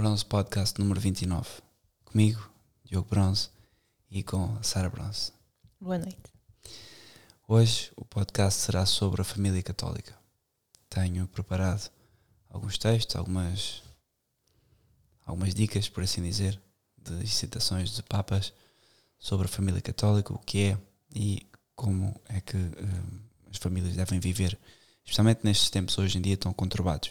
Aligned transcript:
Bronze 0.00 0.24
Podcast 0.24 0.78
número 0.78 1.00
29. 1.00 1.60
Comigo, 2.04 2.48
Diogo 2.84 3.08
Bronze, 3.10 3.48
e 4.08 4.22
com 4.22 4.62
Sara 4.62 4.88
Bronze. 4.88 5.32
Boa 5.80 5.98
noite. 5.98 6.32
Hoje 7.48 7.90
o 7.96 8.04
podcast 8.04 8.60
será 8.60 8.86
sobre 8.86 9.22
a 9.22 9.24
família 9.24 9.60
católica. 9.60 10.16
Tenho 10.88 11.26
preparado 11.26 11.90
alguns 12.48 12.78
textos, 12.78 13.16
algumas, 13.16 13.82
algumas 15.26 15.52
dicas, 15.52 15.88
por 15.88 16.04
assim 16.04 16.22
dizer, 16.22 16.62
de 16.96 17.26
citações 17.26 17.90
de 17.90 18.04
papas 18.04 18.52
sobre 19.18 19.46
a 19.46 19.50
família 19.50 19.80
católica, 19.80 20.32
o 20.32 20.38
que 20.38 20.60
é 20.60 20.78
e 21.12 21.44
como 21.74 22.14
é 22.28 22.40
que 22.40 22.56
uh, 22.56 23.20
as 23.50 23.56
famílias 23.56 23.96
devem 23.96 24.20
viver, 24.20 24.56
especialmente 25.04 25.40
nestes 25.42 25.70
tempos 25.70 25.98
hoje 25.98 26.18
em 26.18 26.22
dia 26.22 26.36
tão 26.36 26.52
conturbados. 26.52 27.10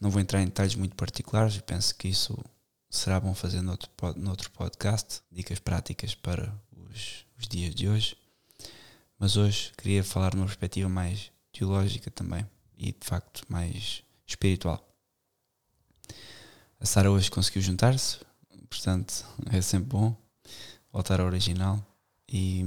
Não 0.00 0.10
vou 0.10 0.20
entrar 0.20 0.42
em 0.42 0.46
detalhes 0.46 0.74
muito 0.74 0.94
particulares, 0.94 1.58
penso 1.60 1.94
que 1.94 2.08
isso 2.08 2.38
será 2.90 3.18
bom 3.18 3.34
fazer 3.34 3.62
noutro, 3.62 3.90
noutro 4.16 4.50
podcast, 4.50 5.22
dicas 5.30 5.58
práticas 5.58 6.14
para 6.14 6.52
os, 6.90 7.24
os 7.38 7.48
dias 7.48 7.74
de 7.74 7.88
hoje. 7.88 8.16
Mas 9.18 9.36
hoje 9.36 9.72
queria 9.76 10.04
falar 10.04 10.34
numa 10.34 10.46
perspectiva 10.46 10.88
mais 10.88 11.30
teológica 11.50 12.10
também 12.10 12.46
e 12.76 12.92
de 12.92 13.06
facto 13.06 13.44
mais 13.48 14.02
espiritual. 14.26 14.86
A 16.78 16.84
Sara 16.84 17.10
hoje 17.10 17.30
conseguiu 17.30 17.62
juntar-se, 17.62 18.18
portanto 18.68 19.24
é 19.50 19.62
sempre 19.62 19.88
bom 19.88 20.14
voltar 20.92 21.20
ao 21.20 21.26
original 21.26 21.82
e, 22.28 22.60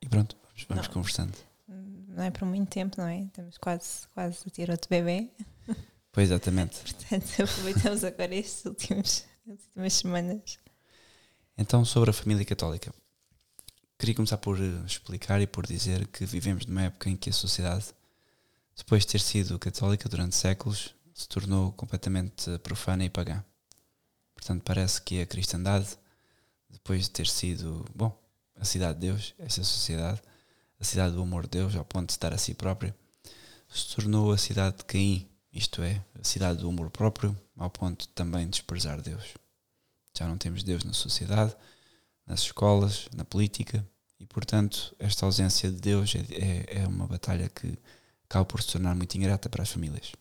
e 0.00 0.08
pronto, 0.08 0.36
vamos, 0.44 0.66
vamos 0.68 0.88
conversando. 0.88 1.36
Não 1.66 2.24
é 2.24 2.30
por 2.30 2.44
muito 2.44 2.68
tempo, 2.68 2.96
não 2.98 3.06
é? 3.06 3.20
Estamos 3.22 3.58
quase, 3.58 4.06
quase 4.14 4.38
a 4.46 4.50
ter 4.50 4.70
outro 4.70 4.88
bebê. 4.88 5.28
Pois, 6.12 6.30
exatamente. 6.30 6.78
Portanto, 6.80 7.42
aproveitamos 7.42 8.04
agora 8.04 8.34
estes 8.34 8.64
últimos, 8.64 9.24
as 9.46 9.64
últimas 9.66 9.92
semanas. 9.92 10.58
Então, 11.56 11.84
sobre 11.84 12.10
a 12.10 12.12
família 12.12 12.44
católica. 12.44 12.92
Queria 13.98 14.14
começar 14.14 14.38
por 14.38 14.58
eh, 14.58 14.82
explicar 14.86 15.42
e 15.42 15.46
por 15.46 15.66
dizer 15.66 16.06
que 16.08 16.24
vivemos 16.24 16.64
numa 16.64 16.84
época 16.84 17.10
em 17.10 17.16
que 17.16 17.28
a 17.28 17.32
sociedade, 17.34 17.86
depois 18.74 19.02
de 19.02 19.08
ter 19.08 19.20
sido 19.20 19.58
católica 19.58 20.08
durante 20.08 20.34
séculos, 20.34 20.94
se 21.14 21.28
tornou 21.28 21.70
completamente 21.72 22.58
profana 22.60 23.04
e 23.04 23.10
pagã. 23.10 23.44
Portanto, 24.34 24.62
parece 24.64 25.02
que 25.02 25.20
a 25.20 25.26
cristandade, 25.26 25.98
depois 26.70 27.02
de 27.04 27.10
ter 27.10 27.26
sido, 27.26 27.84
bom, 27.94 28.18
a 28.58 28.64
cidade 28.64 28.98
de 28.98 29.06
Deus, 29.06 29.34
essa 29.38 29.62
sociedade, 29.62 30.22
a 30.80 30.84
cidade 30.84 31.14
do 31.14 31.22
amor 31.22 31.42
de 31.42 31.58
Deus, 31.58 31.76
ao 31.76 31.84
ponto 31.84 32.06
de 32.06 32.12
estar 32.12 32.32
a 32.32 32.38
si 32.38 32.54
própria, 32.54 32.96
se 33.68 33.94
tornou 33.94 34.32
a 34.32 34.38
cidade 34.38 34.78
de 34.78 34.84
Caim, 34.84 35.29
isto 35.52 35.82
é, 35.82 36.02
a 36.18 36.24
cidade 36.24 36.60
do 36.60 36.68
amor 36.68 36.90
próprio, 36.90 37.36
ao 37.56 37.70
ponto 37.70 38.02
de 38.02 38.08
também 38.08 38.48
desprezar 38.48 39.00
Deus. 39.00 39.34
Já 40.16 40.26
não 40.28 40.38
temos 40.38 40.62
Deus 40.62 40.84
na 40.84 40.92
sociedade, 40.92 41.54
nas 42.26 42.40
escolas, 42.40 43.08
na 43.14 43.24
política, 43.24 43.86
e 44.18 44.26
portanto 44.26 44.94
esta 44.98 45.26
ausência 45.26 45.70
de 45.70 45.80
Deus 45.80 46.14
é, 46.14 46.20
é, 46.34 46.82
é 46.82 46.86
uma 46.86 47.06
batalha 47.06 47.48
que 47.48 47.78
acaba 48.24 48.44
por 48.44 48.62
se 48.62 48.72
tornar 48.72 48.94
muito 48.94 49.14
ingrata 49.16 49.48
para 49.48 49.62
as 49.62 49.70
famílias. 49.70 50.12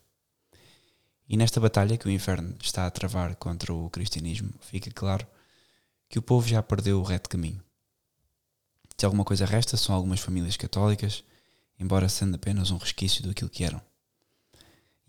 E 1.28 1.38
nesta 1.38 1.60
batalha 1.60 1.98
que 1.98 2.08
o 2.08 2.12
inferno 2.12 2.56
está 2.60 2.88
a 2.88 2.92
travar 2.92 3.36
contra 3.36 3.72
o 3.72 3.90
cristianismo, 3.90 4.52
fica 4.62 4.90
claro 4.90 5.28
que 6.10 6.18
o 6.18 6.24
povo 6.24 6.48
já 6.48 6.64
perdeu 6.64 7.00
o 7.00 7.04
reto 7.04 7.30
caminho. 7.30 7.64
Se 8.98 9.06
alguma 9.06 9.24
coisa 9.24 9.46
resta, 9.46 9.78
são 9.78 9.94
algumas 9.94 10.20
famílias 10.20 10.58
católicas, 10.58 11.24
embora 11.80 12.10
sendo 12.10 12.36
apenas 12.36 12.72
um 12.72 12.78
resquício 12.78 13.26
daquilo 13.26 13.50
que 13.50 13.64
eram. 13.64 13.80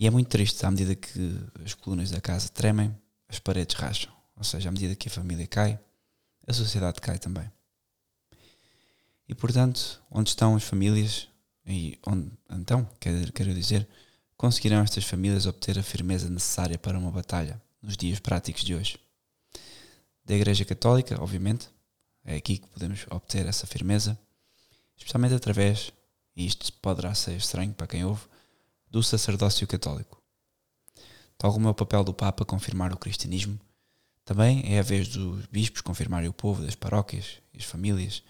E 0.00 0.06
é 0.06 0.10
muito 0.10 0.28
triste 0.28 0.64
à 0.64 0.70
medida 0.70 0.94
que 0.94 1.38
as 1.62 1.74
colunas 1.74 2.10
da 2.10 2.22
casa 2.22 2.48
tremem, 2.48 2.96
as 3.28 3.38
paredes 3.38 3.76
racham. 3.76 4.10
Ou 4.34 4.42
seja, 4.42 4.70
à 4.70 4.72
medida 4.72 4.94
que 4.94 5.08
a 5.08 5.10
família 5.10 5.46
cai, 5.46 5.78
a 6.46 6.54
sociedade 6.54 7.02
cai 7.02 7.18
também. 7.18 7.52
E 9.28 9.34
portanto, 9.34 10.02
onde 10.10 10.30
estão 10.30 10.56
as 10.56 10.64
famílias, 10.64 11.28
e 11.66 11.98
onde, 12.06 12.32
então, 12.50 12.88
quero, 12.98 13.52
dizer, 13.52 13.86
conseguirão 14.38 14.80
estas 14.82 15.04
famílias 15.04 15.44
obter 15.44 15.78
a 15.78 15.82
firmeza 15.82 16.30
necessária 16.30 16.78
para 16.78 16.98
uma 16.98 17.10
batalha 17.10 17.60
nos 17.82 17.94
dias 17.94 18.18
práticos 18.18 18.64
de 18.64 18.74
hoje? 18.74 18.98
Da 20.24 20.34
Igreja 20.34 20.64
Católica, 20.64 21.22
obviamente, 21.22 21.68
é 22.24 22.36
aqui 22.36 22.56
que 22.56 22.68
podemos 22.68 23.04
obter 23.10 23.44
essa 23.44 23.66
firmeza, 23.66 24.18
especialmente 24.96 25.34
através, 25.34 25.92
e 26.34 26.46
isto 26.46 26.72
poderá 26.80 27.14
ser 27.14 27.36
estranho 27.36 27.74
para 27.74 27.86
quem 27.86 28.02
ouve, 28.02 28.22
do 28.90 29.02
sacerdócio 29.02 29.66
católico. 29.66 30.20
Tal 31.38 31.52
como 31.52 31.68
é 31.68 31.70
o 31.70 31.74
papel 31.74 32.04
do 32.04 32.12
Papa 32.12 32.44
confirmar 32.44 32.92
o 32.92 32.98
cristianismo, 32.98 33.58
também 34.24 34.62
é 34.74 34.78
a 34.78 34.82
vez 34.82 35.08
dos 35.08 35.46
bispos 35.46 35.80
confirmarem 35.80 36.28
o 36.28 36.32
povo 36.32 36.62
das 36.62 36.74
paróquias 36.74 37.40
e 37.54 37.58
as 37.58 37.64
famílias, 37.64 38.22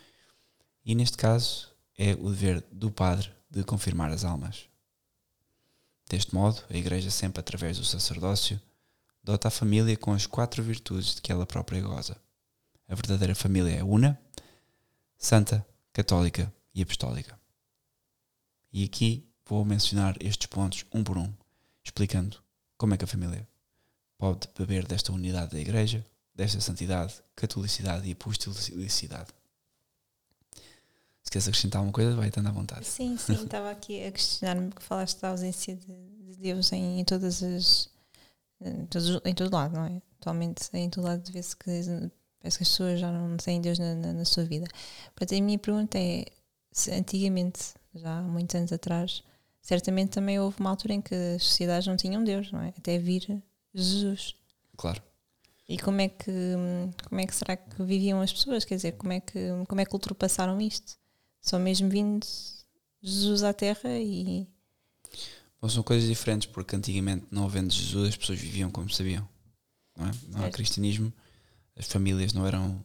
e 0.85 0.95
neste 0.95 1.17
caso 1.17 1.69
é 1.99 2.15
o 2.15 2.31
dever 2.31 2.65
do 2.71 2.91
padre 2.91 3.31
de 3.51 3.65
confirmar 3.65 4.11
as 4.11 4.25
almas. 4.25 4.69
Deste 6.09 6.35
modo, 6.35 6.63
a 6.71 6.77
Igreja, 6.77 7.11
sempre 7.11 7.41
através 7.41 7.79
do 7.79 7.85
sacerdócio, 7.85 8.61
dota 9.23 9.49
a 9.49 9.51
família 9.51 9.97
com 9.97 10.13
as 10.13 10.27
quatro 10.27 10.63
virtudes 10.63 11.15
de 11.15 11.21
que 11.21 11.31
ela 11.31 11.47
própria 11.47 11.81
goza. 11.81 12.17
A 12.89 12.95
verdadeira 12.95 13.35
família 13.35 13.77
é 13.77 13.85
una, 13.85 14.21
santa, 15.17 15.65
católica 15.93 16.53
e 16.75 16.83
apostólica. 16.83 17.39
E 18.73 18.85
aqui 18.85 19.30
vou 19.51 19.65
mencionar 19.65 20.17
estes 20.21 20.47
pontos 20.47 20.85
um 20.95 21.03
por 21.03 21.19
um, 21.19 21.29
explicando 21.83 22.39
como 22.79 22.95
é 22.95 22.97
que 22.97 23.05
a 23.05 23.09
família 23.09 23.47
pode 24.17 24.49
beber 24.57 24.87
desta 24.87 25.13
unidade 25.13 25.51
da 25.51 25.59
Igreja, 25.59 26.07
desta 26.33 26.61
santidade, 26.61 27.15
catolicidade 27.35 28.09
e 28.09 28.13
apostolicidade. 28.13 29.29
Se 31.25 31.31
queres 31.33 31.49
acrescentar 31.49 31.81
alguma 31.81 31.93
coisa, 31.93 32.15
vai 32.15 32.29
estando 32.29 32.49
à 32.49 32.53
vontade. 32.53 32.87
Sim, 32.87 33.17
sim, 33.17 33.33
estava 33.43 33.73
aqui 33.73 34.05
a 34.05 34.13
questionar-me 34.13 34.71
que 34.71 34.83
falaste 34.83 35.21
da 35.21 35.31
ausência 35.31 35.75
de, 35.75 35.87
de 35.87 36.37
Deus 36.37 36.73
em, 36.73 37.01
em, 37.01 37.05
todas 37.05 37.43
as. 37.43 37.91
Em 38.61 38.87
todo, 38.87 39.23
em 39.25 39.35
todo 39.35 39.53
lado, 39.53 39.75
não 39.75 39.85
é? 39.85 40.01
Atualmente, 40.21 40.69
em 40.75 40.89
todo 40.89 41.05
lado, 41.05 41.31
vê-se 41.33 41.57
que 41.57 41.65
parece 41.65 42.59
que 42.59 42.63
as 42.63 42.69
pessoas 42.69 43.01
já 43.01 43.11
não 43.11 43.37
têm 43.37 43.61
Deus 43.61 43.79
na, 43.81 43.97
na, 43.97 44.13
na 44.13 44.25
sua 44.25 44.45
vida. 44.45 44.67
Portanto, 45.15 45.37
a 45.37 45.43
minha 45.43 45.59
pergunta 45.59 45.99
é: 45.99 46.25
se 46.71 46.93
antigamente, 46.93 47.75
já 47.95 48.19
há 48.19 48.23
muitos 48.23 48.55
anos 48.55 48.73
atrás, 48.73 49.25
certamente 49.71 50.11
também 50.11 50.37
houve 50.41 50.59
uma 50.59 50.71
altura 50.71 50.95
em 50.95 51.01
que 51.01 51.15
as 51.15 51.45
sociedades 51.45 51.87
não 51.87 51.97
tinham 51.97 52.25
Deus, 52.25 52.51
não 52.51 52.61
é? 52.61 52.75
Até 52.77 52.99
vir 52.99 53.41
Jesus. 53.73 54.35
Claro. 54.77 55.01
E 55.69 55.79
como 55.79 56.01
é 56.01 56.09
que 56.09 56.33
como 57.09 57.21
é 57.21 57.25
que 57.25 57.33
será 57.33 57.57
que 57.57 57.81
viviam 57.85 58.21
as 58.21 58.33
pessoas? 58.33 58.65
Quer 58.65 58.75
dizer, 58.75 58.93
como 58.97 59.13
é 59.13 59.21
que 59.21 59.39
como 59.69 59.81
é 59.81 59.85
que 59.85 59.95
ultrapassaram 59.95 60.61
isto? 60.61 60.99
Só 61.41 61.57
mesmo 61.57 61.89
vindo 61.89 62.27
Jesus 63.01 63.45
à 63.45 63.53
Terra 63.53 63.97
e 63.97 64.49
Bom, 65.63 65.69
são 65.69 65.85
coisas 65.85 66.09
diferentes 66.09 66.49
porque 66.49 66.75
antigamente 66.75 67.27
não 67.31 67.45
havendo 67.45 67.73
Jesus 67.73 68.09
as 68.09 68.17
pessoas 68.17 68.41
viviam 68.41 68.73
como 68.73 68.91
sabiam. 68.91 69.29
Não, 69.97 70.09
é? 70.09 70.11
não 70.31 70.45
há 70.47 70.51
cristianismo, 70.51 71.13
as 71.77 71.87
famílias 71.87 72.33
não 72.33 72.45
eram 72.45 72.85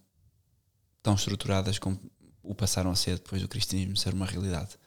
tão 1.01 1.15
estruturadas 1.15 1.79
como 1.79 1.99
o 2.43 2.53
passaram 2.53 2.91
a 2.91 2.95
ser 2.95 3.15
depois 3.15 3.41
do 3.41 3.47
cristianismo 3.47 3.97
ser 3.97 4.13
uma 4.13 4.27
realidade. 4.27 4.77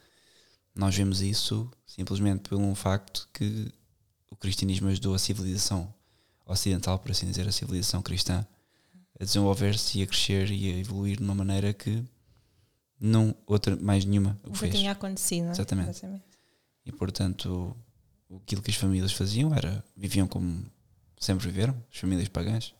Nós 0.75 0.95
vemos 0.95 1.21
isso 1.21 1.71
simplesmente 1.87 2.49
pelo 2.49 2.75
facto 2.75 3.29
que 3.33 3.73
o 4.31 4.37
cristianismo 4.37 4.89
ajudou 4.89 5.15
a 5.15 5.19
civilização 5.19 5.93
ocidental, 6.47 6.99
por 6.99 7.11
assim 7.11 7.27
dizer, 7.27 7.47
a 7.47 7.53
civilização 7.53 8.01
cristã, 8.01 8.47
a 9.19 9.25
desenvolver-se 9.25 9.99
e 9.99 10.03
a 10.03 10.06
crescer 10.06 10.51
e 10.51 10.73
a 10.73 10.79
evoluir 10.79 11.17
de 11.17 11.23
uma 11.23 11.34
maneira 11.34 11.73
que 11.73 12.05
não 13.01 13.34
outra, 13.47 13.77
mais 13.77 14.05
nenhuma 14.05 14.39
o 14.45 14.55
fez. 14.55 14.75
tinha 14.75 14.93
acontecido, 14.93 15.45
não 15.45 15.51
é? 15.51 15.53
Exatamente. 15.53 15.91
Exatamente. 15.91 16.25
E 16.85 16.93
portanto, 16.93 17.77
aquilo 18.43 18.62
que 18.62 18.71
as 18.71 18.77
famílias 18.77 19.12
faziam 19.12 19.55
era 19.55 19.85
viviam 19.97 20.27
como 20.27 20.65
sempre 21.19 21.47
viveram, 21.47 21.77
as 21.93 21.99
famílias 21.99 22.29
pagãs, 22.29 22.75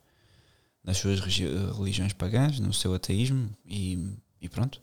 nas 0.83 0.97
suas 0.97 1.21
religiões 1.21 2.13
pagãs, 2.13 2.59
no 2.61 2.73
seu 2.73 2.95
ateísmo 2.95 3.51
e, 3.67 4.17
e 4.41 4.49
pronto. 4.49 4.81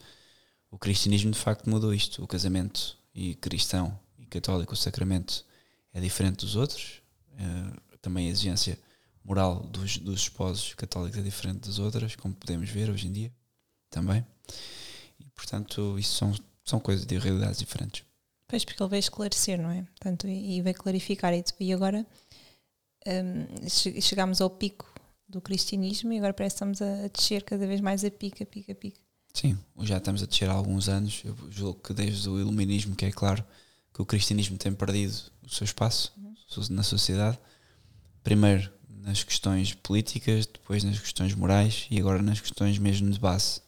O 0.75 0.77
cristianismo 0.77 1.31
de 1.31 1.39
facto 1.39 1.69
mudou 1.69 1.93
isto. 1.93 2.21
O 2.21 2.27
casamento 2.27 2.97
e 3.13 3.33
cristão 3.35 3.97
e 4.19 4.25
católico, 4.25 4.73
o 4.73 4.75
sacramento 4.75 5.45
é 5.93 6.01
diferente 6.01 6.39
dos 6.39 6.57
outros. 6.57 7.01
Uh, 7.31 7.97
também 8.01 8.27
a 8.27 8.31
exigência 8.31 8.77
moral 9.23 9.61
dos, 9.61 9.97
dos 9.99 10.23
esposos 10.23 10.73
católicos 10.73 11.17
é 11.17 11.21
diferente 11.21 11.65
das 11.65 11.79
outras, 11.79 12.17
como 12.17 12.35
podemos 12.35 12.69
ver 12.69 12.89
hoje 12.89 13.07
em 13.07 13.13
dia 13.13 13.31
também. 13.89 14.25
E 15.17 15.23
portanto, 15.29 15.97
isso 15.97 16.17
são, 16.17 16.35
são 16.65 16.77
coisas 16.77 17.05
de 17.05 17.17
realidades 17.17 17.59
diferentes. 17.59 18.03
Pois, 18.45 18.65
porque 18.65 18.83
ele 18.83 18.89
veio 18.89 18.99
esclarecer, 18.99 19.61
não 19.61 19.71
é? 19.71 19.81
Portanto, 19.81 20.27
e, 20.27 20.57
e 20.57 20.61
veio 20.61 20.75
clarificar. 20.75 21.33
E, 21.33 21.41
e 21.57 21.71
agora 21.71 22.05
um, 23.07 23.69
chegámos 24.01 24.41
ao 24.41 24.49
pico 24.49 24.93
do 25.25 25.39
cristianismo 25.39 26.11
e 26.11 26.17
agora 26.17 26.33
parece 26.33 26.55
que 26.55 26.65
estamos 26.65 26.81
a, 26.81 27.05
a 27.05 27.07
descer 27.07 27.43
cada 27.43 27.65
vez 27.65 27.79
mais 27.79 28.03
a 28.03 28.11
pica, 28.11 28.45
pica, 28.45 28.75
pica. 28.75 29.04
Sim, 29.35 29.57
já 29.81 29.97
estamos 29.97 30.23
a 30.23 30.25
descer 30.25 30.49
há 30.49 30.53
alguns 30.53 30.87
anos. 30.87 31.21
Eu 31.25 31.35
julgo 31.51 31.81
que 31.81 31.93
desde 31.93 32.29
o 32.29 32.39
iluminismo, 32.39 32.95
que 32.95 33.05
é 33.05 33.11
claro 33.11 33.43
que 33.93 34.01
o 34.01 34.05
cristianismo 34.05 34.57
tem 34.57 34.73
perdido 34.73 35.13
o 35.43 35.49
seu 35.49 35.65
espaço 35.65 36.13
na 36.69 36.83
sociedade. 36.83 37.37
Primeiro 38.23 38.71
nas 38.87 39.25
questões 39.25 39.73
políticas, 39.73 40.45
depois 40.45 40.85
nas 40.85 40.97
questões 40.97 41.35
morais 41.35 41.85
e 41.91 41.99
agora 41.99 42.21
nas 42.21 42.39
questões 42.39 42.79
mesmo 42.79 43.11
de 43.11 43.19
base, 43.19 43.59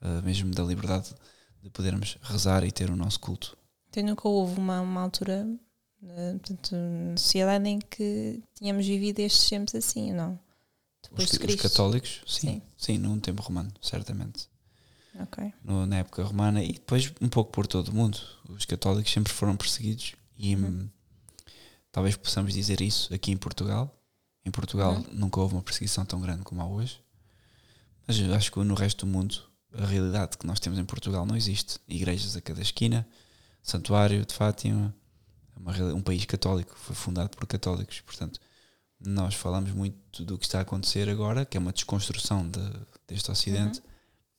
uh, 0.00 0.22
mesmo 0.24 0.52
da 0.52 0.62
liberdade 0.62 1.12
de 1.60 1.68
podermos 1.70 2.16
rezar 2.22 2.62
e 2.62 2.70
ter 2.70 2.88
o 2.88 2.96
nosso 2.96 3.18
culto. 3.18 3.58
Então 3.90 4.04
nunca 4.04 4.28
houve 4.28 4.58
uma, 4.60 4.80
uma 4.80 5.02
altura 5.02 5.44
uh, 6.02 6.38
portanto, 6.38 6.76
na 6.76 7.16
sociedade 7.16 7.68
em 7.68 7.80
que 7.80 8.40
tínhamos 8.54 8.86
vivido 8.86 9.18
estes 9.18 9.50
tempos 9.50 9.74
assim, 9.74 10.12
não? 10.12 10.38
Depois 11.02 11.24
os, 11.24 11.32
de 11.32 11.38
Cristo. 11.40 11.66
os 11.66 11.72
católicos, 11.72 12.22
sim, 12.28 12.48
sim, 12.48 12.62
sim, 12.78 12.98
num 12.98 13.18
tempo 13.18 13.42
romano, 13.42 13.72
certamente. 13.82 14.49
Okay. 15.22 15.52
No, 15.64 15.86
na 15.86 15.98
época 15.98 16.22
romana 16.22 16.62
e 16.62 16.72
depois 16.72 17.12
um 17.20 17.28
pouco 17.28 17.50
por 17.50 17.66
todo 17.66 17.88
o 17.88 17.94
mundo. 17.94 18.18
Os 18.48 18.64
católicos 18.64 19.12
sempre 19.12 19.32
foram 19.32 19.56
perseguidos 19.56 20.14
e 20.36 20.54
uhum. 20.54 20.64
Hum, 20.64 20.90
talvez 21.90 22.16
possamos 22.16 22.54
dizer 22.54 22.80
isso 22.80 23.12
aqui 23.12 23.32
em 23.32 23.36
Portugal. 23.36 23.96
Em 24.44 24.50
Portugal 24.50 24.94
uhum. 24.94 25.04
nunca 25.12 25.40
houve 25.40 25.54
uma 25.54 25.62
perseguição 25.62 26.04
tão 26.04 26.20
grande 26.20 26.42
como 26.42 26.62
há 26.62 26.66
hoje, 26.66 27.00
mas 28.06 28.18
acho 28.30 28.52
que 28.52 28.58
no 28.60 28.74
resto 28.74 29.04
do 29.04 29.12
mundo 29.12 29.42
a 29.72 29.84
realidade 29.84 30.36
que 30.36 30.46
nós 30.46 30.58
temos 30.58 30.78
em 30.78 30.84
Portugal 30.84 31.26
não 31.26 31.36
existe. 31.36 31.78
Igrejas 31.86 32.36
a 32.36 32.40
cada 32.40 32.60
esquina, 32.60 33.06
santuário 33.62 34.24
de 34.24 34.34
Fátima, 34.34 34.94
um 35.94 36.00
país 36.00 36.24
católico, 36.24 36.76
foi 36.78 36.96
fundado 36.96 37.36
por 37.36 37.46
católicos, 37.46 38.00
portanto 38.00 38.40
nós 38.98 39.34
falamos 39.34 39.72
muito 39.72 40.24
do 40.24 40.38
que 40.38 40.44
está 40.44 40.58
a 40.58 40.62
acontecer 40.62 41.08
agora, 41.08 41.44
que 41.44 41.56
é 41.56 41.60
uma 41.60 41.72
desconstrução 41.72 42.48
de, 42.48 42.60
deste 43.08 43.30
Ocidente, 43.30 43.78
uhum. 43.78 43.89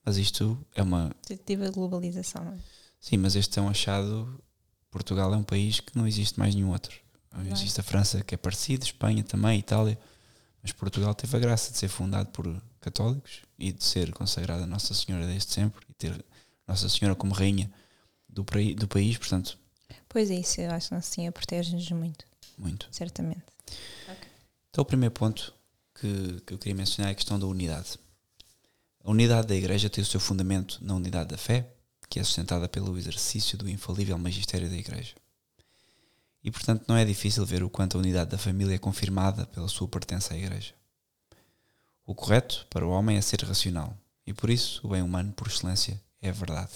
Mas 0.06 0.18
isto 0.18 0.57
é 0.75 0.81
uma. 0.81 1.13
Tentativa 1.25 1.65
de 1.65 1.71
globalização, 1.71 2.44
não 2.44 2.53
é? 2.53 2.57
Sim, 3.00 3.18
mas 3.18 3.36
este 3.36 3.57
é 3.59 3.62
um 3.62 3.69
achado. 3.69 4.42
Portugal 4.89 5.33
é 5.33 5.38
um 5.38 5.44
país 5.44 5.80
que 5.80 5.98
não 5.98 6.07
existe 6.07 6.38
mais 6.38 6.53
nenhum 6.53 6.71
outro. 6.71 7.00
Não. 7.31 7.51
Existe 7.51 7.80
a 7.80 7.83
França 7.83 8.24
que 8.24 8.36
é 8.36 8.38
parecido, 8.38 8.83
Espanha 8.83 9.24
também, 9.24 9.57
Itália, 9.57 9.98
mas 10.62 10.74
Portugal 10.74 11.15
teve 11.15 11.36
a 11.38 11.39
graça 11.39 11.71
de 11.71 11.77
ser 11.77 11.88
fundado 11.88 12.30
por 12.30 12.62
católicos 12.81 13.42
e 13.57 13.71
de 13.71 13.83
ser 13.83 14.12
consagrada 14.12 14.65
Nossa 14.68 14.94
Senhora 14.94 15.25
desde 15.25 15.53
sempre 15.53 15.86
e 15.89 15.94
ter 15.94 16.25
Nossa 16.68 16.89
Senhora 16.89 17.15
como 17.15 17.33
rainha 17.33 17.71
do, 18.27 18.45
do 18.75 18.88
país, 18.88 19.18
portanto. 19.18 19.57
Pois 20.09 20.30
é, 20.30 20.36
isso, 20.36 20.59
eu 20.59 20.71
acho 20.71 20.89
que 20.89 20.95
Nossa 20.95 21.13
Senhora 21.13 21.31
protege-nos 21.31 21.89
muito. 21.92 22.25
Muito. 22.57 22.88
Certamente. 22.92 23.44
Okay. 24.03 24.30
Então, 24.69 24.81
o 24.81 24.86
primeiro 24.86 25.13
ponto 25.13 25.53
que, 25.95 26.42
que 26.45 26.53
eu 26.53 26.57
queria 26.57 26.75
mencionar 26.75 27.09
é 27.09 27.13
a 27.13 27.15
questão 27.15 27.39
da 27.39 27.48
unidade. 27.48 27.98
A 29.03 29.09
unidade 29.09 29.48
da 29.48 29.56
Igreja 29.56 29.89
tem 29.89 30.03
o 30.03 30.06
seu 30.06 30.19
fundamento 30.19 30.77
na 30.81 30.94
unidade 30.94 31.30
da 31.30 31.38
fé, 31.38 31.68
que 32.07 32.19
é 32.19 32.24
sustentada 32.24 32.69
pelo 32.69 32.98
exercício 32.98 33.57
do 33.57 33.69
infalível 33.69 34.18
magistério 34.18 34.69
da 34.69 34.75
Igreja. 34.75 35.15
E, 36.44 36.51
portanto, 36.51 36.86
não 36.88 36.95
é 36.95 37.03
difícil 37.06 37.45
ver 37.45 37.63
o 37.63 37.69
quanto 37.69 37.98
a 37.98 38.00
unidade 38.00 38.31
da 38.31 38.38
família 38.38 38.75
é 38.75 38.77
confirmada 38.77 39.45
pela 39.48 39.68
sua 39.68 39.88
pertença 39.88 40.33
à 40.33 40.38
Igreja. 40.38 40.74
O 42.06 42.13
correto 42.13 42.68
para 42.69 42.86
o 42.86 42.89
homem 42.89 43.18
é 43.18 43.21
ser 43.21 43.42
racional, 43.44 43.98
e 44.25 44.33
por 44.33 44.50
isso 44.50 44.86
o 44.86 44.89
bem 44.89 45.01
humano, 45.01 45.31
por 45.33 45.48
excelência, 45.48 46.01
é 46.21 46.30
a 46.30 46.33
verdade. 46.33 46.71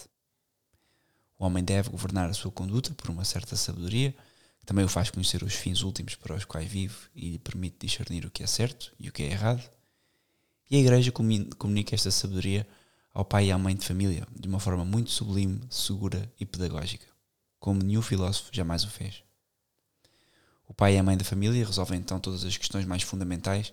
O 1.38 1.46
homem 1.46 1.64
deve 1.64 1.90
governar 1.90 2.30
a 2.30 2.34
sua 2.34 2.52
conduta 2.52 2.94
por 2.96 3.10
uma 3.10 3.26
certa 3.26 3.56
sabedoria, 3.56 4.16
que 4.60 4.66
também 4.66 4.86
o 4.86 4.90
faz 4.90 5.12
conhecer 5.12 5.44
os 5.44 5.54
fins 5.54 5.82
últimos 5.82 6.16
para 6.16 6.36
os 6.36 6.46
quais 6.46 6.68
vive 6.68 6.96
e 7.14 7.32
lhe 7.32 7.40
permite 7.40 7.86
discernir 7.86 8.26
o 8.26 8.32
que 8.32 8.42
é 8.42 8.48
certo 8.48 8.94
e 9.00 9.10
o 9.10 9.12
que 9.12 9.24
é 9.24 9.28
errado. 9.28 9.64
E 10.70 10.76
a 10.76 10.80
Igreja 10.80 11.12
comunica 11.12 11.94
esta 11.94 12.10
sabedoria 12.10 12.68
ao 13.14 13.24
pai 13.24 13.48
e 13.48 13.52
à 13.52 13.58
mãe 13.58 13.76
de 13.76 13.86
família 13.86 14.28
de 14.36 14.48
uma 14.48 14.60
forma 14.60 14.84
muito 14.84 15.12
sublime, 15.12 15.62
segura 15.70 16.32
e 16.40 16.46
pedagógica, 16.46 17.06
como 17.60 17.84
nenhum 17.84 18.02
filósofo 18.02 18.50
jamais 18.52 18.84
o 18.84 18.90
fez. 18.90 19.24
O 20.68 20.74
pai 20.74 20.96
e 20.96 20.98
a 20.98 21.04
mãe 21.04 21.16
da 21.16 21.24
família 21.24 21.66
resolvem 21.66 22.00
então 22.00 22.20
todas 22.20 22.44
as 22.44 22.58
questões 22.58 22.86
mais 22.86 23.04
fundamentais 23.04 23.72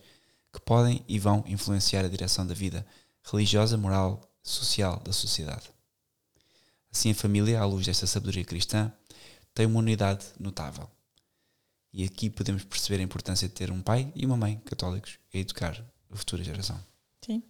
que 0.53 0.61
podem 0.61 1.03
e 1.09 1.19
vão 1.19 1.43
influenciar 1.47 2.05
a 2.05 2.09
direção 2.09 2.47
da 2.47 2.53
vida 2.53 2.87
religiosa, 3.25 3.79
moral, 3.79 4.21
social 4.43 5.01
da 5.01 5.13
sociedade. 5.13 5.71
Assim, 6.93 7.13
a 7.13 7.15
família, 7.15 7.59
à 7.59 7.65
luz 7.65 7.87
desta 7.87 8.07
sabedoria 8.07 8.45
cristã, 8.45 8.93
tem 9.55 9.65
uma 9.65 9.79
unidade 9.79 10.27
notável. 10.39 10.91
E 11.91 12.05
aqui 12.05 12.29
podemos 12.29 12.65
perceber 12.65 13.01
a 13.01 13.05
importância 13.05 13.49
de 13.49 13.55
ter 13.55 13.71
um 13.71 13.81
pai 13.81 14.13
e 14.15 14.27
uma 14.27 14.37
mãe 14.37 14.61
católicos 14.67 15.19
a 15.33 15.39
educar 15.39 15.83
a 16.13 16.17
futura 16.17 16.45
geração. 16.45 16.79
Sim. 17.25 17.43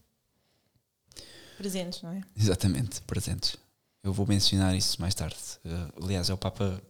Presentes, 1.59 2.03
não 2.03 2.11
é? 2.11 2.23
Exatamente, 2.37 3.01
presentes. 3.03 3.57
Eu 4.03 4.13
vou 4.13 4.27
mencionar 4.27 4.75
isso 4.77 5.01
mais 5.01 5.15
tarde. 5.15 5.37
Uh, 5.65 6.05
aliás, 6.05 6.29
é 6.29 6.35
o 6.35 6.39
Papa 6.39 6.83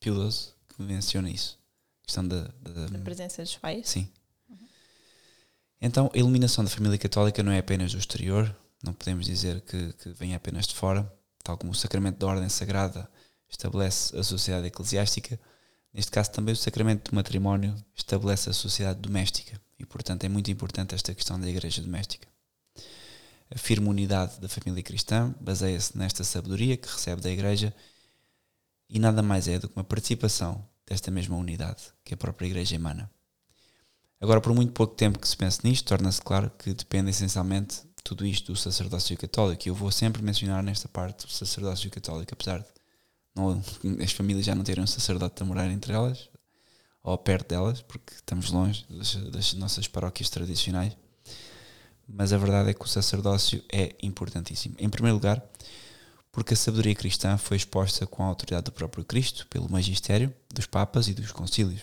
Pio 0.00 0.30
XII 0.30 0.52
que 0.68 0.82
menciona 0.82 1.28
isso. 1.28 1.58
A 2.02 2.06
questão 2.06 2.26
da, 2.26 2.48
da, 2.60 2.86
da 2.86 2.98
presença 3.00 3.42
dos 3.42 3.56
pais. 3.56 3.88
Sim. 3.88 4.08
Então, 5.80 6.10
a 6.14 6.18
iluminação 6.18 6.64
da 6.64 6.70
família 6.70 6.96
católica 6.96 7.42
não 7.42 7.52
é 7.52 7.58
apenas 7.58 7.92
do 7.92 7.98
exterior, 7.98 8.54
não 8.82 8.92
podemos 8.92 9.26
dizer 9.26 9.60
que, 9.62 9.92
que 9.94 10.10
vem 10.10 10.34
apenas 10.34 10.66
de 10.66 10.74
fora, 10.74 11.12
tal 11.42 11.58
como 11.58 11.72
o 11.72 11.74
sacramento 11.74 12.18
da 12.18 12.26
ordem 12.26 12.48
sagrada 12.48 13.08
estabelece 13.48 14.16
a 14.16 14.22
sociedade 14.22 14.68
eclesiástica, 14.68 15.38
neste 15.92 16.10
caso 16.10 16.30
também 16.30 16.52
o 16.52 16.56
sacramento 16.56 17.10
do 17.10 17.14
matrimónio 17.14 17.74
estabelece 17.94 18.50
a 18.50 18.52
sociedade 18.52 19.00
doméstica 19.00 19.60
e, 19.78 19.84
portanto, 19.84 20.24
é 20.24 20.28
muito 20.28 20.50
importante 20.50 20.94
esta 20.94 21.14
questão 21.14 21.38
da 21.38 21.48
igreja 21.48 21.82
doméstica. 21.82 22.28
A 23.54 23.58
firme 23.58 23.88
unidade 23.88 24.40
da 24.40 24.48
família 24.48 24.82
cristã 24.82 25.34
baseia-se 25.40 25.96
nesta 25.96 26.24
sabedoria 26.24 26.76
que 26.76 26.88
recebe 26.88 27.20
da 27.20 27.30
igreja 27.30 27.74
e 28.88 28.98
nada 28.98 29.22
mais 29.22 29.48
é 29.48 29.58
do 29.58 29.68
que 29.68 29.76
uma 29.76 29.84
participação 29.84 30.66
desta 30.86 31.10
mesma 31.10 31.36
unidade 31.36 31.82
que 32.04 32.14
a 32.14 32.16
própria 32.16 32.46
igreja 32.46 32.74
emana. 32.74 33.10
Agora, 34.20 34.40
por 34.40 34.54
muito 34.54 34.72
pouco 34.72 34.94
tempo 34.94 35.18
que 35.18 35.28
se 35.28 35.36
pense 35.36 35.60
nisto, 35.64 35.86
torna-se 35.86 36.20
claro 36.22 36.50
que 36.58 36.72
depende 36.72 37.10
essencialmente 37.10 37.82
tudo 38.04 38.26
isto 38.26 38.52
do 38.52 38.58
sacerdócio 38.58 39.16
católico. 39.16 39.66
E 39.66 39.68
eu 39.68 39.74
vou 39.74 39.90
sempre 39.90 40.22
mencionar 40.22 40.62
nesta 40.62 40.88
parte 40.88 41.26
o 41.26 41.30
sacerdócio 41.30 41.90
católico, 41.90 42.32
apesar 42.32 42.60
de 42.60 42.66
não, 43.34 43.62
as 44.02 44.12
famílias 44.12 44.44
já 44.44 44.54
não 44.54 44.64
terem 44.64 44.84
um 44.84 44.86
sacerdote 44.86 45.42
a 45.42 45.46
morar 45.46 45.70
entre 45.70 45.92
elas 45.92 46.28
ou 47.02 47.18
perto 47.18 47.48
delas, 47.48 47.82
porque 47.82 48.14
estamos 48.14 48.50
longe 48.50 48.86
das, 48.88 49.14
das 49.14 49.52
nossas 49.54 49.88
paróquias 49.88 50.30
tradicionais. 50.30 50.96
Mas 52.06 52.32
a 52.32 52.38
verdade 52.38 52.70
é 52.70 52.74
que 52.74 52.84
o 52.84 52.88
sacerdócio 52.88 53.62
é 53.72 53.94
importantíssimo. 54.02 54.76
Em 54.78 54.88
primeiro 54.88 55.16
lugar, 55.16 55.42
porque 56.30 56.54
a 56.54 56.56
sabedoria 56.56 56.94
cristã 56.94 57.36
foi 57.36 57.56
exposta 57.56 58.06
com 58.06 58.22
a 58.22 58.26
autoridade 58.26 58.64
do 58.64 58.72
próprio 58.72 59.04
Cristo, 59.04 59.46
pelo 59.48 59.70
magistério 59.70 60.34
dos 60.52 60.66
papas 60.66 61.08
e 61.08 61.14
dos 61.14 61.32
concílios. 61.32 61.82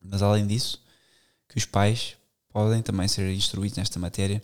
Mas 0.00 0.22
além 0.22 0.46
disso, 0.46 0.82
que 1.48 1.58
os 1.58 1.64
pais 1.64 2.16
podem 2.48 2.82
também 2.82 3.08
ser 3.08 3.32
instruídos 3.32 3.78
nesta 3.78 3.98
matéria 3.98 4.42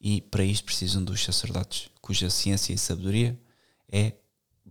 e 0.00 0.20
para 0.20 0.44
isto 0.44 0.64
precisam 0.64 1.04
dos 1.04 1.22
sacerdotes, 1.22 1.88
cuja 2.00 2.28
ciência 2.28 2.72
e 2.72 2.78
sabedoria 2.78 3.38
é 3.90 4.14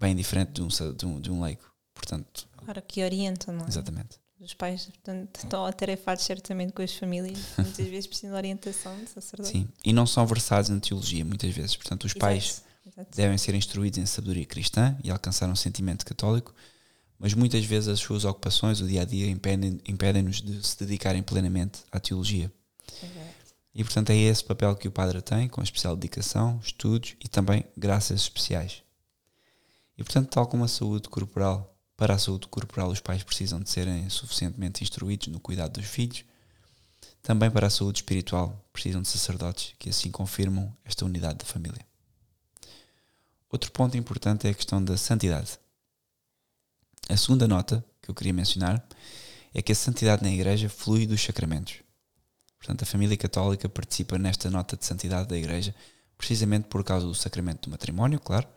bem 0.02 0.16
diferente 0.16 0.54
de 0.54 0.62
um, 0.64 0.68
de 0.68 1.06
um, 1.06 1.22
de 1.22 1.32
um 1.32 1.42
leigo. 1.42 1.62
Portanto, 1.94 2.48
claro, 2.58 2.82
que 2.82 3.04
orientam, 3.04 3.54
não 3.54 3.66
é? 3.66 3.68
Exatamente. 3.68 4.20
Os 4.40 4.56
pais 4.56 4.86
portanto, 4.86 5.38
estão 5.44 5.66
atarefados 5.66 6.24
certamente 6.24 6.74
com 6.74 6.82
as 6.82 6.96
famílias, 6.96 7.38
muitas 7.56 7.88
vezes 7.88 8.08
precisam 8.08 8.32
de 8.32 8.38
orientação 8.38 8.98
de 8.98 9.08
sacerdote. 9.08 9.52
Sim, 9.52 9.70
e 9.86 9.94
não 9.94 10.08
são 10.08 10.26
versados 10.26 10.70
na 10.72 10.80
teologia, 10.80 11.24
muitas 11.24 11.54
vezes. 11.54 11.76
Portanto, 11.76 12.06
os 12.06 12.12
Exato. 12.12 12.20
pais 12.20 12.64
Exato. 12.86 13.16
devem 13.16 13.38
ser 13.38 13.54
instruídos 13.54 14.00
em 14.00 14.06
sabedoria 14.08 14.46
cristã 14.46 14.98
e 15.04 15.12
alcançar 15.12 15.48
um 15.48 15.56
sentimento 15.56 16.04
católico, 16.04 16.56
mas 17.20 17.36
muitas 17.36 17.64
vezes 17.64 17.88
as 17.88 18.00
suas 18.00 18.26
ocupações, 18.26 18.82
o 18.82 18.88
dia 18.88 19.04
a 19.04 19.06
dia, 19.06 19.30
impedem-nos 19.30 19.82
impedem 19.88 20.26
de 20.26 20.68
se 20.68 20.80
dedicarem 20.80 21.22
plenamente 21.22 21.82
à 21.92 22.00
teologia. 22.00 22.52
E 23.74 23.84
portanto 23.84 24.10
é 24.10 24.18
esse 24.18 24.44
papel 24.44 24.76
que 24.76 24.88
o 24.88 24.92
padre 24.92 25.22
tem, 25.22 25.48
com 25.48 25.62
especial 25.62 25.96
dedicação, 25.96 26.60
estudos 26.64 27.16
e 27.24 27.28
também 27.28 27.64
graças 27.78 28.22
especiais. 28.22 28.82
E 30.02 30.04
portanto, 30.04 30.30
tal 30.30 30.48
como 30.48 30.64
a 30.64 30.68
saúde 30.68 31.08
corporal, 31.08 31.78
para 31.96 32.16
a 32.16 32.18
saúde 32.18 32.48
corporal 32.48 32.90
os 32.90 33.00
pais 33.00 33.22
precisam 33.22 33.60
de 33.60 33.70
serem 33.70 34.10
suficientemente 34.10 34.84
instruídos 34.84 35.28
no 35.28 35.40
cuidado 35.40 35.80
dos 35.80 35.86
filhos, 35.86 36.26
também 37.22 37.52
para 37.52 37.68
a 37.68 37.70
saúde 37.70 38.00
espiritual 38.00 38.68
precisam 38.74 39.04
de 39.04 39.08
sacerdotes 39.08 39.76
que 39.78 39.92
assim 39.92 40.10
confirmam 40.10 40.76
esta 40.84 41.06
unidade 41.06 41.38
da 41.38 41.46
família. 41.46 41.86
Outro 43.48 43.72
ponto 43.72 43.96
importante 43.96 44.48
é 44.48 44.50
a 44.50 44.54
questão 44.56 44.84
da 44.84 44.98
santidade. 44.98 45.60
A 47.08 47.16
segunda 47.16 47.48
nota 47.48 47.86
que 48.02 48.10
eu 48.10 48.16
queria 48.16 48.34
mencionar 48.34 48.84
é 49.54 49.62
que 49.62 49.72
a 49.72 49.76
santidade 49.76 50.24
na 50.24 50.32
Igreja 50.32 50.68
flui 50.68 51.06
dos 51.06 51.22
sacramentos. 51.22 51.76
Portanto, 52.58 52.82
a 52.82 52.88
família 52.88 53.18
católica 53.18 53.70
participa 53.70 54.18
nesta 54.18 54.50
nota 54.50 54.76
de 54.76 54.84
santidade 54.84 55.30
da 55.30 55.38
Igreja 55.38 55.76
precisamente 56.18 56.68
por 56.70 56.84
causa 56.84 57.06
do 57.06 57.14
sacramento 57.14 57.70
do 57.70 57.72
matrimónio, 57.72 58.20
claro, 58.20 58.48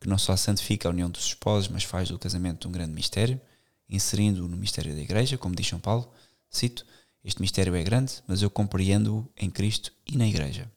que 0.00 0.08
não 0.08 0.18
só 0.18 0.36
santifica 0.36 0.88
a 0.88 0.90
união 0.90 1.10
dos 1.10 1.26
esposos, 1.26 1.68
mas 1.68 1.84
faz 1.84 2.08
do 2.08 2.18
casamento 2.18 2.68
um 2.68 2.72
grande 2.72 2.92
mistério, 2.92 3.40
inserindo-o 3.88 4.48
no 4.48 4.56
mistério 4.56 4.94
da 4.94 5.00
Igreja, 5.00 5.38
como 5.38 5.54
diz 5.54 5.66
São 5.66 5.80
Paulo, 5.80 6.10
cito, 6.50 6.84
este 7.24 7.40
mistério 7.40 7.74
é 7.74 7.82
grande, 7.82 8.22
mas 8.26 8.42
eu 8.42 8.50
compreendo-o 8.50 9.30
em 9.36 9.50
Cristo 9.50 9.92
e 10.06 10.16
na 10.16 10.26
Igreja. 10.26 10.70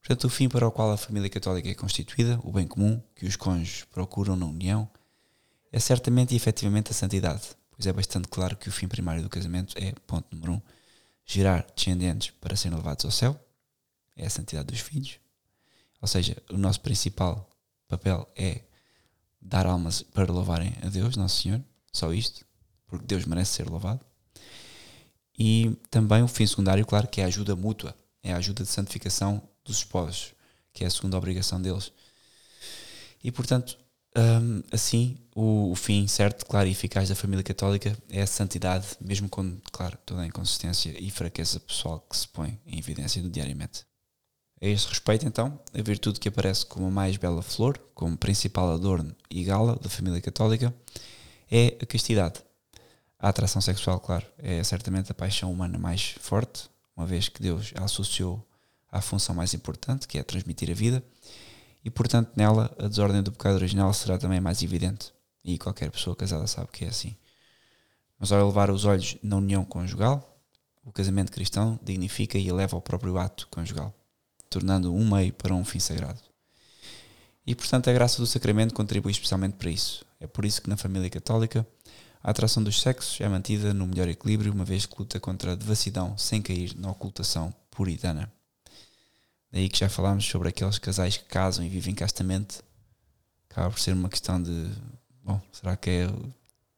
Portanto, 0.00 0.24
o 0.24 0.30
fim 0.30 0.48
para 0.48 0.66
o 0.66 0.70
qual 0.70 0.92
a 0.92 0.96
família 0.96 1.28
católica 1.28 1.68
é 1.68 1.74
constituída, 1.74 2.40
o 2.44 2.52
bem 2.52 2.66
comum 2.66 3.02
que 3.14 3.26
os 3.26 3.36
cônjuges 3.36 3.84
procuram 3.84 4.36
na 4.36 4.46
união, 4.46 4.88
é 5.72 5.80
certamente 5.80 6.32
e 6.32 6.36
efetivamente 6.36 6.90
a 6.90 6.94
santidade, 6.94 7.42
pois 7.70 7.86
é 7.86 7.92
bastante 7.92 8.28
claro 8.28 8.56
que 8.56 8.68
o 8.68 8.72
fim 8.72 8.88
primário 8.88 9.22
do 9.22 9.28
casamento 9.28 9.74
é, 9.76 9.92
ponto 10.06 10.26
número 10.32 10.54
um, 10.54 10.62
gerar 11.24 11.66
descendentes 11.74 12.30
para 12.40 12.56
serem 12.56 12.76
levados 12.76 13.04
ao 13.04 13.10
céu, 13.10 13.38
é 14.16 14.26
a 14.26 14.30
santidade 14.30 14.68
dos 14.68 14.80
filhos. 14.80 15.18
Ou 16.00 16.08
seja, 16.08 16.36
o 16.50 16.56
nosso 16.56 16.80
principal 16.80 17.50
papel 17.88 18.28
é 18.36 18.62
dar 19.40 19.66
almas 19.66 20.02
para 20.02 20.32
louvarem 20.32 20.72
a 20.82 20.88
Deus, 20.88 21.16
Nosso 21.16 21.42
Senhor, 21.42 21.62
só 21.92 22.12
isto, 22.12 22.44
porque 22.86 23.06
Deus 23.06 23.24
merece 23.24 23.54
ser 23.54 23.68
louvado. 23.68 24.04
E 25.38 25.76
também 25.90 26.22
o 26.22 26.28
fim 26.28 26.46
secundário, 26.46 26.86
claro, 26.86 27.08
que 27.08 27.20
é 27.20 27.24
a 27.24 27.28
ajuda 27.28 27.54
mútua, 27.54 27.94
é 28.22 28.32
a 28.32 28.38
ajuda 28.38 28.64
de 28.64 28.70
santificação 28.70 29.42
dos 29.64 29.78
esposos, 29.78 30.34
que 30.72 30.84
é 30.84 30.86
a 30.86 30.90
segunda 30.90 31.16
obrigação 31.16 31.60
deles. 31.60 31.92
E 33.22 33.30
portanto, 33.30 33.78
um, 34.16 34.62
assim, 34.72 35.18
o, 35.34 35.72
o, 35.72 35.74
fim 35.74 36.06
certo, 36.06 36.46
claro 36.46 36.66
e 36.68 36.72
eficaz 36.72 37.08
da 37.08 37.14
família 37.14 37.44
católica 37.44 37.96
é 38.08 38.22
a 38.22 38.26
santidade, 38.26 38.86
mesmo 39.00 39.28
com, 39.28 39.58
claro, 39.70 39.98
toda 40.06 40.22
a 40.22 40.26
inconsistência 40.26 40.94
e 40.98 41.10
fraqueza 41.10 41.60
pessoal 41.60 42.00
que 42.00 42.16
se 42.16 42.26
põe 42.28 42.58
em 42.66 42.78
evidência 42.78 43.22
diariamente. 43.22 43.84
A 44.60 44.66
este 44.66 44.88
respeito, 44.88 45.26
então, 45.26 45.60
a 45.74 45.82
virtude 45.82 46.18
que 46.18 46.28
aparece 46.28 46.64
como 46.64 46.86
a 46.86 46.90
mais 46.90 47.18
bela 47.18 47.42
flor, 47.42 47.78
como 47.94 48.16
principal 48.16 48.72
adorno 48.72 49.14
e 49.30 49.44
gala 49.44 49.76
da 49.76 49.90
família 49.90 50.20
católica, 50.20 50.74
é 51.50 51.76
a 51.80 51.84
castidade. 51.84 52.42
A 53.18 53.28
atração 53.28 53.60
sexual, 53.60 54.00
claro, 54.00 54.26
é 54.38 54.64
certamente 54.64 55.12
a 55.12 55.14
paixão 55.14 55.52
humana 55.52 55.78
mais 55.78 56.14
forte, 56.20 56.70
uma 56.96 57.06
vez 57.06 57.28
que 57.28 57.42
Deus 57.42 57.72
a 57.74 57.84
associou 57.84 58.42
à 58.90 59.02
função 59.02 59.34
mais 59.34 59.52
importante, 59.52 60.08
que 60.08 60.18
é 60.18 60.22
transmitir 60.22 60.70
a 60.70 60.74
vida, 60.74 61.04
e 61.84 61.90
portanto 61.90 62.32
nela 62.34 62.74
a 62.78 62.88
desordem 62.88 63.22
do 63.22 63.32
pecado 63.32 63.56
original 63.56 63.92
será 63.92 64.16
também 64.16 64.40
mais 64.40 64.62
evidente. 64.62 65.12
E 65.44 65.58
qualquer 65.58 65.90
pessoa 65.90 66.16
casada 66.16 66.46
sabe 66.46 66.68
que 66.72 66.84
é 66.84 66.88
assim. 66.88 67.14
Mas 68.18 68.32
ao 68.32 68.40
elevar 68.40 68.70
os 68.70 68.84
olhos 68.84 69.16
na 69.22 69.36
união 69.36 69.64
conjugal, 69.64 70.36
o 70.82 70.90
casamento 70.90 71.30
cristão 71.30 71.78
dignifica 71.82 72.38
e 72.38 72.48
eleva 72.48 72.76
o 72.76 72.80
próprio 72.80 73.18
ato 73.18 73.46
conjugal, 73.48 73.94
tornando 74.48 74.94
um 74.94 75.08
meio 75.08 75.32
para 75.32 75.54
um 75.54 75.64
fim 75.64 75.78
sagrado. 75.78 76.20
E 77.46 77.54
portanto 77.54 77.88
a 77.88 77.92
graça 77.92 78.18
do 78.18 78.26
sacramento 78.26 78.74
contribui 78.74 79.12
especialmente 79.12 79.54
para 79.54 79.70
isso. 79.70 80.04
É 80.18 80.26
por 80.26 80.44
isso 80.44 80.60
que 80.60 80.68
na 80.68 80.76
família 80.76 81.08
católica 81.08 81.66
a 82.22 82.30
atração 82.30 82.62
dos 82.62 82.80
sexos 82.80 83.20
é 83.20 83.28
mantida 83.28 83.72
no 83.72 83.86
melhor 83.86 84.08
equilíbrio, 84.08 84.52
uma 84.52 84.64
vez 84.64 84.84
que 84.84 84.98
luta 84.98 85.20
contra 85.20 85.52
a 85.52 85.54
devassidão 85.54 86.18
sem 86.18 86.42
cair 86.42 86.74
na 86.76 86.90
ocultação 86.90 87.54
puritana. 87.70 88.32
Daí 89.52 89.68
que 89.68 89.78
já 89.78 89.88
falámos 89.88 90.26
sobre 90.26 90.48
aqueles 90.48 90.78
casais 90.78 91.16
que 91.16 91.24
casam 91.24 91.64
e 91.64 91.68
vivem 91.68 91.94
castamente. 91.94 92.60
Acaba 93.48 93.70
por 93.70 93.78
ser 93.78 93.92
uma 93.92 94.08
questão 94.08 94.42
de. 94.42 94.68
Bom, 95.22 95.40
será 95.52 95.76
que 95.76 95.88
é 95.88 96.06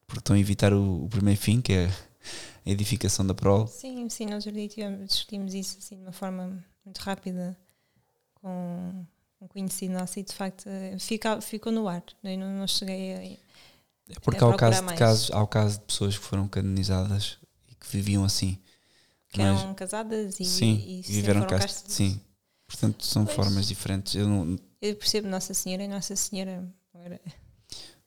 porque 0.06 0.20
estão 0.20 0.36
a 0.36 0.38
evitar 0.38 0.72
o, 0.72 1.04
o 1.04 1.08
primeiro 1.08 1.40
fim, 1.40 1.60
que 1.60 1.72
é 1.72 1.86
a 2.66 2.70
edificação 2.70 3.26
da 3.26 3.34
prole? 3.34 3.68
Sim, 3.68 4.08
sim, 4.08 4.26
nós 4.26 4.44
discutimos 5.08 5.54
isso 5.54 5.78
assim 5.78 5.96
de 5.96 6.02
uma 6.02 6.12
forma 6.12 6.62
muito 6.88 6.98
rápida 6.98 7.56
com 8.34 9.06
um 9.40 9.46
conhecido 9.46 9.92
nosso 9.92 10.18
e 10.18 10.22
de 10.22 10.32
facto 10.32 10.68
fica, 10.98 11.40
ficou 11.40 11.70
no 11.70 11.86
ar. 11.86 12.02
Eu 12.24 12.38
não, 12.38 12.58
não 12.58 12.66
cheguei 12.66 13.14
a. 13.14 13.22
É 14.10 14.20
porque 14.22 14.42
há 14.42 14.48
o, 14.48 14.56
caso 14.56 14.86
de 14.86 14.94
casos, 14.94 15.30
há 15.30 15.42
o 15.42 15.46
caso 15.46 15.78
de 15.78 15.84
pessoas 15.84 16.16
que 16.16 16.24
foram 16.24 16.48
canonizadas 16.48 17.38
e 17.70 17.74
que 17.74 17.86
viviam 17.88 18.24
assim. 18.24 18.58
Que 19.28 19.42
eram 19.42 19.74
casadas 19.74 20.40
e, 20.40 20.44
sim, 20.46 20.82
e, 20.86 21.02
viveram 21.02 21.46
cast, 21.46 21.92
sim, 21.92 22.18
Portanto, 22.66 23.04
são 23.04 23.26
pois. 23.26 23.36
formas 23.36 23.68
diferentes. 23.68 24.14
Eu, 24.14 24.26
não, 24.26 24.58
eu 24.80 24.96
percebo 24.96 25.28
Nossa 25.28 25.52
Senhora 25.52 25.84
e 25.84 25.88
Nossa 25.88 26.16
Senhora. 26.16 26.66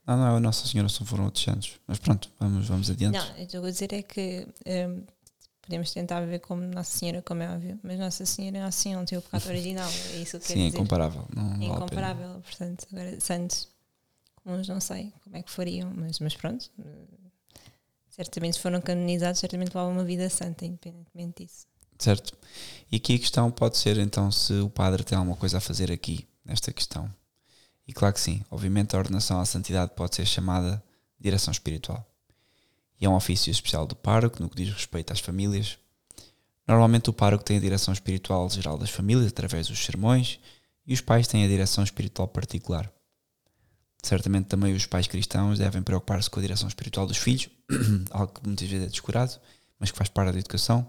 Não, 0.08 0.18
não 0.18 0.28
é 0.28 0.38
a 0.38 0.40
Nossa 0.40 0.66
Senhora, 0.66 0.90
só 0.90 1.06
foram 1.06 1.26
outros 1.26 1.44
santos. 1.44 1.80
Mas 1.86 2.00
pronto, 2.00 2.32
vamos, 2.40 2.68
vamos 2.68 2.90
adiante. 2.90 3.20
Não, 3.20 3.38
eu 3.38 3.44
estou 3.44 3.64
a 3.64 3.70
dizer 3.70 3.94
é 3.94 4.02
que 4.02 4.48
um, 4.66 5.06
podemos 5.62 5.92
tentar 5.92 6.22
ver 6.22 6.40
como 6.40 6.62
Nossa 6.62 6.98
Senhora, 6.98 7.22
como 7.22 7.44
é 7.44 7.50
óbvio, 7.50 7.80
mas 7.84 8.00
Nossa 8.00 8.26
Senhora 8.26 8.58
é 8.58 8.64
assim, 8.64 8.96
não 8.96 9.06
tem 9.06 9.18
o 9.18 9.22
pecado 9.22 9.48
original. 9.48 9.90
É 10.14 10.18
isso 10.18 10.40
que 10.40 10.48
Sim, 10.48 10.64
é 10.64 10.68
incomparável. 10.68 11.26
Não, 11.36 11.54
é 11.54 11.66
incomparável, 11.66 12.42
portanto, 12.42 12.88
agora 12.92 13.20
santos, 13.20 13.68
comuns 14.44 14.68
não 14.68 14.80
sei 14.80 15.14
como 15.24 15.38
é 15.38 15.44
que 15.44 15.52
fariam, 15.52 15.92
mas, 15.96 16.20
mas 16.20 16.36
pronto. 16.36 16.70
Certamente 18.10 18.56
se 18.56 18.60
foram 18.60 18.82
canonizados, 18.82 19.40
certamente 19.40 19.70
levavam 19.70 19.94
uma 19.94 20.04
vida 20.04 20.30
santa, 20.30 20.66
independentemente 20.66 21.44
disso. 21.44 21.66
Certo? 21.98 22.38
E 22.92 22.96
aqui 22.96 23.16
a 23.16 23.20
questão 23.20 23.52
pode 23.52 23.78
ser 23.78 23.98
então 23.98 24.32
se 24.32 24.54
o 24.54 24.70
padre 24.70 25.04
tem 25.04 25.18
alguma 25.18 25.38
coisa 25.38 25.60
a 25.60 25.62
fazer 25.62 25.92
aqui, 25.92 26.28
nesta 26.44 26.74
questão. 26.74 27.10
E 27.88 27.94
claro 27.94 28.14
que 28.14 28.20
sim, 28.20 28.44
obviamente 28.50 28.96
a 28.96 29.00
ordenação 29.00 29.40
à 29.40 29.46
santidade 29.46 29.92
pode 29.96 30.16
ser 30.16 30.26
chamada 30.26 30.84
direção 31.20 31.52
espiritual. 31.52 32.06
E 33.02 33.06
é 33.06 33.10
um 33.10 33.16
ofício 33.16 33.50
especial 33.50 33.88
do 33.88 33.96
pároco 33.96 34.42
no 34.42 34.48
que 34.48 34.64
diz 34.64 34.72
respeito 34.72 35.12
às 35.12 35.20
famílias. 35.20 35.80
Normalmente 36.68 37.10
o 37.10 37.14
pároco 37.14 37.44
tem 37.44 37.58
a 37.58 37.60
direção 37.60 37.92
espiritual 37.92 38.48
geral 38.50 38.78
das 38.78 38.92
famílias 38.92 39.28
através 39.28 39.68
dos 39.68 39.84
sermões 39.84 40.40
e 40.86 40.94
os 40.94 41.02
pais 41.02 41.28
têm 41.28 41.44
a 41.44 41.48
direção 41.48 41.84
espiritual 41.84 42.28
particular. 42.28 42.92
Certamente 44.04 44.46
também 44.46 44.74
os 44.74 44.86
pais 44.86 45.08
cristãos 45.08 45.58
devem 45.58 45.82
preocupar-se 45.82 46.30
com 46.30 46.40
a 46.40 46.44
direção 46.44 46.68
espiritual 46.68 47.08
dos 47.08 47.18
filhos, 47.18 47.50
algo 48.12 48.34
que 48.34 48.46
muitas 48.46 48.70
vezes 48.70 48.86
é 48.86 48.90
descurado, 48.90 49.40
mas 49.80 49.92
que 49.92 49.98
faz 49.98 50.10
parte 50.10 50.34
da 50.34 50.40
educação 50.40 50.88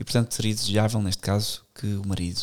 e 0.00 0.04
portanto 0.04 0.32
seria 0.32 0.54
desejável, 0.54 1.02
neste 1.02 1.20
caso, 1.20 1.62
que 1.74 1.86
o 1.86 2.06
marido 2.06 2.40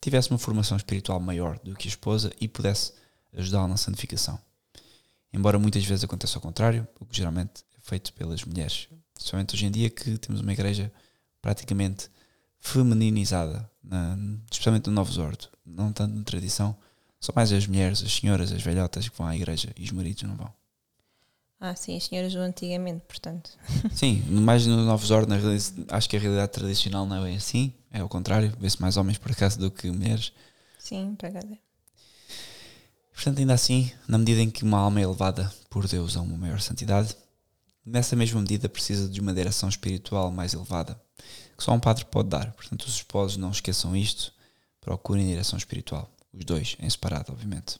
tivesse 0.00 0.30
uma 0.30 0.38
formação 0.38 0.74
espiritual 0.76 1.20
maior 1.20 1.58
do 1.58 1.74
que 1.74 1.86
a 1.86 1.90
esposa 1.90 2.32
e 2.40 2.48
pudesse 2.48 2.94
ajudá-la 3.36 3.68
na 3.68 3.76
santificação. 3.76 4.40
Embora 5.30 5.58
muitas 5.58 5.84
vezes 5.84 6.02
aconteça 6.02 6.38
ao 6.38 6.42
contrário, 6.42 6.88
o 6.98 7.04
que 7.04 7.14
geralmente 7.14 7.62
feito 7.84 8.12
pelas 8.14 8.42
mulheres. 8.44 8.88
Somente 9.16 9.54
hoje 9.54 9.66
em 9.66 9.70
dia 9.70 9.90
que 9.90 10.18
temos 10.18 10.40
uma 10.40 10.52
igreja 10.52 10.90
praticamente 11.40 12.08
feminizada, 12.58 13.70
na, 13.82 14.16
especialmente 14.50 14.88
no 14.88 14.94
Novo 14.94 15.12
Zordo, 15.12 15.48
não 15.64 15.92
tanto 15.92 16.14
na 16.14 16.24
tradição, 16.24 16.74
só 17.20 17.30
mais 17.36 17.52
as 17.52 17.66
mulheres, 17.66 18.02
as 18.02 18.12
senhoras, 18.12 18.50
as 18.50 18.62
velhotas 18.62 19.08
que 19.08 19.16
vão 19.16 19.26
à 19.26 19.36
igreja 19.36 19.70
e 19.76 19.84
os 19.84 19.90
maridos 19.92 20.22
não 20.22 20.34
vão. 20.34 20.52
Ah, 21.60 21.76
sim, 21.76 21.96
as 21.96 22.04
senhoras 22.04 22.32
do 22.32 22.40
antigamente, 22.40 23.04
portanto. 23.06 23.50
Sim, 23.94 24.22
mais 24.28 24.66
no 24.66 24.84
Novos 24.84 25.10
Ordens, 25.10 25.72
acho 25.88 26.10
que 26.10 26.16
a 26.16 26.20
realidade 26.20 26.52
tradicional 26.52 27.06
não 27.06 27.16
é 27.16 27.22
bem 27.22 27.36
assim, 27.36 27.72
é 27.90 28.02
o 28.02 28.08
contrário, 28.08 28.52
vê-se 28.60 28.78
mais 28.82 28.98
homens 28.98 29.16
por 29.16 29.30
acaso 29.30 29.58
do 29.58 29.70
que 29.70 29.90
mulheres. 29.90 30.32
Sim, 30.78 31.14
para 31.16 31.30
cá. 31.30 31.40
Portanto, 33.14 33.38
ainda 33.38 33.54
assim, 33.54 33.90
na 34.06 34.18
medida 34.18 34.42
em 34.42 34.50
que 34.50 34.62
uma 34.62 34.78
alma 34.78 35.00
é 35.00 35.04
elevada 35.04 35.50
por 35.70 35.86
Deus 35.88 36.16
a 36.16 36.20
uma 36.20 36.36
maior 36.36 36.60
santidade, 36.60 37.16
nessa 37.84 38.16
mesma 38.16 38.40
medida 38.40 38.68
precisa 38.68 39.08
de 39.08 39.20
uma 39.20 39.34
direção 39.34 39.68
espiritual 39.68 40.30
mais 40.30 40.54
elevada, 40.54 41.00
que 41.56 41.62
só 41.62 41.72
um 41.72 41.80
padre 41.80 42.04
pode 42.04 42.28
dar. 42.28 42.52
Portanto, 42.52 42.82
os 42.82 42.94
esposos 42.94 43.36
não 43.36 43.50
esqueçam 43.50 43.94
isto, 43.96 44.32
procurem 44.80 45.26
direção 45.26 45.58
espiritual, 45.58 46.10
os 46.32 46.44
dois, 46.44 46.76
em 46.80 46.88
separado, 46.88 47.32
obviamente. 47.32 47.78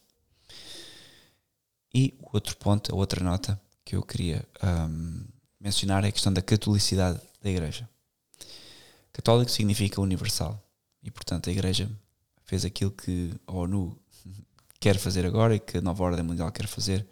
E 1.93 2.15
o 2.21 2.31
outro 2.33 2.57
ponto, 2.57 2.93
a 2.93 2.97
outra 2.97 3.23
nota, 3.23 3.61
que 3.85 3.95
eu 3.97 4.03
queria 4.03 4.45
um, 4.63 5.25
mencionar 5.61 6.05
é 6.05 6.09
a 6.09 6.13
questão 6.13 6.33
da 6.33 6.43
catolicidade 6.43 7.21
da 7.41 7.51
Igreja. 7.51 7.89
Católico 9.13 9.51
significa 9.51 10.01
universal 10.01 10.61
e, 11.03 11.11
portanto, 11.11 11.49
a 11.49 11.53
Igreja 11.53 11.89
fez 12.45 12.65
aquilo 12.65 12.91
que 12.91 13.33
a 13.47 13.53
ONU 13.53 13.97
quer 14.81 14.99
fazer 14.99 15.25
agora 15.25 15.55
e 15.55 15.61
que 15.61 15.79
a 15.79 15.81
nova 15.81 16.03
ordem 16.03 16.25
mundial 16.25 16.51
quer 16.51 16.67
fazer, 16.67 17.07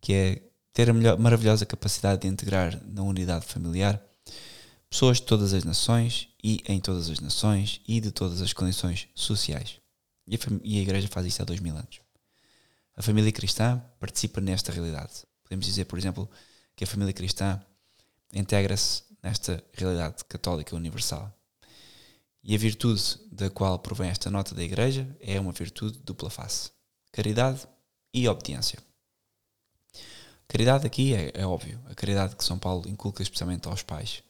que 0.00 0.12
é 0.12 0.42
ter 0.72 0.88
a 0.88 0.92
melhor, 0.92 1.18
maravilhosa 1.18 1.66
capacidade 1.66 2.22
de 2.22 2.28
integrar 2.28 2.80
na 2.86 3.02
unidade 3.02 3.46
familiar 3.46 4.02
pessoas 4.88 5.18
de 5.18 5.24
todas 5.24 5.52
as 5.52 5.64
nações 5.64 6.28
e 6.42 6.62
em 6.66 6.80
todas 6.80 7.08
as 7.08 7.20
nações 7.20 7.80
e 7.86 8.00
de 8.00 8.10
todas 8.10 8.42
as 8.42 8.52
condições 8.52 9.08
sociais. 9.14 9.80
E 10.26 10.34
a, 10.34 10.38
e 10.62 10.78
a 10.78 10.82
Igreja 10.82 11.08
faz 11.08 11.26
isso 11.26 11.42
há 11.42 11.44
dois 11.44 11.60
mil 11.60 11.76
anos. 11.76 12.00
A 12.94 13.02
família 13.02 13.32
cristã 13.32 13.82
participa 13.98 14.40
nesta 14.40 14.70
realidade. 14.70 15.24
Podemos 15.44 15.64
dizer, 15.64 15.86
por 15.86 15.98
exemplo, 15.98 16.28
que 16.76 16.84
a 16.84 16.86
família 16.86 17.12
cristã 17.12 17.60
integra-se 18.32 19.02
nesta 19.22 19.62
realidade 19.72 20.24
católica 20.24 20.76
universal. 20.76 21.32
E 22.44 22.54
a 22.54 22.58
virtude 22.58 23.02
da 23.30 23.48
qual 23.48 23.78
provém 23.78 24.10
esta 24.10 24.30
nota 24.30 24.54
da 24.54 24.62
Igreja 24.62 25.08
é 25.20 25.38
uma 25.38 25.52
virtude 25.52 25.98
dupla 26.00 26.28
face: 26.28 26.70
caridade 27.12 27.66
e 28.12 28.28
obediência. 28.28 28.78
Caridade 30.48 30.86
aqui 30.86 31.14
é, 31.14 31.32
é 31.34 31.46
óbvio, 31.46 31.80
a 31.88 31.94
caridade 31.94 32.36
que 32.36 32.44
São 32.44 32.58
Paulo 32.58 32.88
inculca 32.88 33.22
especialmente 33.22 33.68
aos 33.68 33.82
pais 33.82 34.22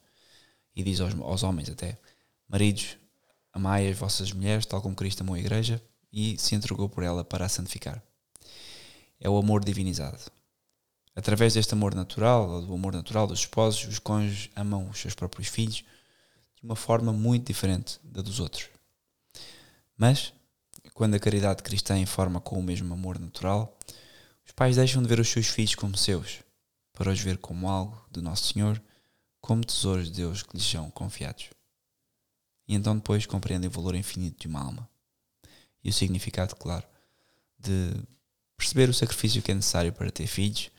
e 0.74 0.82
diz 0.82 1.00
aos, 1.00 1.14
aos 1.14 1.42
homens 1.42 1.68
até: 1.68 1.98
Maridos, 2.48 2.96
amai 3.52 3.88
as 3.88 3.96
vossas 3.96 4.32
mulheres, 4.32 4.66
tal 4.66 4.80
como 4.80 4.94
Cristo 4.94 5.22
amou 5.22 5.34
a 5.34 5.38
Igreja 5.38 5.82
e 6.12 6.38
se 6.38 6.54
entregou 6.54 6.88
por 6.88 7.02
ela 7.02 7.24
para 7.24 7.46
a 7.46 7.48
santificar. 7.48 8.02
É 9.20 9.28
o 9.28 9.36
amor 9.36 9.64
divinizado. 9.64 10.18
Através 11.14 11.54
deste 11.54 11.74
amor 11.74 11.94
natural, 11.94 12.48
ou 12.48 12.62
do 12.62 12.74
amor 12.74 12.94
natural 12.94 13.26
dos 13.26 13.40
esposos, 13.40 13.84
os 13.86 13.98
cônjuges 13.98 14.50
amam 14.56 14.88
os 14.88 14.98
seus 14.98 15.14
próprios 15.14 15.48
filhos 15.48 15.84
de 16.56 16.64
uma 16.64 16.76
forma 16.76 17.12
muito 17.12 17.46
diferente 17.46 18.00
da 18.02 18.22
dos 18.22 18.40
outros. 18.40 18.68
Mas, 19.96 20.32
quando 20.94 21.14
a 21.14 21.18
caridade 21.18 21.62
cristã 21.62 21.98
informa 21.98 22.40
com 22.40 22.58
o 22.58 22.62
mesmo 22.62 22.92
amor 22.94 23.18
natural, 23.18 23.76
os 24.52 24.54
pais 24.54 24.76
deixam 24.76 25.02
de 25.02 25.08
ver 25.08 25.18
os 25.18 25.30
seus 25.30 25.46
filhos 25.46 25.74
como 25.74 25.96
seus 25.96 26.40
para 26.92 27.10
os 27.10 27.18
ver 27.18 27.38
como 27.38 27.70
algo 27.70 27.98
do 28.10 28.20
Nosso 28.20 28.52
Senhor, 28.52 28.80
como 29.40 29.64
tesouros 29.64 30.08
de 30.08 30.16
Deus 30.18 30.42
que 30.42 30.54
lhes 30.54 30.66
são 30.66 30.90
confiados. 30.90 31.48
E 32.68 32.74
então 32.74 32.94
depois 32.94 33.24
compreendem 33.24 33.68
o 33.68 33.72
valor 33.72 33.94
infinito 33.94 34.38
de 34.38 34.48
uma 34.48 34.60
alma. 34.60 34.86
E 35.82 35.88
o 35.88 35.92
significado, 35.92 36.54
claro, 36.54 36.86
de 37.58 37.94
perceber 38.54 38.90
o 38.90 38.94
sacrifício 38.94 39.40
que 39.40 39.50
é 39.50 39.54
necessário 39.54 39.90
para 39.90 40.10
ter 40.10 40.26
filhos, 40.26 40.70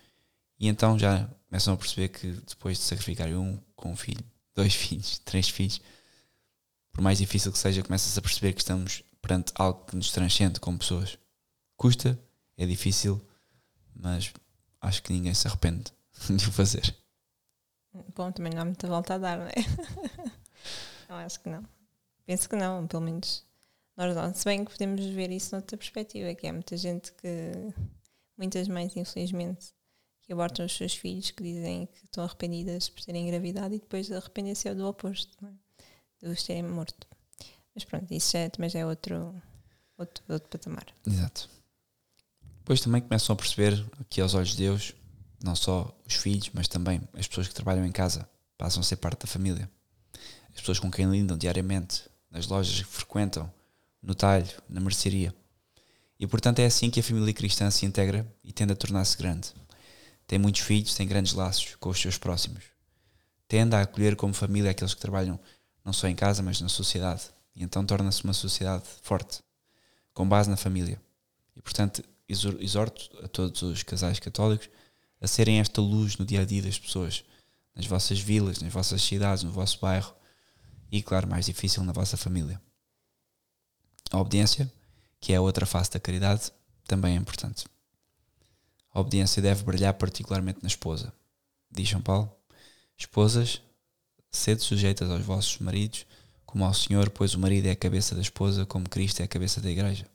e 0.60 0.68
então 0.68 0.98
já 1.00 1.28
começam 1.50 1.74
a 1.74 1.78
perceber 1.78 2.10
que 2.10 2.28
depois 2.48 2.78
de 2.78 2.84
sacrificarem 2.84 3.36
um 3.36 3.60
com 3.76 3.92
um 3.92 3.98
filho, 3.98 4.24
dois 4.54 4.76
filhos, 4.76 5.18
três 5.26 5.50
filhos, 5.50 5.82
por 6.92 7.02
mais 7.02 7.18
difícil 7.18 7.52
que 7.52 7.58
seja, 7.58 7.82
começas 7.82 8.16
a 8.16 8.22
perceber 8.22 8.54
que 8.54 8.62
estamos 8.62 9.02
perante 9.20 9.52
algo 9.56 9.84
que 9.86 9.96
nos 9.96 10.12
transcende 10.12 10.60
como 10.60 10.78
pessoas. 10.78 11.18
Custa, 11.76 12.20
é 12.56 12.68
difícil, 12.68 13.20
mas 13.96 14.34
acho 14.82 15.04
que 15.04 15.14
ninguém 15.14 15.34
se 15.34 15.48
arrepende 15.48 15.92
de 16.30 16.48
o 16.48 16.52
fazer. 16.52 16.96
Bom, 18.16 18.32
também 18.32 18.54
não 18.54 18.62
há 18.62 18.66
muita 18.66 18.88
volta 18.88 19.16
a 19.16 19.18
dar, 19.18 19.38
não 19.38 19.48
é? 19.48 19.54
não, 21.08 21.16
acho 21.18 21.40
que 21.40 21.50
não. 21.50 21.64
Penso 22.26 22.50
que 22.50 22.56
não, 22.56 22.88
pelo 22.88 23.04
menos 23.04 23.46
nós 23.96 24.16
não. 24.16 24.34
Se 24.34 24.46
bem 24.46 24.66
que 24.66 24.72
podemos 24.72 25.06
ver 25.06 25.32
isso 25.32 25.56
noutra 25.56 25.78
perspectiva, 25.78 26.34
que 26.34 26.48
é 26.48 26.52
muita 26.52 26.76
gente 26.76 27.12
que, 27.14 27.52
muitas 28.38 28.68
mães, 28.68 28.96
infelizmente, 28.96 29.74
que 30.24 30.34
abortam 30.34 30.66
os 30.66 30.76
seus 30.76 30.96
filhos, 30.96 31.32
que 31.32 31.44
dizem 31.44 31.86
que 31.86 32.06
estão 32.06 32.24
arrependidas 32.24 32.90
por 32.90 33.04
terem 33.04 33.28
engravidado 33.28 33.76
e 33.76 33.80
depois 33.80 34.12
arrependem-se 34.12 34.74
do 34.74 34.88
oposto, 34.88 35.38
não 35.42 35.50
é? 35.50 35.54
de 36.22 36.30
os 36.30 36.44
terem 36.44 36.64
morto. 36.64 37.08
Mas 37.76 37.84
pronto, 37.84 38.12
isso 38.12 38.32
já, 38.32 38.50
também 38.50 38.70
já 38.70 38.80
é 38.80 38.86
outro, 38.86 39.36
outro, 39.98 40.24
outro 40.30 40.50
patamar. 40.50 40.86
Exato. 41.06 41.50
Depois 42.64 42.80
também 42.80 43.02
começam 43.02 43.34
a 43.34 43.36
perceber 43.36 43.86
que 44.10 44.22
aos 44.22 44.34
olhos 44.34 44.52
de 44.52 44.58
Deus, 44.58 44.94
não 45.44 45.54
só 45.54 45.94
os 46.08 46.14
filhos, 46.14 46.50
mas 46.54 46.70
também 46.70 47.02
as 47.14 47.28
pessoas 47.28 47.50
que 47.50 47.54
trabalham 47.54 47.86
em 47.86 47.92
casa 47.92 48.28
passam 48.58 48.80
a 48.80 48.84
ser 48.84 48.96
parte 48.96 49.20
da 49.20 49.28
família. 49.28 49.70
As 50.54 50.62
pessoas 50.62 50.80
com 50.80 50.90
quem 50.90 51.12
lidam 51.12 51.38
diariamente, 51.38 52.04
nas 52.32 52.48
lojas 52.48 52.80
que 52.80 52.86
frequentam, 52.86 53.52
no 54.02 54.16
talho, 54.16 54.48
na 54.70 54.80
mercearia. 54.80 55.36
E 56.18 56.26
portanto 56.26 56.60
é 56.60 56.66
assim 56.66 56.90
que 56.90 57.02
a 57.02 57.04
família 57.04 57.34
cristã 57.34 57.70
se 57.70 57.86
integra 57.86 58.26
e 58.42 58.54
tende 58.54 58.72
a 58.72 58.78
tornar-se 58.78 59.18
grande. 59.18 59.50
Tem 60.26 60.40
muitos 60.40 60.62
filhos, 60.62 60.96
tem 60.96 61.06
grandes 61.06 61.34
laços 61.34 61.76
com 61.82 61.90
os 61.90 62.00
seus 62.00 62.18
próximos. 62.18 62.64
Tende 63.46 63.76
a 63.76 63.82
acolher 63.82 64.16
como 64.16 64.34
família 64.34 64.72
aqueles 64.72 64.94
que 64.94 65.02
trabalham 65.02 65.38
não 65.84 65.92
só 65.92 66.08
em 66.08 66.16
casa, 66.16 66.42
mas 66.42 66.62
na 66.62 66.70
sociedade. 66.70 67.24
E 67.54 67.62
então 67.62 67.86
torna-se 67.86 68.24
uma 68.24 68.32
sociedade 68.32 68.86
forte, 69.02 69.42
com 70.14 70.26
base 70.26 70.50
na 70.50 70.56
família. 70.56 70.98
E 71.58 71.62
portanto 71.62 72.02
exorto 72.28 73.10
a 73.24 73.28
todos 73.28 73.62
os 73.62 73.84
casais 73.84 74.20
católicos 74.20 74.70
a 75.22 75.28
serem 75.28 75.60
esta 75.60 75.82
luz 75.82 76.18
no 76.18 76.26
dia 76.26 76.42
a 76.42 76.46
dia 76.46 76.62
das 76.62 76.78
pessoas, 76.78 77.24
nas 77.74 77.86
vossas 77.86 78.20
vilas, 78.20 78.60
nas 78.60 78.74
vossas 78.74 79.02
cidades, 79.02 79.44
no 79.44 79.52
vosso 79.52 79.80
bairro 79.80 80.14
e, 80.92 81.02
claro, 81.02 81.28
mais 81.28 81.46
difícil, 81.46 81.84
na 81.84 81.94
vossa 81.94 82.18
família. 82.18 82.62
A 84.12 84.20
obediência, 84.20 84.72
que 85.20 85.32
é 85.34 85.38
a 85.38 85.42
outra 85.42 85.66
face 85.66 85.92
da 85.92 86.00
caridade, 86.00 86.52
também 86.86 87.16
é 87.16 87.18
importante. 87.18 87.66
A 88.94 89.00
obediência 89.00 89.42
deve 89.42 89.64
brilhar 89.64 89.94
particularmente 89.96 90.60
na 90.62 90.68
esposa. 90.68 91.12
Diz 91.72 91.90
São 91.90 92.02
Paulo: 92.02 92.32
Esposas, 92.98 93.62
sede 94.30 94.62
sujeitas 94.62 95.10
aos 95.10 95.24
vossos 95.24 95.58
maridos, 95.60 96.06
como 96.46 96.66
ao 96.66 96.74
Senhor, 96.74 97.10
pois 97.10 97.34
o 97.34 97.40
marido 97.40 97.68
é 97.68 97.72
a 97.72 97.76
cabeça 97.76 98.14
da 98.14 98.22
esposa, 98.22 98.66
como 98.66 98.90
Cristo 98.90 99.22
é 99.22 99.24
a 99.24 99.28
cabeça 99.28 99.60
da 99.60 99.72
igreja. 99.72 100.06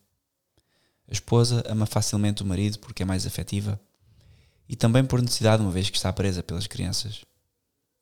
A 1.09 1.13
esposa 1.13 1.65
ama 1.67 1.87
facilmente 1.87 2.43
o 2.43 2.47
marido 2.47 2.79
porque 2.79 3.03
é 3.03 3.07
mais 3.07 3.27
afetiva 3.27 3.81
e 4.69 4.77
também 4.77 5.05
por 5.05 5.23
necessidade, 5.23 5.63
uma 5.63 5.73
vez 5.73 5.89
que 5.89 5.97
está 5.97 6.13
presa 6.13 6.43
pelas 6.43 6.67
crianças. 6.67 7.25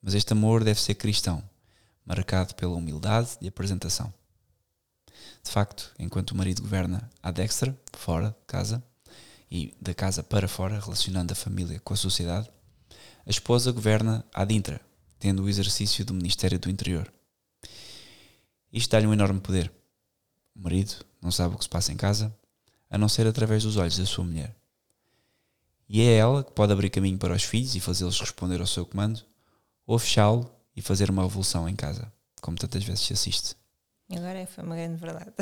Mas 0.03 0.15
este 0.15 0.33
amor 0.33 0.65
deve 0.65 0.81
ser 0.81 0.97
cristão, 0.97 1.43
marcado 2.05 2.55
pela 2.55 2.75
humildade 2.75 3.31
e 3.41 3.47
apresentação. 3.47 4.13
De 5.43 5.51
facto, 5.51 5.95
enquanto 5.99 6.33
o 6.33 6.37
marido 6.37 6.63
governa 6.63 7.09
à 7.23 7.31
dextra, 7.31 7.79
fora 7.93 8.31
de 8.31 8.47
casa, 8.47 8.83
e 9.51 9.73
da 9.81 9.95
casa 9.95 10.23
para 10.23 10.49
fora, 10.49 10.81
relacionando 10.81 11.33
a 11.33 11.37
família 11.37 11.81
com 11.81 11.95
a 11.95 11.97
sociedade, 11.97 12.51
a 13.25 13.31
esposa 13.31 13.71
governa 13.73 14.25
à 14.35 14.45
dintra, 14.45 14.81
tendo 15.19 15.45
o 15.45 15.49
exercício 15.49 16.05
do 16.05 16.15
Ministério 16.15 16.59
do 16.59 16.71
Interior. 16.71 17.13
Isto 18.73 18.91
dá-lhe 18.91 19.07
um 19.07 19.13
enorme 19.13 19.41
poder. 19.41 19.73
O 20.55 20.63
marido 20.63 20.95
não 21.23 21.31
sabe 21.31 21.55
o 21.55 21.59
que 21.59 21.65
se 21.65 21.71
passa 21.71 21.93
em 21.93 21.97
casa, 21.97 22.35
a 22.91 22.99
não 22.99 23.09
ser 23.09 23.27
através 23.27 23.63
dos 23.63 23.77
olhos 23.77 23.99
da 23.99 24.07
sua 24.07 24.25
mulher. 24.25 24.55
E 25.89 26.03
é 26.03 26.17
ela 26.17 26.43
que 26.43 26.53
pode 26.53 26.73
abrir 26.73 26.91
caminho 26.91 27.19
para 27.19 27.35
os 27.35 27.45
filhos 27.45 27.75
e 27.75 27.81
fazê-los 27.81 28.21
responder 28.21 28.61
ao 28.61 28.67
seu 28.67 28.85
comando, 28.85 29.25
ou 29.87 29.99
fechá-lo 29.99 30.51
e 30.75 30.83
fazer 30.83 31.11
uma 31.11 31.23
revolução 31.23 31.69
em 31.69 31.77
casa, 31.77 32.13
como 32.41 32.57
tantas 32.57 32.83
vezes 32.83 33.03
se 33.03 33.13
assiste. 33.13 33.57
Agora 34.11 34.47
foi 34.47 34.65
uma 34.65 34.77
grande 34.77 34.97
verdade. 34.97 35.33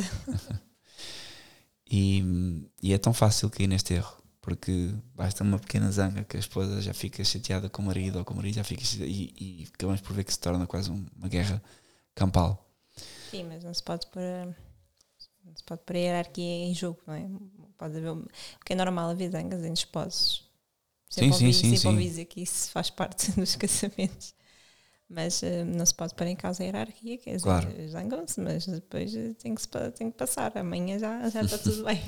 e, 1.91 2.69
e 2.83 2.93
é 2.93 2.99
tão 2.99 3.15
fácil 3.15 3.49
cair 3.49 3.67
neste 3.67 3.95
erro, 3.95 4.23
porque 4.41 4.91
basta 5.15 5.43
uma 5.43 5.59
pequena 5.59 5.91
zanga 5.91 6.25
que 6.25 6.37
a 6.37 6.41
esposa 6.41 6.81
já 6.83 6.93
fica 6.93 7.25
chateada 7.25 7.69
com 7.71 7.83
o 7.83 7.87
marido, 7.87 8.19
ou 8.19 8.25
com 8.25 8.35
o 8.35 8.37
marido 8.37 8.57
já 8.57 8.65
fica 8.65 8.85
chateada, 8.85 9.11
e, 9.11 9.35
e 9.39 9.69
acabamos 9.75 10.03
por 10.03 10.13
ver 10.13 10.25
que 10.25 10.33
se 10.33 10.39
torna 10.39 10.67
quase 10.67 10.91
uma 10.91 11.29
guerra 11.29 11.63
campal. 12.15 12.71
Sim, 13.31 13.45
mas 13.45 13.65
não 13.65 13.73
se 13.73 13.83
pode 13.83 14.07
pôr 14.09 14.55
não 15.45 15.55
se 15.55 15.63
pode 15.65 15.83
pôr 15.85 15.97
a 15.97 15.99
hierarquia 15.99 16.45
em 16.45 16.75
jogo, 16.75 17.01
não 17.07 17.15
é? 17.15 17.29
Pode 17.77 17.97
haver, 17.97 18.11
o 18.11 18.29
que 18.65 18.73
é 18.73 18.77
normal 18.77 19.11
haver 19.11 19.31
zangas 19.31 19.61
entre 19.61 19.81
esposos. 19.81 20.45
Sempre 21.09 21.37
sim, 21.37 21.47
ouvi, 21.47 21.55
sim, 21.55 21.77
sempre 21.77 22.03
sim. 22.03 22.09
dizer 22.09 22.25
que 22.25 22.43
isso 22.43 22.71
faz 22.71 22.91
parte 22.91 23.31
dos 23.39 23.55
casamentos. 23.57 24.35
Mas 25.09 25.43
uh, 25.43 25.65
não 25.67 25.85
se 25.85 25.95
pode 25.95 26.15
pôr 26.15 26.27
em 26.27 26.35
causa 26.35 26.63
a 26.63 26.67
hierarquia, 26.67 27.19
quer 27.19 27.33
dizer, 27.33 27.45
claro. 27.45 27.89
zangam-se, 27.89 28.41
mas 28.41 28.67
depois 28.67 29.13
tem 29.39 29.55
que, 29.55 29.69
tem 29.95 30.11
que 30.11 30.17
passar. 30.17 30.57
Amanhã 30.57 30.99
já, 30.99 31.29
já 31.29 31.43
está 31.43 31.59
tudo 31.59 31.85
bem. 31.85 32.03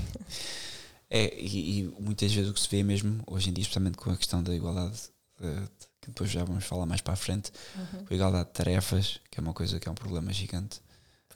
É, 1.11 1.39
e, 1.39 1.81
e, 1.81 1.83
muitas 2.01 2.33
vezes 2.33 2.51
o 2.51 2.55
que 2.55 2.61
se 2.61 2.69
vê 2.69 2.83
mesmo, 2.83 3.23
hoje 3.27 3.51
em 3.51 3.53
dia, 3.53 3.63
especialmente 3.63 3.99
com 3.99 4.11
a 4.11 4.17
questão 4.17 4.43
da 4.43 4.53
igualdade, 4.55 4.99
uh, 5.41 5.69
que 6.01 6.09
depois 6.09 6.31
já 6.31 6.43
vamos 6.43 6.65
falar 6.65 6.87
mais 6.87 7.01
para 7.01 7.13
a 7.13 7.17
frente, 7.17 7.53
uhum. 7.77 8.05
com 8.07 8.15
a 8.15 8.17
igualdade 8.17 8.49
de 8.49 8.55
tarefas, 8.55 9.21
que 9.31 9.39
é 9.39 9.43
uma 9.43 9.53
coisa 9.53 9.79
que 9.79 9.89
é 9.89 9.93
um 9.93 9.95
problema 9.95 10.33
gigante 10.33 10.81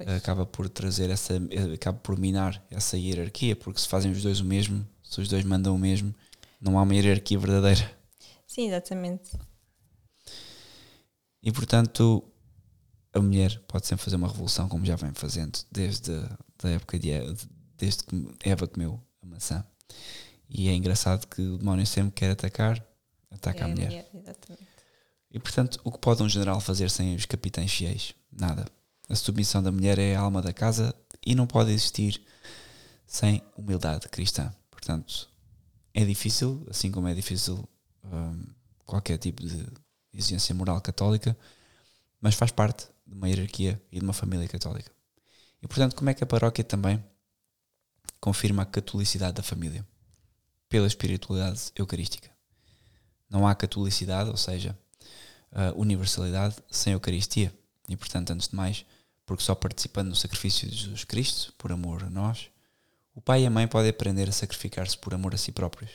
acaba 0.07 0.47
por 0.47 0.69
trazer 0.69 1.11
essa, 1.11 1.35
acaba 1.75 1.99
por 1.99 2.19
minar 2.19 2.65
essa 2.71 2.97
hierarquia, 2.97 3.57
porque 3.57 3.81
se 3.81 3.89
fazem 3.89 4.13
os 4.13 4.23
dois 4.23 4.41
o 4.41 4.45
mesmo, 4.45 4.87
se 5.03 5.21
os 5.21 5.29
dois 5.29 5.45
mandam 5.45 5.75
o 5.75 5.79
mesmo, 5.79 6.15
não 6.61 6.79
há 6.79 6.83
uma 6.83 6.95
hierarquia 6.95 7.39
verdadeira. 7.39 7.99
Sim, 8.47 8.69
exatamente. 8.69 9.31
E 11.43 11.51
portanto, 11.53 12.23
a 13.13 13.21
mulher 13.21 13.61
pode 13.67 13.87
sempre 13.87 14.05
fazer 14.05 14.17
uma 14.17 14.29
revolução, 14.29 14.69
como 14.69 14.85
já 14.85 14.97
vem 14.97 15.13
fazendo 15.13 15.59
desde 15.71 16.13
a 16.63 16.69
época 16.69 16.99
de 16.99 17.11
desde 17.77 18.05
que 18.05 18.29
Eva 18.45 18.67
comeu 18.67 19.01
a 19.23 19.27
maçã. 19.27 19.65
E 20.49 20.69
é 20.69 20.75
engraçado 20.75 21.27
que 21.27 21.41
o 21.41 21.59
demónio 21.59 21.87
sempre 21.87 22.13
quer 22.13 22.33
atacar, 22.33 22.85
ataca 23.31 23.61
é 23.61 23.65
a 23.65 23.69
mulher. 23.69 23.87
mulher 23.87 24.11
exatamente. 24.15 24.69
E 25.31 25.39
portanto, 25.39 25.81
o 25.85 25.93
que 25.93 25.99
pode 25.99 26.23
um 26.23 26.29
general 26.29 26.61
fazer 26.61 26.91
sem 26.91 27.15
os 27.15 27.25
capitães 27.25 27.73
fiéis? 27.73 28.15
Nada. 28.33 28.67
A 29.11 29.17
submissão 29.17 29.61
da 29.61 29.73
mulher 29.73 29.99
é 29.99 30.15
a 30.15 30.21
alma 30.21 30.41
da 30.41 30.53
casa 30.53 30.95
e 31.27 31.35
não 31.35 31.45
pode 31.45 31.73
existir 31.73 32.23
sem 33.05 33.43
humildade 33.57 34.09
cristã. 34.09 34.55
Portanto, 34.71 35.29
é 35.93 36.05
difícil, 36.05 36.65
assim 36.71 36.93
como 36.93 37.09
é 37.09 37.15
difícil 37.15 37.69
um, 38.05 38.47
qualquer 38.87 39.19
tipo 39.19 39.43
de 39.43 39.67
exigência 40.15 40.55
moral 40.55 40.81
católica, 40.81 41.37
mas 42.21 42.37
faz 42.37 42.53
parte 42.53 42.87
de 43.05 43.13
uma 43.13 43.29
hierarquia 43.29 43.83
e 43.91 43.99
de 43.99 44.05
uma 44.05 44.13
família 44.13 44.47
católica. 44.47 44.93
E 45.61 45.67
portanto, 45.67 45.97
como 45.97 46.09
é 46.09 46.15
que 46.15 46.23
a 46.23 46.27
paróquia 46.27 46.63
também 46.63 47.05
confirma 48.21 48.63
a 48.63 48.67
catolicidade 48.67 49.35
da 49.35 49.43
família? 49.43 49.85
Pela 50.69 50.87
espiritualidade 50.87 51.73
eucarística. 51.75 52.31
Não 53.29 53.45
há 53.45 53.57
catolicidade, 53.57 54.31
ou 54.31 54.37
seja, 54.37 54.79
universalidade, 55.75 56.55
sem 56.71 56.93
Eucaristia. 56.93 57.53
E 57.89 57.97
portanto, 57.97 58.31
antes 58.31 58.47
de 58.47 58.55
mais, 58.55 58.87
porque 59.31 59.45
só 59.45 59.55
participando 59.55 60.09
no 60.09 60.17
sacrifício 60.17 60.69
de 60.69 60.77
Jesus 60.77 61.05
Cristo, 61.05 61.55
por 61.57 61.71
amor 61.71 62.03
a 62.03 62.11
nós, 62.11 62.51
o 63.15 63.21
pai 63.21 63.45
e 63.45 63.47
a 63.47 63.51
mãe 63.51 63.69
podem 63.69 63.91
aprender 63.91 64.29
a 64.29 64.33
sacrificar-se 64.33 64.99
por 64.99 65.15
amor 65.15 65.33
a 65.33 65.39
si 65.39 65.53
próprios. 65.53 65.93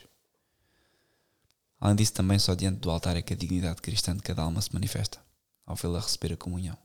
Além 1.77 1.97
disso, 1.97 2.13
também 2.13 2.39
só 2.39 2.55
diante 2.55 2.79
do 2.79 2.89
altar 2.89 3.17
é 3.17 3.21
que 3.21 3.33
a 3.33 3.35
dignidade 3.35 3.81
cristã 3.81 4.15
de 4.15 4.23
cada 4.23 4.41
alma 4.41 4.61
se 4.61 4.73
manifesta, 4.73 5.19
ao 5.65 5.75
vê-la 5.75 5.99
receber 5.99 6.31
a 6.31 6.37
comunhão. 6.37 6.77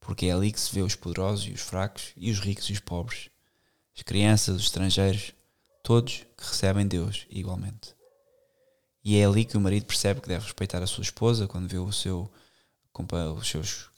Porque 0.00 0.24
é 0.24 0.32
ali 0.32 0.50
que 0.50 0.58
se 0.58 0.74
vê 0.74 0.80
os 0.80 0.94
poderosos 0.94 1.46
e 1.46 1.52
os 1.52 1.60
fracos, 1.60 2.14
e 2.16 2.30
os 2.30 2.40
ricos 2.40 2.70
e 2.70 2.72
os 2.72 2.80
pobres, 2.80 3.28
as 3.94 4.02
crianças, 4.02 4.56
os 4.56 4.62
estrangeiros, 4.62 5.34
todos 5.82 6.24
que 6.38 6.48
recebem 6.48 6.88
Deus 6.88 7.26
igualmente. 7.28 7.94
E 9.04 9.18
é 9.18 9.26
ali 9.26 9.44
que 9.44 9.58
o 9.58 9.60
marido 9.60 9.84
percebe 9.84 10.22
que 10.22 10.28
deve 10.28 10.44
respeitar 10.44 10.82
a 10.82 10.86
sua 10.86 11.02
esposa 11.02 11.46
quando 11.46 11.68
vê 11.68 11.76
o 11.76 11.92
seu, 11.92 12.32
os 13.38 13.46
seus 13.46 13.94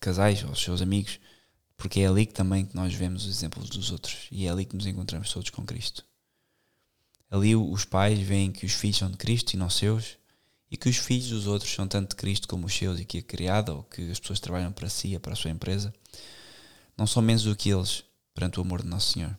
casais 0.00 0.42
ou 0.44 0.50
os 0.50 0.62
seus 0.62 0.80
amigos, 0.82 1.20
porque 1.76 2.00
é 2.00 2.06
ali 2.06 2.26
que 2.26 2.34
também 2.34 2.68
nós 2.74 2.92
vemos 2.94 3.24
os 3.24 3.36
exemplos 3.36 3.68
dos 3.68 3.90
outros 3.90 4.26
e 4.30 4.46
é 4.46 4.50
ali 4.50 4.64
que 4.64 4.76
nos 4.76 4.86
encontramos 4.86 5.32
todos 5.32 5.50
com 5.50 5.64
Cristo. 5.64 6.04
Ali 7.30 7.54
os 7.54 7.84
pais 7.84 8.18
veem 8.18 8.50
que 8.50 8.66
os 8.66 8.72
filhos 8.72 8.96
são 8.96 9.10
de 9.10 9.16
Cristo 9.16 9.54
e 9.54 9.56
não 9.56 9.68
seus 9.68 10.16
e 10.70 10.76
que 10.76 10.88
os 10.88 10.96
filhos 10.96 11.28
dos 11.28 11.46
outros 11.46 11.72
são 11.72 11.86
tanto 11.86 12.10
de 12.10 12.16
Cristo 12.16 12.48
como 12.48 12.66
os 12.66 12.74
seus 12.74 12.98
e 13.00 13.04
que 13.04 13.18
a 13.18 13.22
criada 13.22 13.74
ou 13.74 13.82
que 13.82 14.10
as 14.10 14.18
pessoas 14.18 14.40
trabalham 14.40 14.72
para 14.72 14.88
si 14.88 15.14
ou 15.14 15.20
para 15.20 15.32
a 15.32 15.36
sua 15.36 15.50
empresa 15.50 15.94
não 16.96 17.06
são 17.06 17.22
menos 17.22 17.44
do 17.44 17.54
que 17.54 17.70
eles 17.70 18.02
perante 18.34 18.58
o 18.58 18.62
amor 18.62 18.82
de 18.82 18.88
Nosso 18.88 19.12
Senhor. 19.12 19.38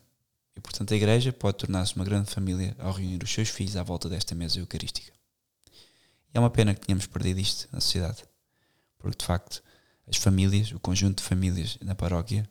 E 0.56 0.60
portanto 0.60 0.92
a 0.92 0.96
igreja 0.96 1.32
pode 1.32 1.58
tornar-se 1.58 1.94
uma 1.94 2.04
grande 2.04 2.30
família 2.30 2.74
ao 2.78 2.92
reunir 2.92 3.22
os 3.22 3.30
seus 3.30 3.48
filhos 3.48 3.76
à 3.76 3.82
volta 3.82 4.08
desta 4.08 4.34
mesa 4.34 4.58
eucarística. 4.58 5.12
E 6.32 6.38
é 6.38 6.40
uma 6.40 6.50
pena 6.50 6.74
que 6.74 6.86
tenhamos 6.86 7.06
perdido 7.06 7.40
isto 7.40 7.68
na 7.72 7.80
sociedade, 7.80 8.22
porque 8.98 9.18
de 9.18 9.24
facto 9.24 9.62
as 10.10 10.16
famílias, 10.16 10.72
o 10.72 10.80
conjunto 10.80 11.18
de 11.18 11.28
famílias 11.28 11.78
na 11.80 11.94
paróquia, 11.94 12.48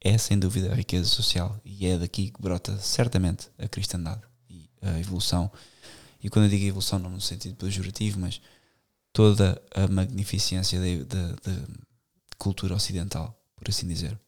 é 0.00 0.16
sem 0.18 0.38
dúvida 0.38 0.72
a 0.72 0.74
riqueza 0.74 1.08
social 1.08 1.60
e 1.64 1.86
é 1.86 1.98
daqui 1.98 2.30
que 2.30 2.40
brota 2.40 2.76
certamente 2.78 3.48
a 3.58 3.68
cristandade 3.68 4.22
e 4.48 4.68
a 4.82 4.98
evolução 4.98 5.50
e 6.22 6.28
quando 6.28 6.46
eu 6.46 6.50
digo 6.50 6.64
evolução, 6.64 6.98
não 6.98 7.10
no 7.10 7.20
sentido 7.20 7.56
pejorativo, 7.56 8.18
mas 8.18 8.40
toda 9.12 9.60
a 9.74 9.86
magnificência 9.86 10.80
da 11.04 11.36
cultura 12.36 12.74
ocidental, 12.74 13.40
por 13.56 13.68
assim 13.68 13.86
dizer. 13.86 14.18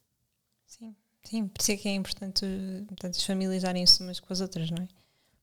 Sim, 0.66 0.94
sim, 1.24 1.48
por 1.48 1.60
isso 1.60 1.72
é 1.72 1.76
que 1.76 1.88
é 1.88 1.94
importante 1.94 2.46
portanto, 2.86 3.16
as 3.16 3.24
famílias 3.24 3.62
darem-se 3.62 4.02
umas 4.02 4.20
com 4.20 4.32
as 4.32 4.40
outras, 4.40 4.70
não 4.70 4.82
é? 4.82 4.88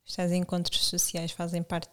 Os 0.06 0.16
tais 0.16 0.32
encontros 0.32 0.86
sociais 0.86 1.32
fazem 1.32 1.62
parte 1.62 1.90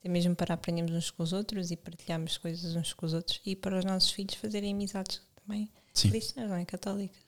até 0.00 0.08
mesmo 0.08 0.34
para 0.34 0.54
aprendermos 0.54 0.92
uns 0.92 1.10
com 1.10 1.22
os 1.22 1.32
outros 1.32 1.70
e 1.70 1.76
partilharmos 1.76 2.38
coisas 2.38 2.76
uns 2.76 2.92
com 2.92 3.06
os 3.06 3.12
outros 3.12 3.40
e 3.44 3.56
para 3.56 3.78
os 3.78 3.84
nossos 3.84 4.10
filhos 4.10 4.34
fazerem 4.34 4.72
amizades 4.72 5.20
também 5.34 5.70
Sim. 5.92 6.10
cristãs, 6.10 6.48
não 6.48 6.56
é? 6.56 6.64
Católicas. 6.64 7.18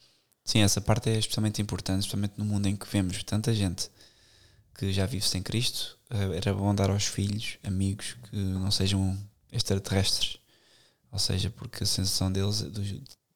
Sim, 0.45 0.61
essa 0.61 0.81
parte 0.81 1.11
é 1.11 1.19
especialmente 1.19 1.61
importante, 1.61 2.01
especialmente 2.01 2.35
no 2.37 2.45
mundo 2.45 2.67
em 2.67 2.77
que 2.77 2.87
vemos 2.87 3.23
tanta 3.25 3.53
gente 3.55 3.91
que 4.75 4.93
já 4.93 5.05
vive 5.05 5.27
sem 5.27 5.43
Cristo, 5.43 5.99
eh, 6.09 6.37
era 6.37 6.55
bom 6.55 6.75
dar 6.75 6.91
aos 6.91 7.05
filhos 7.05 7.59
amigos 7.63 8.17
que 8.29 8.37
não 8.37 8.71
sejam 8.71 9.19
extraterrestres. 9.53 10.39
Ou 11.13 11.19
seja, 11.19 11.51
porque 11.51 11.83
a 11.83 11.87
sensação 11.87 12.33
deles, 12.33 12.65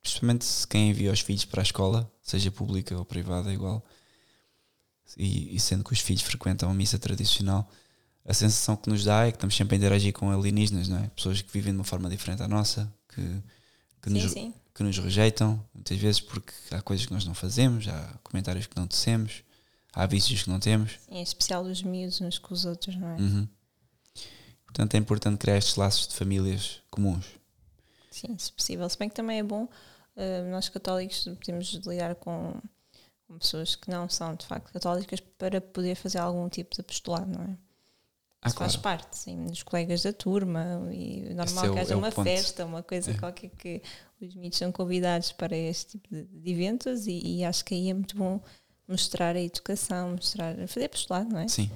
especialmente 0.03 0.45
se 0.45 0.67
quem 0.67 0.91
envia 0.91 1.13
os 1.13 1.21
filhos 1.21 1.45
para 1.45 1.61
a 1.61 1.65
escola, 1.65 2.11
seja 2.23 2.51
pública 2.51 2.97
ou 2.97 3.05
privada, 3.05 3.51
é 3.51 3.55
igual, 3.55 3.85
e, 5.17 5.55
e, 5.55 5.61
sendo 5.61 5.85
que 5.85 5.93
os 5.93 6.01
filhos 6.01 6.23
frequentam 6.23 6.71
a 6.71 6.75
missa 6.75 6.99
tradicional, 6.99 7.69
a 8.25 8.35
sensação 8.35 8.77
que 8.77 8.89
nos 8.89 9.05
dá 9.05 9.27
é 9.27 9.31
que 9.31 9.37
estamos 9.37 9.55
sempre 9.55 9.77
a 9.77 9.79
interagir 9.79 10.13
com 10.13 10.31
alienígenas, 10.31 10.89
não 10.89 10.99
é? 10.99 11.09
Pessoas 11.09 11.43
que 11.43 11.53
vivem 11.53 11.73
de 11.73 11.79
uma 11.79 11.85
forma 11.85 12.09
diferente 12.09 12.43
à 12.43 12.49
nossa, 12.49 12.93
que, 13.09 13.21
que, 14.01 14.11
sim, 14.11 14.23
nos, 14.23 14.33
sim. 14.33 14.55
que 14.75 14.83
nos 14.83 14.99
rejeitam, 14.99 15.63
muitas 15.75 15.99
vezes 15.99 16.21
porque 16.21 16.53
há 16.71 16.81
coisas 16.81 17.07
que 17.07 17.13
nós 17.13 17.25
não 17.25 17.35
fazemos, 17.35 17.87
há 17.89 18.19
comentários 18.23 18.67
que 18.67 18.77
não 18.77 18.87
tecemos 18.87 19.45
há 19.95 20.07
vícios 20.07 20.43
que 20.43 20.51
não 20.51 20.59
temos. 20.59 20.93
Sim, 21.07 21.17
em 21.17 21.23
especial 21.23 21.63
os 21.63 21.83
miúdos 21.83 22.21
uns 22.21 22.39
com 22.39 22.53
os 22.53 22.65
outros, 22.65 22.97
não 22.97 23.09
é? 23.09 23.17
Uhum. 23.17 23.49
Portanto, 24.65 24.95
é 24.95 24.99
importante 24.99 25.39
criar 25.39 25.57
estes 25.57 25.77
laços 25.77 26.09
de 26.09 26.15
famílias 26.15 26.83
comuns. 26.91 27.25
Sim, 28.11 28.37
se 28.37 28.53
possível. 28.53 28.89
Se 28.89 28.99
bem 28.99 29.09
que 29.09 29.15
também 29.15 29.39
é 29.39 29.43
bom, 29.43 29.65
uh, 29.65 30.51
nós 30.51 30.69
católicos 30.69 31.25
podemos 31.39 31.73
lidar 31.87 32.17
com, 32.17 32.61
com, 33.27 33.39
pessoas 33.39 33.77
que 33.77 33.89
não 33.89 34.09
são 34.09 34.35
de 34.35 34.45
facto 34.45 34.73
católicas 34.73 35.21
para 35.21 35.61
poder 35.61 35.95
fazer 35.95 36.19
algum 36.19 36.49
tipo 36.49 36.75
de 36.75 36.81
apostolado, 36.81 37.31
não 37.31 37.45
é? 37.45 37.57
Ah, 38.45 38.53
claro. 38.53 38.71
faz 38.71 38.77
parte, 38.77 39.17
sim, 39.17 39.47
dos 39.47 39.63
colegas 39.63 40.03
da 40.03 40.13
turma 40.13 40.87
e 40.93 41.33
normal 41.35 41.65
é 41.65 41.71
que 41.71 41.79
haja 41.79 41.95
é 41.95 41.97
uma 41.97 42.13
ponto. 42.13 42.25
festa, 42.25 42.67
uma 42.67 42.83
coisa 42.83 43.11
é. 43.11 43.15
qualquer 43.15 43.49
que 43.49 43.83
os 44.21 44.35
miúdos 44.35 44.59
são 44.59 44.71
convidados 44.71 45.33
para 45.33 45.57
este 45.57 45.93
tipo 45.93 46.09
de, 46.15 46.25
de 46.25 46.51
eventos 46.51 47.07
e, 47.07 47.39
e 47.39 47.45
acho 47.45 47.65
que 47.65 47.75
aí 47.75 47.89
é 47.89 47.95
muito 47.95 48.15
bom 48.15 48.39
mostrar 48.87 49.35
a 49.35 49.41
educação, 49.41 50.11
mostrar, 50.11 50.55
fazer 50.69 50.85
apostolado, 50.85 51.31
não 51.31 51.39
é? 51.39 51.49
Sim. 51.49 51.71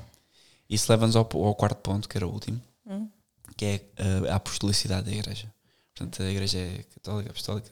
Isso 0.69 0.93
leva-nos 0.93 1.17
ao, 1.17 1.27
ao, 1.33 1.55
quarto 1.55 1.79
ponto, 1.79 2.07
que 2.07 2.19
era 2.19 2.27
o 2.27 2.31
último, 2.31 2.61
hum. 2.87 3.09
que 3.57 3.65
é 3.65 3.81
a, 4.29 4.35
a 4.35 4.37
apostolicidade 4.37 5.11
da 5.11 5.17
igreja. 5.17 5.51
Portanto, 5.95 6.23
a 6.23 6.31
igreja 6.31 6.59
é 6.59 6.83
católica, 6.83 7.31
apostólica. 7.31 7.71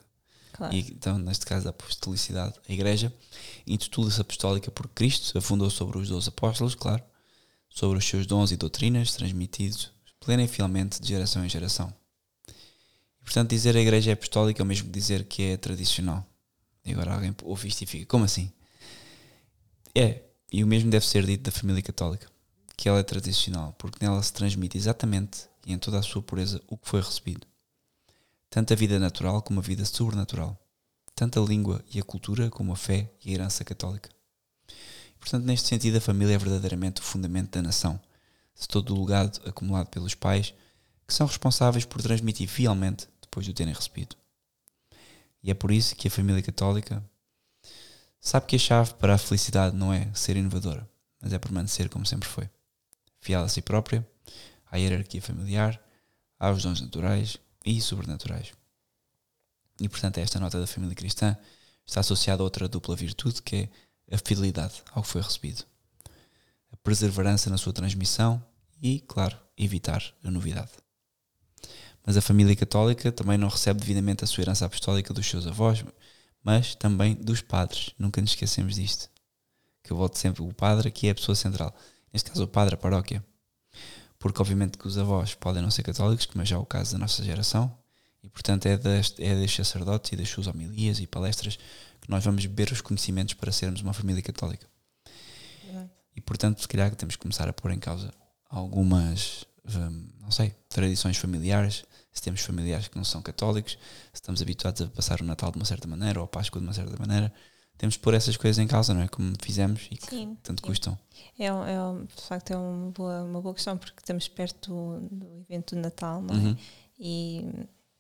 Claro. 0.54 0.74
E, 0.74 0.80
então, 0.80 1.18
neste 1.18 1.44
caso, 1.44 1.66
a 1.68 1.70
apostolicidade, 1.70 2.54
a 2.66 2.72
igreja 2.72 3.12
intitula-se 3.66 4.20
apostólica 4.20 4.70
porque 4.70 4.94
Cristo 4.94 5.36
a 5.36 5.40
fundou 5.42 5.68
sobre 5.68 5.98
os 5.98 6.08
doze 6.08 6.30
apóstolos, 6.30 6.74
claro, 6.74 7.04
sobre 7.76 7.98
os 7.98 8.08
seus 8.08 8.26
dons 8.26 8.52
e 8.52 8.56
doutrinas 8.56 9.12
transmitidos 9.12 9.90
plena 10.18 10.42
e 10.42 10.48
fielmente 10.48 10.98
de 11.00 11.06
geração 11.06 11.44
em 11.44 11.48
geração. 11.48 11.92
E, 13.20 13.22
portanto, 13.22 13.50
dizer 13.50 13.76
a 13.76 13.80
igreja 13.80 14.10
é 14.10 14.14
apostólica 14.14 14.62
é 14.62 14.64
o 14.64 14.66
mesmo 14.66 14.86
que 14.86 14.92
dizer 14.98 15.24
que 15.24 15.42
é 15.42 15.56
tradicional. 15.58 16.26
E 16.86 16.92
agora 16.92 17.12
alguém 17.12 17.36
ouve 17.44 17.68
isto 17.68 17.82
e 17.82 17.86
fica, 17.86 18.06
como 18.06 18.24
assim? 18.24 18.50
É, 19.94 20.22
e 20.50 20.64
o 20.64 20.66
mesmo 20.66 20.90
deve 20.90 21.06
ser 21.06 21.26
dito 21.26 21.44
da 21.44 21.52
família 21.52 21.82
católica, 21.82 22.26
que 22.76 22.88
ela 22.88 22.98
é 22.98 23.02
tradicional, 23.02 23.74
porque 23.78 24.02
nela 24.02 24.22
se 24.22 24.32
transmite 24.32 24.78
exatamente 24.78 25.46
e 25.66 25.74
em 25.74 25.78
toda 25.78 25.98
a 25.98 26.02
sua 26.02 26.22
pureza 26.22 26.62
o 26.66 26.78
que 26.78 26.88
foi 26.88 27.02
recebido. 27.02 27.46
Tanto 28.48 28.72
a 28.72 28.76
vida 28.76 28.98
natural 28.98 29.42
como 29.42 29.60
a 29.60 29.62
vida 29.62 29.84
sobrenatural. 29.84 30.58
Tanto 31.14 31.42
a 31.42 31.46
língua 31.46 31.84
e 31.92 32.00
a 32.00 32.02
cultura 32.02 32.48
como 32.48 32.72
a 32.72 32.76
fé 32.76 33.10
e 33.22 33.30
a 33.30 33.34
herança 33.34 33.64
católica. 33.64 34.15
Portanto, 35.26 35.44
neste 35.44 35.66
sentido, 35.66 35.96
a 35.96 36.00
família 36.00 36.36
é 36.36 36.38
verdadeiramente 36.38 37.00
o 37.00 37.04
fundamento 37.04 37.50
da 37.50 37.60
nação, 37.60 38.00
de 38.54 38.68
todo 38.68 38.94
o 38.94 39.04
legado 39.04 39.40
acumulado 39.44 39.88
pelos 39.88 40.14
pais, 40.14 40.54
que 41.04 41.12
são 41.12 41.26
responsáveis 41.26 41.84
por 41.84 42.00
transmitir 42.00 42.48
fielmente 42.48 43.08
depois 43.20 43.44
de 43.44 43.50
o 43.50 43.54
terem 43.54 43.74
recebido. 43.74 44.14
E 45.42 45.50
é 45.50 45.54
por 45.54 45.72
isso 45.72 45.96
que 45.96 46.06
a 46.06 46.10
família 46.12 46.40
católica 46.42 47.04
Sabe 48.20 48.46
que 48.46 48.54
a 48.54 48.58
chave 48.58 48.94
para 48.94 49.14
a 49.14 49.18
felicidade 49.18 49.76
não 49.76 49.92
é 49.92 50.08
ser 50.14 50.36
inovadora, 50.36 50.88
mas 51.20 51.32
é 51.32 51.38
permanecer 51.40 51.88
como 51.88 52.06
sempre 52.06 52.28
foi. 52.28 52.48
Fiel 53.20 53.42
a 53.42 53.48
si 53.48 53.62
própria, 53.62 54.08
à 54.70 54.76
hierarquia 54.76 55.20
familiar, 55.20 55.80
aos 56.38 56.62
dons 56.62 56.80
naturais 56.80 57.36
e 57.64 57.80
sobrenaturais. 57.80 58.52
E 59.80 59.88
portanto, 59.88 60.18
esta 60.18 60.38
nota 60.38 60.60
da 60.60 60.68
família 60.68 60.94
cristã 60.94 61.36
está 61.84 61.98
associada 62.00 62.42
a 62.42 62.44
outra 62.44 62.68
dupla 62.68 62.94
virtude 62.94 63.42
que 63.42 63.56
é 63.56 63.68
a 64.10 64.18
fidelidade 64.18 64.82
ao 64.92 65.02
que 65.02 65.08
foi 65.08 65.22
recebido, 65.22 65.64
a 66.72 66.76
perseverança 66.76 67.50
na 67.50 67.58
sua 67.58 67.72
transmissão 67.72 68.42
e, 68.80 69.00
claro, 69.00 69.36
evitar 69.56 70.02
a 70.22 70.30
novidade. 70.30 70.70
Mas 72.04 72.16
a 72.16 72.22
família 72.22 72.54
católica 72.54 73.10
também 73.10 73.36
não 73.36 73.48
recebe 73.48 73.80
devidamente 73.80 74.22
a 74.22 74.26
sua 74.26 74.42
herança 74.42 74.64
apostólica 74.64 75.12
dos 75.12 75.26
seus 75.26 75.46
avós, 75.46 75.84
mas 76.42 76.76
também 76.76 77.14
dos 77.14 77.40
padres. 77.40 77.90
Nunca 77.98 78.20
nos 78.20 78.30
esquecemos 78.30 78.76
disto. 78.76 79.10
Que 79.82 79.92
eu 79.92 79.96
volto 79.96 80.16
sempre, 80.16 80.42
o 80.42 80.52
padre 80.52 80.88
aqui 80.88 81.08
é 81.08 81.10
a 81.10 81.14
pessoa 81.14 81.34
central. 81.34 81.74
Neste 82.12 82.30
caso, 82.30 82.44
o 82.44 82.48
padre, 82.48 82.74
a 82.76 82.78
paróquia. 82.78 83.24
Porque, 84.20 84.40
obviamente, 84.40 84.78
que 84.78 84.86
os 84.86 84.96
avós 84.96 85.34
podem 85.34 85.60
não 85.60 85.70
ser 85.70 85.82
católicos, 85.82 86.26
como 86.26 86.42
é 86.42 86.46
já 86.46 86.58
o 86.58 86.64
caso 86.64 86.92
da 86.92 86.98
nossa 86.98 87.24
geração, 87.24 87.76
e, 88.22 88.28
portanto, 88.28 88.66
é, 88.66 88.76
das, 88.76 89.12
é 89.18 89.34
dos 89.34 89.52
sacerdotes 89.52 90.12
e 90.12 90.16
das 90.16 90.28
suas 90.28 90.46
homilias 90.46 91.00
e 91.00 91.06
palestras 91.06 91.58
que 91.95 91.95
nós 92.08 92.24
vamos 92.24 92.44
beber 92.46 92.72
os 92.72 92.80
conhecimentos 92.80 93.34
para 93.34 93.52
sermos 93.52 93.80
uma 93.80 93.92
família 93.92 94.22
católica. 94.22 94.66
E, 96.16 96.20
portanto, 96.20 96.62
se 96.62 96.68
calhar 96.68 96.94
temos 96.94 97.14
que 97.14 97.22
começar 97.22 97.46
a 97.46 97.52
pôr 97.52 97.70
em 97.72 97.78
causa 97.78 98.10
algumas, 98.48 99.44
hum, 99.68 100.08
não 100.20 100.30
sei, 100.30 100.54
tradições 100.68 101.18
familiares, 101.18 101.84
se 102.10 102.22
temos 102.22 102.40
familiares 102.40 102.88
que 102.88 102.96
não 102.96 103.04
são 103.04 103.20
católicos, 103.20 103.72
se 103.72 104.14
estamos 104.14 104.40
habituados 104.40 104.80
a 104.80 104.86
passar 104.86 105.20
o 105.20 105.24
Natal 105.24 105.50
de 105.50 105.58
uma 105.58 105.66
certa 105.66 105.86
maneira 105.86 106.18
ou 106.18 106.24
a 106.24 106.28
Páscoa 106.28 106.58
de 106.58 106.66
uma 106.66 106.72
certa 106.72 106.96
maneira, 106.98 107.30
temos 107.76 107.94
de 107.96 108.00
pôr 108.00 108.14
essas 108.14 108.38
coisas 108.38 108.58
em 108.58 108.66
causa, 108.66 108.94
não 108.94 109.02
é? 109.02 109.08
Como 109.08 109.34
fizemos 109.42 109.86
e 109.90 109.98
que 109.98 110.06
sim, 110.06 110.38
tanto 110.42 110.62
sim. 110.62 110.66
custam. 110.66 110.98
É, 111.38 111.44
é, 111.44 111.50
de 112.16 112.22
facto, 112.22 112.50
é 112.52 112.56
uma 112.56 112.90
boa, 112.90 113.22
uma 113.22 113.42
boa 113.42 113.54
questão 113.54 113.76
porque 113.76 114.00
estamos 114.00 114.26
perto 114.28 114.70
do, 114.70 115.08
do 115.14 115.40
evento 115.42 115.74
do 115.74 115.82
Natal, 115.82 116.22
não 116.22 116.34
é? 116.34 116.38
Uhum. 116.38 116.56
E 116.98 117.44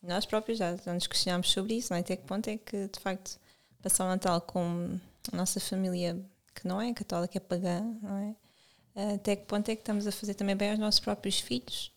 nós 0.02 0.24
próprios 0.24 0.58
já, 0.58 0.74
já 0.76 0.94
nos 0.94 1.06
questionámos 1.06 1.50
sobre 1.50 1.74
isso, 1.74 1.92
não 1.92 1.98
é? 1.98 2.00
Até 2.00 2.16
que 2.16 2.24
ponto 2.24 2.48
é 2.48 2.56
que, 2.56 2.88
de 2.88 2.98
facto, 2.98 3.38
passar 3.86 4.04
o 4.04 4.08
Natal 4.08 4.40
com 4.40 4.98
a 5.32 5.36
nossa 5.36 5.60
família 5.60 6.20
que 6.52 6.66
não 6.66 6.80
é 6.80 6.92
católica, 6.92 7.38
é 7.38 7.40
pagã, 7.40 7.82
não 8.02 8.16
é? 8.16 9.14
Até 9.14 9.36
que 9.36 9.46
ponto 9.46 9.68
é 9.68 9.76
que 9.76 9.82
estamos 9.82 10.08
a 10.08 10.12
fazer 10.12 10.34
também 10.34 10.56
bem 10.56 10.70
aos 10.70 10.78
nossos 10.78 10.98
próprios 10.98 11.38
filhos? 11.38 11.92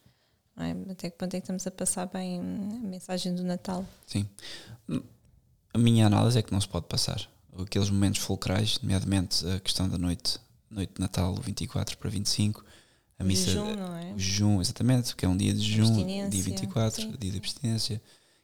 É? 0.58 0.92
Até 0.92 1.10
que 1.10 1.18
ponto 1.18 1.34
é 1.34 1.40
que 1.40 1.46
estamos 1.46 1.66
a 1.66 1.72
passar 1.72 2.06
bem 2.06 2.40
a 2.40 2.88
mensagem 2.88 3.34
do 3.34 3.44
Natal? 3.44 3.84
Sim. 4.06 4.28
A 5.74 5.78
minha 5.80 6.06
análise 6.06 6.38
é 6.38 6.44
que 6.44 6.52
não 6.52 6.62
se 6.62 6.68
pode 6.68 6.86
passar. 6.86 7.28
Aqueles 7.58 7.90
momentos 7.90 8.22
fulcrais, 8.22 8.80
nomeadamente 8.84 9.48
a 9.48 9.60
questão 9.60 9.90
da 9.90 9.98
noite, 9.98 10.38
noite 10.70 10.94
de 10.94 11.02
Natal, 11.02 11.34
24 11.36 11.98
para 11.98 12.10
25, 12.10 12.64
a 13.18 13.24
missa. 13.24 13.46
Jejum, 13.46 13.76
não 13.76 13.96
é? 13.96 14.14
Jejum, 14.16 14.62
exatamente, 14.62 15.16
que 15.16 15.26
é 15.26 15.28
um 15.28 15.36
dia 15.36 15.54
de 15.54 15.62
jejum, 15.62 16.06
dia 16.06 16.30
24, 16.30 17.02
sim. 17.02 17.16
dia 17.18 17.32
de 17.32 17.38
abstinência. 17.38 18.02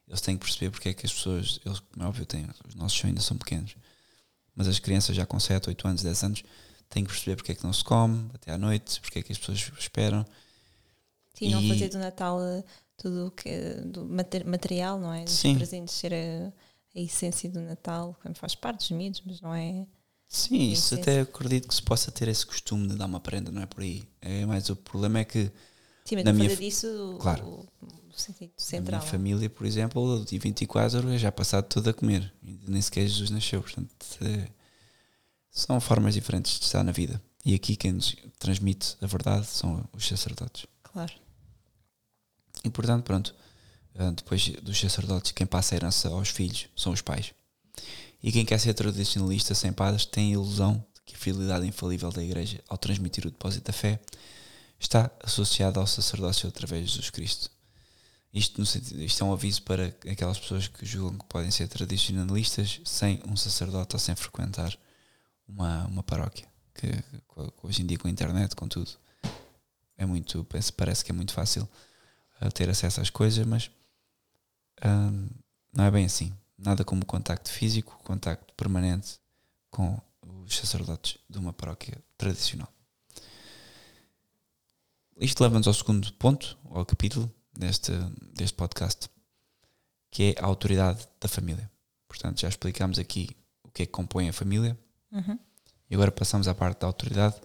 Eles 0.08 0.22
têm 0.22 0.38
que 0.38 0.46
perceber 0.46 0.72
porque 0.72 0.90
é 0.90 0.94
que 0.94 1.06
as 1.06 1.14
pessoas, 1.14 1.60
eles, 1.66 1.80
como 1.80 2.06
é 2.06 2.08
óbvio, 2.08 2.26
têm, 2.26 2.48
os 2.68 2.76
nossos 2.76 3.04
ainda 3.04 3.22
são 3.22 3.38
pequenos, 3.38 3.76
mas 4.56 4.68
as 4.68 4.80
crianças 4.80 5.16
já 5.16 5.26
com 5.26 5.40
7, 5.40 5.70
8 5.70 5.88
anos, 5.88 6.04
10 6.04 6.24
anos, 6.24 6.44
têm 6.90 7.04
que 7.04 7.12
perceber 7.12 7.36
porque 7.36 7.52
é 7.52 7.56
que 7.56 7.64
não 7.64 7.74
se 7.74 7.84
come 7.84 8.30
até 8.34 8.52
à 8.52 8.58
noite, 8.58 9.02
porque 9.02 9.20
é 9.20 9.24
que 9.24 9.32
as 9.32 9.38
pessoas 9.38 9.72
esperam 9.80 10.26
Sim, 11.34 11.48
e... 11.48 11.50
não 11.50 11.68
fazer 11.68 11.90
do 11.90 11.98
Natal 11.98 12.42
eh, 12.42 12.64
tudo 12.96 13.28
o 13.28 13.32
que 13.32 13.82
do 13.86 14.06
material, 14.06 15.00
não 15.00 15.12
é? 15.12 15.24
Os 15.24 15.32
Sim. 15.32 15.56
presentes 15.56 15.96
ser 15.96 16.14
a, 16.14 16.54
a, 16.96 17.02
essência 17.02 17.50
do 17.50 17.60
Natal, 17.60 18.18
como 18.22 18.36
faz 18.36 18.56
parte 18.56 18.78
dos 18.78 18.92
miúdos, 18.92 19.22
mas 19.26 19.42
não 19.42 19.54
é. 19.54 19.86
Sim, 20.28 20.72
isso 20.72 20.96
até 20.96 21.22
acredito 21.22 21.68
que 21.68 21.76
se 21.76 21.82
possa 21.82 22.12
ter 22.12 22.28
esse 22.28 22.46
costume 22.46 22.88
de 22.88 22.96
dar 22.96 23.06
uma 23.06 23.20
prenda, 23.20 23.52
não 23.52 23.62
é 23.62 23.66
por 23.66 23.82
aí. 23.82 24.08
É 24.22 24.46
mais 24.46 24.70
o 24.70 24.76
problema 24.76 25.20
é 25.20 25.26
que 25.26 25.52
Sim, 26.06 26.16
mas 26.16 26.26
Na 26.26 26.34
minha 26.34 26.56
disso 26.56 27.18
Claro. 27.20 27.46
o, 27.46 27.68
o 28.16 28.20
sentido 28.20 28.52
central. 28.58 29.00
minha 29.00 29.12
família, 29.12 29.50
por 29.50 29.66
exemplo, 29.66 30.02
o 30.02 30.26
dia 30.26 30.40
24 30.40 31.10
é 31.10 31.18
já 31.18 31.32
passado 31.32 31.66
tudo 31.66 31.90
a 31.90 31.94
comer. 31.94 32.34
Nem 32.42 32.82
sequer 32.82 33.08
Jesus 33.08 33.30
nasceu. 33.30 33.62
Portanto, 33.62 33.90
é- 34.22 34.48
são 35.52 35.80
formas 35.80 36.14
diferentes 36.14 36.60
de 36.60 36.66
estar 36.66 36.84
na 36.84 36.92
vida. 36.92 37.22
E 37.46 37.54
aqui 37.54 37.76
quem 37.76 37.94
nos 37.94 38.16
transmite 38.40 38.98
a 39.02 39.08
verdade 39.08 39.46
são 39.46 39.88
os 39.94 40.08
sacerdotes. 40.08 40.66
Claro. 40.84 41.14
E 42.64 42.70
portanto, 42.70 43.04
pronto, 43.04 43.36
ah, 43.98 44.12
depois 44.12 44.50
dos 44.62 44.80
sacerdotes, 44.80 45.32
quem 45.32 45.46
passa 45.46 45.76
a 45.76 45.78
herança 45.78 46.10
aos 46.10 46.30
filhos 46.30 46.68
são 46.76 46.92
os 46.92 47.02
pais. 47.02 47.34
E 48.22 48.32
quem 48.32 48.44
quer 48.46 48.60
ser 48.60 48.74
tradicionalista 48.74 49.54
sem 49.54 49.72
padres 49.72 50.06
tem 50.06 50.32
a 50.32 50.34
ilusão 50.34 50.84
de 50.96 51.02
que 51.06 51.16
a 51.16 51.18
fidelidade 51.18 51.68
infalível 51.68 52.12
da 52.12 52.24
Igreja 52.24 52.64
ao 52.68 52.78
transmitir 52.78 53.26
o 53.28 53.32
depósito 53.32 53.66
da 53.66 53.74
fé 53.74 54.00
está 54.80 55.12
associada 55.24 55.80
ao 55.80 55.88
sacerdócio 55.88 56.50
através 56.50 56.86
de 56.86 56.90
Jesus 56.90 57.10
Cristo. 57.12 57.52
Isto, 58.36 58.60
no 58.60 58.66
sentido, 58.66 59.02
isto 59.02 59.24
é 59.24 59.26
um 59.26 59.32
aviso 59.32 59.64
para 59.64 59.86
aquelas 60.12 60.38
pessoas 60.38 60.68
que 60.68 60.86
julgam 60.86 61.18
que 61.18 61.26
podem 61.26 61.50
ser 61.50 61.70
tradicionalistas 61.70 62.82
sem 62.84 63.22
um 63.26 63.38
sacerdote 63.38 63.96
ou 63.96 64.00
sem 64.00 64.14
frequentar 64.14 64.78
uma, 65.48 65.86
uma 65.86 66.04
paróquia. 66.04 66.46
Que, 66.74 66.92
que 66.92 67.54
hoje 67.64 67.82
em 67.82 67.86
dia 67.86 67.98
com 67.98 68.10
a 68.10 68.12
internet, 68.12 68.54
com 68.54 68.68
tudo, 68.68 68.92
é 69.98 70.06
muito, 70.06 70.44
parece- 70.78 71.06
que 71.06 71.12
é 71.12 71.16
muito 71.16 71.32
fácil 71.32 71.66
a 72.42 72.52
ter 72.52 72.70
acesso 72.70 73.00
às 73.00 73.10
coisas, 73.10 73.46
mas 73.48 73.72
hum, 74.86 75.30
não 75.74 75.86
é 75.86 75.92
bem 75.92 76.04
assim. 76.04 76.34
Nada 76.58 76.84
como 76.84 77.06
contacto 77.06 77.50
físico, 77.50 77.98
contacto 78.04 78.54
permanente 78.56 79.18
com 79.72 79.98
os 80.22 80.58
sacerdotes 80.58 81.18
de 81.30 81.38
uma 81.38 81.54
paróquia 81.54 82.04
tradicional. 82.18 82.68
Isto 85.18 85.42
leva-nos 85.42 85.68
ao 85.68 85.74
segundo 85.74 86.12
ponto, 86.16 86.58
ao 86.70 86.86
capítulo 86.86 87.34
deste, 87.58 87.92
deste 88.34 88.56
podcast, 88.56 89.10
que 90.12 90.36
é 90.36 90.42
a 90.42 90.46
autoridade 90.46 91.08
da 91.20 91.28
família. 91.28 91.70
Portanto, 92.08 92.42
já 92.42 92.50
explicámos 92.50 93.00
aqui 93.00 93.30
o 93.64 93.70
que 93.70 93.84
é 93.84 93.86
que 93.86 93.92
compõe 93.92 94.30
a 94.30 94.34
família 94.34 94.78
Uhum. 95.12 95.40
e 95.90 95.96
agora 95.96 96.12
passamos 96.12 96.48
à 96.48 96.54
parte 96.54 96.82
da 96.82 96.88
autoridade. 96.88 97.36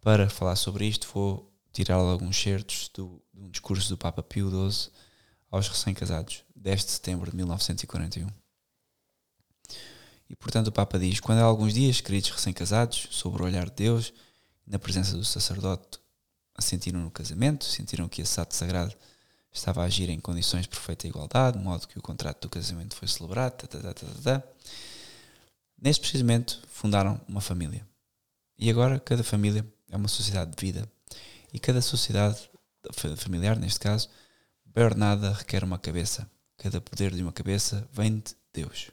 Para 0.00 0.28
falar 0.30 0.56
sobre 0.56 0.86
isto, 0.86 1.08
vou 1.12 1.52
tirar 1.72 1.96
alguns 1.96 2.40
certos 2.40 2.88
do, 2.94 3.22
de 3.32 3.40
um 3.40 3.50
discurso 3.50 3.88
do 3.90 3.98
Papa 3.98 4.22
Pio 4.22 4.48
XII 4.48 4.90
aos 5.50 5.68
recém-casados, 5.68 6.44
10 6.56 6.84
de 6.84 6.90
setembro 6.92 7.30
de 7.30 7.36
1941. 7.36 8.28
E 10.28 10.36
portanto, 10.36 10.68
o 10.68 10.72
Papa 10.72 10.98
diz: 10.98 11.20
Quando 11.20 11.40
há 11.40 11.44
alguns 11.44 11.74
dias, 11.74 12.00
queridos 12.00 12.30
recém-casados, 12.30 13.08
sobre 13.10 13.42
o 13.42 13.44
olhar 13.44 13.66
de 13.66 13.76
Deus, 13.76 14.12
na 14.66 14.78
presença 14.78 15.16
do 15.16 15.24
sacerdote, 15.24 15.98
sentiram 16.58 17.00
no 17.00 17.10
casamento, 17.10 17.64
sentiram 17.64 18.08
que 18.08 18.22
esse 18.22 18.40
ato 18.40 18.54
sagrado 18.54 18.94
estava 19.54 19.82
a 19.82 19.84
agir 19.86 20.10
em 20.10 20.18
condições 20.18 20.62
de 20.62 20.68
perfeita 20.68 21.06
igualdade, 21.06 21.56
de 21.56 21.64
modo 21.64 21.86
que 21.86 21.98
o 21.98 22.02
contrato 22.02 22.42
do 22.42 22.50
casamento 22.50 22.96
foi 22.96 23.06
celebrado. 23.08 23.52
Tá, 23.52 23.66
tá, 23.66 23.78
tá, 23.78 23.94
tá, 23.94 24.06
tá, 24.06 24.40
tá. 24.40 24.48
Nesse 25.80 26.00
preciso 26.00 26.24
momento, 26.24 26.60
fundaram 26.68 27.20
uma 27.28 27.40
família. 27.40 27.86
E 28.58 28.68
agora, 28.68 28.98
cada 28.98 29.22
família 29.22 29.64
é 29.90 29.96
uma 29.96 30.08
sociedade 30.08 30.50
de 30.50 30.60
vida. 30.60 30.90
E 31.52 31.58
cada 31.58 31.80
sociedade 31.80 32.50
fa- 32.92 33.16
familiar, 33.16 33.56
neste 33.56 33.78
caso, 33.80 34.08
bem 34.64 34.84
ordenada, 34.84 35.32
requer 35.32 35.62
uma 35.62 35.78
cabeça. 35.78 36.28
Cada 36.56 36.80
poder 36.80 37.14
de 37.14 37.22
uma 37.22 37.32
cabeça 37.32 37.88
vem 37.92 38.18
de 38.18 38.34
Deus. 38.52 38.90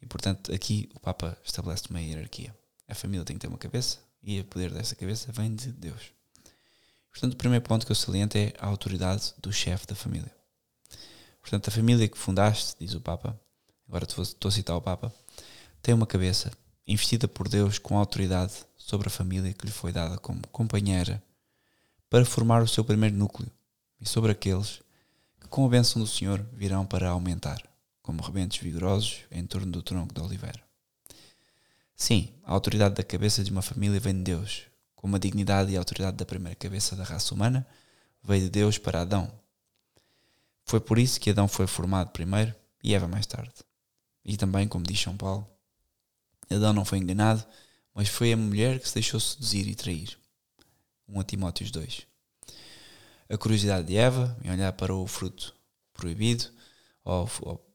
E 0.00 0.06
portanto, 0.06 0.52
aqui 0.52 0.88
o 0.94 1.00
Papa 1.00 1.36
estabelece 1.44 1.84
uma 1.90 2.00
hierarquia. 2.00 2.56
A 2.88 2.94
família 2.94 3.24
tem 3.24 3.36
que 3.36 3.40
ter 3.40 3.48
uma 3.48 3.58
cabeça 3.58 3.98
e 4.22 4.40
o 4.40 4.44
poder 4.44 4.72
dessa 4.72 4.94
cabeça 4.94 5.30
vem 5.32 5.54
de 5.54 5.70
Deus. 5.72 6.12
Portanto, 7.10 7.34
o 7.34 7.36
primeiro 7.36 7.64
ponto 7.64 7.84
que 7.84 7.92
eu 7.92 7.96
saliento 7.96 8.36
é 8.36 8.52
a 8.58 8.66
autoridade 8.66 9.34
do 9.38 9.52
chefe 9.52 9.86
da 9.86 9.94
família. 9.94 10.32
Portanto, 11.40 11.68
a 11.68 11.70
família 11.70 12.08
que 12.08 12.18
fundaste, 12.18 12.76
diz 12.78 12.94
o 12.94 13.00
Papa, 13.00 13.38
agora 13.88 14.04
estou 14.04 14.48
a 14.48 14.52
citar 14.52 14.76
o 14.76 14.82
Papa, 14.82 15.12
tem 15.82 15.94
uma 15.94 16.06
cabeça 16.06 16.50
investida 16.86 17.26
por 17.26 17.48
Deus 17.48 17.78
com 17.78 17.96
autoridade 17.96 18.52
sobre 18.76 19.08
a 19.08 19.10
família 19.10 19.52
que 19.52 19.66
lhe 19.66 19.72
foi 19.72 19.92
dada 19.92 20.18
como 20.18 20.46
companheira 20.48 21.22
para 22.08 22.24
formar 22.24 22.62
o 22.62 22.68
seu 22.68 22.84
primeiro 22.84 23.16
núcleo 23.16 23.50
e 24.00 24.08
sobre 24.08 24.32
aqueles 24.32 24.80
que, 25.40 25.48
com 25.48 25.64
a 25.64 25.68
bênção 25.68 26.00
do 26.02 26.08
Senhor, 26.08 26.44
virão 26.52 26.84
para 26.84 27.10
aumentar, 27.10 27.62
como 28.02 28.22
rebentos 28.22 28.58
vigorosos 28.58 29.20
em 29.30 29.46
torno 29.46 29.70
do 29.70 29.82
tronco 29.82 30.12
da 30.12 30.22
oliveira. 30.22 30.60
Sim, 31.94 32.32
a 32.44 32.52
autoridade 32.52 32.94
da 32.94 33.04
cabeça 33.04 33.44
de 33.44 33.50
uma 33.50 33.62
família 33.62 34.00
vem 34.00 34.14
de 34.14 34.22
Deus, 34.22 34.62
como 35.00 35.16
a 35.16 35.18
dignidade 35.18 35.72
e 35.72 35.76
a 35.76 35.80
autoridade 35.80 36.18
da 36.18 36.26
primeira 36.26 36.54
cabeça 36.54 36.94
da 36.94 37.04
raça 37.04 37.32
humana 37.34 37.66
veio 38.22 38.42
de 38.42 38.50
Deus 38.50 38.76
para 38.76 39.00
Adão. 39.00 39.32
Foi 40.66 40.78
por 40.78 40.98
isso 40.98 41.18
que 41.18 41.30
Adão 41.30 41.48
foi 41.48 41.66
formado 41.66 42.10
primeiro 42.10 42.54
e 42.84 42.94
Eva 42.94 43.08
mais 43.08 43.24
tarde. 43.24 43.54
E 44.22 44.36
também, 44.36 44.68
como 44.68 44.84
diz 44.84 45.00
São 45.00 45.16
Paulo, 45.16 45.48
Adão 46.50 46.74
não 46.74 46.84
foi 46.84 46.98
enganado, 46.98 47.42
mas 47.94 48.10
foi 48.10 48.30
a 48.30 48.36
mulher 48.36 48.78
que 48.78 48.86
se 48.86 48.92
deixou 48.92 49.18
seduzir 49.18 49.66
e 49.68 49.74
trair. 49.74 50.18
1 51.08 51.18
a 51.18 51.24
Timóteos 51.24 51.70
2. 51.70 52.06
A 53.30 53.38
curiosidade 53.38 53.86
de 53.86 53.96
Eva 53.96 54.36
em 54.44 54.50
olhar 54.50 54.74
para 54.74 54.94
o 54.94 55.06
fruto 55.06 55.56
proibido, 55.94 56.44
ou, 57.02 57.26
ou 57.40 57.74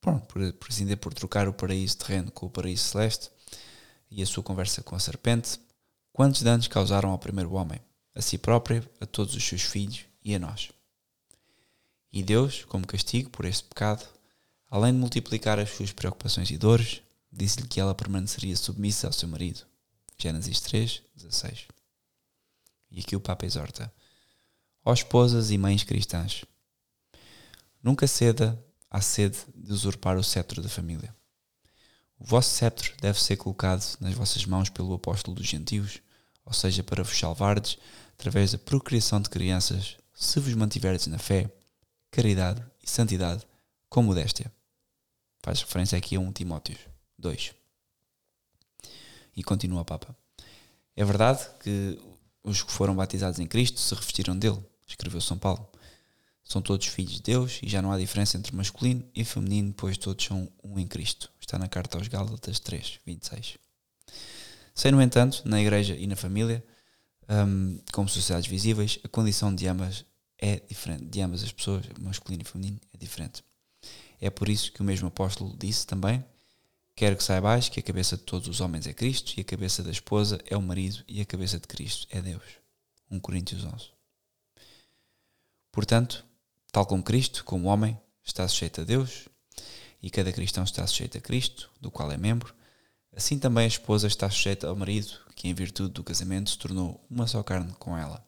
por, 0.00 0.20
por 0.54 0.68
assim 0.68 0.96
por 0.96 1.14
trocar 1.14 1.46
o 1.46 1.54
paraíso 1.54 1.98
terreno 1.98 2.32
com 2.32 2.46
o 2.46 2.50
paraíso 2.50 2.82
celeste, 2.82 3.30
e 4.10 4.20
a 4.24 4.26
sua 4.26 4.42
conversa 4.42 4.82
com 4.82 4.96
a 4.96 4.98
serpente, 4.98 5.60
quantos 6.14 6.42
danos 6.42 6.68
causaram 6.68 7.10
ao 7.10 7.18
primeiro 7.18 7.52
homem, 7.54 7.80
a 8.14 8.22
si 8.22 8.38
próprio, 8.38 8.88
a 9.00 9.04
todos 9.04 9.34
os 9.34 9.42
seus 9.42 9.62
filhos 9.62 10.04
e 10.24 10.32
a 10.32 10.38
nós. 10.38 10.70
E 12.12 12.22
Deus, 12.22 12.64
como 12.66 12.86
castigo 12.86 13.28
por 13.30 13.44
este 13.44 13.64
pecado, 13.64 14.06
além 14.70 14.92
de 14.92 14.98
multiplicar 15.00 15.58
as 15.58 15.70
suas 15.70 15.90
preocupações 15.90 16.48
e 16.52 16.56
dores, 16.56 17.02
disse-lhe 17.32 17.66
que 17.66 17.80
ela 17.80 17.96
permaneceria 17.96 18.56
submissa 18.56 19.08
ao 19.08 19.12
seu 19.12 19.28
marido. 19.28 19.66
Gênesis 20.16 20.60
3, 20.60 21.02
16. 21.16 21.66
E 22.92 23.00
aqui 23.00 23.16
o 23.16 23.20
Papa 23.20 23.44
exorta: 23.44 23.92
Ó 24.84 24.94
esposas 24.94 25.50
e 25.50 25.58
mães 25.58 25.82
cristãs, 25.82 26.44
nunca 27.82 28.06
ceda 28.06 28.56
à 28.88 29.00
sede 29.00 29.38
de 29.52 29.72
usurpar 29.72 30.16
o 30.16 30.22
cetro 30.22 30.62
da 30.62 30.68
família. 30.68 31.12
O 32.18 32.24
vosso 32.24 32.50
cetro 32.50 32.92
deve 33.00 33.20
ser 33.20 33.36
colocado 33.36 33.84
nas 34.00 34.14
vossas 34.14 34.46
mãos 34.46 34.68
pelo 34.68 34.94
apóstolo 34.94 35.36
dos 35.36 35.46
gentios, 35.46 36.00
ou 36.44 36.52
seja, 36.52 36.82
para 36.82 37.02
vos 37.02 37.18
salvardes 37.18 37.78
através 38.12 38.52
da 38.52 38.58
procriação 38.58 39.20
de 39.20 39.28
crianças, 39.28 39.96
se 40.14 40.38
vos 40.40 40.54
mantiverdes 40.54 41.06
na 41.08 41.18
fé, 41.18 41.50
caridade 42.10 42.64
e 42.82 42.88
santidade 42.88 43.44
com 43.88 44.02
modéstia. 44.02 44.52
Faz 45.42 45.60
referência 45.60 45.98
aqui 45.98 46.16
a 46.16 46.20
1 46.20 46.32
Timóteos 46.32 46.78
2. 47.18 47.52
E 49.36 49.42
continua 49.42 49.82
o 49.82 49.84
Papa. 49.84 50.16
É 50.96 51.04
verdade 51.04 51.46
que 51.60 51.98
os 52.42 52.62
que 52.62 52.70
foram 52.70 52.94
batizados 52.94 53.40
em 53.40 53.46
Cristo 53.46 53.80
se 53.80 53.94
revestiram 53.94 54.38
dele, 54.38 54.62
escreveu 54.86 55.20
São 55.20 55.36
Paulo. 55.36 55.68
São 56.44 56.62
todos 56.62 56.86
filhos 56.86 57.14
de 57.14 57.22
Deus 57.22 57.58
e 57.62 57.68
já 57.68 57.80
não 57.80 57.90
há 57.90 57.98
diferença 57.98 58.36
entre 58.36 58.54
masculino 58.54 59.02
e 59.14 59.24
feminino, 59.24 59.72
pois 59.74 59.96
todos 59.96 60.24
são 60.24 60.48
um 60.62 60.78
em 60.78 60.86
Cristo. 60.86 61.30
Está 61.44 61.58
na 61.58 61.68
carta 61.68 61.98
aos 61.98 62.08
Gálatas 62.08 62.58
3, 62.58 63.00
26. 63.04 63.58
Sei, 64.74 64.90
no 64.90 65.02
entanto, 65.02 65.42
na 65.44 65.60
igreja 65.60 65.94
e 65.94 66.06
na 66.06 66.16
família, 66.16 66.64
hum, 67.28 67.78
como 67.92 68.08
sociedades 68.08 68.48
visíveis, 68.48 68.98
a 69.04 69.08
condição 69.08 69.54
de 69.54 69.68
ambas 69.68 70.06
é 70.38 70.58
diferente, 70.60 71.04
de 71.04 71.20
ambas 71.20 71.44
as 71.44 71.52
pessoas, 71.52 71.84
masculino 72.00 72.42
e 72.42 72.46
feminino, 72.46 72.80
é 72.94 72.96
diferente. 72.96 73.44
É 74.18 74.30
por 74.30 74.48
isso 74.48 74.72
que 74.72 74.80
o 74.80 74.84
mesmo 74.84 75.08
apóstolo 75.08 75.54
disse 75.58 75.86
também: 75.86 76.24
Quero 76.96 77.14
que 77.14 77.22
saibais 77.22 77.68
que 77.68 77.78
a 77.78 77.82
cabeça 77.82 78.16
de 78.16 78.22
todos 78.22 78.48
os 78.48 78.62
homens 78.62 78.86
é 78.86 78.94
Cristo, 78.94 79.34
e 79.36 79.42
a 79.42 79.44
cabeça 79.44 79.82
da 79.82 79.90
esposa 79.90 80.40
é 80.46 80.56
o 80.56 80.62
marido, 80.62 81.04
e 81.06 81.20
a 81.20 81.26
cabeça 81.26 81.60
de 81.60 81.68
Cristo 81.68 82.06
é 82.10 82.22
Deus. 82.22 82.42
1 83.10 83.20
Coríntios 83.20 83.62
11. 83.64 83.90
Portanto, 85.70 86.24
tal 86.72 86.86
como 86.86 87.02
Cristo, 87.02 87.44
como 87.44 87.68
homem, 87.68 88.00
está 88.24 88.48
sujeito 88.48 88.80
a 88.80 88.84
Deus, 88.84 89.28
e 90.04 90.10
cada 90.10 90.30
cristão 90.30 90.62
está 90.64 90.86
sujeito 90.86 91.16
a 91.16 91.20
Cristo, 91.20 91.70
do 91.80 91.90
qual 91.90 92.12
é 92.12 92.18
membro, 92.18 92.54
assim 93.16 93.38
também 93.38 93.64
a 93.64 93.68
esposa 93.68 94.06
está 94.06 94.28
sujeita 94.28 94.68
ao 94.68 94.76
marido, 94.76 95.18
que 95.34 95.48
em 95.48 95.54
virtude 95.54 95.94
do 95.94 96.04
casamento 96.04 96.50
se 96.50 96.58
tornou 96.58 97.02
uma 97.08 97.26
só 97.26 97.42
carne 97.42 97.72
com 97.78 97.96
ela. 97.96 98.22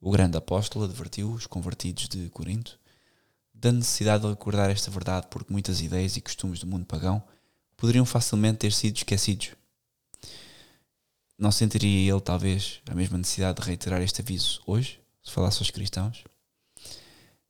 O 0.00 0.12
grande 0.12 0.38
apóstolo 0.38 0.84
advertiu 0.84 1.32
os 1.32 1.48
convertidos 1.48 2.08
de 2.08 2.30
Corinto 2.30 2.78
da 3.52 3.72
necessidade 3.72 4.22
de 4.22 4.28
recordar 4.28 4.70
esta 4.70 4.88
verdade 4.88 5.26
porque 5.28 5.52
muitas 5.52 5.80
ideias 5.80 6.16
e 6.16 6.20
costumes 6.20 6.60
do 6.60 6.66
mundo 6.68 6.86
pagão 6.86 7.20
poderiam 7.76 8.06
facilmente 8.06 8.58
ter 8.58 8.72
sido 8.72 8.96
esquecidos. 8.98 9.50
Não 11.36 11.50
sentiria 11.50 12.12
ele, 12.12 12.20
talvez, 12.20 12.80
a 12.88 12.94
mesma 12.94 13.18
necessidade 13.18 13.60
de 13.60 13.66
reiterar 13.66 14.00
este 14.00 14.20
aviso 14.20 14.62
hoje, 14.64 15.00
se 15.24 15.32
falasse 15.32 15.58
aos 15.58 15.72
cristãos? 15.72 16.22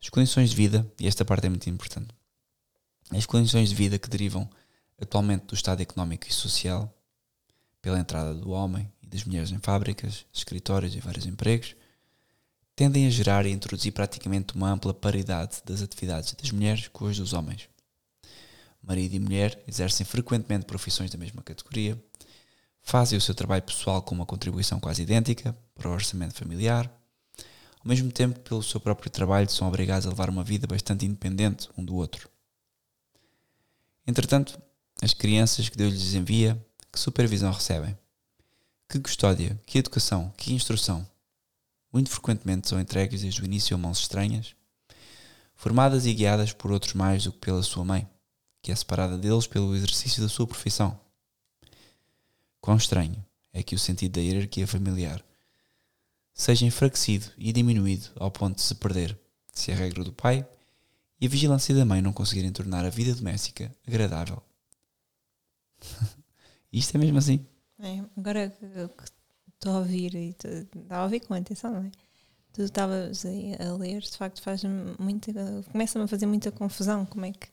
As 0.03 0.09
condições 0.09 0.49
de 0.49 0.57
vida, 0.57 0.91
e 0.99 1.07
esta 1.07 1.27
parte 1.27 1.45
é 1.47 1.51
muito 1.51 1.69
importante, 1.69 2.09
as 3.11 3.27
condições 3.27 3.69
de 3.69 3.75
vida 3.75 3.99
que 3.99 4.09
derivam 4.09 4.49
atualmente 5.01 5.47
do 5.47 5.55
estado 5.55 5.81
económico 5.81 6.27
e 6.29 6.33
social, 6.33 6.93
pela 7.81 7.99
entrada 7.99 8.35
do 8.35 8.51
homem 8.51 8.91
e 9.03 9.07
das 9.07 9.25
mulheres 9.25 9.51
em 9.51 9.59
fábricas, 9.59 10.25
escritórios 10.33 10.95
e 10.95 11.01
vários 11.01 11.27
empregos, 11.27 11.77
tendem 12.75 13.07
a 13.07 13.11
gerar 13.11 13.47
e 13.47 13.51
introduzir 13.51 13.93
praticamente 13.93 14.55
uma 14.55 14.71
ampla 14.71 14.93
paridade 14.93 15.63
das 15.65 15.83
atividades 15.83 16.33
das 16.33 16.51
mulheres 16.51 16.89
com 16.89 17.07
as 17.07 17.17
dos 17.17 17.33
homens. 17.33 17.69
Marido 18.83 19.15
e 19.15 19.21
mulher 19.21 19.63
exercem 19.67 20.05
frequentemente 20.05 20.67
profissões 20.67 21.11
da 21.11 21.19
mesma 21.19 21.43
categoria, 21.43 22.03
fazem 22.83 23.17
o 23.17 23.21
seu 23.21 23.35
trabalho 23.35 23.63
pessoal 23.63 24.03
com 24.03 24.15
uma 24.15 24.27
contribuição 24.27 24.79
quase 24.79 25.03
idêntica 25.03 25.57
para 25.75 25.89
o 25.89 25.93
orçamento 25.93 26.35
familiar, 26.35 26.91
ao 27.81 27.89
mesmo 27.89 28.11
tempo 28.11 28.39
que 28.39 28.49
pelo 28.49 28.63
seu 28.63 28.81
próprio 28.81 29.11
trabalho 29.11 29.49
são 29.49 29.69
obrigados 29.69 30.07
a 30.07 30.11
levar 30.11 30.29
uma 30.29 30.45
vida 30.45 30.67
bastante 30.67 31.07
independente 31.07 31.69
um 31.77 31.85
do 31.85 31.95
outro. 31.95 32.34
Entretanto, 34.07 34.61
as 35.01 35.15
crianças 35.15 35.69
que 35.69 35.77
Deus 35.77 35.93
lhes 35.93 36.15
envia, 36.15 36.63
que 36.93 36.99
supervisão 36.99 37.51
recebem? 37.53 37.97
Que 38.89 39.01
custódia, 39.01 39.61
que 39.67 39.79
educação, 39.79 40.33
que 40.37 40.53
instrução? 40.53 41.07
Muito 41.93 42.11
frequentemente 42.11 42.69
são 42.69 42.81
entregues 42.81 43.23
desde 43.23 43.41
o 43.41 43.45
início 43.45 43.75
a 43.75 43.79
mãos 43.79 44.01
estranhas, 44.01 44.55
formadas 45.55 46.07
e 46.07 46.13
guiadas 46.13 46.53
por 46.53 46.71
outros 46.71 46.93
mais 46.95 47.25
do 47.25 47.33
que 47.33 47.39
pela 47.39 47.63
sua 47.63 47.85
mãe, 47.85 48.09
que 48.61 48.71
é 48.71 48.75
separada 48.75 49.17
deles 49.17 49.47
pelo 49.47 49.75
exercício 49.75 50.23
da 50.23 50.29
sua 50.29 50.47
profissão. 50.47 50.99
Quão 52.61 52.77
estranho 52.77 53.25
é 53.53 53.63
que 53.63 53.75
o 53.75 53.79
sentido 53.79 54.13
da 54.13 54.21
hierarquia 54.21 54.67
familiar 54.67 55.25
seja 56.35 56.67
enfraquecido 56.67 57.27
e 57.39 57.53
diminuído 57.53 58.11
ao 58.17 58.31
ponto 58.31 58.57
de 58.57 58.63
se 58.63 58.75
perder, 58.75 59.19
se 59.53 59.71
a 59.71 59.75
regra 59.75 60.03
do 60.03 60.13
pai 60.13 60.47
e 61.21 61.27
a 61.27 61.29
vigilância 61.29 61.75
da 61.75 61.85
mãe 61.85 62.03
não 62.03 62.13
conseguirem 62.13 62.53
tornar 62.53 62.85
a 62.85 62.91
vida 62.91 63.15
doméstica 63.15 63.75
agradável. 63.87 64.43
Isto 66.73 66.97
é 66.97 66.99
mesmo 66.99 67.19
assim. 67.19 67.47
É, 67.79 68.03
agora 68.17 68.51
que 68.51 69.05
estou 69.55 69.73
a 69.73 69.79
ouvir 69.79 70.15
e 70.15 70.31
estava 70.31 71.03
a 71.03 71.05
ouvir 71.05 71.21
com 71.21 71.35
atenção, 71.35 71.73
não 71.73 71.85
é? 71.85 71.91
Tu 72.53 72.63
estavas 72.63 73.25
a 73.25 73.75
ler, 73.77 74.01
de 74.01 74.17
facto 74.17 74.41
faz 74.41 74.63
muita 74.99 75.33
começa-me 75.73 76.05
a 76.05 76.09
fazer 76.09 76.27
muita 76.27 76.53
confusão 76.53 77.05
como 77.05 77.25
é 77.25 77.33
que 77.33 77.49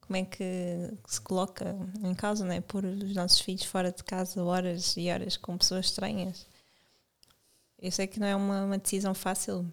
como 0.00 0.16
é 0.16 0.24
que 0.24 0.94
se 1.06 1.20
coloca 1.20 1.76
em 2.02 2.14
causa, 2.14 2.44
não 2.44 2.52
é? 2.52 2.60
Pôr 2.60 2.84
os 2.84 3.14
nossos 3.14 3.40
filhos 3.40 3.64
fora 3.64 3.90
de 3.90 4.04
casa 4.04 4.42
horas 4.42 4.96
e 4.96 5.10
horas 5.10 5.36
com 5.36 5.58
pessoas 5.58 5.86
estranhas. 5.86 6.46
Eu 7.78 7.90
sei 7.90 8.06
que 8.06 8.20
não 8.20 8.26
é 8.26 8.36
uma, 8.36 8.64
uma 8.64 8.78
decisão 8.78 9.14
fácil, 9.14 9.70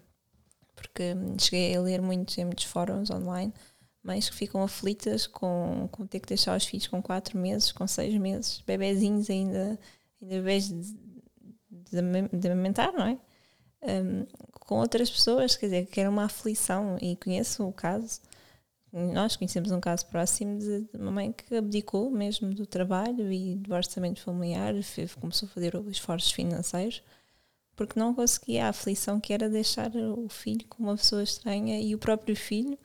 porque 0.74 1.14
cheguei 1.38 1.74
a 1.76 1.80
ler 1.80 2.02
muitos 2.02 2.36
em 2.38 2.44
muitos 2.44 2.64
fóruns 2.64 3.10
online, 3.10 3.52
mães 4.02 4.28
que 4.28 4.36
ficam 4.36 4.62
aflitas 4.62 5.26
com, 5.26 5.88
com 5.90 6.06
ter 6.06 6.20
que 6.20 6.28
deixar 6.28 6.56
os 6.56 6.66
filhos 6.66 6.86
com 6.86 7.00
4 7.02 7.38
meses, 7.38 7.72
com 7.72 7.86
6 7.86 8.14
meses, 8.18 8.62
bebezinhos 8.66 9.30
ainda, 9.30 9.78
ainda 10.20 10.42
de, 10.42 10.84
de, 11.90 12.38
de 12.38 12.48
amamentar, 12.48 12.92
não 12.92 13.06
é? 13.06 13.18
Um, 13.82 14.26
com 14.60 14.76
outras 14.76 15.10
pessoas, 15.10 15.56
quer 15.56 15.66
dizer, 15.66 15.86
que 15.86 16.00
era 16.00 16.08
uma 16.08 16.24
aflição 16.24 16.96
e 17.00 17.16
conheço 17.16 17.66
o 17.66 17.72
caso. 17.72 18.20
Nós 18.92 19.36
conhecemos 19.36 19.70
um 19.72 19.80
caso 19.80 20.06
próximo 20.06 20.58
de 20.58 20.88
uma 20.94 21.10
mãe 21.10 21.32
que 21.32 21.56
abdicou 21.56 22.10
mesmo 22.10 22.54
do 22.54 22.64
trabalho 22.64 23.32
e 23.32 23.56
do 23.56 23.74
orçamento 23.74 24.20
familiar, 24.20 24.72
começou 25.20 25.48
a 25.48 25.50
fazer 25.52 25.74
esforços 25.90 26.30
financeiros 26.30 27.02
porque 27.76 27.98
não 27.98 28.14
conseguia 28.14 28.66
a 28.66 28.68
aflição 28.68 29.20
que 29.20 29.32
era 29.32 29.48
deixar 29.48 29.90
o 29.96 30.28
filho 30.28 30.66
com 30.68 30.82
uma 30.82 30.96
pessoa 30.96 31.22
estranha 31.22 31.80
e 31.80 31.94
o 31.94 31.98
próprio 31.98 32.36
filho 32.36 32.78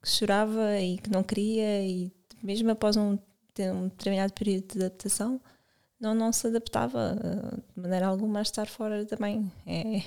que 0.00 0.08
chorava 0.08 0.80
e 0.80 0.98
que 0.98 1.10
não 1.10 1.22
queria 1.22 1.84
e 1.86 2.10
mesmo 2.42 2.70
após 2.70 2.96
um, 2.96 3.12
um 3.12 3.88
determinado 3.88 4.32
período 4.32 4.72
de 4.72 4.78
adaptação 4.84 5.40
não, 6.02 6.14
não 6.14 6.32
se 6.32 6.48
adaptava 6.48 7.16
eh, 7.22 7.56
de 7.76 7.80
maneira 7.80 8.08
alguma 8.08 8.40
a 8.40 8.42
estar 8.42 8.66
fora 8.66 9.06
mãe. 9.20 9.50
É, 9.64 9.98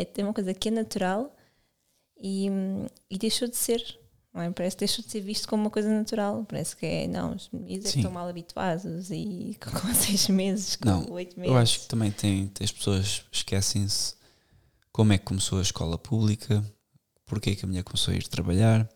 é, 0.00 0.06
é 0.16 0.22
uma 0.22 0.32
coisa 0.32 0.54
que 0.54 0.68
é 0.68 0.70
natural 0.70 1.34
e, 2.16 2.46
e 3.10 3.18
deixou 3.18 3.48
de 3.48 3.56
ser. 3.56 4.00
É? 4.34 4.50
Parece 4.50 4.76
que 4.76 4.80
deixou 4.80 5.04
de 5.04 5.10
ser 5.10 5.20
visto 5.20 5.46
como 5.46 5.64
uma 5.64 5.70
coisa 5.70 5.90
natural. 5.90 6.44
Parece 6.48 6.74
que 6.74 6.86
é, 6.86 7.06
não, 7.06 7.34
os 7.34 7.50
meninos 7.50 7.86
é 7.86 7.90
que 7.90 7.98
estão 7.98 8.10
mal 8.10 8.26
habituados 8.26 9.10
e 9.10 9.58
com 9.60 9.94
seis 9.94 10.28
meses, 10.28 10.76
com 10.76 11.12
oito 11.12 11.38
meses. 11.38 11.52
Eu 11.52 11.58
acho 11.58 11.80
que 11.80 11.88
também 11.88 12.10
tem, 12.10 12.50
as 12.60 12.72
pessoas 12.72 13.24
esquecem-se 13.30 14.14
como 14.90 15.12
é 15.12 15.18
que 15.18 15.24
começou 15.24 15.58
a 15.58 15.62
escola 15.62 15.98
pública, 15.98 16.64
porque 17.26 17.50
é 17.50 17.54
que 17.54 17.64
a 17.64 17.68
mulher 17.68 17.82
começou 17.82 18.12
a 18.12 18.16
ir 18.16 18.26
trabalhar. 18.26 18.88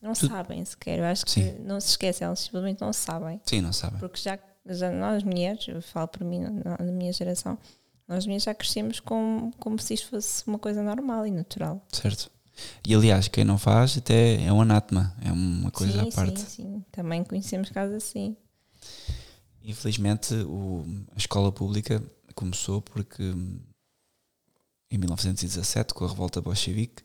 Não 0.00 0.12
tu... 0.12 0.28
sabem 0.28 0.62
sequer, 0.64 0.98
eu 0.98 1.04
acho 1.06 1.24
que 1.24 1.30
Sim. 1.30 1.58
não 1.60 1.80
se 1.80 1.88
esquecem, 1.90 2.26
elas 2.26 2.40
simplesmente 2.40 2.80
não 2.80 2.92
sabem. 2.92 3.40
Sim, 3.44 3.62
não 3.62 3.72
sabem. 3.72 3.98
Porque 3.98 4.20
já, 4.20 4.38
já 4.66 4.90
nós 4.90 5.22
mulheres, 5.22 5.66
eu 5.68 5.80
falo 5.80 6.08
por 6.08 6.22
mim, 6.22 6.40
na, 6.40 6.76
na 6.78 6.92
minha 6.92 7.12
geração, 7.12 7.58
nós 8.06 8.26
mulheres 8.26 8.44
já 8.44 8.54
crescemos 8.54 9.00
com, 9.00 9.50
como 9.58 9.78
se 9.78 9.94
isto 9.94 10.08
fosse 10.08 10.46
uma 10.46 10.58
coisa 10.58 10.82
normal 10.82 11.26
e 11.26 11.30
natural. 11.30 11.84
Certo. 11.90 12.30
E 12.86 12.94
aliás, 12.94 13.28
quem 13.28 13.44
não 13.44 13.58
faz 13.58 13.98
até 13.98 14.42
é 14.42 14.52
um 14.52 14.60
anátema, 14.60 15.14
é 15.22 15.30
uma 15.30 15.70
coisa 15.70 16.02
sim, 16.02 16.08
à 16.08 16.12
parte. 16.12 16.40
Sim, 16.40 16.46
sim, 16.46 16.84
também 16.90 17.22
conhecemos 17.24 17.70
casos 17.70 17.96
assim. 17.96 18.36
Infelizmente, 19.62 20.34
o, 20.34 20.84
a 21.14 21.18
escola 21.18 21.50
pública 21.50 22.02
começou 22.34 22.80
porque 22.80 23.22
em 24.90 24.98
1917, 24.98 25.92
com 25.92 26.04
a 26.04 26.08
revolta 26.08 26.40
bolchevique, 26.40 27.02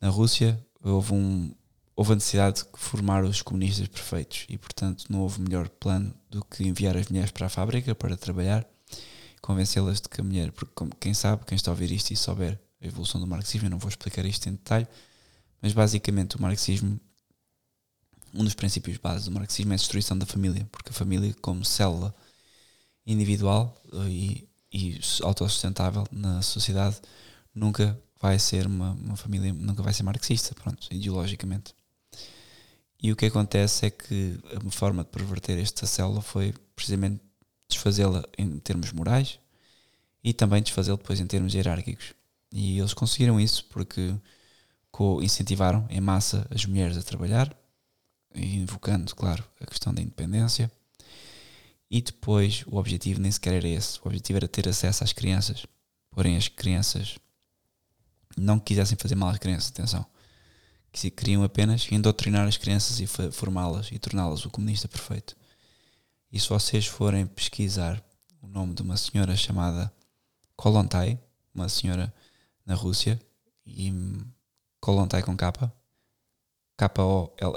na 0.00 0.08
Rússia 0.08 0.58
houve, 0.82 1.14
um, 1.14 1.54
houve 1.94 2.12
a 2.12 2.14
necessidade 2.16 2.62
de 2.62 2.64
formar 2.74 3.24
os 3.24 3.40
comunistas 3.40 3.86
perfeitos 3.86 4.46
e, 4.48 4.58
portanto, 4.58 5.04
não 5.08 5.20
houve 5.20 5.40
melhor 5.40 5.68
plano 5.68 6.12
do 6.28 6.44
que 6.44 6.64
enviar 6.64 6.96
as 6.96 7.08
mulheres 7.08 7.30
para 7.30 7.46
a 7.46 7.50
fábrica 7.50 7.94
para 7.94 8.16
trabalhar, 8.16 8.66
convencê-las 9.40 10.00
de 10.00 10.08
que 10.08 10.20
a 10.20 10.24
mulher, 10.24 10.50
porque 10.50 10.72
quem 10.98 11.14
sabe, 11.14 11.44
quem 11.46 11.56
está 11.56 11.70
a 11.70 11.74
ouvir 11.74 11.92
isto 11.92 12.10
e 12.10 12.16
souber 12.16 12.60
a 12.82 12.86
evolução 12.86 13.20
do 13.20 13.26
marxismo, 13.26 13.66
eu 13.66 13.70
não 13.70 13.78
vou 13.78 13.88
explicar 13.88 14.24
isto 14.24 14.48
em 14.48 14.52
detalhe, 14.52 14.86
mas 15.60 15.72
basicamente 15.72 16.36
o 16.36 16.42
marxismo, 16.42 17.00
um 18.34 18.44
dos 18.44 18.54
princípios 18.54 18.96
básicos 18.96 19.26
do 19.26 19.30
marxismo 19.32 19.72
é 19.72 19.74
a 19.74 19.78
destruição 19.78 20.18
da 20.18 20.26
família, 20.26 20.68
porque 20.72 20.90
a 20.90 20.92
família, 20.92 21.34
como 21.40 21.64
célula 21.64 22.14
individual 23.06 23.80
e, 24.08 24.48
e 24.72 25.00
autossustentável 25.22 26.06
na 26.10 26.42
sociedade, 26.42 27.00
nunca 27.54 27.98
vai 28.20 28.38
ser 28.38 28.66
uma, 28.66 28.92
uma 28.92 29.16
família, 29.16 29.52
nunca 29.52 29.82
vai 29.82 29.92
ser 29.92 30.02
marxista, 30.02 30.54
pronto, 30.54 30.88
ideologicamente. 30.90 31.74
E 33.00 33.10
o 33.10 33.16
que 33.16 33.26
acontece 33.26 33.86
é 33.86 33.90
que 33.90 34.38
a 34.56 34.70
forma 34.70 35.02
de 35.02 35.10
perverter 35.10 35.58
esta 35.58 35.86
célula 35.86 36.22
foi 36.22 36.54
precisamente 36.74 37.20
desfazê-la 37.68 38.24
em 38.38 38.58
termos 38.60 38.92
morais 38.92 39.40
e 40.22 40.32
também 40.32 40.62
desfazê-la 40.62 40.96
depois 40.96 41.18
em 41.18 41.26
termos 41.26 41.52
hierárquicos. 41.52 42.14
E 42.52 42.78
eles 42.78 42.92
conseguiram 42.92 43.40
isso 43.40 43.64
porque 43.66 44.14
incentivaram 45.22 45.86
em 45.88 46.00
massa 46.00 46.46
as 46.50 46.66
mulheres 46.66 46.98
a 46.98 47.02
trabalhar, 47.02 47.56
invocando, 48.34 49.14
claro, 49.16 49.42
a 49.60 49.66
questão 49.66 49.92
da 49.92 50.02
independência. 50.02 50.70
E 51.90 52.00
depois 52.00 52.64
o 52.66 52.76
objetivo 52.76 53.20
nem 53.20 53.32
sequer 53.32 53.54
era 53.54 53.68
esse. 53.68 53.98
O 54.00 54.06
objetivo 54.06 54.36
era 54.36 54.48
ter 54.48 54.68
acesso 54.68 55.02
às 55.02 55.12
crianças. 55.12 55.66
Porém, 56.10 56.36
as 56.36 56.48
crianças 56.48 57.18
não 58.36 58.58
quisessem 58.58 58.96
fazer 58.98 59.14
mal 59.14 59.30
às 59.30 59.38
crianças, 59.38 59.70
atenção. 59.70 60.04
Que 60.90 61.10
queriam 61.10 61.42
apenas 61.42 61.90
indoctrinar 61.90 62.46
as 62.46 62.58
crianças 62.58 63.00
e 63.00 63.06
formá-las 63.06 63.90
e 63.90 63.98
torná-las 63.98 64.44
o 64.44 64.50
comunista 64.50 64.88
perfeito. 64.88 65.34
E 66.30 66.38
se 66.38 66.48
vocês 66.48 66.86
forem 66.86 67.26
pesquisar 67.26 68.02
o 68.42 68.46
nome 68.46 68.74
de 68.74 68.82
uma 68.82 68.96
senhora 68.96 69.34
chamada 69.36 69.92
Kolontai, 70.56 71.18
uma 71.54 71.68
senhora 71.68 72.12
na 72.64 72.74
Rússia, 72.74 73.20
e 73.66 73.92
Kolontai 74.80 75.22
com 75.22 75.36
K, 75.36 75.52
K-O-L-L-O-N-T-A-I, 76.76 77.56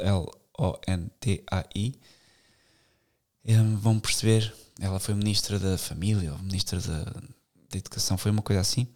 vão 3.80 4.00
perceber, 4.00 4.54
ela 4.80 5.00
foi 5.00 5.13
ministra 5.15 5.60
da 5.60 5.78
família, 5.78 6.34
ou 6.34 6.39
ministra 6.39 6.80
da, 6.80 7.04
da 7.04 7.78
educação, 7.78 8.18
foi 8.18 8.32
uma 8.32 8.41
coisa 8.41 8.62
assim, 8.62 8.88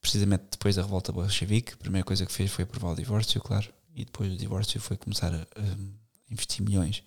precisamente 0.00 0.44
depois 0.50 0.76
da 0.76 0.82
revolta 0.82 1.12
bolchevique, 1.12 1.74
a 1.74 1.76
primeira 1.76 2.04
coisa 2.04 2.24
que 2.24 2.32
fez 2.32 2.50
foi 2.50 2.64
aprovar 2.64 2.92
o 2.92 2.96
divórcio, 2.96 3.40
claro, 3.40 3.72
e 3.94 4.04
depois 4.04 4.30
do 4.30 4.36
divórcio 4.36 4.80
foi 4.80 4.96
começar 4.96 5.34
a, 5.34 5.38
a 5.38 6.30
investir 6.30 6.64
milhões 6.64 7.02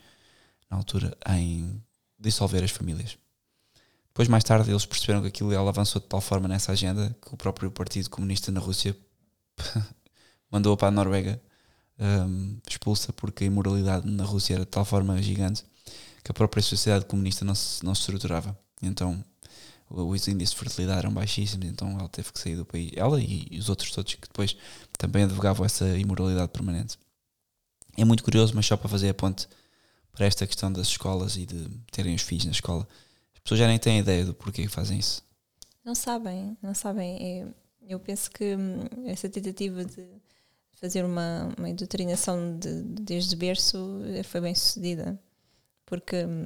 na 0.70 0.78
altura 0.78 1.18
em 1.30 1.82
dissolver 2.20 2.64
as 2.64 2.72
famílias. 2.72 3.18
Depois, 4.10 4.28
mais 4.28 4.44
tarde, 4.44 4.70
eles 4.70 4.86
perceberam 4.86 5.22
que 5.22 5.28
aquilo 5.28 5.54
ela 5.54 5.70
avançou 5.70 6.02
de 6.02 6.08
tal 6.08 6.20
forma 6.20 6.48
nessa 6.48 6.72
agenda 6.72 7.16
que 7.22 7.34
o 7.34 7.38
próprio 7.38 7.72
Partido 7.72 8.10
Comunista 8.10 8.52
na 8.52 8.60
Rússia 8.60 8.96
mandou-a 10.52 10.76
para 10.76 10.90
a 10.90 10.92
Noruega 10.92 11.42
um, 12.00 12.58
expulsa 12.68 13.12
porque 13.14 13.44
a 13.44 13.48
imoralidade 13.48 14.10
na 14.10 14.24
Rússia 14.24 14.56
era 14.56 14.64
de 14.64 14.72
tal 14.72 14.86
forma 14.86 15.22
gigante 15.22 15.64
que 16.24 16.32
a 16.32 16.34
própria 16.34 16.64
sociedade 16.64 17.06
comunista 17.06 17.46
não 17.46 17.56
se, 17.56 17.84
não 17.84 17.94
se 17.94 18.02
estruturava. 18.02 18.58
Então, 18.82 19.24
os 19.90 20.28
índices 20.28 20.54
de 20.54 20.60
fertilidade 20.60 21.00
eram 21.00 21.14
baixíssimos, 21.14 21.68
então 21.68 21.98
ela 21.98 22.08
teve 22.08 22.32
que 22.32 22.40
sair 22.40 22.56
do 22.56 22.66
país. 22.66 22.92
Ela 22.96 23.20
e 23.22 23.58
os 23.58 23.70
outros 23.70 23.92
todos 23.92 24.14
que 24.14 24.28
depois 24.28 24.56
também 24.98 25.24
advogavam 25.24 25.66
essa 25.66 25.86
imoralidade 25.98 26.52
permanente. 26.52 26.98
É 27.98 28.06
muito 28.06 28.24
curioso, 28.24 28.54
mas 28.56 28.66
só 28.66 28.78
para 28.78 28.88
fazer 28.88 29.10
a 29.10 29.14
ponte 29.14 29.48
para 30.12 30.26
esta 30.26 30.46
questão 30.46 30.72
das 30.72 30.88
escolas 30.88 31.38
e 31.38 31.46
de 31.46 31.70
terem 31.92 32.16
os 32.16 32.22
filhos 32.22 32.46
na 32.46 32.52
escola, 32.52 32.88
pessoas 33.50 33.60
já 33.60 33.68
nem 33.68 33.80
têm 33.80 34.00
ideia 34.00 34.26
do 34.26 34.34
porquê 34.34 34.64
que 34.64 34.68
fazem 34.68 35.00
isso. 35.00 35.24
Não 35.84 35.96
sabem, 35.96 36.56
não 36.62 36.74
sabem. 36.76 37.42
Eu, 37.42 37.54
Eu 37.88 38.00
penso 38.00 38.30
que 38.30 38.56
hum, 38.56 38.86
essa 39.08 39.28
tentativa 39.28 39.84
de 39.84 40.08
fazer 40.74 41.04
uma, 41.04 41.52
uma 41.58 41.74
doutrinação 41.74 42.58
de, 42.60 42.84
de, 42.84 43.02
desde 43.02 43.36
berço 43.36 44.02
eh, 44.14 44.22
foi 44.22 44.42
bem 44.42 44.54
sucedida. 44.54 45.20
Porque, 45.86 46.26
hum, 46.26 46.46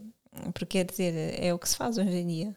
porque 0.53 0.77
quer 0.77 0.85
dizer, 0.85 1.43
é 1.43 1.53
o 1.53 1.59
que 1.59 1.67
se 1.67 1.75
faz 1.75 1.97
hoje 1.97 2.09
em 2.09 2.27
dia. 2.27 2.55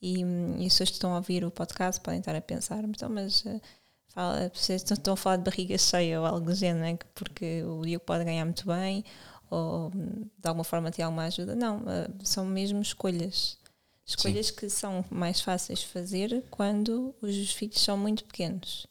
E, 0.00 0.24
hum, 0.24 0.56
e 0.58 0.66
as 0.66 0.72
pessoas 0.74 0.90
que 0.90 0.96
estão 0.96 1.12
a 1.12 1.16
ouvir 1.16 1.44
o 1.44 1.50
podcast 1.50 2.00
podem 2.00 2.20
estar 2.20 2.36
a 2.36 2.40
pensar, 2.40 2.84
então, 2.84 3.08
mas 3.08 3.44
eh, 3.46 3.60
fala, 4.08 4.50
vocês 4.54 4.82
estão 4.88 5.14
a 5.14 5.16
falar 5.16 5.38
de 5.38 5.44
barriga 5.44 5.76
cheia 5.76 6.20
ou 6.20 6.26
algo 6.26 6.46
do 6.46 6.54
género, 6.54 6.86
é? 6.86 6.98
porque 7.14 7.64
o 7.64 7.82
Diogo 7.82 8.04
pode 8.04 8.24
ganhar 8.24 8.44
muito 8.44 8.66
bem 8.66 9.04
ou 9.50 9.90
de 9.90 10.48
alguma 10.48 10.64
forma 10.64 10.90
ter 10.92 11.02
alguma 11.02 11.24
ajuda. 11.24 11.56
Não, 11.56 11.82
eh, 11.88 12.08
são 12.24 12.44
mesmo 12.46 12.80
escolhas. 12.80 13.58
Escolhas 14.04 14.48
Sim. 14.48 14.54
que 14.54 14.68
são 14.68 15.04
mais 15.10 15.40
fáceis 15.40 15.80
de 15.80 15.86
fazer 15.86 16.44
quando 16.50 17.14
os 17.22 17.52
filhos 17.52 17.80
são 17.80 17.96
muito 17.96 18.24
pequenos. 18.24 18.86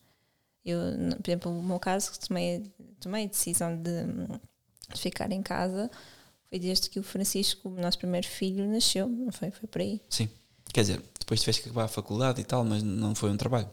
Eu, 0.63 0.79
por 1.21 1.29
exemplo, 1.29 1.51
no 1.51 1.63
meu 1.63 1.79
caso, 1.79 2.11
tomei, 2.19 2.63
tomei 2.99 3.25
a 3.25 3.27
decisão 3.27 3.75
de, 3.75 3.91
ficar 4.95 5.31
em 5.31 5.41
casa 5.41 5.89
foi 6.51 6.59
desde 6.59 6.89
que 6.89 6.99
o 6.99 7.03
Francisco, 7.03 7.69
o 7.69 7.81
nosso 7.81 7.97
primeiro 7.97 8.27
filho, 8.27 8.67
nasceu, 8.67 9.07
não 9.07 9.31
foi? 9.31 9.51
Foi 9.51 9.69
por 9.69 9.79
aí. 9.79 10.01
Sim. 10.09 10.27
Quer 10.73 10.81
dizer, 10.81 11.01
depois 11.17 11.39
tiveste 11.39 11.63
que 11.63 11.69
acabar 11.69 11.85
a 11.85 11.87
faculdade 11.87 12.41
e 12.41 12.43
tal, 12.43 12.65
mas 12.65 12.83
não 12.83 13.15
foi 13.15 13.31
um 13.31 13.37
trabalho. 13.37 13.69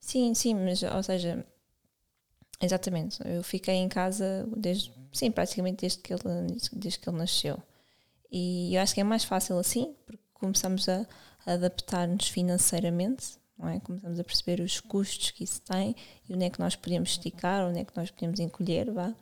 Sim, 0.00 0.32
sim, 0.32 0.54
mas, 0.54 0.82
ou 0.82 1.02
seja, 1.02 1.44
exatamente. 2.58 3.18
Eu 3.22 3.42
fiquei 3.42 3.74
em 3.74 3.88
casa 3.88 4.48
desde, 4.56 4.90
sim, 5.12 5.30
praticamente 5.30 5.82
desde 5.82 5.98
que 5.98 6.10
ele, 6.14 6.22
desde 6.72 6.98
que 6.98 7.06
ele 7.06 7.18
nasceu. 7.18 7.62
E 8.32 8.74
eu 8.74 8.80
acho 8.80 8.94
que 8.94 9.00
é 9.02 9.04
mais 9.04 9.24
fácil 9.24 9.58
assim, 9.58 9.94
porque 10.06 10.22
começamos 10.38 10.88
a 10.88 11.06
adaptar-nos 11.46 12.28
financeiramente, 12.28 13.38
não 13.58 13.68
é? 13.68 13.80
Começamos 13.80 14.18
a 14.18 14.24
perceber 14.24 14.62
os 14.62 14.80
custos 14.80 15.30
que 15.30 15.44
isso 15.44 15.60
tem 15.62 15.94
e 16.28 16.34
onde 16.34 16.44
é 16.44 16.50
que 16.50 16.60
nós 16.60 16.76
podemos 16.76 17.10
esticar, 17.10 17.66
onde 17.66 17.80
é 17.80 17.84
que 17.84 17.96
nós 17.96 18.10
podemos 18.10 18.40
encolher, 18.40 18.90
vá, 18.92 19.14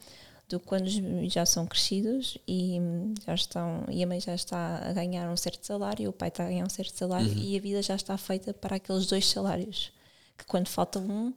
do 0.49 0.61
que 0.61 0.67
quando 0.67 0.89
já 1.29 1.47
são 1.47 1.67
crescidos 1.67 2.37
e 2.47 2.79
já 3.25 3.35
estão, 3.35 3.85
e 3.91 4.03
a 4.03 4.07
mãe 4.07 4.21
já 4.21 4.35
está 4.35 4.89
a 4.89 4.93
ganhar 4.93 5.31
um 5.31 5.37
certo 5.37 5.67
salário, 5.67 6.11
o 6.11 6.12
pai 6.12 6.29
está 6.29 6.45
a 6.45 6.49
ganhar 6.49 6.65
um 6.65 6.71
certo 6.71 6.97
salário 6.97 7.29
uhum. 7.29 7.39
e 7.39 7.57
a 7.57 7.61
vida 7.61 7.83
já 7.83 7.95
está 7.95 8.17
feita 8.19 8.53
para 8.53 8.77
aqueles 8.77 9.07
dois 9.07 9.29
salários, 9.29 9.93
que 10.37 10.45
quando 10.45 10.69
falta 10.69 10.99
um, 10.99 11.33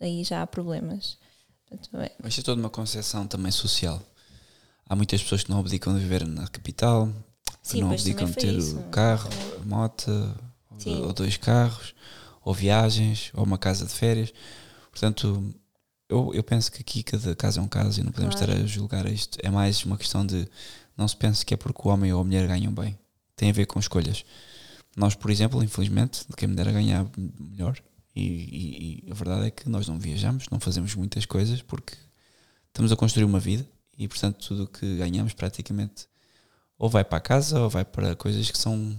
aí 0.00 0.24
já 0.24 0.42
há 0.42 0.46
problemas. 0.46 1.18
Portanto, 1.68 1.96
é. 1.98 2.12
Mas 2.22 2.38
é 2.38 2.42
toda 2.42 2.60
uma 2.60 2.70
concepção 2.70 3.26
também 3.26 3.52
social. 3.52 4.02
Há 4.88 4.94
muitas 4.94 5.22
pessoas 5.22 5.42
que 5.42 5.50
não 5.50 5.58
abdicam 5.58 5.94
de 5.94 6.00
viver 6.00 6.26
na 6.26 6.46
capital, 6.48 7.12
Sim, 7.66 7.80
não 7.80 7.90
abdicam 7.90 8.26
de 8.26 8.34
ter 8.34 8.54
isso. 8.54 8.78
o 8.78 8.84
carro, 8.84 9.28
moto, 9.64 10.08
ou 11.02 11.12
dois 11.12 11.36
carros, 11.36 11.96
ou 12.44 12.54
viagens, 12.54 13.32
ou 13.34 13.42
uma 13.42 13.58
casa 13.58 13.84
de 13.84 13.92
férias. 13.92 14.32
Portanto, 14.88 15.52
eu, 16.08 16.30
eu 16.32 16.44
penso 16.44 16.70
que 16.70 16.80
aqui 16.80 17.02
cada 17.02 17.34
caso 17.34 17.58
é 17.58 17.62
um 17.62 17.66
caso 17.66 18.00
e 18.00 18.04
não 18.04 18.12
podemos 18.12 18.36
claro. 18.36 18.52
estar 18.52 18.64
a 18.64 18.66
julgar 18.68 19.06
isto. 19.06 19.36
É 19.42 19.50
mais 19.50 19.84
uma 19.84 19.98
questão 19.98 20.24
de 20.24 20.46
não 20.96 21.08
se 21.08 21.16
pense 21.16 21.44
que 21.44 21.54
é 21.54 21.56
porque 21.56 21.80
o 21.84 21.90
homem 21.90 22.12
ou 22.12 22.20
a 22.20 22.24
mulher 22.24 22.46
ganham 22.46 22.72
bem. 22.72 22.96
Tem 23.34 23.50
a 23.50 23.52
ver 23.52 23.66
com 23.66 23.80
escolhas. 23.80 24.24
Nós, 24.96 25.16
por 25.16 25.28
exemplo, 25.28 25.60
infelizmente, 25.60 26.24
de 26.30 26.36
quem 26.36 26.46
me 26.46 26.54
dera 26.54 26.70
ganhar 26.70 27.04
melhor, 27.36 27.76
e, 28.14 28.22
e, 28.22 29.08
e, 29.08 29.10
a 29.10 29.14
verdade 29.14 29.48
é 29.48 29.50
que 29.50 29.68
nós 29.68 29.88
não 29.88 29.98
viajamos, 29.98 30.46
não 30.52 30.60
fazemos 30.60 30.94
muitas 30.94 31.26
coisas 31.26 31.60
porque 31.62 31.94
estamos 32.68 32.92
a 32.92 32.96
construir 32.96 33.24
uma 33.24 33.40
vida 33.40 33.68
e, 33.98 34.06
portanto, 34.06 34.38
tudo 34.46 34.62
o 34.62 34.66
que 34.68 34.96
ganhamos 34.96 35.32
praticamente 35.34 36.06
ou 36.78 36.88
vai 36.88 37.04
para 37.04 37.18
a 37.18 37.20
casa 37.20 37.60
ou 37.60 37.70
vai 37.70 37.84
para 37.84 38.14
coisas 38.16 38.50
que 38.50 38.58
são 38.58 38.96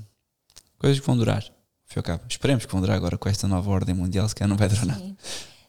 coisas 0.77 0.99
que 0.99 1.05
vão 1.05 1.17
durar. 1.17 1.43
Fio 1.85 2.03
cabo. 2.03 2.23
Esperemos 2.29 2.65
que 2.65 2.71
vão 2.71 2.81
durar 2.81 2.97
agora 2.97 3.17
com 3.17 3.29
esta 3.29 3.47
nova 3.47 3.69
ordem 3.69 3.95
mundial, 3.95 4.27
se 4.27 4.35
calhar 4.35 4.49
não 4.49 4.57
vai 4.57 4.67
durar 4.67 4.83
Sim. 4.83 4.89
nada. 4.91 5.17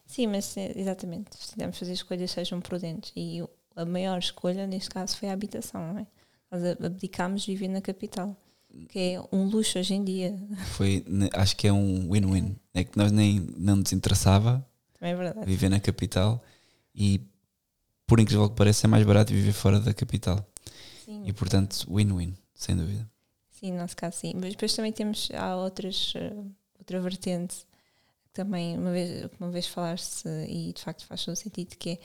Sim, 0.07 0.27
mas 0.27 0.57
eh, 0.57 0.73
exatamente, 0.75 1.31
se 1.39 1.53
tivermos 1.53 1.79
fazer 1.79 1.93
escolhas 1.93 2.31
sejam 2.31 2.61
prudentes. 2.61 3.13
E 3.15 3.43
a 3.77 3.85
maior 3.85 4.19
escolha, 4.19 4.67
neste 4.67 4.91
caso, 4.91 5.17
foi 5.17 5.29
a 5.29 5.33
habitação, 5.33 5.93
não 5.93 6.01
é? 6.01 6.07
Nós 6.51 6.65
abdicámos 6.85 7.43
de 7.43 7.53
viver 7.53 7.69
na 7.69 7.81
capital, 7.81 8.35
que 8.89 8.99
é 8.99 9.23
um 9.31 9.45
luxo 9.45 9.79
hoje 9.79 9.95
em 9.95 10.03
dia. 10.03 10.35
Foi, 10.73 11.05
acho 11.35 11.57
que 11.57 11.69
é 11.69 11.73
um 11.73 12.11
win-win. 12.11 12.57
É 12.75 12.85
que 12.85 12.97
nós 12.97 13.13
nem 13.13 13.47
não 13.57 13.77
nos 13.77 13.93
interessava 13.93 14.67
é 15.01 15.15
viver 15.45 15.69
na 15.69 15.79
capital 15.79 16.43
e, 16.95 17.21
por 18.07 18.19
incrível 18.19 18.49
que 18.49 18.57
pareça, 18.57 18.87
é 18.87 18.89
mais 18.89 19.05
barato 19.05 19.33
viver 19.33 19.53
fora 19.53 19.79
da 19.79 19.95
capital. 19.95 20.45
Sim. 21.09 21.23
E, 21.25 21.33
portanto, 21.33 21.87
win-win, 21.91 22.37
sem 22.55 22.77
dúvida. 22.77 23.11
Sim, 23.49 23.73
no 23.73 23.79
nosso 23.79 23.97
caso, 23.97 24.19
sim. 24.19 24.35
Mas 24.37 24.51
depois 24.51 24.75
também 24.75 24.93
temos, 24.93 25.31
há 25.35 25.57
outras, 25.57 26.13
uh, 26.15 26.55
outra 26.79 27.01
vertente 27.01 27.67
também 28.35 28.77
uma 28.77 28.91
vez, 28.91 29.31
uma 29.41 29.51
vez 29.51 29.67
falaste 29.67 30.29
e 30.47 30.71
de 30.75 30.83
facto 30.83 31.07
faz 31.07 31.25
todo 31.25 31.35
sentido 31.35 31.75
que 31.77 31.91
é, 31.93 31.99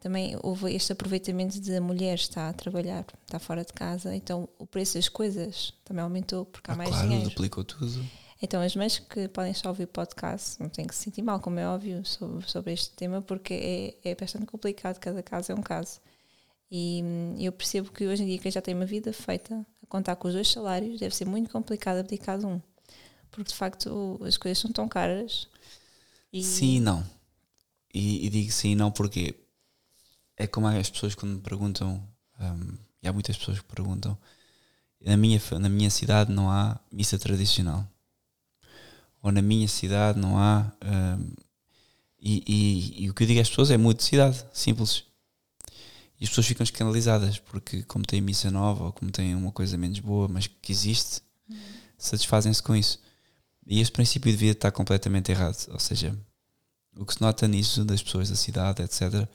também 0.00 0.36
houve 0.42 0.74
este 0.74 0.92
aproveitamento 0.92 1.60
de 1.60 1.76
a 1.76 1.80
mulher 1.80 2.16
está 2.16 2.48
a 2.48 2.52
trabalhar, 2.52 3.06
está 3.24 3.38
fora 3.38 3.64
de 3.64 3.72
casa, 3.72 4.12
então 4.12 4.48
o 4.58 4.66
preço 4.66 4.94
das 4.94 5.08
coisas 5.08 5.72
também 5.84 6.02
aumentou 6.02 6.44
porque 6.44 6.68
há 6.68 6.74
ah, 6.74 6.76
mais 6.76 6.90
claro, 6.90 7.06
dinheiro. 7.06 7.30
duplicou 7.30 7.62
tudo. 7.62 8.04
Então 8.42 8.60
as 8.60 8.74
mães 8.74 8.98
que 8.98 9.28
podem 9.28 9.54
só 9.54 9.68
ouvir 9.68 9.86
podcast 9.86 10.60
não 10.60 10.68
têm 10.68 10.84
que 10.84 10.96
se 10.96 11.04
sentir 11.04 11.22
mal, 11.22 11.38
como 11.38 11.60
é 11.60 11.68
óbvio, 11.68 12.04
sobre, 12.04 12.50
sobre 12.50 12.72
este 12.72 12.90
tema, 12.90 13.22
porque 13.22 13.94
é, 14.04 14.10
é 14.10 14.14
bastante 14.16 14.46
complicado, 14.46 14.98
cada 14.98 15.22
caso 15.22 15.52
é 15.52 15.54
um 15.54 15.62
caso. 15.62 16.00
E 16.74 17.02
hum, 17.04 17.36
eu 17.38 17.52
percebo 17.52 17.92
que 17.92 18.06
hoje 18.06 18.22
em 18.22 18.26
dia 18.26 18.38
quem 18.38 18.50
já 18.50 18.62
tem 18.62 18.74
uma 18.74 18.86
vida 18.86 19.12
feita, 19.12 19.54
a 19.82 19.86
contar 19.86 20.16
com 20.16 20.26
os 20.26 20.32
dois 20.32 20.50
salários, 20.50 20.98
deve 20.98 21.14
ser 21.14 21.26
muito 21.26 21.50
complicado 21.50 21.98
abdicar 21.98 22.38
de 22.38 22.46
um. 22.46 22.58
Porque 23.30 23.50
de 23.50 23.54
facto 23.54 24.18
as 24.24 24.38
coisas 24.38 24.58
são 24.58 24.72
tão 24.72 24.88
caras 24.88 25.46
e... 26.32 26.42
Sim 26.42 26.76
e 26.76 26.80
não. 26.80 27.04
E, 27.92 28.26
e, 28.26 28.30
digo 28.30 28.50
sim 28.50 28.70
e 28.70 28.74
não 28.74 28.90
porque 28.90 29.34
é 30.34 30.46
como 30.46 30.66
as 30.66 30.88
pessoas 30.88 31.14
quando 31.14 31.34
me 31.34 31.40
perguntam, 31.42 32.02
um, 32.40 32.74
e 33.02 33.06
há 33.06 33.12
muitas 33.12 33.36
pessoas 33.36 33.58
que 33.58 33.66
perguntam, 33.66 34.16
na 34.98 35.14
minha, 35.14 35.38
na 35.60 35.68
minha 35.68 35.90
cidade 35.90 36.32
não 36.32 36.50
há 36.50 36.80
missa 36.90 37.18
tradicional. 37.18 37.86
Ou 39.22 39.30
na 39.30 39.42
minha 39.42 39.68
cidade 39.68 40.18
não 40.18 40.38
há. 40.38 40.72
Um, 40.82 41.32
e, 42.18 42.42
e, 42.46 43.04
e, 43.04 43.10
o 43.10 43.14
que 43.14 43.24
eu 43.24 43.26
digo 43.26 43.40
às 43.40 43.48
pessoas 43.50 43.70
é 43.70 43.76
de 43.76 44.02
cidade, 44.02 44.42
simples. 44.54 45.04
E 46.22 46.24
as 46.24 46.28
pessoas 46.28 46.46
ficam 46.46 46.62
escandalizadas 46.62 47.40
porque, 47.40 47.82
como 47.82 48.06
tem 48.06 48.20
missa 48.20 48.48
nova 48.48 48.84
ou 48.84 48.92
como 48.92 49.10
tem 49.10 49.34
uma 49.34 49.50
coisa 49.50 49.76
menos 49.76 49.98
boa, 49.98 50.28
mas 50.28 50.46
que 50.46 50.70
existe, 50.70 51.20
uhum. 51.50 51.58
satisfazem-se 51.98 52.62
com 52.62 52.76
isso. 52.76 53.00
E 53.66 53.80
esse 53.80 53.90
princípio 53.90 54.30
devia 54.30 54.52
estar 54.52 54.70
completamente 54.70 55.32
errado. 55.32 55.56
Ou 55.72 55.80
seja, 55.80 56.16
o 56.96 57.04
que 57.04 57.14
se 57.14 57.20
nota 57.20 57.48
nisso 57.48 57.84
das 57.84 58.00
pessoas 58.00 58.30
da 58.30 58.36
cidade, 58.36 58.84
etc., 58.84 59.28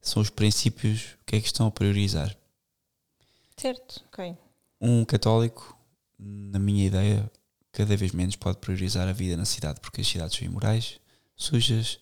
são 0.00 0.22
os 0.22 0.30
princípios 0.30 1.16
que 1.26 1.34
é 1.34 1.40
que 1.40 1.46
estão 1.48 1.66
a 1.66 1.72
priorizar. 1.72 2.32
Certo, 3.56 4.04
ok. 4.06 4.36
Um 4.80 5.04
católico, 5.04 5.76
na 6.16 6.60
minha 6.60 6.86
ideia, 6.86 7.28
cada 7.72 7.96
vez 7.96 8.12
menos 8.12 8.36
pode 8.36 8.58
priorizar 8.58 9.08
a 9.08 9.12
vida 9.12 9.36
na 9.36 9.44
cidade, 9.44 9.80
porque 9.80 10.02
as 10.02 10.06
cidades 10.06 10.38
são 10.38 10.46
imorais, 10.46 11.00
sujas, 11.34 11.98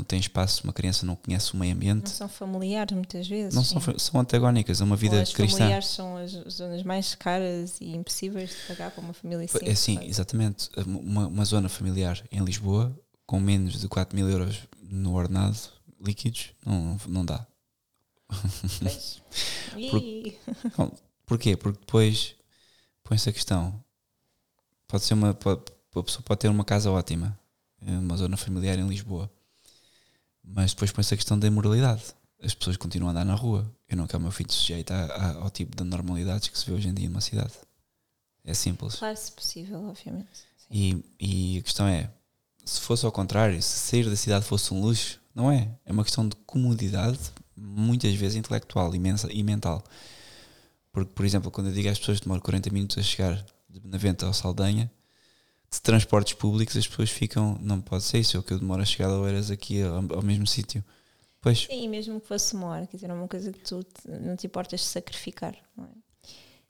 não 0.00 0.04
tem 0.04 0.18
espaço, 0.18 0.64
uma 0.64 0.72
criança 0.72 1.04
não 1.04 1.14
conhece 1.14 1.52
o 1.52 1.56
meio 1.56 1.74
ambiente. 1.74 2.08
Não 2.08 2.10
são 2.10 2.28
familiares 2.28 2.94
muitas 2.94 3.28
vezes. 3.28 3.54
Não 3.54 3.62
são, 3.62 3.80
são 3.98 4.20
antagónicas 4.20 4.80
a 4.80 4.84
uma 4.84 4.96
vida 4.96 5.16
Ou 5.16 5.22
as 5.22 5.32
cristã. 5.32 5.58
Familiares 5.58 5.88
são 5.88 6.16
as 6.16 6.30
zonas 6.50 6.82
mais 6.82 7.14
caras 7.14 7.78
e 7.80 7.94
impossíveis 7.94 8.50
de 8.50 8.56
pagar 8.66 8.90
para 8.90 9.04
uma 9.04 9.12
família 9.12 9.46
simples. 9.46 9.70
É 9.70 9.74
sim, 9.74 9.98
exatamente. 10.02 10.70
Uma, 10.86 11.26
uma 11.26 11.44
zona 11.44 11.68
familiar 11.68 12.22
em 12.32 12.42
Lisboa, 12.42 12.98
com 13.26 13.38
menos 13.38 13.78
de 13.78 13.88
4 13.88 14.16
mil 14.16 14.28
euros 14.28 14.60
no 14.82 15.14
ordenado 15.14 15.58
líquidos, 16.02 16.52
não, 16.64 16.98
não 17.06 17.24
dá. 17.24 17.46
Por, 19.90 20.92
porquê? 21.26 21.56
Porque 21.56 21.78
depois 21.78 22.34
põe-se 23.04 23.28
a 23.28 23.32
questão. 23.32 23.84
Pode 24.88 25.04
ser 25.04 25.14
uma. 25.14 25.34
Pode, 25.34 25.62
a 25.94 26.02
pessoa 26.02 26.22
pode 26.22 26.40
ter 26.40 26.48
uma 26.48 26.64
casa 26.64 26.90
ótima, 26.90 27.38
uma 27.82 28.16
zona 28.16 28.36
familiar 28.36 28.78
em 28.78 28.86
Lisboa 28.86 29.30
mas 30.42 30.72
depois 30.72 30.90
põe-se 30.90 31.14
a 31.14 31.16
questão 31.16 31.38
da 31.38 31.46
imoralidade. 31.46 32.02
As 32.42 32.54
pessoas 32.54 32.76
continuam 32.76 33.08
a 33.08 33.12
andar 33.12 33.24
na 33.24 33.34
rua. 33.34 33.70
Eu 33.88 33.96
não 33.96 34.06
quero 34.06 34.18
o 34.18 34.22
meu 34.22 34.32
filho 34.32 34.50
sujeito 34.50 34.92
a, 34.92 35.04
a, 35.04 35.32
ao 35.42 35.50
tipo 35.50 35.76
de 35.76 35.84
normalidades 35.84 36.48
que 36.48 36.58
se 36.58 36.66
vê 36.66 36.72
hoje 36.72 36.88
em 36.88 36.94
dia 36.94 37.08
numa 37.08 37.20
cidade. 37.20 37.52
É 38.44 38.54
simples. 38.54 38.96
Claro, 38.96 39.16
se 39.16 39.30
possível, 39.32 39.88
obviamente. 39.88 40.28
E, 40.70 41.04
e 41.20 41.58
a 41.58 41.62
questão 41.62 41.86
é: 41.86 42.10
se 42.64 42.80
fosse 42.80 43.04
ao 43.04 43.12
contrário, 43.12 43.60
se 43.62 43.78
sair 43.78 44.08
da 44.08 44.16
cidade 44.16 44.44
fosse 44.44 44.72
um 44.72 44.80
luxo, 44.80 45.20
não 45.34 45.50
é. 45.50 45.68
É 45.84 45.92
uma 45.92 46.04
questão 46.04 46.28
de 46.28 46.36
comodidade, 46.46 47.18
muitas 47.56 48.14
vezes 48.14 48.36
intelectual 48.36 48.94
imensa, 48.94 49.30
e 49.32 49.42
mental. 49.42 49.84
Porque, 50.92 51.12
por 51.12 51.24
exemplo, 51.24 51.50
quando 51.50 51.68
eu 51.68 51.72
digo 51.72 51.88
às 51.88 51.98
pessoas 51.98 52.18
que 52.18 52.24
demoram 52.24 52.42
40 52.42 52.70
minutos 52.70 52.98
a 52.98 53.02
chegar 53.02 53.44
de 53.68 53.80
Benavente 53.80 54.24
ao 54.24 54.32
Saldanha, 54.32 54.90
de 55.72 55.80
transportes 55.80 56.34
públicos 56.34 56.76
as 56.76 56.86
pessoas 56.86 57.10
ficam, 57.10 57.56
não 57.60 57.80
pode 57.80 58.04
ser 58.04 58.18
isso, 58.18 58.36
é 58.36 58.40
o 58.40 58.42
que 58.42 58.52
eu 58.52 58.58
demoro 58.58 58.82
a 58.82 58.84
chegar 58.84 59.08
a 59.08 59.20
Oeiras 59.20 59.50
aqui 59.50 59.82
ao, 59.82 60.16
ao 60.16 60.22
mesmo 60.22 60.46
sítio. 60.46 60.84
Pois. 61.40 61.60
Sim, 61.60 61.88
mesmo 61.88 62.20
que 62.20 62.26
fosse 62.26 62.54
uma 62.54 62.66
hora, 62.66 62.86
quer 62.86 62.96
dizer, 62.96 63.08
é 63.08 63.14
uma 63.14 63.28
coisa 63.28 63.52
que 63.52 63.60
tu 63.60 63.84
não 64.06 64.36
te 64.36 64.46
importas 64.46 64.80
de 64.80 64.86
sacrificar, 64.86 65.56
não 65.76 65.84
é? 65.84 65.88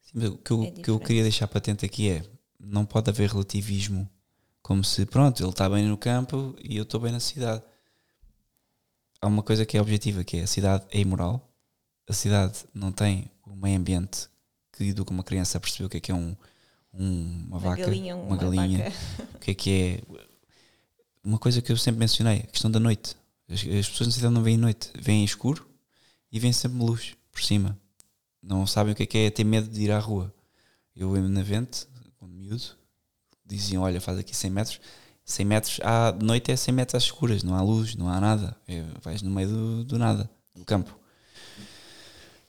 Sim, 0.03 0.27
o 0.27 0.39
que 0.39 0.51
eu, 0.51 0.63
é 0.65 0.71
que 0.71 0.91
eu 0.91 1.01
queria 1.01 1.23
deixar 1.23 1.49
patente 1.49 1.85
aqui 1.85 2.11
é 2.11 2.23
não 2.59 2.85
pode 2.85 3.09
haver 3.09 3.31
relativismo 3.31 4.09
Como 4.63 4.85
se, 4.85 5.07
pronto, 5.07 5.43
ele 5.43 5.51
está 5.51 5.69
bem 5.69 5.87
no 5.87 5.97
campo 5.97 6.55
e 6.63 6.77
eu 6.77 6.83
estou 6.83 7.01
bem 7.01 7.11
na 7.11 7.21
cidade. 7.21 7.63
Há 9.21 9.27
uma 9.27 9.43
coisa 9.43 9.65
que 9.65 9.77
é 9.77 9.81
objetiva, 9.81 10.23
que 10.23 10.37
é 10.37 10.43
a 10.43 10.47
cidade 10.47 10.85
é 10.91 11.01
imoral. 11.01 11.51
A 12.07 12.13
cidade 12.13 12.65
não 12.75 12.93
tem 12.93 13.31
o 13.47 13.57
meio 13.57 13.79
ambiente 13.79 14.29
que 14.73 14.85
educa 14.85 15.11
uma 15.11 15.25
criança 15.25 15.59
a 15.59 15.61
perceber 15.61 15.87
o 15.87 15.89
que 15.89 15.97
é 15.97 16.01
que 16.01 16.13
é 16.13 16.15
um, 16.15 16.37
um- 16.95 17.45
uma, 17.47 17.57
Uma 17.57 17.59
vaca, 17.59 17.83
galinha, 17.85 18.17
uma 18.17 18.25
uma 18.27 18.37
galinha, 18.37 18.85
vaca. 18.91 18.97
o 19.35 19.39
que 19.39 19.51
é 19.51 19.55
que 19.55 19.71
é 19.71 20.21
uma 21.25 21.39
coisa 21.39 21.61
que 21.63 21.71
eu 21.71 21.77
sempre 21.77 21.99
mencionei, 22.01 22.39
a 22.39 22.47
questão 22.47 22.71
da 22.71 22.81
noite. 22.81 23.17
As, 23.49 23.61
as 23.61 23.89
pessoas 23.89 24.09
na 24.09 24.13
cidade 24.13 24.35
não 24.35 24.43
veem 24.43 24.57
noite, 24.57 24.91
veem 24.99 25.25
escuro 25.25 25.69
e 26.31 26.39
veem 26.39 26.53
sempre 26.53 26.79
luz 26.79 27.15
por 27.33 27.43
cima. 27.43 27.79
Não 28.43 28.67
sabem 28.67 28.93
o 28.93 28.97
que 28.97 29.03
é 29.03 29.07
que 29.07 29.19
é 29.19 29.31
ter 29.31 29.45
medo 29.45 29.69
de 29.69 29.83
ir 29.83 29.91
à 29.91 29.99
rua. 29.99 30.33
Eu 30.97 31.17
em 31.17 31.21
Navente, 31.29 31.87
quando 32.19 32.33
miúdo, 32.35 32.65
diziam, 33.45 33.83
olha, 33.83 34.01
faz 34.01 34.19
aqui 34.19 34.35
100 34.35 34.51
metros. 34.51 34.81
100 35.25 35.45
metros, 35.47 35.81
à 35.85 36.11
de 36.11 36.25
noite 36.25 36.51
é 36.51 36.57
100 36.57 36.75
metros 36.75 36.95
às 36.97 37.05
escuras, 37.05 37.43
não 37.43 37.55
há 37.55 37.63
luz, 37.63 37.95
não 37.95 38.09
há 38.09 38.21
nada. 38.21 38.57
É, 38.67 38.83
vais 39.03 39.23
no 39.23 39.31
meio 39.31 39.49
do, 39.49 39.85
do 39.85 39.99
nada, 39.99 40.29
do 40.57 40.65
campo. 40.65 40.99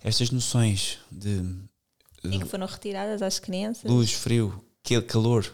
Estas 0.03 0.31
noções 0.31 0.97
de 1.11 1.43
E 2.23 2.39
que 2.39 2.45
foram 2.45 2.67
retiradas 2.67 3.21
às 3.21 3.39
crianças. 3.39 3.89
luz, 3.89 4.13
frio, 4.13 4.63
calor, 5.07 5.51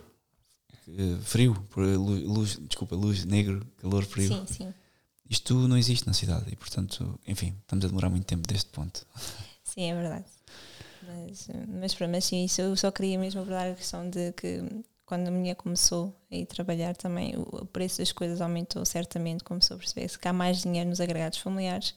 eh, 0.87 1.17
frio, 1.21 1.55
por 1.69 1.83
luz, 1.85 2.57
desculpa, 2.61 2.95
luz, 2.95 3.25
negro, 3.25 3.65
calor, 3.77 4.03
frio. 4.03 4.27
Sim, 4.27 4.45
sim. 4.47 4.73
Isto 5.29 5.67
não 5.67 5.77
existe 5.77 6.07
na 6.07 6.13
cidade 6.13 6.45
e, 6.51 6.55
portanto, 6.55 7.19
enfim, 7.27 7.53
estamos 7.61 7.83
a 7.83 7.87
demorar 7.87 8.09
muito 8.09 8.25
tempo 8.25 8.47
deste 8.47 8.69
ponto. 8.69 9.05
Sim, 9.63 9.91
é 9.91 9.93
verdade. 9.93 10.25
Mas, 11.03 11.47
mas, 11.67 12.09
mas 12.09 12.25
sim, 12.25 12.45
isso 12.45 12.61
eu 12.61 12.75
só 12.75 12.89
queria 12.89 13.19
mesmo 13.19 13.41
abordar 13.41 13.71
a 13.71 13.75
questão 13.75 14.09
de 14.09 14.31
que 14.33 14.63
quando 15.05 15.27
a 15.27 15.31
mulher 15.31 15.55
começou 15.55 16.13
a 16.31 16.35
ir 16.35 16.45
trabalhar 16.45 16.95
também 16.95 17.35
o 17.35 17.41
o 17.61 17.65
preço 17.65 17.99
das 17.99 18.11
coisas 18.11 18.41
aumentou 18.41 18.83
certamente, 18.85 19.43
começou 19.43 19.75
a 19.75 19.77
perceber-se 19.77 20.17
que 20.17 20.27
há 20.27 20.33
mais 20.33 20.63
dinheiro 20.63 20.89
nos 20.89 20.99
agregados 20.99 21.37
familiares 21.39 21.93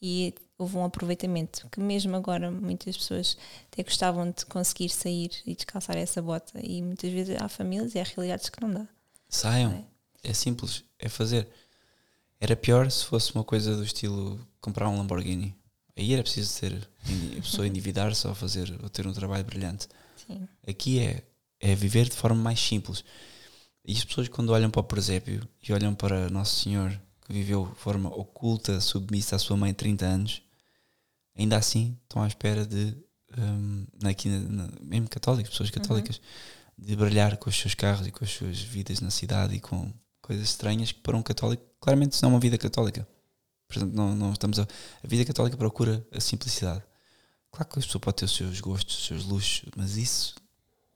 e 0.00 0.34
houve 0.58 0.76
um 0.76 0.84
aproveitamento 0.84 1.68
que 1.70 1.78
mesmo 1.78 2.16
agora 2.16 2.50
muitas 2.50 2.96
pessoas 2.96 3.38
até 3.72 3.84
gostavam 3.84 4.30
de 4.30 4.44
conseguir 4.44 4.88
sair 4.88 5.30
e 5.46 5.54
descalçar 5.54 5.96
essa 5.96 6.20
bota 6.20 6.58
e 6.60 6.82
muitas 6.82 7.10
vezes 7.12 7.40
há 7.40 7.48
famílias 7.48 7.94
e 7.94 8.00
há 8.00 8.02
realidades 8.02 8.48
que 8.48 8.60
não 8.60 8.70
dá. 8.70 8.86
Saiam, 9.28 9.86
é 10.22 10.32
simples, 10.32 10.84
é 10.98 11.08
fazer. 11.08 11.48
Era 12.40 12.56
pior 12.56 12.90
se 12.90 13.04
fosse 13.04 13.32
uma 13.34 13.44
coisa 13.44 13.76
do 13.76 13.84
estilo 13.84 14.40
comprar 14.60 14.88
um 14.88 14.98
Lamborghini. 14.98 15.54
Aí 15.96 16.12
era 16.12 16.22
preciso 16.22 16.48
ser 16.48 16.88
a 17.36 17.40
pessoa 17.40 17.66
endividar-se 17.66 18.26
ou 18.26 18.34
fazer 18.34 18.72
ou 18.82 18.88
ter 18.88 19.06
um 19.06 19.12
trabalho 19.12 19.44
brilhante. 19.44 19.88
Sim, 20.26 20.46
Aqui 20.66 21.00
é, 21.00 21.22
é 21.60 21.74
viver 21.74 22.08
de 22.08 22.16
forma 22.16 22.40
mais 22.40 22.60
simples. 22.60 23.04
E 23.84 23.92
as 23.92 24.04
pessoas 24.04 24.28
quando 24.28 24.50
olham 24.50 24.70
para 24.70 24.80
o 24.80 24.84
presépio 24.84 25.48
e 25.66 25.72
olham 25.72 25.94
para 25.94 26.28
Nosso 26.28 26.62
Senhor, 26.62 26.90
que 27.24 27.32
viveu 27.32 27.66
de 27.66 27.80
forma 27.80 28.08
oculta, 28.08 28.80
submissa 28.80 29.36
à 29.36 29.38
sua 29.38 29.56
mãe 29.56 29.74
30 29.74 30.04
anos, 30.04 30.42
ainda 31.38 31.56
assim 31.56 31.96
estão 32.02 32.22
à 32.22 32.26
espera 32.28 32.66
de, 32.66 32.96
hum, 33.38 33.86
aqui, 34.04 34.28
na- 34.28 34.64
na- 34.66 34.72
mesmo 34.82 35.08
católicos, 35.08 35.50
pessoas 35.50 35.70
católicas, 35.70 36.20
de 36.76 36.94
brilhar 36.96 37.36
com 37.36 37.48
os 37.50 37.56
seus 37.56 37.74
carros 37.74 38.06
e 38.06 38.10
com 38.10 38.24
as 38.24 38.30
suas 38.30 38.60
vidas 38.60 39.00
na 39.00 39.10
cidade 39.10 39.54
e 39.54 39.60
com 39.60 39.92
coisas 40.20 40.48
estranhas 40.48 40.92
que 40.92 41.00
para 41.00 41.16
um 41.16 41.22
católico, 41.22 41.62
claramente 41.80 42.12
isso 42.12 42.22
não 42.24 42.30
é 42.30 42.34
uma 42.34 42.40
vida 42.40 42.58
católica. 42.58 43.06
Portanto, 43.66 43.92
não, 43.94 44.14
não 44.14 44.32
estamos 44.32 44.58
a, 44.58 44.62
a 44.62 45.06
vida 45.06 45.24
católica 45.24 45.56
procura 45.56 46.06
a 46.12 46.20
simplicidade. 46.20 46.82
Claro 47.50 47.68
que 47.70 47.78
a 47.78 47.82
pessoa 47.82 48.00
pode 48.00 48.16
ter 48.18 48.24
os 48.26 48.34
seus 48.36 48.60
gostos, 48.60 48.98
os 48.98 49.06
seus 49.06 49.24
luxos, 49.24 49.70
mas 49.76 49.96
isso, 49.96 50.34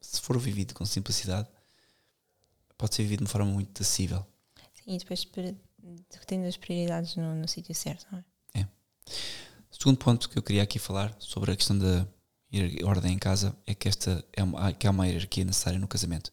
se 0.01 0.21
for 0.21 0.39
vivido 0.39 0.75
com 0.75 0.85
simplicidade, 0.85 1.49
pode 2.79 2.95
ser 2.95 3.03
vivido 3.03 3.19
de 3.21 3.25
uma 3.25 3.31
forma 3.31 3.51
muito 3.51 3.81
acessível. 3.83 4.25
sim 4.75 4.95
e 4.95 4.99
depois 4.99 5.27
tendo 6.27 6.47
as 6.47 6.57
prioridades 6.57 7.17
no, 7.17 7.35
no 7.35 7.49
sítio 7.49 7.75
certo, 7.75 8.07
não 8.13 8.19
é? 8.19 8.25
Segundo 9.83 9.99
ponto 9.99 10.29
que 10.31 10.39
eu 10.39 10.43
queria 10.45 10.63
aqui 10.63 10.79
falar 10.79 11.13
sobre 11.19 11.51
a 11.51 11.57
questão 11.57 11.77
da 11.77 12.07
ordem 12.85 13.15
em 13.15 13.19
casa 13.19 13.53
é 13.67 13.75
que, 13.75 13.89
esta 13.89 14.25
é 14.33 14.41
uma, 14.41 14.73
que 14.73 14.87
há 14.87 14.93
uma 14.93 15.09
hierarquia 15.09 15.45
necessária 15.45 15.77
no 15.77 15.89
casamento. 15.89 16.31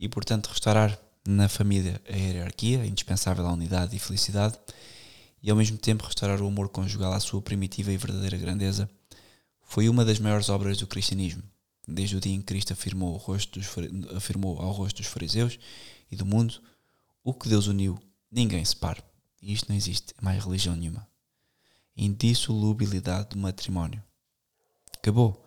E, 0.00 0.08
portanto, 0.08 0.46
restaurar 0.46 0.98
na 1.28 1.50
família 1.50 2.00
a 2.08 2.16
hierarquia, 2.16 2.86
indispensável 2.86 3.46
à 3.46 3.52
unidade 3.52 3.94
e 3.94 3.98
felicidade, 3.98 4.58
e 5.42 5.50
ao 5.50 5.56
mesmo 5.58 5.76
tempo 5.76 6.06
restaurar 6.06 6.40
o 6.40 6.46
amor 6.46 6.70
conjugal 6.70 7.12
à 7.12 7.20
sua 7.20 7.42
primitiva 7.42 7.92
e 7.92 7.98
verdadeira 7.98 8.38
grandeza, 8.38 8.88
foi 9.60 9.86
uma 9.86 10.02
das 10.02 10.18
maiores 10.18 10.48
obras 10.48 10.78
do 10.78 10.86
cristianismo. 10.86 11.42
Desde 11.86 12.16
o 12.16 12.20
dia 12.20 12.32
em 12.32 12.40
que 12.40 12.46
Cristo 12.46 12.72
afirmou, 12.72 13.18
rosto 13.18 13.60
dos, 13.60 13.68
afirmou 14.16 14.58
ao 14.58 14.72
rosto 14.72 14.96
dos 14.96 15.12
fariseus 15.12 15.58
e 16.10 16.16
do 16.16 16.24
mundo: 16.24 16.54
o 17.22 17.34
que 17.34 17.50
Deus 17.50 17.66
uniu, 17.66 17.98
ninguém 18.30 18.64
separe. 18.64 19.02
E 19.42 19.52
isto 19.52 19.68
não 19.68 19.76
existe 19.76 20.14
em 20.18 20.24
mais 20.24 20.42
religião 20.42 20.74
nenhuma 20.74 21.11
indissolubilidade 21.96 23.30
do 23.30 23.38
matrimónio. 23.38 24.02
Acabou. 24.98 25.44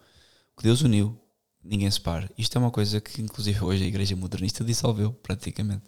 O 0.54 0.58
que 0.58 0.64
Deus 0.64 0.82
uniu, 0.82 1.20
ninguém 1.64 1.90
separa. 1.90 2.30
Isto 2.38 2.58
é 2.58 2.60
uma 2.60 2.72
coisa 2.72 3.02
que, 3.02 3.22
inclusive, 3.22 3.64
hoje 3.64 3.84
a 3.84 3.88
Igreja 3.88 4.16
Modernista 4.16 4.64
dissolveu, 4.64 5.12
praticamente. 5.12 5.84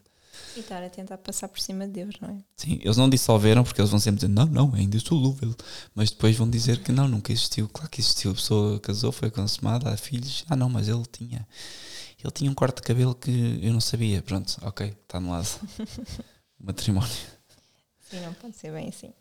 E 0.56 0.60
estar 0.60 0.84
a 0.84 0.90
tentar 0.90 1.18
passar 1.18 1.48
por 1.48 1.60
cima 1.60 1.86
de 1.86 1.94
Deus, 1.94 2.16
não 2.20 2.30
é? 2.30 2.38
Sim, 2.56 2.80
eles 2.82 2.98
não 2.98 3.10
dissolveram 3.10 3.64
porque 3.64 3.82
eles 3.82 3.90
vão 3.90 4.00
sempre 4.00 4.22
dizer 4.22 4.30
não, 4.30 4.46
não, 4.46 4.76
é 4.76 4.82
indissolúvel. 4.82 5.56
Mas 5.94 6.10
depois 6.12 6.36
vão 6.36 6.50
dizer 6.50 6.82
que 6.84 6.92
não, 6.92 7.08
nunca 7.08 7.32
existiu. 7.32 7.68
Claro 7.70 7.90
que 7.90 8.02
existiu. 8.02 8.32
A 8.32 8.36
pessoa 8.36 8.80
casou, 8.80 9.12
foi 9.12 9.30
consumada, 9.32 9.90
há 9.90 9.98
filhos. 9.98 10.46
Ah, 10.50 10.56
não, 10.56 10.70
mas 10.70 10.88
ele 10.88 11.04
tinha. 11.12 11.48
Ele 12.24 12.32
tinha 12.32 12.50
um 12.50 12.56
corte 12.56 12.78
de 12.78 12.82
cabelo 12.82 13.14
que 13.14 13.60
eu 13.62 13.72
não 13.72 13.82
sabia. 13.82 14.22
Pronto, 14.22 14.58
ok, 14.62 14.88
está 14.88 15.20
no 15.20 15.32
lado. 15.32 15.48
Matrimónio. 16.60 17.16
Sim, 18.00 18.22
não 18.22 18.34
pode 18.34 18.56
ser 18.56 18.72
bem 18.72 18.90
assim. 18.90 19.14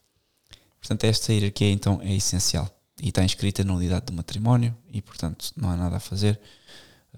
Portanto, 0.87 1.03
esta 1.03 1.33
hierarquia 1.33 1.69
então 1.69 2.01
é 2.01 2.15
essencial 2.15 2.71
e 3.03 3.09
está 3.09 3.25
inscrita 3.25 3.65
na 3.65 3.75
unidade 3.75 4.07
do 4.07 4.13
matrimónio 4.13 4.73
e, 4.93 5.03
portanto, 5.03 5.53
não 5.57 5.69
há 5.69 5.77
nada 5.77 5.97
a 5.97 6.01
fazer. 6.01 6.39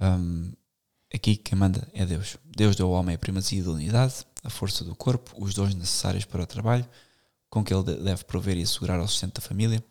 Hum, 0.01 0.51
aqui 1.15 1.37
quem 1.37 1.59
manda 1.59 1.87
é 1.93 2.07
Deus. 2.07 2.39
Deus 2.47 2.75
deu 2.75 2.87
ao 2.87 2.93
homem 2.93 3.15
a 3.15 3.19
primazia 3.19 3.63
da 3.63 3.71
unidade, 3.71 4.25
a 4.43 4.49
força 4.49 4.85
do 4.85 4.97
corpo, 4.97 5.35
os 5.37 5.53
dons 5.53 5.75
necessários 5.75 6.25
para 6.25 6.43
o 6.43 6.47
trabalho, 6.47 6.89
com 7.51 7.63
que 7.63 7.75
ele 7.75 7.83
de- 7.83 8.03
deve 8.03 8.25
prover 8.25 8.57
e 8.57 8.63
assegurar 8.63 8.99
ao 8.99 9.07
sustento 9.07 9.35
da 9.35 9.47
família. 9.47 9.85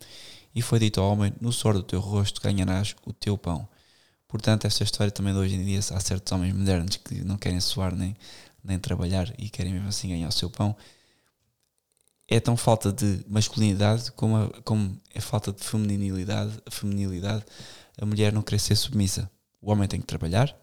E 0.52 0.60
foi 0.60 0.80
dito 0.80 1.00
ao 1.00 1.12
homem: 1.12 1.32
No 1.40 1.52
suor 1.52 1.74
do 1.74 1.82
teu 1.84 2.00
rosto 2.00 2.40
ganharás 2.40 2.96
o 3.06 3.12
teu 3.12 3.38
pão. 3.38 3.68
Portanto, 4.26 4.64
esta 4.64 4.82
história 4.82 5.12
também 5.12 5.32
de 5.32 5.38
hoje 5.38 5.54
em 5.54 5.64
dia, 5.64 5.78
há 5.78 6.00
certos 6.00 6.32
homens 6.32 6.52
modernos 6.52 6.96
que 6.96 7.22
não 7.22 7.38
querem 7.38 7.60
suar 7.60 7.94
nem, 7.94 8.16
nem 8.64 8.76
trabalhar 8.76 9.32
e 9.38 9.48
querem 9.48 9.72
mesmo 9.72 9.88
assim 9.88 10.08
ganhar 10.08 10.28
o 10.28 10.32
seu 10.32 10.50
pão 10.50 10.76
é 12.28 12.38
tão 12.38 12.56
falta 12.56 12.92
de 12.92 13.24
masculinidade 13.26 14.12
como, 14.12 14.36
a, 14.36 14.62
como 14.62 15.00
é 15.14 15.20
falta 15.20 15.50
de 15.50 15.64
feminilidade, 15.64 16.52
a 16.66 16.70
feminilidade, 16.70 17.44
a 17.98 18.04
mulher 18.04 18.32
não 18.32 18.42
querer 18.42 18.58
ser 18.58 18.76
submissa. 18.76 19.30
O 19.60 19.72
homem 19.72 19.88
tem 19.88 19.98
que 19.98 20.06
trabalhar, 20.06 20.54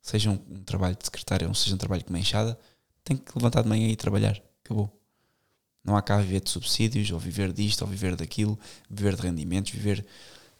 seja 0.00 0.30
um, 0.30 0.38
um 0.48 0.62
trabalho 0.62 0.96
de 0.96 1.04
secretária 1.04 1.48
ou 1.48 1.54
seja 1.54 1.74
um 1.74 1.78
trabalho 1.78 2.04
com 2.04 2.10
uma 2.10 2.20
enxada, 2.20 2.58
tem 3.02 3.16
que 3.16 3.32
levantar 3.34 3.62
de 3.62 3.68
manhã 3.68 3.88
e 3.88 3.92
ir 3.92 3.96
trabalhar. 3.96 4.40
Acabou. 4.64 4.94
Não 5.84 5.96
há 5.96 6.02
cá 6.02 6.18
viver 6.18 6.40
de 6.40 6.50
subsídios, 6.50 7.10
ou 7.10 7.18
viver 7.18 7.52
disto, 7.52 7.82
ou 7.82 7.88
viver 7.88 8.14
daquilo, 8.14 8.58
viver 8.88 9.16
de 9.16 9.22
rendimentos, 9.22 9.72
viver. 9.72 10.06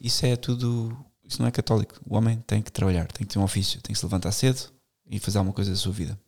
Isso 0.00 0.24
é 0.26 0.34
tudo. 0.34 0.96
Isso 1.22 1.40
não 1.40 1.48
é 1.48 1.50
católico. 1.50 2.00
O 2.08 2.16
homem 2.16 2.42
tem 2.46 2.62
que 2.62 2.72
trabalhar, 2.72 3.06
tem 3.08 3.26
que 3.26 3.34
ter 3.34 3.38
um 3.38 3.42
ofício, 3.42 3.80
tem 3.82 3.92
que 3.92 3.98
se 3.98 4.04
levantar 4.04 4.32
cedo 4.32 4.72
e 5.08 5.18
fazer 5.18 5.38
alguma 5.38 5.54
coisa 5.54 5.70
da 5.70 5.76
sua 5.76 5.92
vida. 5.92 6.18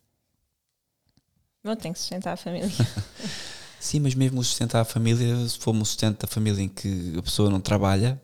Não 1.63 1.75
tem 1.75 1.91
que 1.91 1.99
sustentar 1.99 2.33
a 2.33 2.37
família. 2.37 2.69
Sim, 3.81 4.01
mas 4.01 4.13
mesmo 4.13 4.39
o 4.39 4.43
sustentar 4.43 4.81
a 4.81 4.85
família, 4.85 5.35
se 5.49 5.57
for 5.57 5.73
um 5.73 5.83
sustento 5.83 6.21
da 6.21 6.27
família 6.27 6.61
em 6.61 6.69
que 6.69 7.15
a 7.17 7.21
pessoa 7.23 7.49
não 7.49 7.59
trabalha, 7.59 8.21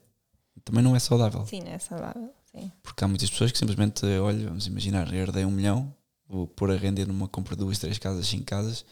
também 0.64 0.84
não 0.84 0.96
é 0.96 1.00
saudável. 1.00 1.44
Sim, 1.48 1.62
não 1.62 1.72
é 1.72 1.80
saudável. 1.80 2.32
Sim. 2.52 2.72
Porque 2.84 3.04
há 3.04 3.08
muitas 3.08 3.28
pessoas 3.28 3.52
que 3.52 3.58
simplesmente, 3.58 4.06
olha, 4.06 4.50
vamos 4.50 4.68
imaginar, 4.68 5.12
herdei 5.12 5.46
um 5.46 5.50
milhão, 5.50 5.92
vou 6.30 6.46
pôr 6.48 6.70
a 6.70 6.78
render 6.78 7.08
numa 7.08 7.28
compra 7.28 7.56
de 7.56 7.64
duas, 7.64 7.80
três 7.80 7.98
casas, 7.98 8.28
cinco 8.28 8.46
casas, 8.46 8.86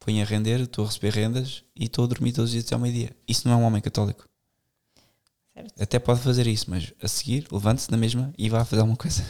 ponho 0.00 0.20
a 0.20 0.24
render, 0.24 0.62
estou 0.62 0.84
a 0.84 0.88
receber 0.88 1.12
rendas 1.12 1.62
e 1.76 1.84
estou 1.84 2.04
a 2.04 2.08
dormir 2.08 2.32
todos 2.32 2.50
os 2.50 2.52
dias 2.52 2.64
até 2.64 2.74
ao 2.74 2.80
meio-dia. 2.80 3.16
Isso 3.28 3.46
não 3.46 3.54
é 3.54 3.56
um 3.56 3.62
homem 3.62 3.80
católico. 3.80 4.28
Certo. 5.54 5.80
Até 5.80 6.00
pode 6.00 6.18
fazer 6.20 6.48
isso, 6.48 6.68
mas 6.68 6.92
a 7.00 7.06
seguir, 7.06 7.46
levante-se 7.52 7.92
na 7.92 7.96
mesma 7.96 8.34
e 8.36 8.50
vá 8.50 8.64
fazer 8.64 8.80
alguma 8.80 8.96
coisa. 8.96 9.24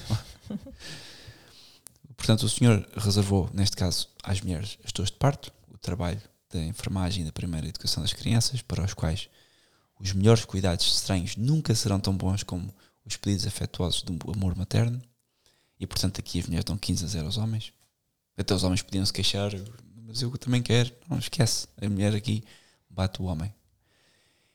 Portanto, 2.16 2.44
o 2.44 2.48
Senhor 2.48 2.88
reservou, 2.96 3.50
neste 3.52 3.76
caso, 3.76 4.08
às 4.22 4.40
mulheres 4.40 4.78
as 4.82 4.90
dores 4.90 5.10
de 5.10 5.18
parto, 5.18 5.52
o 5.70 5.76
trabalho 5.76 6.22
da 6.50 6.62
enfermagem 6.64 7.22
e 7.22 7.26
da 7.26 7.32
primeira 7.32 7.68
educação 7.68 8.02
das 8.02 8.12
crianças, 8.12 8.62
para 8.62 8.84
os 8.84 8.94
quais 8.94 9.28
os 9.98 10.12
melhores 10.12 10.44
cuidados 10.44 10.86
estranhos 10.86 11.36
nunca 11.36 11.74
serão 11.74 12.00
tão 12.00 12.16
bons 12.16 12.42
como 12.42 12.72
os 13.04 13.16
pedidos 13.16 13.46
afetuosos 13.46 14.02
do 14.02 14.30
amor 14.30 14.56
materno. 14.56 15.00
E, 15.80 15.86
portanto, 15.86 16.20
aqui 16.20 16.38
as 16.38 16.46
mulheres 16.46 16.64
dão 16.64 16.76
15 16.76 17.04
a 17.04 17.08
0 17.08 17.26
aos 17.26 17.36
homens. 17.36 17.72
Até 18.36 18.54
os 18.54 18.62
homens 18.62 18.82
podiam 18.82 19.04
se 19.04 19.12
queixar, 19.12 19.50
mas 20.06 20.22
eu 20.22 20.30
também 20.38 20.62
quero. 20.62 20.92
Não 21.08 21.18
esquece, 21.18 21.68
a 21.80 21.88
mulher 21.88 22.14
aqui 22.14 22.44
bate 22.88 23.20
o 23.20 23.24
homem. 23.24 23.52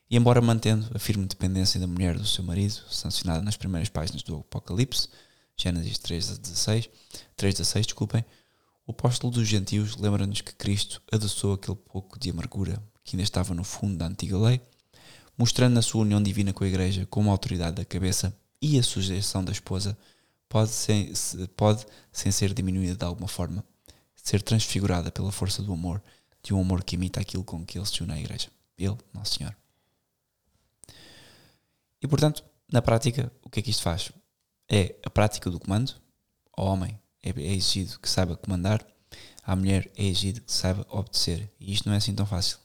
E 0.10 0.16
embora 0.16 0.42
mantendo 0.42 0.90
a 0.94 1.00
firme 1.00 1.26
dependência 1.26 1.80
da 1.80 1.88
mulher 1.88 2.18
do 2.18 2.26
seu 2.26 2.44
marido, 2.44 2.82
sancionada 2.90 3.42
nas 3.42 3.58
primeiras 3.58 3.90
páginas 3.90 4.22
do 4.22 4.38
Apocalipse, 4.38 5.10
Gênesis 5.56 5.98
3 5.98 6.32
a 6.32 6.36
16, 6.36 6.90
3 7.36 7.62
a 7.62 7.66
6, 7.66 7.86
desculpem, 7.88 8.26
O 8.86 8.92
apóstolo 8.92 9.32
dos 9.32 9.48
gentios 9.48 9.96
lembra-nos 9.96 10.42
que 10.42 10.54
Cristo 10.54 11.02
adoçou 11.12 11.54
aquele 11.54 11.78
pouco 11.78 12.20
de 12.20 12.30
amargura 12.30 12.84
que 13.04 13.16
ainda 13.16 13.24
estava 13.24 13.54
no 13.54 13.64
fundo 13.64 13.98
da 13.98 14.08
antiga 14.08 14.38
lei, 14.38 14.62
mostrando 15.38 15.78
a 15.78 15.82
sua 15.82 16.02
união 16.02 16.22
divina 16.22 16.54
com 16.54 16.64
a 16.64 16.68
Igreja 16.68 17.06
como 17.06 17.30
a 17.30 17.32
autoridade 17.32 17.78
da 17.78 17.86
cabeça 17.86 18.38
e 18.62 18.78
a 18.78 18.84
sujeição 18.84 19.44
da 19.44 19.52
esposa, 19.52 19.98
pode, 20.50 20.72
sem, 20.72 21.14
pode, 21.56 21.86
sem 22.12 22.32
ser 22.32 22.54
diminuída 22.54 22.96
de 22.96 23.06
alguma 23.06 23.28
forma, 23.28 23.64
ser 24.16 24.42
transfigurada 24.42 25.12
pela 25.12 25.32
força 25.32 25.62
do 25.62 25.74
amor, 25.74 26.02
de 26.42 26.54
um 26.54 26.60
amor 26.60 26.84
que 26.84 26.96
imita 26.96 27.20
aquilo 27.20 27.44
com 27.44 27.66
que 27.66 27.78
ele 27.78 27.86
se 27.86 28.04
une 28.04 28.14
à 28.14 28.20
Igreja. 28.20 28.50
Ele, 28.78 28.98
Nosso 29.14 29.36
Senhor. 29.36 29.56
E 32.02 32.08
portanto, 32.08 32.44
na 32.72 32.82
prática, 32.82 33.32
o 33.42 33.50
que 33.50 33.60
é 33.60 33.64
que 33.64 33.72
isto 33.72 33.84
faz? 33.84 34.12
É 34.70 34.96
a 35.06 35.10
prática 35.10 35.50
do 35.50 35.60
comando. 35.60 35.94
Ao 36.56 36.68
homem 36.68 37.00
é, 37.24 37.30
é 37.30 37.54
exigido 37.54 37.98
que 38.00 38.10
saiba 38.10 38.36
comandar, 38.36 38.86
à 39.46 39.56
mulher 39.56 39.90
é 39.96 40.04
exigido 40.04 40.42
que 40.42 40.52
saiba 40.52 40.86
obedecer. 40.90 41.50
E 41.60 41.74
isto 41.74 41.88
não 41.88 41.94
é 41.94 41.98
assim 41.98 42.14
tão 42.14 42.26
fácil. 42.26 42.58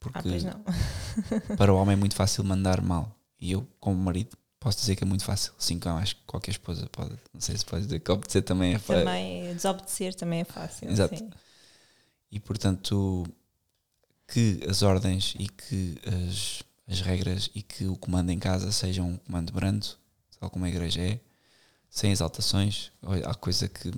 Porque 0.00 0.18
ah, 0.18 1.56
para 1.56 1.72
o 1.72 1.76
homem 1.76 1.94
é 1.94 1.96
muito 1.96 2.14
fácil 2.14 2.44
mandar 2.44 2.80
mal. 2.80 3.16
E 3.40 3.52
eu, 3.52 3.66
como 3.80 3.96
marido, 3.96 4.36
posso 4.60 4.78
dizer 4.78 4.96
que 4.96 5.04
é 5.04 5.06
muito 5.06 5.24
fácil. 5.24 5.52
Assim 5.58 5.78
como 5.78 5.96
acho 5.96 6.16
que 6.16 6.22
qualquer 6.26 6.52
esposa 6.52 6.88
pode. 6.90 7.16
Não 7.32 7.40
sei 7.40 7.56
se 7.56 7.64
pode 7.64 7.84
dizer 7.84 8.00
que 8.00 8.10
obedecer 8.10 8.42
também 8.42 8.74
é 8.74 8.78
fácil. 8.78 9.04
Também, 9.04 9.54
desobedecer 9.54 10.14
também 10.14 10.40
é 10.40 10.44
fácil. 10.44 10.90
Exato. 10.90 11.16
Sim. 11.16 11.30
E 12.30 12.38
portanto, 12.38 13.26
que 14.26 14.60
as 14.68 14.82
ordens 14.82 15.34
e 15.38 15.48
que 15.48 15.98
as, 16.06 16.62
as 16.86 17.00
regras 17.00 17.50
e 17.54 17.62
que 17.62 17.86
o 17.86 17.96
comando 17.96 18.30
em 18.30 18.38
casa 18.38 18.70
sejam 18.70 19.08
um 19.08 19.16
comando 19.16 19.52
brando, 19.52 19.86
tal 20.38 20.50
como 20.50 20.64
a 20.64 20.68
igreja 20.68 21.00
é, 21.00 21.20
sem 21.90 22.10
exaltações. 22.10 22.90
Há 23.24 23.34
coisa 23.34 23.68
que 23.68 23.90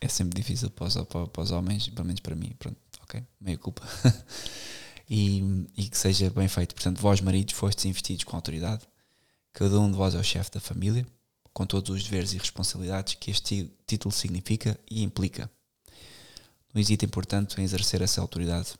é 0.00 0.08
sempre 0.08 0.40
difícil 0.40 0.70
para 0.70 0.86
os, 0.86 0.94
para, 0.94 1.42
os 1.42 1.50
homens, 1.50 1.88
pelo 1.88 2.06
menos 2.06 2.20
para 2.20 2.34
mim. 2.34 2.54
Pronto, 2.58 2.76
ok, 3.02 3.22
meia 3.40 3.58
culpa. 3.58 3.82
e, 5.08 5.66
e 5.76 5.88
que 5.88 5.98
seja 5.98 6.30
bem 6.30 6.48
feito. 6.48 6.74
Portanto, 6.74 7.00
vós, 7.00 7.20
maridos, 7.20 7.54
fostes 7.54 7.84
investidos 7.84 8.24
com 8.24 8.36
autoridade. 8.36 8.82
Cada 9.52 9.78
um 9.80 9.90
de 9.90 9.96
vós 9.96 10.14
é 10.14 10.18
o 10.18 10.24
chefe 10.24 10.50
da 10.52 10.60
família, 10.60 11.06
com 11.52 11.66
todos 11.66 11.90
os 11.90 12.04
deveres 12.04 12.32
e 12.32 12.38
responsabilidades 12.38 13.14
que 13.14 13.30
este 13.30 13.70
título 13.86 14.14
significa 14.14 14.78
e 14.88 15.02
implica. 15.02 15.50
Não 16.72 16.80
hesitem, 16.80 17.08
portanto, 17.08 17.60
em 17.60 17.64
exercer 17.64 18.00
essa 18.00 18.20
autoridade. 18.20 18.74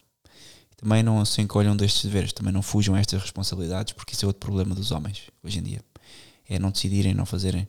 Também 0.77 1.03
não 1.03 1.23
se 1.25 1.43
encolham 1.43 1.77
destes 1.77 2.05
deveres, 2.05 2.33
também 2.33 2.53
não 2.53 2.63
fujam 2.63 2.95
a 2.95 3.01
estas 3.01 3.21
responsabilidades, 3.21 3.93
porque 3.93 4.15
isso 4.15 4.25
é 4.25 4.29
outro 4.29 4.41
problema 4.41 4.75
dos 4.75 4.93
homens 4.93 5.25
hoje 5.43 5.59
em 5.59 5.63
dia. 5.63 5.85
É 6.49 6.59
não 6.59 6.71
decidirem, 6.71 7.13
não 7.13 7.27
fazerem. 7.27 7.69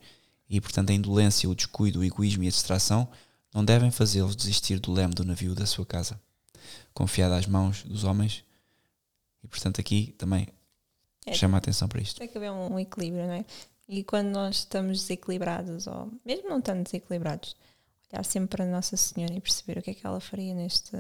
E, 0.54 0.60
portanto, 0.60 0.90
a 0.90 0.94
indolência, 0.94 1.50
o 1.50 1.56
descuido, 1.56 2.02
o 2.02 2.04
egoísmo 2.04 2.44
e 2.44 2.48
a 2.48 2.52
distração 2.52 3.08
não 3.54 3.64
devem 3.64 3.90
fazê-los 3.90 4.36
desistir 4.36 4.80
do 4.80 4.92
leme 4.92 5.14
do 5.14 5.24
navio 5.24 5.56
da 5.56 5.66
sua 5.66 5.86
casa. 5.86 6.20
Confiado 6.94 7.36
às 7.36 7.48
mãos 7.48 7.84
dos 7.84 8.04
homens, 8.04 8.44
e 9.42 9.48
portanto 9.48 9.80
aqui 9.80 10.14
também 10.18 10.50
é, 11.26 11.34
chama 11.34 11.56
a 11.56 11.60
atenção 11.60 11.88
para 11.88 12.02
isto. 12.02 12.20
Tem 12.20 12.28
que 12.28 12.38
haver 12.38 12.52
um 12.52 12.78
equilíbrio, 12.78 13.26
não 13.28 13.34
é? 13.34 13.46
E 13.88 14.04
quando 14.04 14.28
nós 14.28 14.58
estamos 14.58 15.00
desequilibrados, 15.00 15.88
ou 15.88 16.12
mesmo 16.26 16.50
não 16.50 16.60
estando 16.60 16.84
desequilibrados, 16.84 17.56
olhar 18.12 18.26
sempre 18.26 18.58
para 18.58 18.66
Nossa 18.66 18.98
Senhora 18.98 19.34
e 19.34 19.40
perceber 19.40 19.80
o 19.80 19.82
que 19.82 19.92
é 19.92 19.94
que 19.94 20.06
ela 20.06 20.20
faria 20.20 20.54
neste, 20.54 20.98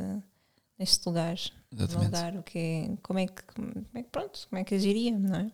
neste 0.81 1.07
lugar. 1.07 1.37
Exatamente. 1.71 2.05
lugar, 2.05 2.35
o 2.35 2.43
que 2.43 2.57
é, 2.59 2.97
como, 3.01 3.19
é 3.19 3.27
que, 3.27 3.43
como 3.53 3.85
é 3.93 4.03
que, 4.03 4.09
pronto, 4.09 4.47
como 4.49 4.59
é 4.59 4.63
que 4.63 4.75
agiria, 4.75 5.17
não 5.17 5.39
é? 5.39 5.51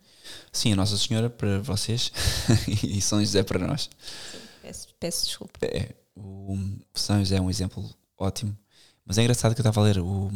Sim, 0.52 0.74
a 0.74 0.76
Nossa 0.76 0.98
Senhora 0.98 1.30
para 1.30 1.60
vocês 1.60 2.12
e 2.84 3.00
São 3.02 3.20
José 3.20 3.44
para 3.44 3.60
nós. 3.60 3.90
Sim, 4.32 4.40
peço, 4.64 4.88
peço 5.00 5.26
desculpa. 5.26 5.60
É, 5.62 5.94
o 6.16 6.58
São 6.96 7.20
José 7.20 7.36
é 7.36 7.42
um 7.42 7.50
exemplo 7.50 7.88
ótimo, 8.18 8.58
mas 9.06 9.18
é 9.18 9.22
engraçado 9.22 9.54
que 9.54 9.60
eu 9.60 9.64
estava 9.64 9.82
a 9.82 9.84
ler 9.84 10.00
o, 10.00 10.32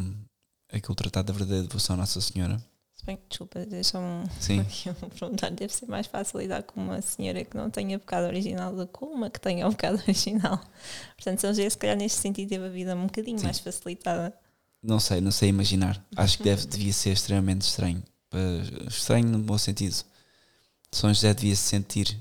aquele 0.72 0.96
tratado 0.96 1.28
da 1.28 1.34
verdadeira 1.34 1.68
devoção 1.68 1.96
à 1.96 1.98
Nossa 1.98 2.20
Senhora. 2.22 2.62
Se 2.92 3.06
bem 3.06 3.18
que, 3.18 3.24
desculpa, 3.30 3.66
deixa-me 3.66 4.30
perguntar, 5.18 5.50
deve 5.50 5.74
ser 5.74 5.88
mais 5.88 6.06
fácil 6.06 6.39
lidar 6.39 6.62
com 6.62 6.80
uma 6.80 7.02
senhora 7.02 7.44
que 7.44 7.58
não 7.58 7.72
tenha 7.72 7.98
pecado 7.98 8.28
original 8.28 8.76
do 8.76 8.86
que 8.86 9.04
uma 9.04 9.28
que 9.32 9.39
tenha 9.39 9.68
o 9.68 9.72
pecado 9.72 9.98
original. 10.08 10.62
Portanto, 11.16 11.39
São 11.39 11.50
José, 11.50 11.68
se 11.68 11.78
calhar, 11.80 11.98
neste 11.98 12.20
sentido, 12.20 12.50
teve 12.50 12.66
a 12.66 12.70
vida 12.70 12.96
um 12.96 13.08
bocadinho 13.08 13.39
Sim. 13.39 13.46
mais 13.46 13.58
facilitada. 13.58 14.32
Não 14.82 15.00
sei, 15.00 15.22
não 15.22 15.32
sei 15.32 15.50
imaginar. 15.50 16.04
Acho 16.16 16.38
que 16.38 16.44
deve, 16.44 16.66
devia 16.66 16.94
ser 16.94 17.12
extremamente 17.12 17.62
estranho. 17.62 18.04
Estranho 18.88 19.28
no 19.28 19.40
bom 19.40 19.58
sentido. 19.58 19.96
São 20.92 21.14
José 21.14 21.34
devia 21.34 21.56
se 21.56 21.64
sentir 21.64 22.20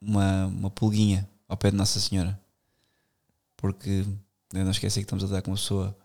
uma, 0.00 0.46
uma 0.46 0.70
pulguinha 0.70 1.28
ao 1.48 1.56
pé 1.56 1.70
de 1.70 1.76
Nossa 1.76 2.00
Senhora. 2.00 2.38
Porque 3.56 4.04
não 4.52 4.70
esqueci 4.70 5.00
que 5.00 5.04
estamos 5.04 5.24
a 5.24 5.28
dar 5.28 5.42
com 5.42 5.50
uma 5.52 5.56
pessoa 5.56 5.96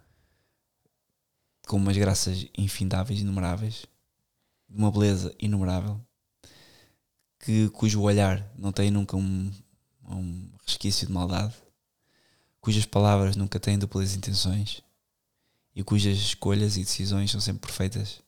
com 1.67 1.77
umas 1.77 1.95
graças 1.95 2.47
infindáveis, 2.57 3.21
inumeráveis, 3.21 3.85
de 4.69 4.77
uma 4.77 4.91
beleza 4.91 5.33
inumerável, 5.39 6.01
que, 7.39 7.69
cujo 7.69 8.01
olhar 8.01 8.45
não 8.57 8.71
tem 8.71 8.91
nunca 8.91 9.15
um, 9.15 9.51
um 10.03 10.49
resquício 10.65 11.07
de 11.07 11.13
maldade, 11.13 11.53
cujas 12.59 12.85
palavras 12.85 13.35
nunca 13.35 13.59
têm 13.59 13.77
duplas 13.79 14.15
intenções 14.15 14.83
e 15.75 15.83
cujas 15.83 16.17
escolhas 16.17 16.77
e 16.77 16.81
decisões 16.81 17.31
são 17.31 17.39
sempre 17.39 17.67
perfeitas. 17.67 18.21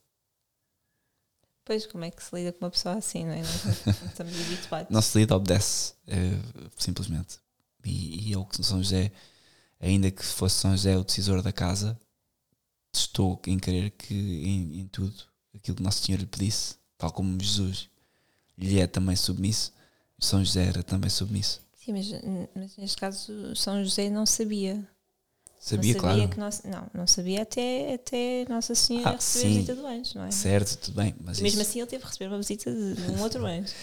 Pois, 1.66 1.86
como 1.86 2.04
é 2.04 2.12
que 2.12 2.22
se 2.22 2.36
lida 2.36 2.52
com 2.52 2.66
uma 2.66 2.72
pessoa 2.72 2.96
assim, 2.96 3.26
não 3.26 3.34
é? 3.34 3.42
Não 3.42 4.08
estamos 4.08 4.42
habituados. 4.42 4.90
Não 4.90 5.02
se 5.02 5.18
lida, 5.18 5.36
obedece, 5.36 5.94
é, 6.08 6.18
simplesmente. 6.78 7.40
E, 7.86 8.30
e 8.30 8.32
eu, 8.34 8.48
São 8.62 8.84
José, 8.84 9.12
ainda 9.80 10.12
que 10.12 10.24
fosse 10.24 10.58
São 10.58 10.72
José 10.72 10.98
o 10.98 11.04
decisor 11.04 11.42
da 11.42 11.54
casa, 11.54 11.98
estou 12.94 13.42
em 13.48 13.58
querer 13.58 13.92
que 13.92 14.14
em, 14.14 14.82
em, 14.82 14.88
tudo 14.88 15.14
aquilo 15.56 15.78
que 15.78 15.84
Nosso 15.84 16.04
Senhor 16.04 16.20
lhe 16.20 16.26
pedisse, 16.26 16.76
tal 16.98 17.12
como 17.12 17.42
Jesus 17.42 17.90
lhe 18.58 18.80
é 18.80 18.88
também 18.88 19.16
submisso, 19.16 19.74
São 20.20 20.44
José 20.44 20.66
era 20.66 20.84
também 20.84 21.10
submisso. 21.10 21.62
Sim, 21.74 21.94
mas, 21.94 22.08
mas 22.56 22.78
neste 22.78 22.98
caso 22.98 23.56
São 23.56 23.84
José 23.84 24.10
não 24.10 24.26
sabia. 24.26 24.86
Sabia, 25.64 25.94
não 25.94 26.02
sabia 26.02 26.16
claro. 26.18 26.30
Que 26.30 26.40
nossa, 26.40 26.68
não, 26.68 26.88
não 26.94 27.08
sabia 27.08 27.42
até, 27.44 27.94
até 27.94 28.46
Nossa 28.50 28.76
Senhora 28.76 29.12
ah, 29.12 29.16
receber 29.16 29.40
sim, 29.40 29.46
a 29.46 29.50
visita 29.50 29.76
do 29.76 29.88
anjo, 29.88 30.12
não 30.16 30.26
é? 30.26 30.32
Certo, 30.32 30.78
tudo 30.78 30.96
bem. 30.96 31.16
Mas 31.24 31.40
mesmo 31.40 31.62
isso... 31.62 31.70
assim 31.70 31.80
ele 31.80 31.88
teve 31.90 32.04
que 32.04 32.10
receber 32.10 32.28
uma 32.28 32.38
visita 32.38 32.70
de, 32.70 33.02
um 33.14 33.22
outro 33.24 33.46
anjo. 33.46 33.74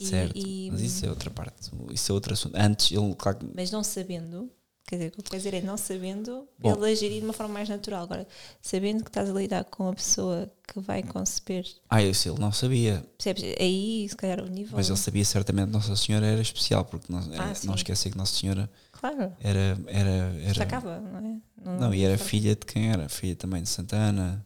certo, 0.00 0.32
e, 0.34 0.70
mas 0.70 0.80
isso 0.80 1.04
é 1.04 1.10
outra 1.10 1.28
parte. 1.28 1.70
Isso 1.92 2.10
é 2.10 2.14
outro 2.14 2.32
assunto. 2.32 2.56
Antes 2.56 2.90
ele, 2.92 3.14
claro. 3.14 3.40
Mas 3.54 3.70
não 3.70 3.84
sabendo, 3.84 4.50
Quer 4.88 4.96
dizer, 4.96 5.08
o 5.08 5.10
que 5.10 5.20
eu 5.20 5.24
quero 5.24 5.36
dizer 5.36 5.54
é 5.54 5.60
não 5.60 5.76
sabendo, 5.76 6.48
Bom, 6.58 6.72
ele 6.72 6.92
agir 6.92 7.10
de 7.10 7.20
uma 7.22 7.34
forma 7.34 7.52
mais 7.52 7.68
natural. 7.68 8.04
Agora, 8.04 8.26
sabendo 8.62 9.04
que 9.04 9.10
estás 9.10 9.28
a 9.28 9.32
lidar 9.34 9.64
com 9.64 9.82
uma 9.82 9.94
pessoa 9.94 10.50
que 10.66 10.80
vai 10.80 11.02
conceber. 11.02 11.66
Ah, 11.90 12.02
isso 12.02 12.26
ele 12.26 12.38
não 12.38 12.50
sabia. 12.50 13.04
Percebes? 13.18 13.54
Aí, 13.60 14.06
se 14.08 14.16
calhar, 14.16 14.40
o 14.40 14.46
nível. 14.46 14.74
Mas 14.74 14.88
ele 14.88 14.96
sabia 14.96 15.26
certamente 15.26 15.66
que 15.66 15.72
Nossa 15.74 15.94
Senhora 15.94 16.24
era 16.24 16.40
especial, 16.40 16.86
porque 16.86 17.12
não, 17.12 17.18
ah, 17.18 17.52
não 17.64 17.74
esquecer 17.74 18.10
que 18.10 18.16
Nossa 18.16 18.34
Senhora 18.34 18.70
claro. 18.98 19.36
era. 19.40 19.78
era, 19.86 20.10
era 20.10 20.48
Destacava, 20.48 21.00
não 21.00 21.18
é? 21.18 21.40
Não, 21.64 21.78
não 21.78 21.94
e 21.94 22.04
era 22.04 22.18
filha 22.18 22.54
de 22.54 22.66
quem 22.66 22.90
era? 22.90 23.08
Filha 23.08 23.36
também 23.36 23.62
de 23.62 23.68
Santana. 23.68 24.44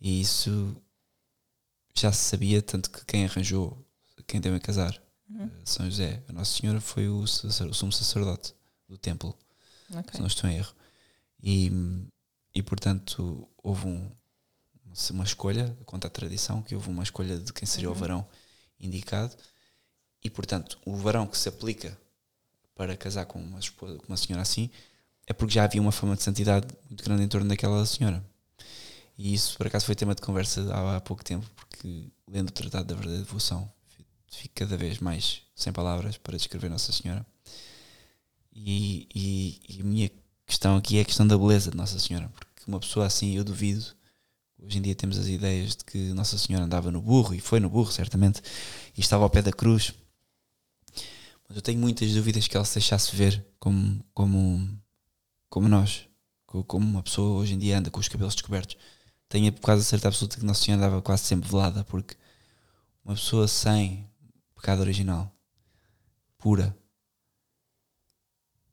E 0.00 0.20
isso 0.20 0.76
já 1.94 2.12
se 2.12 2.24
sabia, 2.28 2.62
tanto 2.62 2.90
que 2.90 3.04
quem 3.04 3.24
arranjou, 3.24 3.84
quem 4.26 4.40
deu 4.40 4.54
a 4.54 4.60
casar, 4.60 5.00
uhum. 5.28 5.50
São 5.64 5.86
José, 5.86 6.22
a 6.28 6.32
Nossa 6.32 6.56
Senhora 6.56 6.80
foi 6.80 7.08
o, 7.08 7.20
o 7.20 7.26
sumo 7.26 7.92
sacerdote 7.92 8.54
do 8.88 8.96
templo 8.96 9.36
okay. 9.90 10.12
se 10.12 10.20
não 10.20 10.26
estou 10.26 10.48
em 10.48 10.56
erro. 10.56 10.72
E, 11.42 11.72
e 12.54 12.62
portanto, 12.62 13.48
houve 13.62 13.86
um, 13.86 14.10
uma 15.10 15.24
escolha, 15.24 15.76
conta 15.84 16.06
a 16.06 16.10
tradição, 16.10 16.62
que 16.62 16.74
houve 16.74 16.88
uma 16.88 17.02
escolha 17.02 17.38
de 17.38 17.52
quem 17.52 17.66
seria 17.66 17.88
uhum. 17.88 17.96
o 17.96 17.98
varão 17.98 18.28
indicado. 18.78 19.36
E 20.22 20.30
portanto, 20.30 20.78
o 20.84 20.96
varão 20.96 21.26
que 21.26 21.38
se 21.38 21.48
aplica 21.48 21.96
para 22.78 22.96
casar 22.96 23.26
com 23.26 23.38
uma, 23.38 23.58
esposa, 23.58 23.98
com 23.98 24.06
uma 24.08 24.16
senhora 24.16 24.40
assim 24.40 24.70
é 25.28 25.32
porque 25.34 25.54
já 25.54 25.64
havia 25.64 25.80
uma 25.80 25.92
fama 25.92 26.16
de 26.16 26.22
santidade 26.22 26.66
muito 26.88 27.04
grande 27.04 27.22
em 27.22 27.28
torno 27.28 27.46
daquela 27.46 27.84
senhora. 27.84 28.24
E 29.18 29.34
isso, 29.34 29.58
por 29.58 29.66
acaso, 29.66 29.84
foi 29.84 29.94
tema 29.94 30.14
de 30.14 30.22
conversa 30.22 30.62
há, 30.72 30.96
há 30.96 31.00
pouco 31.02 31.22
tempo, 31.22 31.46
porque 31.54 32.06
lendo 32.26 32.48
o 32.48 32.52
Tratado 32.52 32.86
da 32.86 32.94
Verdadeira 32.94 33.24
Devoção, 33.24 33.70
fico 34.30 34.54
cada 34.54 34.76
vez 34.76 35.00
mais 35.00 35.42
sem 35.54 35.70
palavras 35.70 36.16
para 36.16 36.36
descrever 36.36 36.70
Nossa 36.70 36.92
Senhora. 36.92 37.26
E, 38.54 39.06
e, 39.14 39.60
e, 39.68 39.80
a 39.82 39.84
minha 39.84 40.10
questão 40.46 40.76
aqui 40.76 40.96
é 40.96 41.02
a 41.02 41.04
questão 41.04 41.26
da 41.26 41.36
beleza 41.36 41.70
de 41.70 41.76
Nossa 41.76 41.98
Senhora, 41.98 42.30
porque 42.30 42.62
uma 42.66 42.80
pessoa 42.80 43.04
assim, 43.04 43.36
eu 43.36 43.44
duvido. 43.44 43.84
Hoje 44.58 44.78
em 44.78 44.82
dia 44.82 44.94
temos 44.94 45.18
as 45.18 45.28
ideias 45.28 45.76
de 45.76 45.84
que 45.84 45.98
Nossa 46.14 46.38
Senhora 46.38 46.64
andava 46.64 46.90
no 46.90 47.02
burro, 47.02 47.34
e 47.34 47.40
foi 47.40 47.60
no 47.60 47.68
burro, 47.68 47.92
certamente, 47.92 48.40
e 48.96 49.00
estava 49.00 49.24
ao 49.24 49.30
pé 49.30 49.42
da 49.42 49.52
cruz. 49.52 49.92
Mas 51.48 51.56
eu 51.56 51.62
tenho 51.62 51.80
muitas 51.80 52.12
dúvidas 52.12 52.46
que 52.46 52.56
ela 52.56 52.64
se 52.64 52.74
deixasse 52.74 53.16
ver 53.16 53.44
como, 53.58 54.04
como, 54.12 54.78
como 55.48 55.68
nós, 55.68 56.06
como 56.46 56.86
uma 56.86 57.02
pessoa 57.02 57.40
hoje 57.40 57.54
em 57.54 57.58
dia 57.58 57.78
anda 57.78 57.90
com 57.90 57.98
os 57.98 58.08
cabelos 58.08 58.34
descobertos. 58.34 58.76
Tenho 59.28 59.52
quase 59.60 59.82
a 59.82 59.84
certeza 59.84 60.08
absoluta 60.08 60.38
que 60.38 60.44
Nossa 60.44 60.62
Senhora 60.62 60.86
andava 60.86 61.02
quase 61.02 61.24
sempre 61.24 61.48
velada, 61.48 61.84
porque 61.84 62.16
uma 63.04 63.14
pessoa 63.14 63.48
sem 63.48 64.06
pecado 64.54 64.80
original, 64.80 65.34
pura, 66.36 66.76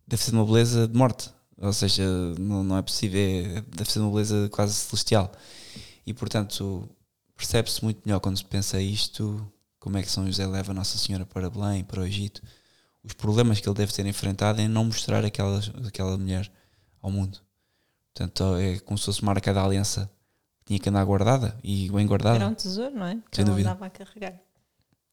deve 0.07 0.23
ser 0.23 0.31
uma 0.31 0.45
beleza 0.45 0.87
de 0.87 0.97
morte. 0.97 1.29
Ou 1.57 1.71
seja, 1.71 2.03
não, 2.37 2.63
não 2.63 2.77
é 2.77 2.81
possível, 2.81 3.19
é, 3.19 3.61
deve 3.61 3.89
ser 3.89 3.99
uma 3.99 4.11
beleza 4.11 4.49
quase 4.49 4.73
celestial. 4.73 5.31
E 6.05 6.13
portanto, 6.13 6.89
percebe-se 7.35 7.83
muito 7.83 8.01
melhor 8.05 8.19
quando 8.19 8.37
se 8.37 8.45
pensa 8.45 8.81
isto, 8.81 9.49
como 9.79 9.97
é 9.97 10.03
que 10.03 10.11
São 10.11 10.25
José 10.25 10.45
leva 10.45 10.73
Nossa 10.73 10.97
Senhora 10.97 11.25
para 11.25 11.49
Belém, 11.49 11.83
para 11.83 12.01
o 12.01 12.05
Egito, 12.05 12.41
os 13.05 13.13
problemas 13.13 13.59
que 13.59 13.67
ele 13.69 13.75
deve 13.77 13.93
ter 13.93 14.05
enfrentado 14.05 14.59
em 14.61 14.67
não 14.67 14.85
mostrar 14.85 15.23
aquela, 15.23 15.59
aquela 15.87 16.17
mulher 16.17 16.51
ao 17.01 17.11
mundo. 17.11 17.39
Portanto, 18.13 18.55
é 18.57 18.79
como 18.79 18.97
se 18.97 19.05
fosse 19.05 19.23
marca 19.23 19.53
da 19.53 19.63
aliança 19.63 20.09
tinha 20.65 20.79
que 20.79 20.89
andar 20.89 21.05
guardada 21.05 21.55
e 21.63 21.89
bem 21.91 22.07
guardada. 22.07 22.37
Era 22.37 22.47
um 22.47 22.55
tesouro, 22.55 22.95
não 22.95 23.05
é? 23.05 23.19
Que 23.29 23.41
ele 23.41 23.51
andava 23.51 23.85
a 23.85 23.89
carregar. 23.89 24.33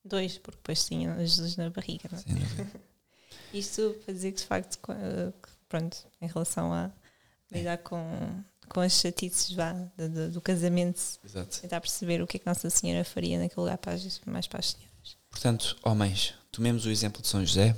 Dois, 0.04 0.38
porque 0.38 0.56
depois 0.56 0.84
tinha 0.86 1.14
Jesus 1.18 1.56
na 1.56 1.68
barriga, 1.68 2.08
não 2.10 2.18
é? 2.18 2.22
Sem 2.22 2.34
dúvida. 2.34 2.70
Isto 3.52 3.94
para 4.04 4.14
dizer 4.14 4.32
que 4.32 4.38
de 4.40 4.46
facto, 4.46 4.78
que, 4.78 5.48
pronto, 5.68 5.96
em 6.22 6.26
relação 6.26 6.72
a 6.72 6.90
lidar 7.50 7.76
com, 7.78 8.02
com 8.68 8.80
as 8.80 8.92
chatices 8.94 9.52
vá, 9.52 9.72
do, 9.96 10.08
do- 10.08 10.30
do 10.30 10.40
casamento, 10.40 11.00
Exato. 11.22 11.60
tentar 11.60 11.80
perceber 11.82 12.22
o 12.22 12.26
que 12.26 12.38
é 12.38 12.40
que 12.40 12.46
Nossa 12.46 12.70
Senhora 12.70 13.04
faria 13.04 13.38
naquele 13.38 13.60
lugar 13.60 13.76
para 13.76 13.92
as, 13.92 14.20
mais 14.24 14.46
para 14.46 14.60
as 14.60 14.70
senhoras. 14.70 15.18
Portanto, 15.30 15.76
homens, 15.82 16.34
tomemos 16.52 16.84
o 16.84 16.90
exemplo 16.90 17.22
de 17.22 17.28
São 17.28 17.44
José, 17.44 17.74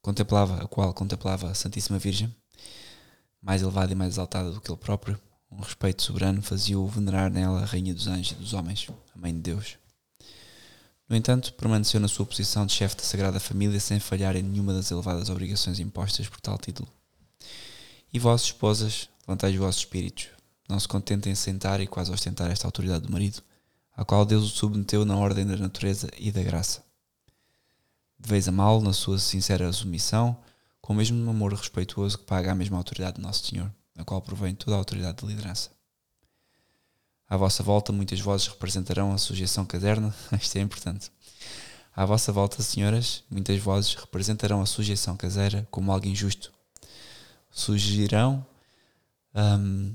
contemplava, 0.00 0.62
a 0.62 0.68
qual 0.68 0.94
contemplava 0.94 1.50
a 1.50 1.54
Santíssima 1.54 1.98
Virgem, 1.98 2.32
mais 3.42 3.60
elevada 3.60 3.92
e 3.92 3.96
mais 3.96 4.14
exaltada 4.14 4.52
do 4.52 4.60
que 4.60 4.70
ele 4.70 4.78
próprio, 4.78 5.20
um 5.50 5.60
respeito 5.60 6.02
soberano 6.02 6.40
fazia-o 6.40 6.86
venerar 6.86 7.30
nela 7.30 7.62
a 7.62 7.64
Rainha 7.64 7.92
dos 7.92 8.06
Anjos 8.06 8.32
e 8.32 8.34
dos 8.36 8.54
Homens, 8.54 8.86
a 9.14 9.18
Mãe 9.18 9.34
de 9.34 9.40
Deus. 9.40 9.76
No 11.08 11.16
entanto, 11.16 11.52
permaneceu 11.54 12.00
na 12.00 12.08
sua 12.08 12.24
posição 12.24 12.64
de 12.64 12.72
chefe 12.72 12.96
da 12.96 13.02
Sagrada 13.02 13.40
Família 13.40 13.78
sem 13.78 13.98
falhar 13.98 14.36
em 14.36 14.42
nenhuma 14.42 14.72
das 14.72 14.90
elevadas 14.90 15.28
obrigações 15.28 15.78
impostas 15.78 16.28
por 16.28 16.40
tal 16.40 16.56
título. 16.56 16.88
E 18.12 18.18
vós, 18.18 18.42
esposas, 18.42 19.08
levantai 19.26 19.50
os 19.50 19.56
vossos 19.56 19.82
espíritos, 19.82 20.28
não 20.68 20.78
se 20.78 20.86
contentem 20.86 21.32
em 21.32 21.36
sentar 21.36 21.80
e 21.80 21.86
quase 21.86 22.12
ostentar 22.12 22.50
esta 22.50 22.66
autoridade 22.66 23.06
do 23.06 23.12
marido, 23.12 23.42
à 23.96 24.04
qual 24.04 24.24
Deus 24.24 24.44
o 24.44 24.56
submeteu 24.56 25.04
na 25.04 25.16
ordem 25.16 25.44
da 25.44 25.56
natureza 25.56 26.08
e 26.16 26.30
da 26.30 26.42
graça. 26.42 26.83
Deveis 28.24 28.48
amá-lo 28.48 28.80
na 28.80 28.94
sua 28.94 29.18
sincera 29.18 29.70
submissão, 29.70 30.34
com 30.80 30.94
o 30.94 30.96
mesmo 30.96 31.28
amor 31.28 31.52
respeituoso 31.52 32.16
que 32.16 32.24
paga 32.24 32.52
a 32.52 32.54
mesma 32.54 32.78
autoridade 32.78 33.16
de 33.16 33.22
Nosso 33.22 33.44
Senhor, 33.44 33.70
na 33.94 34.02
qual 34.02 34.22
provém 34.22 34.54
toda 34.54 34.74
a 34.74 34.78
autoridade 34.78 35.18
de 35.18 35.26
liderança. 35.26 35.70
À 37.28 37.36
vossa 37.36 37.62
volta, 37.62 37.92
muitas 37.92 38.18
vozes 38.20 38.46
representarão 38.46 39.12
a 39.12 39.18
sujeição 39.18 39.66
caderna. 39.66 40.14
Isto 40.40 40.56
é 40.56 40.62
importante. 40.62 41.12
À 41.94 42.06
vossa 42.06 42.32
volta, 42.32 42.62
senhoras, 42.62 43.22
muitas 43.30 43.60
vozes 43.60 43.94
representarão 43.94 44.62
a 44.62 44.66
sujeição 44.66 45.18
caseira 45.18 45.68
como 45.70 45.92
algo 45.92 46.06
injusto. 46.06 46.50
Sugerirão, 47.50 48.44
hum, 49.34 49.94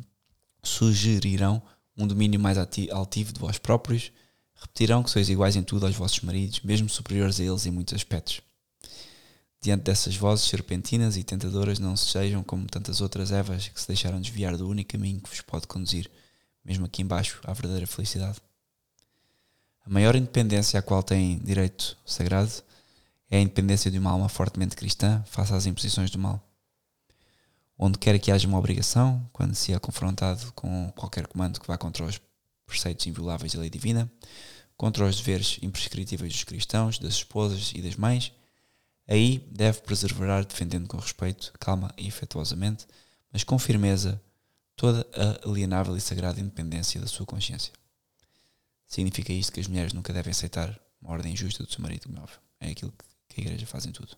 sugerirão 0.62 1.60
um 1.98 2.06
domínio 2.06 2.40
mais 2.40 2.60
altivo 2.60 3.34
de 3.34 3.40
vós 3.40 3.58
próprios, 3.58 4.12
repetirão 4.62 5.04
que 5.04 5.10
sois 5.10 5.30
iguais 5.30 5.56
em 5.56 5.64
tudo 5.64 5.86
aos 5.86 5.96
vossos 5.96 6.22
maridos, 6.22 6.62
mesmo 6.62 6.90
superiores 6.90 7.40
a 7.40 7.44
eles 7.44 7.66
em 7.66 7.72
muitos 7.72 7.94
aspectos. 7.94 8.42
Diante 9.62 9.84
dessas 9.84 10.16
vozes 10.16 10.48
serpentinas 10.48 11.18
e 11.18 11.24
tentadoras, 11.24 11.80
não 11.80 11.96
sejam 11.98 12.44
como 12.44 12.66
tantas 12.66 13.02
outras 13.02 13.32
Evas 13.32 13.68
que 13.68 13.80
se 13.80 13.88
deixaram 13.88 14.22
desviar 14.22 14.56
do 14.56 14.68
único 14.68 14.92
caminho 14.92 15.20
que 15.20 15.30
vos 15.30 15.42
pode 15.42 15.68
conduzir, 15.68 16.10
mesmo 16.64 16.86
aqui 16.86 17.02
embaixo, 17.02 17.42
à 17.44 17.52
verdadeira 17.52 17.86
felicidade. 17.86 18.38
A 19.86 19.90
maior 19.90 20.16
independência 20.16 20.80
à 20.80 20.82
qual 20.82 21.04
têm 21.04 21.40
direito 21.40 21.98
sagrado 22.06 22.52
é 23.30 23.38
a 23.38 23.42
independência 23.42 23.92
de 23.92 24.00
uma 24.00 24.12
alma 24.12 24.30
fortemente 24.30 24.76
cristã 24.76 25.24
face 25.26 25.54
às 25.54 25.66
imposições 25.66 26.10
do 26.10 26.20
mal. 26.20 26.42
Onde 27.78 27.98
quer 27.98 28.18
que 28.20 28.32
haja 28.32 28.48
uma 28.48 28.58
obrigação, 28.58 29.26
quando 29.32 29.56
se 29.56 29.74
é 29.74 29.80
confrontado 29.80 30.52
com 30.54 30.92
qualquer 30.96 31.28
comando 31.28 31.60
que 31.60 31.68
vá 31.68 31.78
contra 31.78 32.06
os 32.06 32.20
preceitos 32.70 33.06
invioláveis 33.08 33.54
da 33.54 33.60
lei 33.60 33.70
divina, 33.70 34.10
contra 34.78 35.06
os 35.06 35.18
deveres 35.18 35.60
imprescritíveis 35.62 36.32
dos 36.32 36.44
cristãos, 36.46 36.98
das 37.00 37.16
esposas 37.16 37.74
e 37.76 37.82
das 37.82 37.96
mães, 37.96 38.32
aí 39.08 39.40
deve 39.52 39.82
preservar, 39.82 40.46
defendendo 40.46 40.88
com 40.88 40.98
respeito, 40.98 41.52
calma 41.60 41.94
e 41.98 42.08
afetuosamente, 42.08 42.88
mas 43.32 43.44
com 43.44 43.60
firmeza, 43.60 44.22
toda 44.76 45.06
a 45.14 45.50
alienável 45.50 45.98
e 45.98 46.02
sagrada 46.02 46.40
independência 46.40 47.02
da 47.02 47.08
sua 47.08 47.26
consciência. 47.26 47.74
Significa 48.88 49.34
isto 49.34 49.52
que 49.52 49.60
as 49.60 49.68
mulheres 49.68 49.92
nunca 49.92 50.14
devem 50.14 50.32
aceitar 50.32 50.80
uma 51.02 51.12
ordem 51.12 51.34
injusta 51.34 51.64
do 51.64 51.72
seu 51.72 51.82
marido, 51.82 52.04
como 52.04 52.18
é 52.18 52.22
óbvio. 52.22 52.40
É 52.60 52.70
aquilo 52.72 52.94
que 53.28 53.42
a 53.42 53.44
igreja 53.44 53.66
faz 53.66 53.86
em 53.86 53.92
tudo. 53.92 54.16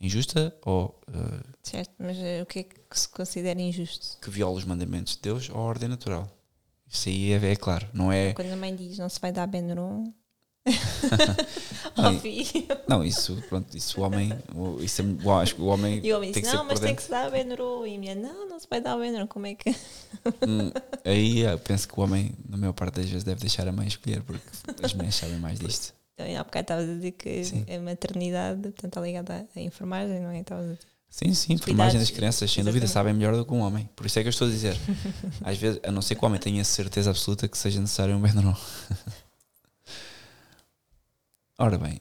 Injusta 0.00 0.54
ou 0.62 1.00
eh, 1.08 1.44
Certo, 1.62 1.94
mas 1.98 2.16
eh, 2.18 2.42
o 2.42 2.46
que 2.46 2.58
é 2.58 2.62
que 2.64 3.00
se 3.00 3.08
considera 3.08 3.60
injusto? 3.60 4.18
que 4.20 4.30
viola 4.30 4.56
os 4.56 4.64
mandamentos 4.64 5.14
de 5.16 5.22
Deus 5.22 5.48
ou 5.48 5.56
a 5.56 5.62
ordem 5.62 5.88
natural. 5.88 6.30
Isso 6.88 7.08
aí 7.08 7.32
é, 7.32 7.52
é 7.52 7.56
claro, 7.56 7.88
não 7.92 8.12
é. 8.12 8.32
Quando 8.32 8.52
a 8.52 8.56
mãe 8.56 8.74
diz 8.74 8.98
não 8.98 9.08
se 9.08 9.20
vai 9.20 9.32
dar 9.32 9.46
Benron. 9.46 10.12
Não, 11.96 12.08
Óbvio. 12.08 12.44
Não, 12.88 13.04
isso, 13.04 13.40
pronto, 13.48 13.76
isso 13.76 14.00
o 14.00 14.04
homem, 14.04 14.32
isso 14.80 15.00
é, 15.00 15.40
acho 15.40 15.54
que 15.54 15.62
o 15.62 15.66
homem 15.66 16.00
E 16.02 16.12
o 16.12 16.16
homem 16.16 16.32
diz, 16.32 16.52
não, 16.52 16.64
mas 16.64 16.80
tem 16.80 16.94
que 16.94 17.04
se 17.04 17.10
dar 17.10 17.30
Benron. 17.30 17.86
E 17.86 17.94
a 17.94 17.98
mulher, 17.98 18.16
não, 18.16 18.48
não 18.48 18.58
se 18.58 18.66
vai 18.68 18.80
dar 18.80 18.96
Benron. 18.98 19.26
Como 19.28 19.46
é 19.46 19.54
que. 19.54 19.70
Hum, 19.70 20.72
aí 21.04 21.40
eu 21.40 21.58
penso 21.58 21.88
que 21.88 21.98
o 21.98 22.02
homem, 22.02 22.34
na 22.48 22.56
maior 22.56 22.72
parte 22.72 22.96
das 22.96 23.06
vezes, 23.06 23.22
deve 23.22 23.40
deixar 23.40 23.66
a 23.68 23.72
mãe 23.72 23.86
escolher, 23.86 24.22
porque 24.24 24.44
as 24.82 24.92
mulheres 24.92 25.14
sabem 25.14 25.38
mais 25.38 25.58
disto. 25.60 25.94
Então, 26.14 26.40
há 26.40 26.44
bocado 26.44 26.62
estavas 26.62 26.90
a 26.90 26.94
dizer 26.94 27.12
que 27.12 27.44
Sim. 27.44 27.64
a 27.72 27.78
maternidade, 27.78 28.62
portanto, 28.62 28.86
está 28.86 29.00
ligada 29.00 29.46
à 29.54 29.60
enfermagem, 29.60 30.20
não 30.20 30.30
é? 30.30 30.40
Estavas 30.40 30.64
a 30.64 30.72
dizer. 30.72 30.95
Sim, 31.16 31.32
sim, 31.32 31.54
enfermagem 31.54 31.98
das 31.98 32.10
crianças, 32.10 32.52
sem 32.52 32.62
dúvida, 32.62 32.86
sabem 32.86 33.14
melhor 33.14 33.34
do 33.34 33.42
que 33.42 33.50
um 33.54 33.60
homem. 33.60 33.88
Por 33.96 34.04
isso 34.04 34.18
é 34.18 34.22
que 34.22 34.28
eu 34.28 34.30
estou 34.30 34.46
a 34.46 34.50
dizer. 34.50 34.76
Às 35.40 35.56
vezes, 35.56 35.80
a 35.82 35.90
não 35.90 36.02
ser 36.02 36.14
que 36.14 36.22
o 36.22 36.26
homem 36.26 36.38
tenha 36.38 36.62
certeza 36.62 37.08
absoluta 37.08 37.48
que 37.48 37.56
seja 37.56 37.80
necessário 37.80 38.14
um 38.14 38.20
Benuron. 38.20 38.54
Ora 41.58 41.78
bem, 41.78 42.00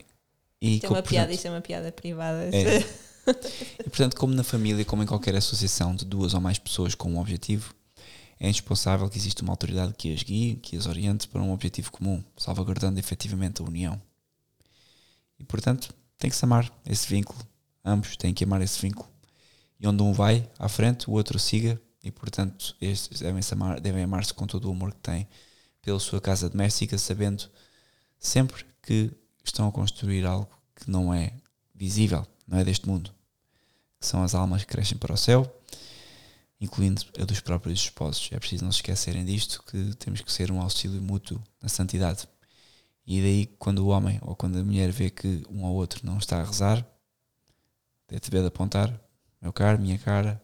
e 0.62 0.76
Isto 0.76 0.88
é 0.88 0.90
uma 0.90 1.02
piada, 1.02 1.32
isto 1.32 1.48
é 1.48 1.50
uma 1.50 1.62
piada 1.62 1.94
privada. 1.94 2.50
É. 2.54 2.84
E, 3.80 3.90
portanto, 3.90 4.16
como 4.18 4.36
na 4.36 4.44
família, 4.44 4.86
como 4.86 5.02
em 5.02 5.08
qualquer 5.08 5.36
associação 5.36 5.96
de 5.96 6.06
duas 6.06 6.36
ou 6.36 6.42
mais 6.42 6.60
pessoas 6.60 6.94
com 6.94 7.10
um 7.10 7.18
objetivo, 7.18 7.74
é 8.40 8.48
indispensável 8.48 9.10
que 9.10 9.18
exista 9.18 9.42
uma 9.42 9.52
autoridade 9.52 9.96
que 9.98 10.14
as 10.14 10.22
guie, 10.22 10.58
que 10.58 10.78
as 10.78 10.86
oriente 10.86 11.28
para 11.28 11.42
um 11.42 11.52
objetivo 11.52 11.92
comum, 11.92 12.24
salvaguardando 12.38 13.00
efetivamente 13.00 13.64
a 13.64 13.66
união. 13.66 14.00
E, 15.40 15.44
portanto, 15.44 15.92
tem 16.20 16.30
que 16.30 16.36
se 16.36 16.46
amar 16.46 16.72
esse 16.86 17.08
vínculo. 17.08 17.40
Ambos 17.86 18.18
têm 18.18 18.34
que 18.34 18.44
amar 18.44 18.62
esse 18.62 18.82
vínculo. 18.82 19.08
E 19.80 19.88
onde 19.88 20.02
um 20.02 20.12
vai 20.12 20.50
à 20.58 20.68
frente, 20.68 21.08
o 21.08 21.14
outro 21.14 21.38
siga. 21.38 21.80
E, 22.04 22.12
portanto, 22.12 22.76
estes 22.82 23.20
devem, 23.20 23.42
amar, 23.52 23.80
devem 23.80 24.04
amar-se 24.04 24.34
com 24.34 24.48
todo 24.48 24.68
o 24.68 24.72
amor 24.72 24.92
que 24.92 25.00
têm 25.00 25.28
pela 25.82 26.00
sua 26.00 26.20
casa 26.20 26.50
doméstica, 26.50 26.98
sabendo 26.98 27.50
sempre 28.20 28.66
que 28.82 29.12
estão 29.44 29.68
a 29.68 29.72
construir 29.72 30.26
algo 30.26 30.50
que 30.76 30.90
não 30.90 31.14
é 31.14 31.34
visível, 31.74 32.26
não 32.48 32.58
é 32.58 32.64
deste 32.64 32.88
mundo, 32.88 33.12
que 34.00 34.08
são 34.08 34.24
as 34.24 34.34
almas 34.34 34.64
que 34.64 34.72
crescem 34.72 34.98
para 34.98 35.14
o 35.14 35.18
céu, 35.18 35.52
incluindo 36.60 37.04
a 37.20 37.26
dos 37.26 37.40
próprios 37.40 37.80
esposos. 37.80 38.30
É 38.32 38.40
preciso 38.40 38.66
não 38.66 38.72
se 38.72 38.80
esquecerem 38.80 39.24
disto, 39.26 39.64
que 39.64 39.96
temos 39.96 40.22
que 40.22 40.32
ser 40.32 40.52
um 40.52 40.62
auxílio 40.62 41.02
mútuo 41.02 41.42
na 41.62 41.70
santidade. 41.70 42.28
E 43.06 43.22
daí, 43.22 43.46
quando 43.60 43.80
o 43.80 43.88
homem 43.88 44.20
ou 44.24 44.36
quando 44.36 44.58
a 44.58 44.64
mulher 44.64 44.92
vê 44.92 45.10
que 45.12 45.44
um 45.50 45.64
ou 45.64 45.76
outro 45.76 46.04
não 46.04 46.18
está 46.18 46.42
a 46.42 46.44
rezar, 46.44 46.86
deve 48.08 48.30
ver 48.30 48.42
de 48.42 48.48
apontar, 48.48 49.00
meu 49.42 49.54
caro, 49.54 49.80
minha 49.80 49.98
cara, 49.98 50.42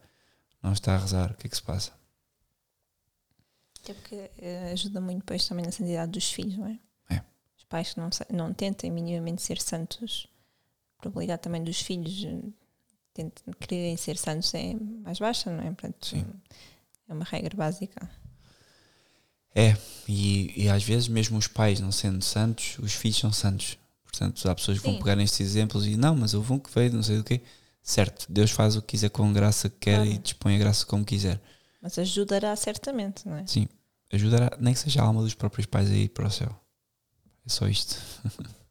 não 0.62 0.74
está 0.74 0.96
a 0.96 0.98
rezar, 0.98 1.32
o 1.32 1.36
que 1.36 1.48
é 1.48 1.50
que 1.50 1.56
se 1.56 1.64
passa? 1.64 1.92
Até 3.84 3.94
porque 3.94 4.32
eh, 4.38 4.72
ajuda 4.72 5.02
muito 5.02 5.20
depois 5.20 5.48
também 5.48 5.66
na 5.66 5.72
santidade 5.72 6.12
dos 6.12 6.32
filhos, 6.32 6.58
não 6.58 6.68
é? 6.68 6.80
É. 7.10 7.22
Os 7.58 7.64
pais 7.64 7.94
que 7.94 8.00
não, 8.00 8.10
não 8.32 8.54
tentem 8.54 8.92
minimamente 8.92 9.42
ser 9.42 9.60
santos, 9.60 10.28
a 10.98 11.02
probabilidade 11.02 11.42
também 11.42 11.64
dos 11.64 11.82
filhos 11.82 12.24
eh, 12.24 12.50
tentem, 13.14 13.54
quererem 13.60 13.98
ser 13.98 14.18
santos 14.18 14.54
é 14.54 14.76
mais 14.76 15.20
baixa, 15.20 15.50
não 15.50 15.64
é? 15.64 15.72
Portanto, 15.72 16.06
Sim. 16.06 16.26
é 17.10 17.14
uma 17.14 17.26
regra 17.26 17.58
básica. 17.58 18.10
É, 19.54 19.76
e, 20.08 20.64
e 20.64 20.70
às 20.70 20.84
vezes, 20.84 21.08
mesmo 21.08 21.38
os 21.38 21.48
pais 21.48 21.80
não 21.80 21.92
sendo 21.92 22.24
santos, 22.24 22.78
os 22.80 22.94
filhos 22.94 23.18
são 23.18 23.34
santos. 23.34 23.78
Portanto, 24.12 24.50
há 24.50 24.54
pessoas 24.54 24.78
que 24.78 24.84
vão 24.84 24.94
Sim. 24.94 25.00
pegar 25.00 25.16
nestes 25.16 25.40
exemplos 25.40 25.88
e 25.88 25.96
não, 25.96 26.16
mas 26.16 26.34
houve 26.34 26.52
um 26.52 26.60
que 26.60 26.70
veio, 26.74 26.94
não 26.94 27.02
sei 27.02 27.18
do 27.18 27.24
quê. 27.24 27.42
Certo, 27.82 28.26
Deus 28.30 28.52
faz 28.52 28.76
o 28.76 28.82
que 28.82 28.90
quiser 28.90 29.10
com 29.10 29.28
a 29.28 29.32
graça 29.32 29.70
que 29.70 29.78
quer 29.80 30.06
e 30.06 30.18
dispõe 30.18 30.56
a 30.56 30.60
graça 30.60 30.86
como 30.86 31.06
quiser. 31.06 31.42
Mas 31.82 31.98
ajudará 31.98 32.56
certamente, 32.56 33.28
não 33.28 33.38
é? 33.38 33.48
Sim, 33.48 33.68
ajudará, 34.12 34.56
nem 34.60 34.74
que 34.74 34.80
seja 34.80 35.02
a 35.02 35.06
alma 35.06 35.24
dos 35.24 35.34
próprios 35.34 35.66
pais 35.66 35.90
a 35.90 35.96
ir 35.96 36.10
para 36.10 36.28
o 36.28 36.32
céu. 36.32 36.56
É 37.46 37.50
só 37.50 37.68
isto. 37.68 37.98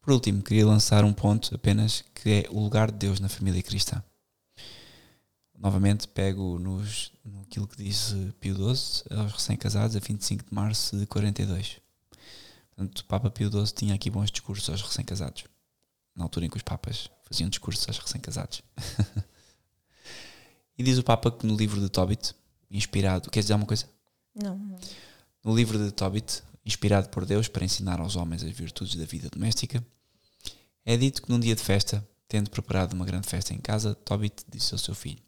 Por 0.00 0.14
último, 0.14 0.42
queria 0.42 0.66
lançar 0.66 1.04
um 1.04 1.12
ponto 1.12 1.54
apenas 1.54 2.02
que 2.14 2.30
é 2.30 2.44
o 2.50 2.60
lugar 2.60 2.90
de 2.90 2.98
Deus 2.98 3.20
na 3.20 3.28
família 3.28 3.62
cristã. 3.62 4.02
Novamente 5.56 6.08
pego 6.08 6.58
nos, 6.58 7.12
naquilo 7.24 7.68
que 7.68 7.76
disse 7.76 8.32
Pio 8.40 8.56
XII 8.56 9.04
aos 9.16 9.32
recém-casados 9.32 9.94
a 9.94 10.00
25 10.00 10.44
de 10.44 10.54
março 10.54 10.98
de 10.98 11.06
42. 11.06 11.81
Portanto, 12.74 12.98
o 12.98 13.04
Papa 13.04 13.30
Pio 13.30 13.50
XII 13.50 13.74
tinha 13.74 13.94
aqui 13.94 14.10
bons 14.10 14.30
discursos 14.30 14.68
aos 14.68 14.82
recém-casados. 14.82 15.44
Na 16.14 16.24
altura 16.24 16.46
em 16.46 16.50
que 16.50 16.56
os 16.56 16.62
papas 16.62 17.10
faziam 17.22 17.48
discursos 17.48 17.86
aos 17.88 17.98
recém-casados. 17.98 18.62
E 20.76 20.82
diz 20.82 20.98
o 20.98 21.02
Papa 21.02 21.30
que 21.30 21.46
no 21.46 21.54
livro 21.54 21.80
de 21.80 21.88
Tobit, 21.88 22.34
inspirado. 22.70 23.30
Queres 23.30 23.44
dizer 23.44 23.52
alguma 23.52 23.66
coisa? 23.66 23.86
Não, 24.34 24.56
não. 24.56 24.78
No 25.44 25.54
livro 25.54 25.78
de 25.78 25.92
Tobit, 25.92 26.42
inspirado 26.64 27.08
por 27.08 27.26
Deus 27.26 27.48
para 27.48 27.64
ensinar 27.64 28.00
aos 28.00 28.16
homens 28.16 28.42
as 28.42 28.50
virtudes 28.50 28.94
da 28.94 29.04
vida 29.04 29.28
doméstica, 29.28 29.84
é 30.84 30.96
dito 30.96 31.22
que 31.22 31.30
num 31.30 31.38
dia 31.38 31.54
de 31.54 31.62
festa, 31.62 32.06
tendo 32.26 32.50
preparado 32.50 32.94
uma 32.94 33.04
grande 33.04 33.28
festa 33.28 33.52
em 33.52 33.58
casa, 33.58 33.94
Tobit 33.94 34.44
disse 34.48 34.74
ao 34.74 34.78
seu 34.78 34.94
filho: 34.94 35.22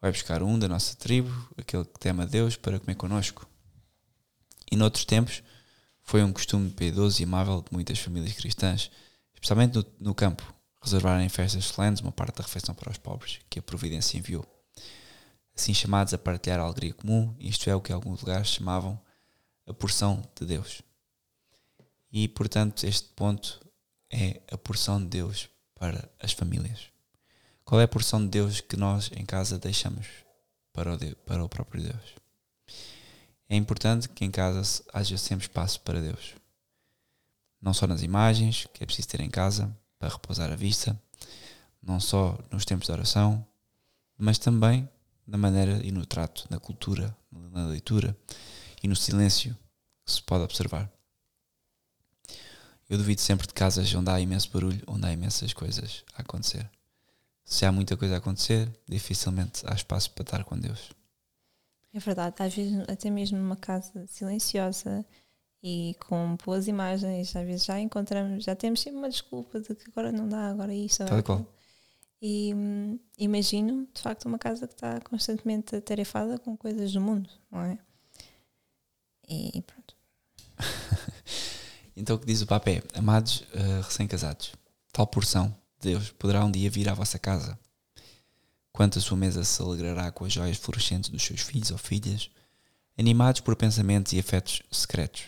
Vai 0.00 0.10
buscar 0.10 0.42
um 0.42 0.58
da 0.58 0.68
nossa 0.68 0.96
tribo, 0.96 1.30
aquele 1.56 1.84
que 1.84 2.00
teme 2.00 2.22
a 2.22 2.26
Deus, 2.26 2.56
para 2.56 2.80
comer 2.80 2.94
connosco. 2.94 3.46
E 4.72 4.76
noutros 4.76 5.04
tempos, 5.04 5.42
foi 6.06 6.22
um 6.22 6.32
costume 6.32 6.70
piedoso 6.70 7.20
e 7.20 7.24
amável 7.24 7.60
de 7.60 7.68
muitas 7.72 7.98
famílias 7.98 8.32
cristãs, 8.32 8.90
especialmente 9.34 9.74
no, 9.74 9.84
no 9.98 10.14
campo, 10.14 10.54
reservarem 10.80 11.26
em 11.26 11.28
festas 11.28 11.64
solenes 11.64 12.00
uma 12.00 12.12
parte 12.12 12.36
da 12.36 12.44
refeição 12.44 12.74
para 12.74 12.92
os 12.92 12.96
pobres, 12.96 13.40
que 13.50 13.58
a 13.58 13.62
Providência 13.62 14.16
enviou. 14.16 14.46
Assim 15.54 15.74
chamados 15.74 16.14
a 16.14 16.18
partilhar 16.18 16.60
a 16.60 16.62
alegria 16.62 16.94
comum, 16.94 17.34
isto 17.40 17.68
é 17.68 17.74
o 17.74 17.80
que 17.80 17.92
alguns 17.92 18.20
lugares 18.20 18.48
chamavam 18.48 19.00
a 19.66 19.74
porção 19.74 20.22
de 20.38 20.46
Deus. 20.46 20.80
E, 22.12 22.28
portanto, 22.28 22.84
este 22.84 23.08
ponto 23.08 23.60
é 24.08 24.40
a 24.50 24.56
porção 24.56 25.02
de 25.02 25.08
Deus 25.08 25.48
para 25.74 26.08
as 26.20 26.32
famílias. 26.32 26.84
Qual 27.64 27.80
é 27.80 27.84
a 27.84 27.88
porção 27.88 28.22
de 28.22 28.28
Deus 28.28 28.60
que 28.60 28.76
nós 28.76 29.10
em 29.12 29.26
casa 29.26 29.58
deixamos 29.58 30.06
para 30.72 30.94
o, 30.94 31.16
para 31.26 31.44
o 31.44 31.48
próprio 31.48 31.82
Deus? 31.82 32.25
É 33.48 33.56
importante 33.56 34.08
que 34.08 34.24
em 34.24 34.30
casa 34.30 34.84
haja 34.92 35.16
sempre 35.16 35.46
espaço 35.46 35.80
para 35.80 36.00
Deus. 36.00 36.34
Não 37.60 37.72
só 37.72 37.86
nas 37.86 38.02
imagens, 38.02 38.66
que 38.72 38.82
é 38.82 38.86
preciso 38.86 39.08
ter 39.08 39.20
em 39.20 39.30
casa 39.30 39.74
para 39.98 40.08
repousar 40.08 40.50
a 40.50 40.56
vista, 40.56 41.00
não 41.82 42.00
só 42.00 42.38
nos 42.50 42.64
tempos 42.64 42.86
de 42.86 42.92
oração, 42.92 43.46
mas 44.18 44.38
também 44.38 44.88
na 45.26 45.38
maneira 45.38 45.80
e 45.84 45.90
no 45.90 46.04
trato, 46.04 46.46
na 46.50 46.58
cultura, 46.58 47.16
na 47.30 47.66
leitura 47.66 48.16
e 48.82 48.88
no 48.88 48.96
silêncio 48.96 49.56
que 50.04 50.12
se 50.12 50.22
pode 50.22 50.44
observar. 50.44 50.90
Eu 52.88 52.98
duvido 52.98 53.20
sempre 53.20 53.46
de 53.46 53.54
casas 53.54 53.92
onde 53.94 54.10
há 54.10 54.20
imenso 54.20 54.50
barulho, 54.52 54.82
onde 54.86 55.06
há 55.06 55.12
imensas 55.12 55.52
coisas 55.52 56.04
a 56.16 56.22
acontecer. 56.22 56.70
Se 57.44 57.64
há 57.64 57.72
muita 57.72 57.96
coisa 57.96 58.14
a 58.14 58.18
acontecer, 58.18 58.70
dificilmente 58.88 59.62
há 59.66 59.74
espaço 59.74 60.10
para 60.10 60.22
estar 60.22 60.44
com 60.44 60.58
Deus. 60.58 60.95
É 61.92 61.98
verdade, 61.98 62.34
às 62.38 62.54
vezes 62.54 62.84
até 62.88 63.08
mesmo 63.10 63.38
numa 63.38 63.56
casa 63.56 64.06
silenciosa 64.06 65.04
e 65.62 65.96
com 66.06 66.36
boas 66.44 66.68
imagens, 66.68 67.34
às 67.34 67.46
vezes 67.46 67.64
já 67.64 67.80
encontramos, 67.80 68.44
já 68.44 68.54
temos 68.54 68.80
sempre 68.80 68.98
uma 68.98 69.08
desculpa 69.08 69.60
de 69.60 69.74
que 69.74 69.90
agora 69.90 70.12
não 70.12 70.28
dá, 70.28 70.50
agora 70.50 70.74
isto, 70.74 71.02
agora 71.02 71.22
Tal 71.22 71.36
qual. 71.38 71.56
E 72.20 72.54
hum, 72.54 72.98
imagino, 73.18 73.86
de 73.92 74.00
facto, 74.00 74.26
uma 74.26 74.38
casa 74.38 74.66
que 74.66 74.74
está 74.74 75.00
constantemente 75.00 75.76
atarefada 75.76 76.38
com 76.38 76.56
coisas 76.56 76.92
do 76.92 77.00
mundo, 77.00 77.28
não 77.50 77.60
é? 77.60 77.78
E 79.28 79.62
pronto. 79.62 79.96
Então 81.96 82.16
o 82.16 82.18
que 82.18 82.26
diz 82.26 82.42
o 82.42 82.46
Papa 82.46 82.70
é: 82.70 82.82
Amados 82.94 83.40
uh, 83.40 83.80
recém-casados, 83.82 84.52
tal 84.92 85.06
porção 85.06 85.48
de 85.80 85.92
Deus 85.92 86.10
poderá 86.10 86.44
um 86.44 86.50
dia 86.50 86.70
vir 86.70 86.88
à 86.88 86.94
vossa 86.94 87.18
casa. 87.18 87.58
Quanto 88.76 88.98
a 88.98 89.00
sua 89.00 89.16
mesa 89.16 89.42
se 89.42 89.62
alegrará 89.62 90.12
com 90.12 90.26
as 90.26 90.34
joias 90.34 90.58
florescentes 90.58 91.08
dos 91.08 91.24
seus 91.24 91.40
filhos 91.40 91.70
ou 91.70 91.78
filhas, 91.78 92.28
animados 92.98 93.40
por 93.40 93.56
pensamentos 93.56 94.12
e 94.12 94.18
afetos 94.18 94.60
secretos. 94.70 95.22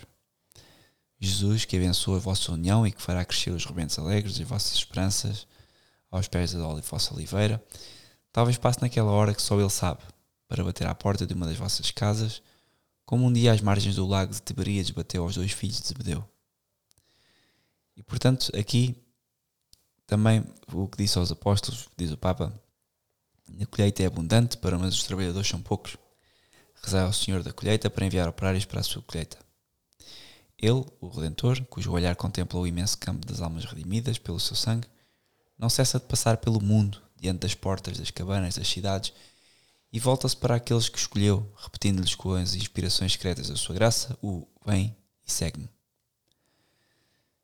Jesus, 1.19 1.65
que 1.65 1.75
abençoa 1.75 2.19
a 2.19 2.21
vossa 2.21 2.53
união 2.53 2.87
e 2.87 2.93
que 2.93 3.01
fará 3.01 3.25
crescer 3.25 3.51
os 3.53 3.65
rebentos 3.65 3.99
alegres 3.99 4.39
e 4.39 4.43
as 4.43 4.49
vossas 4.49 4.75
esperanças 4.75 5.47
aos 6.11 6.29
pés 6.29 6.53
da 6.53 6.63
vossa 6.75 7.15
oliveira, 7.15 7.65
talvez 8.31 8.59
passe 8.59 8.83
naquela 8.83 9.13
hora 9.13 9.33
que 9.33 9.41
só 9.41 9.59
Ele 9.59 9.71
sabe, 9.71 10.03
para 10.47 10.63
bater 10.63 10.87
à 10.87 10.95
porta 10.95 11.27
de 11.27 11.33
uma 11.33 11.47
das 11.47 11.57
vossas 11.57 11.91
casas, 11.91 12.43
como 13.07 13.25
um 13.25 13.33
dia 13.33 13.51
às 13.51 13.63
margens 13.63 13.97
do 13.97 14.07
lago 14.07 14.35
de 14.35 14.43
Tiberíades 14.43 14.91
bateu 14.91 15.23
aos 15.23 15.37
dois 15.37 15.53
filhos 15.53 15.81
de 15.81 15.89
Zebedeu. 15.89 16.23
E 17.97 18.03
portanto, 18.03 18.53
aqui 18.55 18.95
também 20.07 20.45
o 20.71 20.87
que 20.87 20.99
disse 20.99 21.17
aos 21.17 21.33
apóstolos, 21.33 21.89
diz 21.97 22.13
o 22.13 22.19
Papa, 22.19 22.53
a 23.61 23.67
colheita 23.67 24.03
é 24.03 24.07
abundante, 24.07 24.57
para 24.57 24.79
mas 24.79 24.95
os 24.95 25.03
trabalhadores 25.03 25.49
são 25.49 25.61
poucos. 25.61 25.97
Rezai 26.83 27.03
ao 27.03 27.13
Senhor 27.13 27.43
da 27.43 27.53
colheita 27.53 27.91
para 27.91 28.07
enviar 28.07 28.29
operários 28.29 28.65
para 28.65 28.81
a 28.81 28.83
sua 28.83 29.03
colheita. 29.03 29.39
Ele, 30.59 30.85
o 31.01 31.09
Redentor, 31.09 31.65
cujo 31.65 31.93
olhar 31.93 32.15
contempla 32.17 32.59
o 32.59 32.67
imenso 32.67 32.99
campo 32.99 33.27
das 33.27 33.41
almas 33.41 33.65
redimidas 33.65 34.19
pelo 34.19 34.41
seu 34.41 34.57
sangue, 34.57 34.89
não 35.59 35.69
cessa 35.69 35.99
de 35.99 36.07
passar 36.07 36.37
pelo 36.39 36.63
mundo, 36.63 37.01
diante 37.17 37.41
das 37.41 37.55
portas 37.55 37.99
das 37.99 38.11
cabanas 38.11 38.57
das 38.57 38.69
cidades, 38.69 39.13
e 39.93 39.99
volta-se 39.99 40.37
para 40.37 40.57
aqueles 40.57 40.89
que 40.89 40.99
escolheu, 40.99 41.51
repetindo-lhes 41.57 42.15
com 42.15 42.33
as 42.33 42.55
inspirações 42.55 43.13
secretas 43.13 43.49
da 43.49 43.57
sua 43.57 43.75
graça, 43.75 44.19
o 44.23 44.47
vem 44.65 44.97
e 45.27 45.33
segue-me 45.33 45.69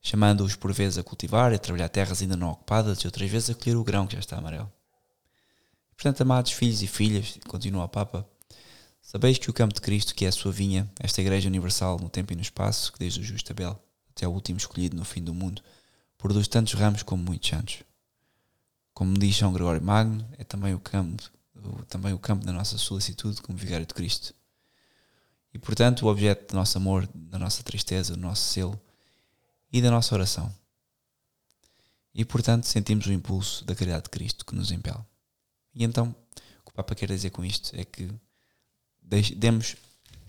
chamando-os 0.04 0.54
por 0.54 0.70
vezes 0.70 0.98
a 0.98 1.02
cultivar 1.02 1.50
e 1.50 1.56
a 1.56 1.58
trabalhar 1.58 1.88
terras 1.88 2.20
ainda 2.20 2.36
não 2.36 2.50
ocupadas 2.50 2.98
e 2.98 3.06
outras 3.06 3.28
vezes 3.30 3.50
a 3.50 3.54
colher 3.54 3.76
o 3.76 3.82
grão 3.82 4.06
que 4.06 4.12
já 4.12 4.20
está 4.20 4.36
amarelo. 4.36 4.70
Portanto, 5.96 6.20
amados 6.20 6.52
filhos 6.52 6.82
e 6.82 6.86
filhas, 6.86 7.38
continua 7.46 7.84
o 7.84 7.88
Papa, 7.88 8.28
sabeis 9.00 9.38
que 9.38 9.50
o 9.50 9.52
campo 9.52 9.74
de 9.74 9.80
Cristo, 9.80 10.14
que 10.14 10.24
é 10.24 10.28
a 10.28 10.32
sua 10.32 10.52
vinha, 10.52 10.90
esta 10.98 11.20
Igreja 11.20 11.48
Universal 11.48 11.98
no 11.98 12.08
tempo 12.08 12.32
e 12.32 12.36
no 12.36 12.42
espaço, 12.42 12.92
que 12.92 12.98
desde 12.98 13.20
o 13.20 13.24
justo 13.24 13.52
Abel 13.52 13.80
até 14.10 14.26
o 14.28 14.30
último 14.30 14.58
escolhido 14.58 14.96
no 14.96 15.04
fim 15.04 15.22
do 15.22 15.34
mundo, 15.34 15.62
produz 16.16 16.46
tantos 16.46 16.74
ramos 16.74 17.02
como 17.02 17.22
muitos 17.22 17.48
santos. 17.48 17.82
Como 18.92 19.18
diz 19.18 19.36
São 19.36 19.52
Gregório 19.52 19.82
Magno, 19.82 20.26
é 20.38 20.44
também 20.44 20.72
o 20.72 20.78
campo, 20.78 21.22
também 21.88 22.12
o 22.12 22.18
campo 22.18 22.44
da 22.46 22.52
nossa 22.52 22.78
solicitude 22.78 23.42
como 23.42 23.58
vigário 23.58 23.84
de 23.84 23.92
Cristo. 23.92 24.34
E 25.52 25.58
portanto, 25.58 26.06
o 26.06 26.08
objeto 26.08 26.52
do 26.52 26.56
nosso 26.56 26.78
amor, 26.78 27.08
da 27.12 27.38
nossa 27.38 27.62
tristeza, 27.62 28.14
do 28.14 28.20
nosso 28.20 28.52
selo, 28.52 28.80
e 29.72 29.82
da 29.82 29.90
nossa 29.90 30.14
oração. 30.14 30.54
E 32.14 32.24
portanto 32.24 32.64
sentimos 32.64 33.06
o 33.06 33.12
impulso 33.12 33.64
da 33.64 33.74
caridade 33.74 34.04
de 34.04 34.10
Cristo 34.10 34.46
que 34.46 34.54
nos 34.54 34.70
impele. 34.70 35.00
E 35.74 35.84
então, 35.84 36.14
o 36.60 36.64
que 36.64 36.70
o 36.70 36.72
Papa 36.72 36.94
quer 36.94 37.08
dizer 37.08 37.30
com 37.30 37.44
isto 37.44 37.74
é 37.74 37.84
que 37.84 38.10
demos 39.36 39.76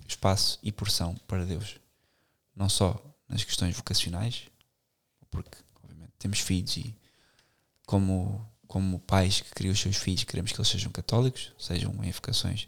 espaço 0.07 0.59
e 0.61 0.71
porção 0.71 1.15
para 1.27 1.45
Deus, 1.45 1.79
não 2.55 2.69
só 2.69 3.01
nas 3.27 3.43
questões 3.43 3.75
vocacionais, 3.75 4.43
porque 5.29 5.57
obviamente 5.83 6.13
temos 6.17 6.39
filhos 6.39 6.77
e 6.77 6.95
como 7.85 8.45
como 8.67 8.99
pais 8.99 9.41
que 9.41 9.51
criam 9.51 9.71
os 9.71 9.79
seus 9.79 9.95
filhos, 9.95 10.23
queremos 10.23 10.51
que 10.51 10.59
eles 10.59 10.67
sejam 10.67 10.91
católicos, 10.91 11.53
sejam 11.57 11.93
em 12.03 12.11
vocações 12.11 12.67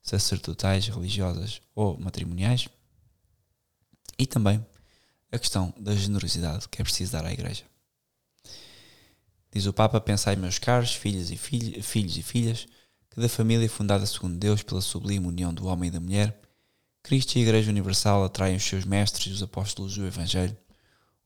sacerdotais, 0.00 0.88
religiosas 0.88 1.60
ou 1.74 1.98
matrimoniais, 1.98 2.68
e 4.18 4.26
também 4.26 4.64
a 5.30 5.38
questão 5.38 5.74
da 5.76 5.94
generosidade 5.94 6.68
que 6.68 6.80
é 6.80 6.84
preciso 6.84 7.12
dar 7.12 7.24
à 7.26 7.32
Igreja. 7.32 7.64
Diz 9.52 9.66
o 9.66 9.72
Papa: 9.72 10.00
Pensai, 10.00 10.34
meus 10.34 10.58
caros, 10.58 10.94
filhas 10.94 11.30
e 11.30 11.36
filhos, 11.36 11.84
filhos 11.84 12.16
e 12.16 12.22
filhas, 12.22 12.66
que 13.10 13.20
da 13.20 13.28
família 13.28 13.68
fundada 13.68 14.06
segundo 14.06 14.38
Deus 14.38 14.62
pela 14.62 14.80
sublime 14.80 15.26
união 15.26 15.52
do 15.52 15.66
homem 15.66 15.88
e 15.88 15.90
da 15.90 16.00
mulher, 16.00 16.40
Cristo 17.02 17.36
e 17.36 17.40
a 17.40 17.42
Igreja 17.42 17.70
Universal 17.70 18.24
atraem 18.24 18.56
os 18.56 18.64
seus 18.64 18.84
mestres 18.84 19.26
e 19.26 19.30
os 19.30 19.42
apóstolos 19.42 19.94
do 19.94 20.06
Evangelho, 20.06 20.56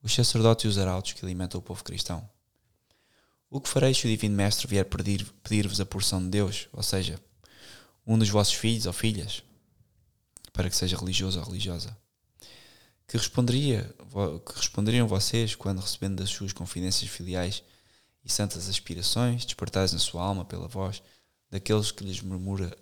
os 0.03 0.13
sacerdotes 0.13 0.65
e 0.65 0.69
os 0.69 0.79
arautos 0.79 1.13
que 1.13 1.25
alimentam 1.25 1.61
o 1.61 1.63
povo 1.63 1.85
cristão. 1.85 2.29
O 3.49 3.61
que 3.61 3.69
fareis 3.69 3.97
se 3.99 4.07
o 4.07 4.11
Divino 4.11 4.35
Mestre 4.35 4.67
vier 4.67 4.85
pedir-vos 5.43 5.81
a 5.81 5.87
porção 5.87 6.21
de 6.21 6.29
Deus, 6.29 6.69
ou 6.73 6.83
seja, 6.83 7.21
um 8.05 8.19
dos 8.19 8.29
vossos 8.29 8.55
filhos 8.55 8.87
ou 8.87 8.93
filhas, 8.93 9.43
para 10.53 10.69
que 10.69 10.77
seja 10.77 10.97
religioso 10.97 11.39
ou 11.39 11.45
religiosa? 11.45 11.97
que, 13.07 13.17
responderia, 13.17 13.95
que 14.45 14.57
responderiam 14.57 15.07
vocês 15.07 15.55
quando 15.55 15.81
recebendo 15.81 16.17
das 16.17 16.31
suas 16.31 16.53
confidências 16.53 17.09
filiais 17.11 17.63
e 18.27 18.33
santas 18.33 18.69
aspirações, 18.69 19.45
despertais 19.45 19.93
na 19.93 20.01
sua 20.01 20.21
alma 20.21 20.45
pela 20.45 20.67
voz 20.67 21.01
daqueles 21.49 21.93
que 21.93 22.03
lhes 22.03 22.21
murmura 22.21 22.77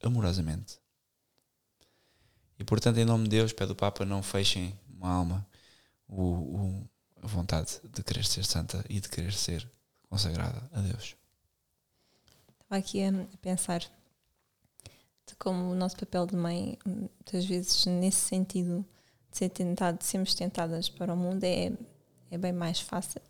amorosamente. 0.00 0.78
E 2.56 2.62
portanto, 2.62 2.98
em 2.98 3.04
nome 3.04 3.24
de 3.24 3.30
Deus, 3.30 3.52
pede 3.52 3.72
o 3.72 3.74
Papa, 3.74 4.04
não 4.04 4.22
fechem 4.22 4.78
uma 4.88 5.10
alma 5.10 5.46
o, 6.06 6.22
o, 6.22 6.88
a 7.20 7.26
vontade 7.26 7.80
de 7.82 8.02
querer 8.04 8.24
ser 8.24 8.44
santa 8.44 8.84
e 8.88 9.00
de 9.00 9.08
querer 9.08 9.32
ser 9.32 9.68
consagrada 10.08 10.62
a 10.72 10.80
Deus. 10.80 11.16
Estava 12.62 12.78
aqui 12.78 13.02
a 13.02 13.10
pensar 13.42 13.80
de 13.80 15.34
como 15.36 15.72
o 15.72 15.74
nosso 15.74 15.96
papel 15.96 16.26
de 16.26 16.36
mãe, 16.36 16.78
muitas 16.86 17.44
vezes, 17.44 17.86
nesse 17.86 18.20
sentido, 18.20 18.86
de 19.32 19.38
ser 19.38 19.48
tentado, 19.48 20.00
sermos 20.04 20.32
tentadas 20.32 20.88
para 20.88 21.12
o 21.12 21.16
mundo 21.16 21.42
é, 21.42 21.72
é 22.30 22.38
bem 22.38 22.52
mais 22.52 22.78
fácil 22.80 23.20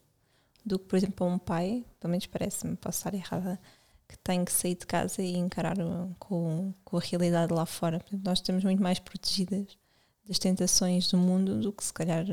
do 0.65 0.79
que, 0.79 0.87
por 0.87 0.97
exemplo, 0.97 1.27
um 1.27 1.39
pai, 1.39 1.85
pelo 1.99 2.11
menos 2.11 2.27
parece-me, 2.27 2.77
posso 2.77 2.99
estar 2.99 3.15
errada, 3.15 3.61
que 4.09 4.19
tem 4.19 4.45
que 4.45 4.53
sair 4.53 4.75
de 4.75 4.87
casa 4.87 5.23
e 5.23 5.37
encarar 5.37 5.77
com, 6.19 6.75
com 6.85 6.97
a 6.97 7.01
realidade 7.01 7.53
lá 7.53 7.65
fora. 7.65 8.01
Portanto, 8.01 8.25
nós 8.25 8.39
estamos 8.39 8.65
muito 8.65 8.83
mais 8.83 8.99
protegidas 8.99 9.79
das 10.27 10.39
tentações 10.39 11.09
do 11.11 11.17
mundo 11.17 11.61
do 11.61 11.73
que 11.73 11.85
se 11.85 11.93
calhar 11.93 12.25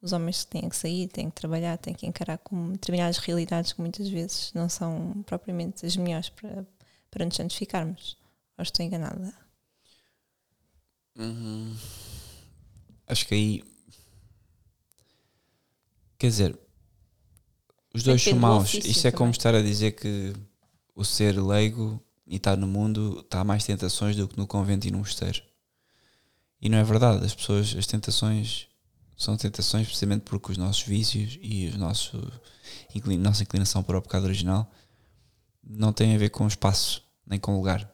os 0.00 0.12
homens 0.12 0.44
que 0.44 0.50
têm 0.50 0.68
que 0.68 0.76
sair, 0.76 1.08
têm 1.08 1.30
que 1.30 1.36
trabalhar, 1.36 1.76
têm 1.78 1.94
que 1.94 2.06
encarar 2.06 2.38
com 2.38 2.72
determinadas 2.72 3.18
realidades 3.18 3.72
que 3.72 3.80
muitas 3.80 4.08
vezes 4.08 4.52
não 4.54 4.68
são 4.68 5.22
propriamente 5.24 5.84
as 5.84 5.96
melhores 5.96 6.28
para, 6.28 6.66
para 7.10 7.24
nos 7.24 7.36
santificarmos. 7.36 8.16
Ou 8.58 8.62
estou 8.62 8.84
enganada? 8.84 9.34
Uhum. 11.16 11.76
Acho 13.06 13.26
que 13.26 13.34
aí. 13.34 13.64
Quer 16.18 16.26
dizer, 16.28 16.58
os 17.96 18.02
dois 18.02 18.22
são 18.22 18.34
Depende 18.34 18.46
maus. 18.46 18.64
ofício 18.64 18.90
Isso 18.90 19.06
é 19.06 19.10
como 19.10 19.32
também. 19.32 19.38
estar 19.38 19.54
a 19.54 19.62
dizer 19.62 19.92
que 19.92 20.34
o 20.94 21.04
ser 21.04 21.40
leigo 21.40 22.00
e 22.26 22.36
estar 22.36 22.56
no 22.56 22.66
mundo 22.66 23.20
está 23.20 23.40
a 23.40 23.44
mais 23.44 23.64
tentações 23.64 24.14
do 24.16 24.28
que 24.28 24.36
no 24.36 24.46
convento 24.46 24.86
e 24.86 24.90
no 24.90 24.98
mosteiro. 24.98 25.42
E 26.60 26.68
não 26.68 26.76
é 26.76 26.84
verdade. 26.84 27.24
As 27.24 27.34
pessoas, 27.34 27.74
as 27.74 27.86
tentações 27.86 28.68
são 29.16 29.34
tentações 29.36 29.86
precisamente 29.86 30.22
porque 30.22 30.52
os 30.52 30.58
nossos 30.58 30.82
vícios 30.82 31.38
e 31.40 31.68
a 31.68 31.78
nosso, 31.78 32.18
nossa 33.18 33.42
inclinação 33.42 33.82
para 33.82 33.96
o 33.96 34.02
pecado 34.02 34.24
original 34.24 34.70
não 35.64 35.90
têm 35.90 36.14
a 36.14 36.18
ver 36.18 36.28
com 36.28 36.46
espaço 36.46 37.02
nem 37.26 37.38
com 37.38 37.56
lugar. 37.56 37.90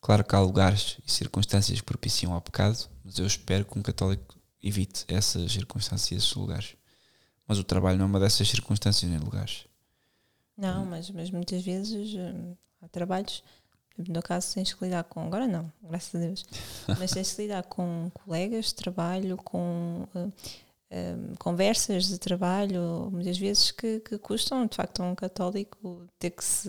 Claro 0.00 0.24
que 0.24 0.34
há 0.34 0.40
lugares 0.40 0.98
e 1.06 1.10
circunstâncias 1.10 1.80
que 1.80 1.86
propiciam 1.86 2.32
ao 2.32 2.40
pecado, 2.40 2.88
mas 3.04 3.18
eu 3.18 3.26
espero 3.26 3.64
que 3.64 3.78
um 3.78 3.82
católico 3.82 4.36
evite 4.60 5.04
essas 5.06 5.52
circunstâncias 5.52 6.10
e 6.10 6.14
esses 6.16 6.34
lugares. 6.34 6.74
Mas 7.46 7.58
o 7.58 7.64
trabalho 7.64 7.98
não 7.98 8.04
é 8.06 8.08
uma 8.08 8.20
dessas 8.20 8.48
circunstâncias 8.48 9.10
nem 9.10 9.20
lugares. 9.20 9.66
Não, 10.56 10.84
mas, 10.84 11.10
mas 11.10 11.30
muitas 11.30 11.62
vezes 11.62 12.14
hum, 12.14 12.54
há 12.80 12.88
trabalhos, 12.88 13.42
no 13.98 14.22
caso 14.22 14.54
tens 14.54 14.72
que 14.72 14.84
lidar 14.84 15.04
com, 15.04 15.20
agora 15.26 15.46
não, 15.46 15.70
graças 15.82 16.14
a 16.14 16.24
Deus, 16.24 16.44
mas 16.98 17.10
tens 17.10 17.32
que 17.32 17.42
lidar 17.42 17.64
com 17.64 18.10
colegas 18.14 18.66
de 18.66 18.74
trabalho, 18.76 19.36
com 19.36 20.06
hum, 20.14 20.32
hum, 20.92 21.34
conversas 21.38 22.06
de 22.06 22.18
trabalho, 22.18 23.08
muitas 23.12 23.36
vezes 23.36 23.72
que, 23.72 23.98
que 24.00 24.16
custam 24.16 24.64
de 24.66 24.76
facto 24.76 25.02
a 25.02 25.06
um 25.06 25.14
católico 25.14 26.06
ter 26.20 26.30
que 26.30 26.44
se 26.44 26.68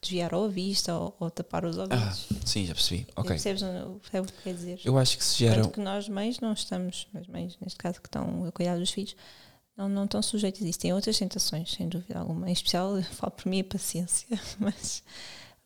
desviar 0.00 0.32
a 0.32 0.46
vista 0.46 0.94
ou, 0.96 1.16
ou 1.18 1.30
tapar 1.30 1.64
os 1.64 1.76
Ah, 1.78 1.82
ouvidos. 1.82 2.28
sim, 2.44 2.64
já 2.64 2.74
percebi. 2.74 3.08
Ok. 3.16 3.30
Percebes, 3.30 3.62
o- 3.62 3.98
percebes 4.00 4.30
o 4.30 4.32
que 4.34 4.42
quer 4.44 4.54
dizer? 4.54 4.80
Eu 4.84 4.96
acho 4.96 5.18
que 5.18 5.24
se 5.24 5.36
gera. 5.36 5.62
Tanto 5.62 5.74
que 5.74 5.80
nós 5.80 6.08
mães 6.08 6.38
não 6.38 6.52
estamos, 6.52 7.08
as 7.12 7.26
mães 7.26 7.58
neste 7.60 7.76
caso 7.76 8.00
que 8.00 8.06
estão 8.06 8.44
a 8.44 8.52
cuidar 8.52 8.78
dos 8.78 8.90
filhos, 8.92 9.16
não, 9.76 9.88
não 9.88 10.04
estão 10.04 10.22
sujeitas 10.22 10.62
a 10.62 10.68
isso. 10.68 10.78
Têm 10.78 10.92
outras 10.92 11.18
tentações, 11.18 11.72
sem 11.72 11.88
dúvida 11.88 12.18
alguma. 12.18 12.48
Em 12.48 12.52
especial, 12.52 13.00
falo 13.02 13.32
por 13.32 13.46
mim 13.48 13.60
a 13.60 13.64
paciência, 13.64 14.28
mas, 14.58 15.02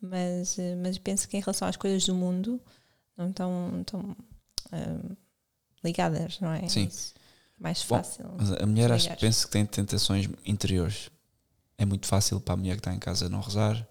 mas, 0.01 0.59
eh, 0.59 0.75
mas 0.75 0.97
penso 0.97 1.27
que 1.27 1.37
em 1.37 1.39
relação 1.39 1.67
às 1.67 1.77
coisas 1.77 2.05
do 2.05 2.13
mundo 2.13 2.59
não 3.17 3.29
estão, 3.29 3.79
estão 3.81 4.15
ah, 4.71 5.15
ligadas, 5.83 6.39
não 6.39 6.51
é? 6.51 6.67
Sim. 6.67 6.85
Isso. 6.85 7.13
Mais 7.59 7.83
Bom, 7.83 7.97
fácil. 7.97 8.25
Mas 8.37 8.51
a 8.51 8.65
mulher 8.65 8.91
acho, 8.91 9.15
penso 9.17 9.45
que 9.45 9.51
tem 9.51 9.65
tentações 9.65 10.27
interiores. 10.43 11.11
É 11.77 11.85
muito 11.85 12.07
fácil 12.07 12.41
para 12.41 12.55
a 12.55 12.57
mulher 12.57 12.73
que 12.73 12.79
está 12.79 12.93
em 12.93 12.99
casa 12.99 13.29
não 13.29 13.39
rezar. 13.39 13.87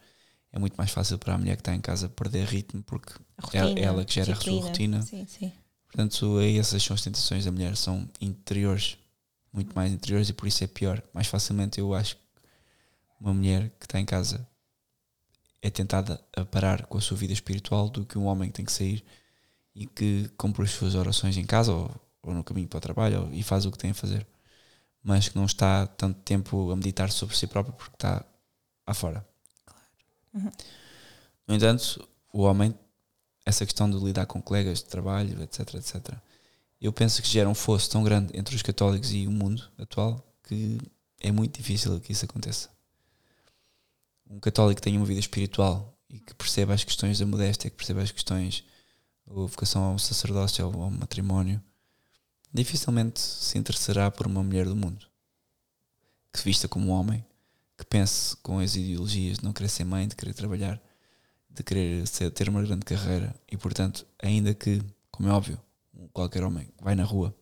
É 0.52 0.58
muito 0.58 0.74
mais 0.76 0.90
fácil 0.90 1.18
para 1.18 1.34
a 1.34 1.38
mulher 1.38 1.54
que 1.54 1.60
está 1.60 1.72
em 1.74 1.80
casa 1.80 2.08
perder 2.08 2.44
ritmo 2.46 2.82
porque 2.82 3.12
é 3.52 3.60
rotina, 3.60 3.80
ela 3.80 4.04
que 4.04 4.14
gera 4.14 4.32
a 4.32 4.36
sua 4.36 4.60
rotina. 4.60 5.00
Sim, 5.02 5.24
sim. 5.26 5.52
Portanto, 5.86 6.38
aí 6.38 6.58
essas 6.58 6.82
são 6.82 6.94
as 6.94 7.02
tentações 7.02 7.44
da 7.44 7.52
mulher, 7.52 7.76
são 7.76 8.08
interiores, 8.20 8.98
muito 9.52 9.74
mais 9.74 9.92
interiores 9.92 10.28
e 10.28 10.32
por 10.32 10.46
isso 10.46 10.62
é 10.64 10.66
pior. 10.66 11.02
Mais 11.12 11.26
facilmente 11.26 11.80
eu 11.80 11.94
acho 11.94 12.16
que 12.16 12.22
uma 13.20 13.34
mulher 13.34 13.70
que 13.78 13.86
está 13.86 13.98
em 14.00 14.04
casa 14.04 14.46
é 15.62 15.70
tentada 15.70 16.22
a 16.36 16.44
parar 16.44 16.86
com 16.86 16.96
a 16.98 17.00
sua 17.00 17.16
vida 17.16 17.32
espiritual 17.32 17.88
do 17.88 18.04
que 18.04 18.16
um 18.18 18.24
homem 18.26 18.48
que 18.48 18.56
tem 18.56 18.64
que 18.64 18.72
sair 18.72 19.04
e 19.74 19.86
que 19.86 20.28
cumpre 20.36 20.62
as 20.64 20.70
suas 20.70 20.94
orações 20.94 21.36
em 21.36 21.44
casa 21.44 21.72
ou, 21.72 21.90
ou 22.22 22.34
no 22.34 22.42
caminho 22.42 22.68
para 22.68 22.78
o 22.78 22.80
trabalho 22.80 23.22
ou- 23.22 23.32
e 23.32 23.42
faz 23.42 23.66
o 23.66 23.70
que 23.70 23.78
tem 23.78 23.90
a 23.90 23.94
fazer, 23.94 24.26
mas 25.02 25.28
que 25.28 25.36
não 25.36 25.44
está 25.44 25.86
tanto 25.86 26.18
tempo 26.20 26.70
a 26.70 26.76
meditar 26.76 27.10
sobre 27.10 27.36
si 27.36 27.46
próprio 27.46 27.74
porque 27.74 27.94
está 27.96 28.24
afora. 28.86 29.26
Uhum. 30.32 30.50
No 31.46 31.54
entanto, 31.54 32.08
o 32.32 32.42
homem, 32.42 32.74
essa 33.44 33.64
questão 33.66 33.90
de 33.90 33.98
lidar 33.98 34.26
com 34.26 34.40
colegas 34.40 34.78
de 34.78 34.84
trabalho, 34.86 35.42
etc, 35.42 35.74
etc, 35.74 36.14
eu 36.80 36.92
penso 36.92 37.20
que 37.22 37.28
gera 37.28 37.48
um 37.48 37.54
fosso 37.54 37.90
tão 37.90 38.02
grande 38.02 38.36
entre 38.36 38.56
os 38.56 38.62
católicos 38.62 39.12
e 39.12 39.26
o 39.26 39.30
mundo 39.30 39.70
atual 39.78 40.26
que 40.44 40.78
é 41.20 41.30
muito 41.30 41.56
difícil 41.58 42.00
que 42.00 42.12
isso 42.12 42.24
aconteça. 42.24 42.70
Um 44.28 44.40
católico 44.40 44.80
que 44.80 44.82
tenha 44.82 44.98
uma 44.98 45.06
vida 45.06 45.20
espiritual 45.20 45.96
e 46.08 46.18
que 46.18 46.34
perceba 46.34 46.72
as 46.72 46.82
questões 46.82 47.18
da 47.18 47.26
modéstia, 47.26 47.70
que 47.70 47.76
perceba 47.76 48.02
as 48.02 48.10
questões 48.10 48.64
da 49.26 49.34
vocação 49.34 49.82
ao 49.84 49.98
sacerdócio, 49.98 50.64
ao, 50.64 50.90
matrimónio, 50.90 51.62
dificilmente 52.52 53.20
se 53.20 53.58
interessará 53.58 54.10
por 54.10 54.26
uma 54.26 54.42
mulher 54.42 54.66
do 54.66 54.74
mundo 54.74 55.10
que 56.32 56.38
se 56.38 56.44
vista 56.44 56.68
como 56.68 56.86
um 56.86 56.90
homem, 56.90 57.24
que 57.76 57.84
pense 57.84 58.36
com 58.36 58.58
as 58.58 58.76
ideologias 58.76 59.38
de 59.38 59.44
não 59.44 59.52
querer 59.52 59.68
ser 59.68 59.84
mãe, 59.84 60.06
de 60.06 60.14
querer 60.14 60.34
trabalhar, 60.34 60.80
de 61.48 61.62
querer 61.62 62.08
ter 62.08 62.48
uma 62.48 62.62
grande 62.62 62.84
carreira 62.84 63.34
e, 63.50 63.56
portanto, 63.56 64.06
ainda 64.22 64.54
que, 64.54 64.80
como 65.10 65.28
é 65.28 65.32
óbvio, 65.32 65.60
qualquer 66.08 66.42
homem 66.44 66.68
vai 66.80 66.94
na 66.94 67.04
rua 67.04 67.34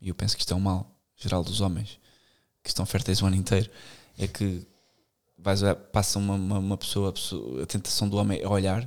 e 0.00 0.08
eu 0.08 0.14
penso 0.14 0.34
que 0.36 0.42
isto 0.42 0.52
é 0.52 0.56
um 0.56 0.60
mal 0.60 0.90
geral 1.16 1.42
dos 1.42 1.60
homens 1.60 1.98
que 2.62 2.68
estão 2.68 2.84
férteis 2.86 3.22
o 3.22 3.26
ano 3.26 3.36
inteiro 3.36 3.70
é 4.18 4.26
que 4.26 4.66
vais 5.38 5.60
passa 5.92 6.18
uma, 6.18 6.34
uma, 6.34 6.58
uma 6.58 6.76
pessoa, 6.76 7.10
a 7.10 7.12
pessoa- 7.12 7.62
a 7.62 7.66
tentação 7.66 8.08
do 8.08 8.16
homem 8.16 8.40
é 8.40 8.48
olhar 8.48 8.86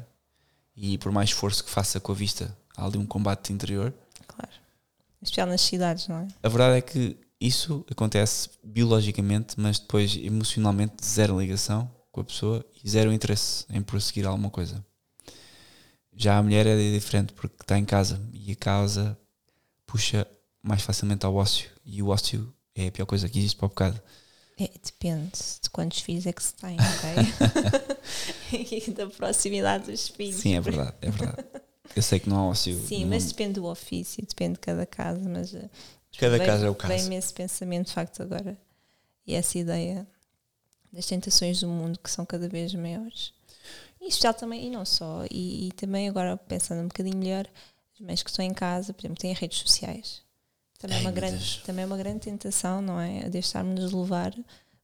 e 0.76 0.98
por 0.98 1.12
mais 1.12 1.30
esforço 1.30 1.64
que 1.64 1.70
faça 1.70 2.00
com 2.00 2.12
a 2.12 2.16
vista 2.16 2.56
há 2.76 2.86
ali 2.86 2.98
um 2.98 3.06
combate 3.06 3.52
interior 3.54 3.94
Claro. 4.28 4.52
Especial 5.22 5.48
nas 5.48 5.62
cidades, 5.62 6.08
não 6.08 6.18
é? 6.20 6.28
a 6.42 6.48
verdade 6.50 6.78
é 6.78 6.82
que 6.82 7.18
isso 7.42 7.86
acontece 7.90 8.50
biologicamente, 8.64 9.56
mas 9.58 9.80
depois 9.80 10.16
emocionalmente 10.18 11.06
zero 11.06 11.40
ligação 11.40 11.90
com 12.12 12.20
a 12.22 12.24
pessoa 12.26 12.66
e 12.84 12.90
zero 12.90 13.14
interesse 13.14 13.66
em 13.70 13.82
prosseguir 13.82 14.26
alguma 14.28 14.50
coisa. 14.50 14.84
Já 16.22 16.38
a 16.38 16.44
mulher 16.44 16.68
é 16.68 16.76
diferente 16.92 17.32
porque 17.32 17.56
está 17.62 17.80
em 17.80 17.86
casa 17.86 18.22
e 18.34 18.52
a 18.52 18.56
casa 18.58 19.18
puxa 19.88 20.28
mais 20.62 20.82
facilmente 20.82 21.26
ao 21.26 21.34
ócio 21.34 21.70
e 21.86 22.04
o 22.04 22.10
ócio 22.10 22.54
é 22.76 22.88
a 22.88 22.92
pior 22.92 23.06
coisa 23.06 23.30
que 23.30 23.40
existe 23.40 23.56
para 23.56 23.68
o 23.68 23.70
bocado. 23.70 24.02
É, 24.60 24.70
depende 24.84 25.32
de 25.64 25.70
quantos 25.70 26.02
filhos 26.02 26.26
é 26.28 26.34
que 26.34 26.44
se 26.44 26.54
tem, 26.56 26.76
ok? 26.76 28.68
e 28.88 28.92
da 28.92 29.08
proximidade 29.08 29.90
dos 29.90 30.10
filhos. 30.10 30.42
Sim, 30.42 30.56
é 30.56 30.60
verdade, 30.60 30.94
é 31.02 31.10
verdade. 31.10 31.48
Eu 31.96 32.02
sei 32.02 32.20
que 32.20 32.28
não 32.28 32.36
há 32.36 32.48
ócio. 32.50 32.78
Sim, 32.86 33.06
mas 33.06 33.26
depende 33.28 33.54
do 33.54 33.66
ofício, 33.66 34.22
depende 34.28 34.56
de 34.56 34.60
cada 34.60 34.86
casa, 34.86 35.22
mas 35.30 35.54
eh, 35.56 35.70
Cada 36.18 36.38
vem- 36.38 36.46
caso 36.46 36.66
é 36.66 36.70
o 36.70 36.76
caso. 36.76 36.94
Vem-me 36.94 37.16
esse 37.16 37.34
pensamento 37.34 37.88
de 37.88 37.94
facto 37.94 38.22
agora 38.22 38.60
e 39.26 39.36
essa 39.36 39.58
ideia 39.58 40.06
das 40.92 41.06
tentações 41.06 41.62
do 41.62 41.70
mundo 41.70 41.98
que 41.98 42.12
são 42.12 42.26
cada 42.26 42.50
vez 42.50 42.74
maiores. 42.76 43.34
E 44.10 44.12
especial 44.12 44.34
também, 44.34 44.66
e 44.66 44.70
não 44.72 44.84
só, 44.84 45.24
e, 45.30 45.68
e 45.68 45.72
também 45.74 46.10
agora 46.10 46.36
pensando 46.36 46.80
um 46.82 46.88
bocadinho 46.88 47.16
melhor, 47.18 47.48
as 47.94 48.00
mães 48.00 48.24
que 48.24 48.30
estão 48.32 48.44
em 48.44 48.54
casa, 48.56 48.92
por 48.92 49.02
exemplo, 49.02 49.20
têm 49.22 49.34
redes 49.34 49.60
sociais. 49.60 50.24
Também, 50.80 50.98
é 50.98 51.02
uma 51.02 51.12
grande, 51.12 51.36
Deus. 51.38 51.58
também 51.66 51.84
é 51.84 51.86
uma 51.86 51.98
grande 51.98 52.22
tentação, 52.22 52.82
não 52.82 53.00
é? 53.00 53.30
Deixarmos-nos 53.30 53.92
levar 53.92 54.34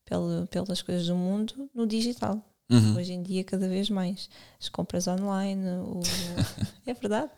pelo, 0.06 0.46
pelas 0.48 0.82
coisas 0.84 1.08
do 1.08 1.16
mundo 1.16 1.68
no 1.74 1.88
digital. 1.88 2.40
Uhum. 2.70 2.98
Hoje 2.98 3.14
em 3.14 3.24
dia, 3.24 3.44
cada 3.44 3.68
vez 3.68 3.90
mais. 3.90 4.30
As 4.60 4.70
compras 4.70 5.08
online, 5.08 5.66
o- 5.80 6.02
é 6.86 6.94
verdade. 6.94 7.32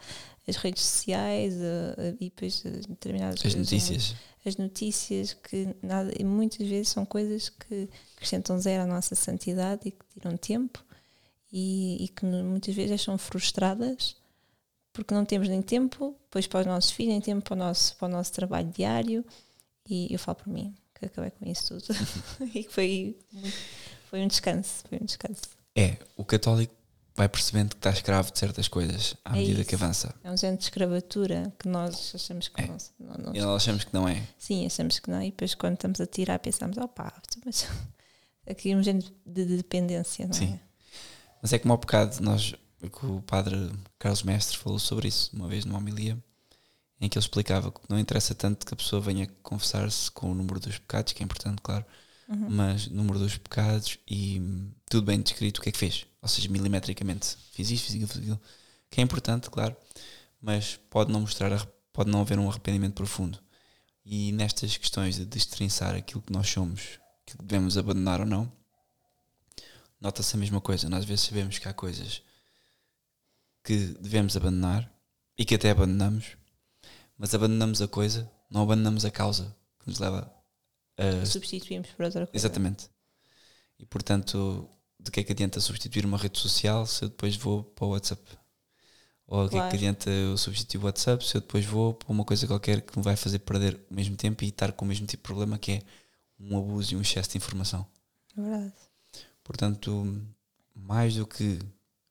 As 0.45 0.55
redes 0.57 0.83
sociais 0.83 1.53
eh, 1.55 1.95
eh, 1.97 2.15
e 2.19 2.25
depois 2.29 2.63
eh, 2.65 2.69
determinadas 2.89 3.39
As 3.45 3.53
mundo. 3.55 3.63
notícias. 3.63 4.15
As 4.45 4.57
notícias 4.57 5.33
que 5.33 5.73
nada, 5.81 6.11
muitas 6.25 6.65
vezes 6.67 6.89
são 6.89 7.05
coisas 7.05 7.47
que 7.49 7.87
acrescentam 8.15 8.59
zero 8.59 8.83
à 8.83 8.85
nossa 8.85 9.15
santidade 9.15 9.81
e 9.87 9.91
que 9.91 10.05
tiram 10.13 10.35
tempo 10.37 10.83
e, 11.59 12.03
e 12.03 12.07
que 12.09 12.23
muitas 12.23 12.75
vezes 12.75 12.89
deixam 12.91 13.17
frustradas 13.17 14.15
porque 14.93 15.11
não 15.13 15.25
temos 15.25 15.47
nem 15.49 15.61
tempo 15.61 16.15
depois 16.25 16.45
para 16.45 16.59
os 16.59 16.65
nossos 16.67 16.91
filhos, 16.91 17.13
nem 17.13 17.21
tempo 17.21 17.41
para 17.43 17.53
o 17.55 17.57
nosso, 17.57 17.95
para 17.95 18.07
o 18.07 18.11
nosso 18.11 18.31
trabalho 18.31 18.69
diário. 18.69 19.25
E 19.89 20.11
eu 20.13 20.19
falo 20.19 20.35
por 20.35 20.47
mim, 20.49 20.75
que 20.93 21.05
acabei 21.05 21.31
com 21.31 21.49
isso 21.49 21.67
tudo. 21.79 21.97
e 22.53 22.63
que 22.63 22.71
foi, 22.71 23.17
foi 24.09 24.21
um 24.21 24.27
descanso. 24.27 24.83
Foi 24.87 24.99
um 25.01 25.05
descanso. 25.05 25.41
É, 25.75 25.97
o 26.15 26.23
católico 26.23 26.73
vai 27.15 27.27
percebendo 27.29 27.69
que 27.69 27.77
está 27.77 27.89
escravo 27.89 28.31
de 28.31 28.37
certas 28.37 28.67
coisas 28.67 29.15
à 29.25 29.35
É 29.35 29.39
medida 29.39 29.61
isso. 29.61 29.69
que 29.69 29.75
avança. 29.75 30.13
É 30.23 30.29
um 30.31 30.37
género 30.37 30.57
de 30.59 30.63
escravatura 30.65 31.51
que 31.57 31.67
nós 31.67 32.11
achamos 32.13 32.47
que 32.49 32.61
É. 32.61 32.67
não, 32.67 32.77
não, 32.99 33.17
não 33.25 33.35
E 33.35 33.39
nós 33.39 33.63
achamos 33.63 33.83
que 33.83 33.93
não 33.93 34.07
é. 34.07 34.21
Sim, 34.37 34.65
achamos 34.65 34.99
que 34.99 35.09
não. 35.09 35.21
E 35.23 35.31
depois, 35.31 35.55
quando 35.55 35.73
estamos 35.75 35.99
a 36.01 36.05
tirar, 36.05 36.37
pensamos: 36.39 36.77
opá, 36.77 37.13
mas 37.45 37.65
aqui 38.47 38.75
um 38.75 38.83
género 38.83 39.07
de 39.25 39.45
de 39.45 39.57
dependência, 39.57 40.25
não 40.27 40.33
Sim. 40.33 40.53
é? 40.63 40.66
Mas 41.41 41.53
é 41.53 41.59
como 41.59 41.73
ao 41.73 41.77
bocado, 41.77 42.21
nós, 42.21 42.53
que 42.79 43.05
o 43.05 43.21
padre 43.21 43.71
Carlos 43.99 44.23
Mestre 44.23 44.57
falou 44.57 44.79
sobre 44.79 45.07
isso 45.07 45.29
uma 45.33 45.47
vez 45.47 45.65
numa 45.65 45.77
homilia, 45.79 46.17
em 46.99 47.07
que 47.07 47.17
ele 47.17 47.23
explicava 47.23 47.71
que 47.71 47.79
não 47.89 47.99
interessa 47.99 48.33
tanto 48.33 48.65
que 48.65 48.73
a 48.73 48.77
pessoa 48.77 49.01
venha 49.01 49.27
confessar-se 49.43 50.09
com 50.11 50.31
o 50.31 50.35
número 50.35 50.59
dos 50.59 50.77
pecados, 50.79 51.13
que 51.13 51.21
é 51.21 51.25
importante, 51.25 51.61
claro, 51.61 51.85
Uhum. 52.29 52.49
mas 52.49 52.87
número 52.89 53.19
dos 53.19 53.37
pecados 53.37 53.97
e 54.05 54.41
tudo 54.89 55.05
bem 55.05 55.21
descrito 55.21 55.61
o 55.61 55.63
que 55.63 55.69
é 55.69 55.71
que 55.71 55.77
fez, 55.77 56.05
ou 56.21 56.27
seja, 56.27 56.49
milimetricamente, 56.49 57.37
fiz 57.53 57.71
isto, 57.71 57.85
fiz 57.85 57.95
aquilo, 57.95 58.07
fiz 58.09 58.17
aquilo, 58.17 58.41
que 58.91 58.99
é 58.99 59.03
importante, 59.03 59.49
claro, 59.49 59.73
mas 60.41 60.77
pode 60.89 61.09
não 61.09 61.21
mostrar, 61.21 61.65
pode 61.93 62.11
não 62.11 62.19
haver 62.19 62.37
um 62.37 62.49
arrependimento 62.49 62.95
profundo. 62.95 63.39
E 64.05 64.31
nestas 64.33 64.75
questões 64.75 65.15
de 65.15 65.25
destrinçar 65.25 65.95
aquilo 65.95 66.21
que 66.21 66.31
nós 66.33 66.49
somos, 66.49 66.99
que 67.25 67.37
devemos 67.41 67.77
abandonar 67.77 68.19
ou 68.19 68.25
não, 68.25 68.51
nota-se 69.99 70.35
a 70.35 70.39
mesma 70.39 70.61
coisa. 70.61 70.89
Nós 70.89 70.99
às 70.99 71.05
vezes 71.05 71.25
sabemos 71.25 71.57
que 71.57 71.67
há 71.67 71.73
coisas 71.73 72.21
que 73.63 73.77
devemos 73.99 74.37
abandonar 74.37 74.89
e 75.37 75.43
que 75.43 75.55
até 75.55 75.71
abandonamos, 75.71 76.37
mas 77.17 77.33
abandonamos 77.33 77.81
a 77.81 77.87
coisa, 77.87 78.29
não 78.49 78.61
abandonamos 78.61 79.05
a 79.05 79.11
causa 79.11 79.55
que 79.79 79.89
nos 79.89 79.99
leva 79.99 80.31
a. 80.97 81.25
Substituímos 81.25 81.89
por 81.89 82.05
outra 82.05 82.25
coisa. 82.25 82.37
Exatamente. 82.37 82.89
E 83.79 83.85
portanto, 83.85 84.69
de 84.99 85.11
que 85.11 85.19
é 85.19 85.23
que 85.23 85.31
adianta 85.31 85.59
substituir 85.59 86.05
uma 86.05 86.17
rede 86.17 86.39
social 86.39 86.85
se 86.85 87.05
eu 87.05 87.09
depois 87.09 87.35
vou 87.35 87.63
para 87.63 87.85
o 87.85 87.89
WhatsApp? 87.89 88.21
Ou 89.27 89.45
de 89.45 89.51
que 89.51 89.57
é 89.57 89.69
que 89.69 89.75
adianta 89.75 90.09
eu 90.09 90.37
substituir 90.37 90.81
o 90.81 90.85
WhatsApp 90.85 91.25
se 91.25 91.35
eu 91.35 91.41
depois 91.41 91.65
vou 91.65 91.93
para 91.93 92.11
uma 92.11 92.23
coisa 92.23 92.47
qualquer 92.47 92.81
que 92.81 92.97
me 92.97 93.03
vai 93.03 93.15
fazer 93.15 93.39
perder 93.39 93.79
o 93.91 93.93
mesmo 93.93 94.15
tempo 94.15 94.43
e 94.43 94.47
estar 94.47 94.71
com 94.71 94.85
o 94.85 94.87
mesmo 94.87 95.05
tipo 95.05 95.21
de 95.21 95.27
problema 95.27 95.59
que 95.59 95.73
é 95.73 95.81
um 96.39 96.57
abuso 96.57 96.93
e 96.93 96.97
um 96.97 97.01
excesso 97.01 97.31
de 97.31 97.37
informação? 97.37 97.85
É 98.37 98.41
verdade. 98.41 98.73
Portanto, 99.47 100.21
mais 100.75 101.15
do 101.15 101.25
que 101.25 101.57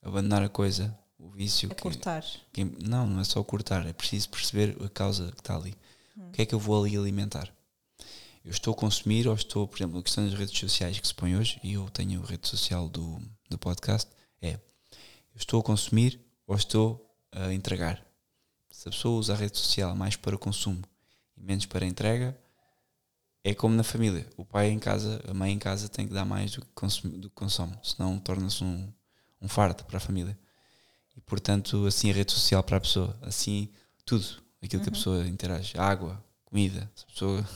abandonar 0.03 0.43
a 0.43 0.49
coisa, 0.49 0.99
o 1.19 1.29
vício. 1.29 1.71
É 1.71 1.75
que- 1.75 1.83
cortar. 1.83 2.25
que- 2.51 2.65
não, 2.65 3.07
não 3.07 3.21
é 3.21 3.25
só 3.25 3.45
cortar, 3.45 3.87
é 3.87 3.93
preciso 3.93 4.31
perceber 4.31 4.75
a 4.83 4.89
causa 4.89 5.31
que 5.33 5.41
está 5.41 5.55
ali. 5.55 5.75
Hum. 6.17 6.29
O 6.29 6.33
que 6.33 6.41
é 6.41 6.47
que 6.47 6.55
eu 6.55 6.59
vou 6.59 6.83
ali 6.83 6.97
alimentar? 6.97 7.53
Eu 8.43 8.51
estou 8.53 8.73
a 8.73 8.77
consumir 8.77 9.29
ou 9.29 9.35
estou, 9.35 9.69
por 9.69 9.77
exemplo, 9.77 9.99
a 9.99 10.03
questão 10.03 10.25
das 10.25 10.33
redes 10.39 10.59
sociais 10.59 10.99
que 10.99 11.07
se 11.07 11.15
põe 11.15 11.37
hoje, 11.37 11.61
e 11.63 11.75
eu 11.75 11.91
tenho 11.91 12.23
a 12.23 12.27
rede 12.27 12.49
social 12.49 12.89
do, 12.89 13.21
do 13.51 13.59
podcast, 13.59 14.11
é 14.41 14.53
eu 14.55 15.39
estou 15.39 15.61
a 15.61 15.63
consumir 15.63 16.19
ou 16.47 16.57
estou 16.57 17.15
a 17.33 17.53
entregar? 17.53 18.03
Se 18.71 18.89
a 18.89 18.91
pessoa 18.91 19.19
usa 19.19 19.35
a 19.35 19.37
rede 19.37 19.59
social 19.59 19.95
mais 19.95 20.17
para 20.17 20.35
o 20.35 20.39
consumo 20.39 20.83
e 21.37 21.43
menos 21.43 21.67
para 21.67 21.85
entrega, 21.85 22.35
é 23.47 23.55
como 23.55 23.77
na 23.77 23.85
família. 23.85 24.27
O 24.37 24.45
pai 24.45 24.71
em 24.71 24.79
casa, 24.81 25.23
a 25.29 25.33
mãe 25.33 25.53
em 25.53 25.59
casa 25.59 25.89
tem 25.89 26.09
que 26.09 26.13
dar 26.13 26.25
mais 26.25 26.51
do 26.51 26.63
que 26.63 26.67
consome, 26.75 27.17
do 27.17 27.31
que 27.31 27.35
consome 27.37 27.79
senão 27.81 28.19
torna-se 28.19 28.65
um, 28.65 28.93
um 29.41 29.47
fardo 29.47 29.85
para 29.85 29.99
a 29.99 30.01
família. 30.01 30.37
E 31.17 31.21
portanto, 31.21 31.87
assim 31.87 32.11
a 32.11 32.13
rede 32.13 32.33
social 32.33 32.61
para 32.65 32.79
a 32.79 32.81
pessoa, 32.81 33.17
assim 33.23 33.71
tudo, 34.05 34.27
aquilo 34.61 34.83
que 34.83 34.89
a 34.89 34.93
pessoa 34.93 35.25
interage, 35.29 35.79
água, 35.79 36.21
comida, 36.45 36.91
a 37.05 37.13
pessoa. 37.13 37.49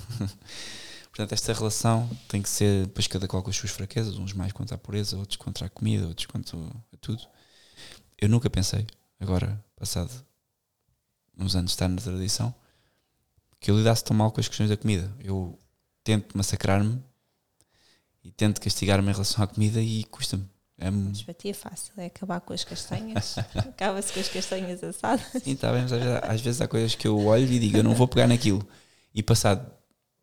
portanto, 1.10 1.32
esta 1.32 1.52
relação 1.52 2.08
tem 2.28 2.40
que 2.40 2.48
ser, 2.48 2.86
depois 2.86 3.08
cada 3.08 3.26
qual 3.26 3.42
com 3.42 3.50
as 3.50 3.56
suas 3.56 3.72
fraquezas, 3.72 4.16
uns 4.16 4.32
mais 4.32 4.52
contra 4.52 4.76
a 4.76 4.78
pureza, 4.78 5.16
outros 5.16 5.38
contra 5.38 5.66
a 5.66 5.68
comida, 5.68 6.06
outros 6.06 6.26
contra 6.26 6.56
a 6.56 6.96
tudo. 7.00 7.26
Eu 8.16 8.28
nunca 8.28 8.48
pensei, 8.48 8.86
agora, 9.18 9.60
passado 9.74 10.12
uns 11.36 11.56
anos 11.56 11.72
de 11.72 11.74
estar 11.74 11.88
na 11.88 12.00
tradição, 12.00 12.54
que 13.58 13.72
eu 13.72 13.76
lidasse 13.76 14.04
tão 14.04 14.16
mal 14.16 14.30
com 14.30 14.40
as 14.40 14.46
questões 14.46 14.70
da 14.70 14.76
comida. 14.76 15.12
Eu 15.18 15.58
tento 16.02 16.36
massacrar-me 16.36 17.02
e 18.24 18.30
tento 18.30 18.60
castigar-me 18.60 19.08
em 19.08 19.12
relação 19.12 19.44
à 19.44 19.46
comida 19.46 19.80
e 19.80 20.04
custa-me. 20.04 20.48
É, 20.78 20.90
Mas 20.90 21.22
para 21.22 21.34
ti 21.34 21.50
é 21.50 21.52
fácil, 21.52 21.92
é 21.98 22.06
acabar 22.06 22.40
com 22.40 22.54
as 22.54 22.64
castanhas. 22.64 23.36
Acaba-se 23.54 24.12
com 24.14 24.20
as 24.20 24.28
castanhas 24.28 24.82
assadas. 24.82 25.42
Sim, 25.42 25.52
está 25.52 25.70
bem, 25.72 25.82
mas 25.82 25.92
às 25.92 26.02
vezes, 26.02 26.20
às 26.22 26.40
vezes 26.40 26.60
há 26.62 26.68
coisas 26.68 26.94
que 26.94 27.06
eu 27.06 27.18
olho 27.26 27.52
e 27.52 27.58
digo, 27.58 27.76
eu 27.76 27.84
não 27.84 27.94
vou 27.94 28.08
pegar 28.08 28.26
naquilo. 28.26 28.66
E 29.14 29.22
passado 29.22 29.70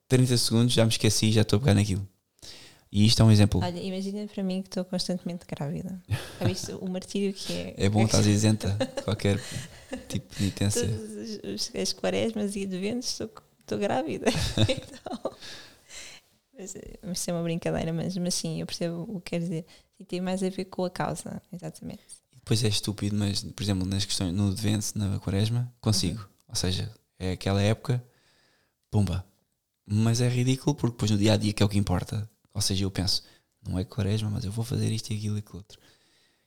30 0.08 0.36
segundos 0.38 0.74
já 0.74 0.84
me 0.84 0.90
esqueci 0.90 1.28
e 1.28 1.32
já 1.32 1.42
estou 1.42 1.58
a 1.58 1.60
pegar 1.60 1.74
naquilo. 1.76 2.08
E 2.92 3.06
isto 3.06 3.22
é 3.22 3.26
um 3.26 3.32
exemplo. 3.32 3.62
Olha, 3.62 3.80
imagina 3.80 4.26
para 4.28 4.42
mim 4.42 4.62
que 4.62 4.70
estou 4.70 4.86
constantemente 4.86 5.46
grávida. 5.46 6.02
Já 6.40 6.46
viste 6.48 6.72
o 6.72 6.90
martírio 6.90 7.34
que 7.34 7.52
é? 7.52 7.74
É 7.78 7.90
bom 7.90 8.06
estar 8.06 8.26
isenta 8.26 8.70
de 8.70 9.04
qualquer 9.04 9.40
tipo 10.08 10.30
de 10.30 10.36
penitência. 10.38 10.88
Todas 10.88 11.40
as, 11.44 11.76
as 11.76 11.94
quaresmas 11.94 12.56
e 12.56 12.64
adventos 12.64 13.10
estou, 13.10 13.30
estou 13.60 13.78
grávida. 13.78 14.28
então, 14.70 15.32
mas, 17.03 17.28
é 17.28 17.34
uma 17.34 17.43
brincadeira, 17.43 17.93
mas, 17.93 18.18
mas 18.18 18.34
sim, 18.34 18.60
eu 18.60 18.66
percebo 18.66 19.05
o 19.08 19.22
que 19.22 19.32
quer 19.32 19.39
dizer. 19.39 19.66
E 19.99 20.05
tem 20.05 20.22
mais 20.22 20.41
a 20.41 20.49
ver 20.49 20.66
com 20.66 20.84
a 20.84 20.89
causa, 20.89 21.41
exatamente. 21.51 22.01
E 22.32 22.36
depois 22.36 22.64
é 22.64 22.68
estúpido, 22.68 23.16
mas, 23.16 23.43
por 23.43 23.64
exemplo, 23.64 23.88
nas 23.88 24.05
questões, 24.05 24.34
no 24.34 24.51
Advento, 24.51 24.97
na 24.97 25.20
Quaresma, 25.20 25.74
consigo. 25.80 26.28
Ou 26.47 26.55
seja, 26.55 26.91
é 27.20 27.32
aquela 27.32 27.62
época, 27.62 28.03
pumba. 28.89 29.26
Mas 29.86 30.22
é 30.22 30.28
ridículo 30.28 30.76
porque 30.76 30.93
depois 30.93 31.12
no 31.12 31.18
dia 31.18 31.34
a 31.34 31.38
dia 31.38 31.53
que 31.53 31.64
é 31.64 31.66
o 31.66 31.70
que 31.70 31.78
importa. 31.78 32.30
Ou 32.53 32.62
seja, 32.62 32.84
eu 32.84 32.91
penso, 32.91 33.24
não 33.62 33.78
é 33.78 33.84
Quaresma, 33.84 34.30
mas 34.30 34.43
eu 34.43 34.51
vou 34.51 34.66
fazer 34.66 34.91
isto 34.91 35.12
e 35.12 35.18
aquilo 35.18 35.36
e 35.38 35.39
aquilo 35.39 35.58
outro. 35.58 35.80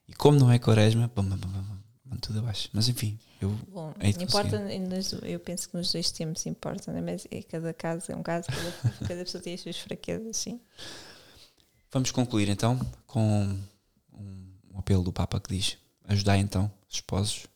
E 0.07 0.13
como 0.13 0.39
não 0.39 0.51
é 0.51 0.59
Quaresma, 0.59 1.09
pum, 1.09 1.29
pum, 1.29 1.39
pum, 1.39 1.49
pum, 1.49 1.80
mando 2.11 2.21
tudo 2.21 2.41
abaixo. 2.41 2.69
Mas 2.73 2.89
enfim, 2.89 3.19
eu 3.41 3.51
Bom, 3.69 3.95
de 3.99 4.25
importa, 4.25 4.59
nos- 4.59 5.13
eu 5.23 5.39
penso 5.39 5.69
que 5.71 5.77
nos 5.77 5.93
dois 5.93 6.11
tempos 6.11 6.45
importa, 6.45 6.93
né? 6.93 7.01
mas 7.01 7.27
é 7.31 7.41
cada 7.43 7.73
caso 7.73 8.11
é 8.11 8.17
um 8.17 8.23
caso, 8.23 8.49
cada, 8.49 8.73
cada 9.09 9.25
pessoa 9.25 9.43
tem 9.43 9.55
as 9.55 9.61
suas 9.61 9.79
fraquezas, 9.79 10.37
sim. 10.37 10.61
Vamos 11.93 12.11
concluir 12.11 12.49
então 12.49 12.79
com 13.07 13.57
um, 14.13 14.53
um 14.75 14.79
apelo 14.79 15.03
do 15.03 15.13
Papa 15.13 15.41
que 15.41 15.57
diz: 15.57 15.79
Ajudai 16.05 16.39
então, 16.41 16.71
os 16.89 16.97
esposos, 16.97 17.47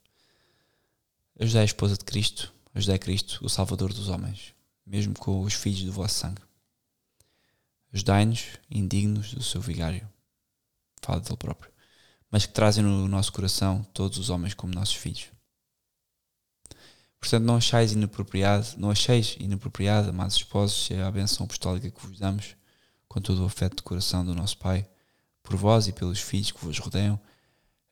ajudai 1.39 1.63
a 1.63 1.67
esposa 1.67 1.97
de 1.97 2.05
Cristo, 2.05 2.53
ajudai 2.75 2.99
Cristo, 2.99 3.41
o 3.45 3.49
Salvador 3.49 3.93
dos 3.93 4.09
homens, 4.09 4.55
mesmo 4.87 5.15
com 5.19 5.43
os 5.43 5.55
filhos 5.55 5.83
do 5.85 5.93
vosso 5.93 6.15
sangue. 6.15 6.43
Ajudai-nos, 7.93 8.59
indignos 8.71 9.35
do 9.35 9.43
seu 9.43 9.61
vigário, 9.61 10.09
fala 11.01 11.21
dele 11.21 11.37
próprio, 11.37 11.71
mas 12.35 12.47
que 12.47 12.53
trazem 12.53 12.83
no 12.83 13.07
nosso 13.07 13.33
coração 13.33 13.87
todos 13.95 14.19
os 14.19 14.29
homens 14.29 14.55
como 14.55 14.75
nossos 14.75 14.97
filhos. 14.97 15.29
Portanto, 17.21 17.45
não 17.45 17.55
achais 17.55 17.93
inapropriado, 17.93 18.71
não 18.77 18.91
acheis 18.91 19.37
inapropriado, 19.39 20.11
amados 20.11 20.35
esposos, 20.35 20.91
é 20.91 21.01
a 21.01 21.13
benção 21.13 21.45
apostólica 21.45 21.89
que 21.89 22.05
vos 22.05 22.19
damos 22.19 22.57
com 23.07 23.21
todo 23.21 23.45
o 23.45 23.47
afeto 23.47 23.77
de 23.77 23.85
coração 23.85 24.25
do 24.27 24.35
nosso 24.35 24.59
Pai, 24.59 24.85
por 25.45 25.55
vós 25.55 25.87
e 25.87 25.93
pelos 25.93 26.19
filhos 26.19 26.51
que 26.51 26.65
vos 26.65 26.77
rodeiam, 26.77 27.21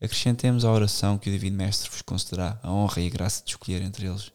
acrescentemos 0.00 0.64
à 0.64 0.72
oração 0.72 1.18
que 1.18 1.30
o 1.30 1.32
Divino 1.32 1.58
Mestre 1.58 1.88
vos 1.88 2.02
concederá 2.02 2.58
a 2.64 2.72
honra 2.72 3.00
e 3.00 3.06
a 3.06 3.10
graça 3.10 3.44
de 3.44 3.50
escolher 3.50 3.80
entre 3.80 4.06
eles, 4.08 4.32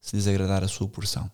se 0.00 0.16
lhes 0.16 0.26
agradar 0.26 0.64
a 0.64 0.68
sua 0.68 0.88
porção. 0.88 1.30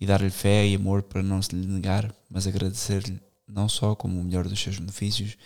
E 0.00 0.06
dar-lhe 0.06 0.28
fé 0.28 0.66
e 0.66 0.74
amor 0.74 1.04
para 1.04 1.22
não 1.22 1.40
se 1.40 1.54
lhe 1.54 1.68
negar, 1.68 2.12
mas 2.28 2.48
agradecer-lhe 2.48 3.22
não 3.46 3.68
só 3.68 3.94
como 3.94 4.20
o 4.20 4.24
melhor 4.24 4.48
dos 4.48 4.60
seus 4.60 4.76
benefícios, 4.76 5.36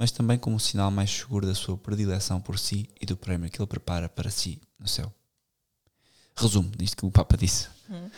mas 0.00 0.10
também 0.10 0.38
como 0.38 0.56
o 0.56 0.60
sinal 0.60 0.90
mais 0.90 1.10
seguro 1.10 1.46
da 1.46 1.54
sua 1.54 1.76
predileção 1.76 2.40
por 2.40 2.58
si 2.58 2.88
e 2.98 3.04
do 3.04 3.18
prémio 3.18 3.50
que 3.50 3.60
ele 3.60 3.66
prepara 3.66 4.08
para 4.08 4.30
si 4.30 4.58
no 4.78 4.88
céu. 4.88 5.12
Resumo 6.34 6.70
disto 6.70 6.96
que 6.96 7.04
o 7.04 7.10
Papa 7.10 7.36
disse. 7.36 7.68
Hum. 7.90 8.08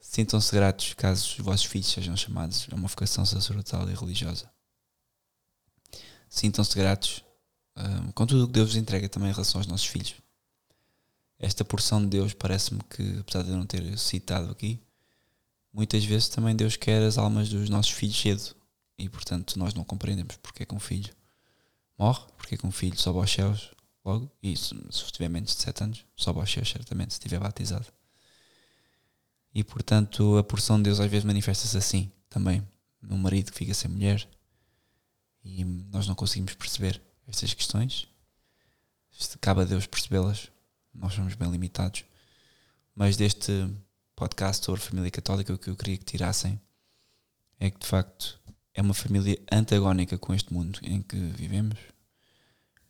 Sintam-se 0.00 0.50
gratos 0.52 0.94
caso 0.94 1.22
os 1.22 1.44
vossos 1.44 1.66
filhos 1.66 1.88
sejam 1.88 2.16
chamados 2.16 2.66
a 2.72 2.74
uma 2.74 2.88
vocação 2.88 3.26
sacerdotal 3.26 3.86
e 3.90 3.94
religiosa. 3.94 4.50
Sintam-se 6.30 6.74
gratos 6.74 7.22
hum, 7.76 8.12
com 8.12 8.26
tudo 8.26 8.44
o 8.44 8.46
que 8.46 8.54
Deus 8.54 8.68
vos 8.70 8.76
entrega 8.76 9.06
também 9.06 9.28
em 9.28 9.34
relação 9.34 9.60
aos 9.60 9.66
nossos 9.66 9.86
filhos. 9.86 10.14
Esta 11.38 11.62
porção 11.62 12.00
de 12.00 12.06
Deus 12.06 12.32
parece-me 12.32 12.80
que, 12.88 13.18
apesar 13.18 13.42
de 13.42 13.50
eu 13.50 13.58
não 13.58 13.66
ter 13.66 13.98
citado 13.98 14.50
aqui, 14.50 14.80
muitas 15.70 16.02
vezes 16.06 16.30
também 16.30 16.56
Deus 16.56 16.74
quer 16.74 17.02
as 17.02 17.18
almas 17.18 17.50
dos 17.50 17.68
nossos 17.68 17.92
filhos 17.92 18.18
cedo. 18.18 18.56
E 18.98 19.08
portanto 19.08 19.58
nós 19.58 19.74
não 19.74 19.84
compreendemos 19.84 20.36
porque 20.36 20.62
é 20.62 20.66
que 20.66 20.74
um 20.74 20.80
filho 20.80 21.14
morre, 21.98 22.24
porque 22.36 22.54
é 22.54 22.58
que 22.58 22.66
um 22.66 22.72
filho 22.72 22.98
sobe 22.98 23.18
aos 23.18 23.30
céus 23.30 23.70
logo, 24.04 24.30
e 24.42 24.56
se, 24.56 24.74
se 24.90 25.12
tiver 25.12 25.28
menos 25.28 25.54
de 25.54 25.62
7 25.62 25.84
anos, 25.84 26.06
sobe 26.14 26.40
aos 26.40 26.50
céus 26.50 26.70
certamente, 26.70 27.12
se 27.12 27.18
estiver 27.18 27.40
batizado. 27.40 27.86
E 29.54 29.64
portanto 29.64 30.36
a 30.36 30.44
porção 30.44 30.76
de 30.76 30.84
Deus 30.84 31.00
às 31.00 31.10
vezes 31.10 31.24
manifesta-se 31.24 31.76
assim 31.76 32.12
também. 32.28 32.66
Num 33.02 33.18
marido 33.18 33.52
que 33.52 33.58
fica 33.58 33.72
sem 33.74 33.90
mulher 33.90 34.28
e 35.44 35.64
nós 35.64 36.06
não 36.08 36.14
conseguimos 36.14 36.54
perceber 36.54 37.00
estas 37.26 37.54
questões. 37.54 38.08
Isto 39.18 39.38
Cabe 39.38 39.62
a 39.62 39.64
Deus 39.64 39.86
percebê-las. 39.86 40.50
Nós 40.92 41.14
somos 41.14 41.34
bem 41.34 41.50
limitados. 41.50 42.04
Mas 42.94 43.16
deste 43.16 43.52
podcast 44.14 44.64
sobre 44.64 44.80
família 44.80 45.10
católica, 45.10 45.52
o 45.52 45.58
que 45.58 45.68
eu 45.68 45.76
queria 45.76 45.96
que 45.96 46.04
tirassem 46.04 46.60
é 47.60 47.70
que 47.70 47.78
de 47.78 47.86
facto 47.86 48.40
é 48.76 48.82
uma 48.82 48.94
família 48.94 49.38
antagónica 49.50 50.16
com 50.18 50.32
este 50.34 50.52
mundo 50.52 50.78
em 50.82 51.02
que 51.02 51.16
vivemos. 51.16 51.76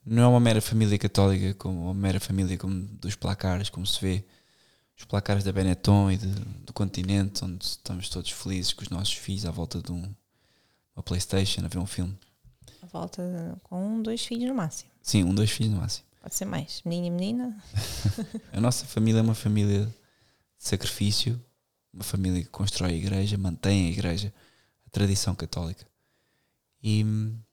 Não 0.05 0.23
é 0.23 0.27
uma 0.27 0.41
mera 0.41 0.61
família 0.61 0.99
católica, 0.99 1.55
como 1.55 1.85
uma 1.85 1.95
mera 1.95 2.21
família 2.21 2.57
como 2.59 2.75
dos 3.01 3.15
placares, 3.17 3.71
como 3.71 3.87
se 3.87 4.01
vê 4.01 4.25
os 4.99 5.05
placares 5.05 5.45
da 5.45 5.53
Benetton 5.53 6.11
e 6.11 6.17
de- 6.17 6.27
do 6.65 6.73
continente, 6.73 7.45
onde 7.45 7.65
estamos 7.65 8.09
todos 8.09 8.31
felizes 8.31 8.73
com 8.73 8.83
os 8.83 8.89
nossos 8.89 9.15
filhos 9.15 9.45
à 9.45 9.51
volta 9.51 9.81
de 9.81 9.93
um, 9.93 10.15
uma 10.95 11.03
Playstation 11.03 11.65
a 11.65 11.69
ver 11.69 11.79
um 11.79 11.87
filme. 11.87 12.17
A 12.83 12.87
volta 12.87 13.23
de- 13.23 13.61
com 13.63 13.97
um, 13.97 14.03
dois 14.03 14.25
filhos 14.25 14.49
no 14.49 14.55
máximo. 14.55 14.91
Sim, 15.03 15.25
um, 15.25 15.35
dois 15.35 15.51
filhos 15.51 15.73
no 15.73 15.81
máximo. 15.81 16.07
Pode 16.23 16.35
ser 16.35 16.45
mais. 16.45 16.83
Menino 16.85 17.07
e 17.07 17.11
menina. 17.11 17.63
A 18.53 18.61
nossa 18.61 18.85
família 18.87 19.21
é 19.21 19.23
uma 19.23 19.35
família 19.35 19.87
de 19.87 19.93
sacrifício, 20.59 21.41
uma 21.93 22.03
família 22.05 22.43
que 22.43 22.49
constrói 22.49 22.91
a 22.93 22.97
igreja, 22.97 23.37
mantém 23.39 23.87
a 23.87 23.91
igreja, 23.91 24.33
tradição 24.97 25.35
católica. 25.35 25.87
E 26.83 27.05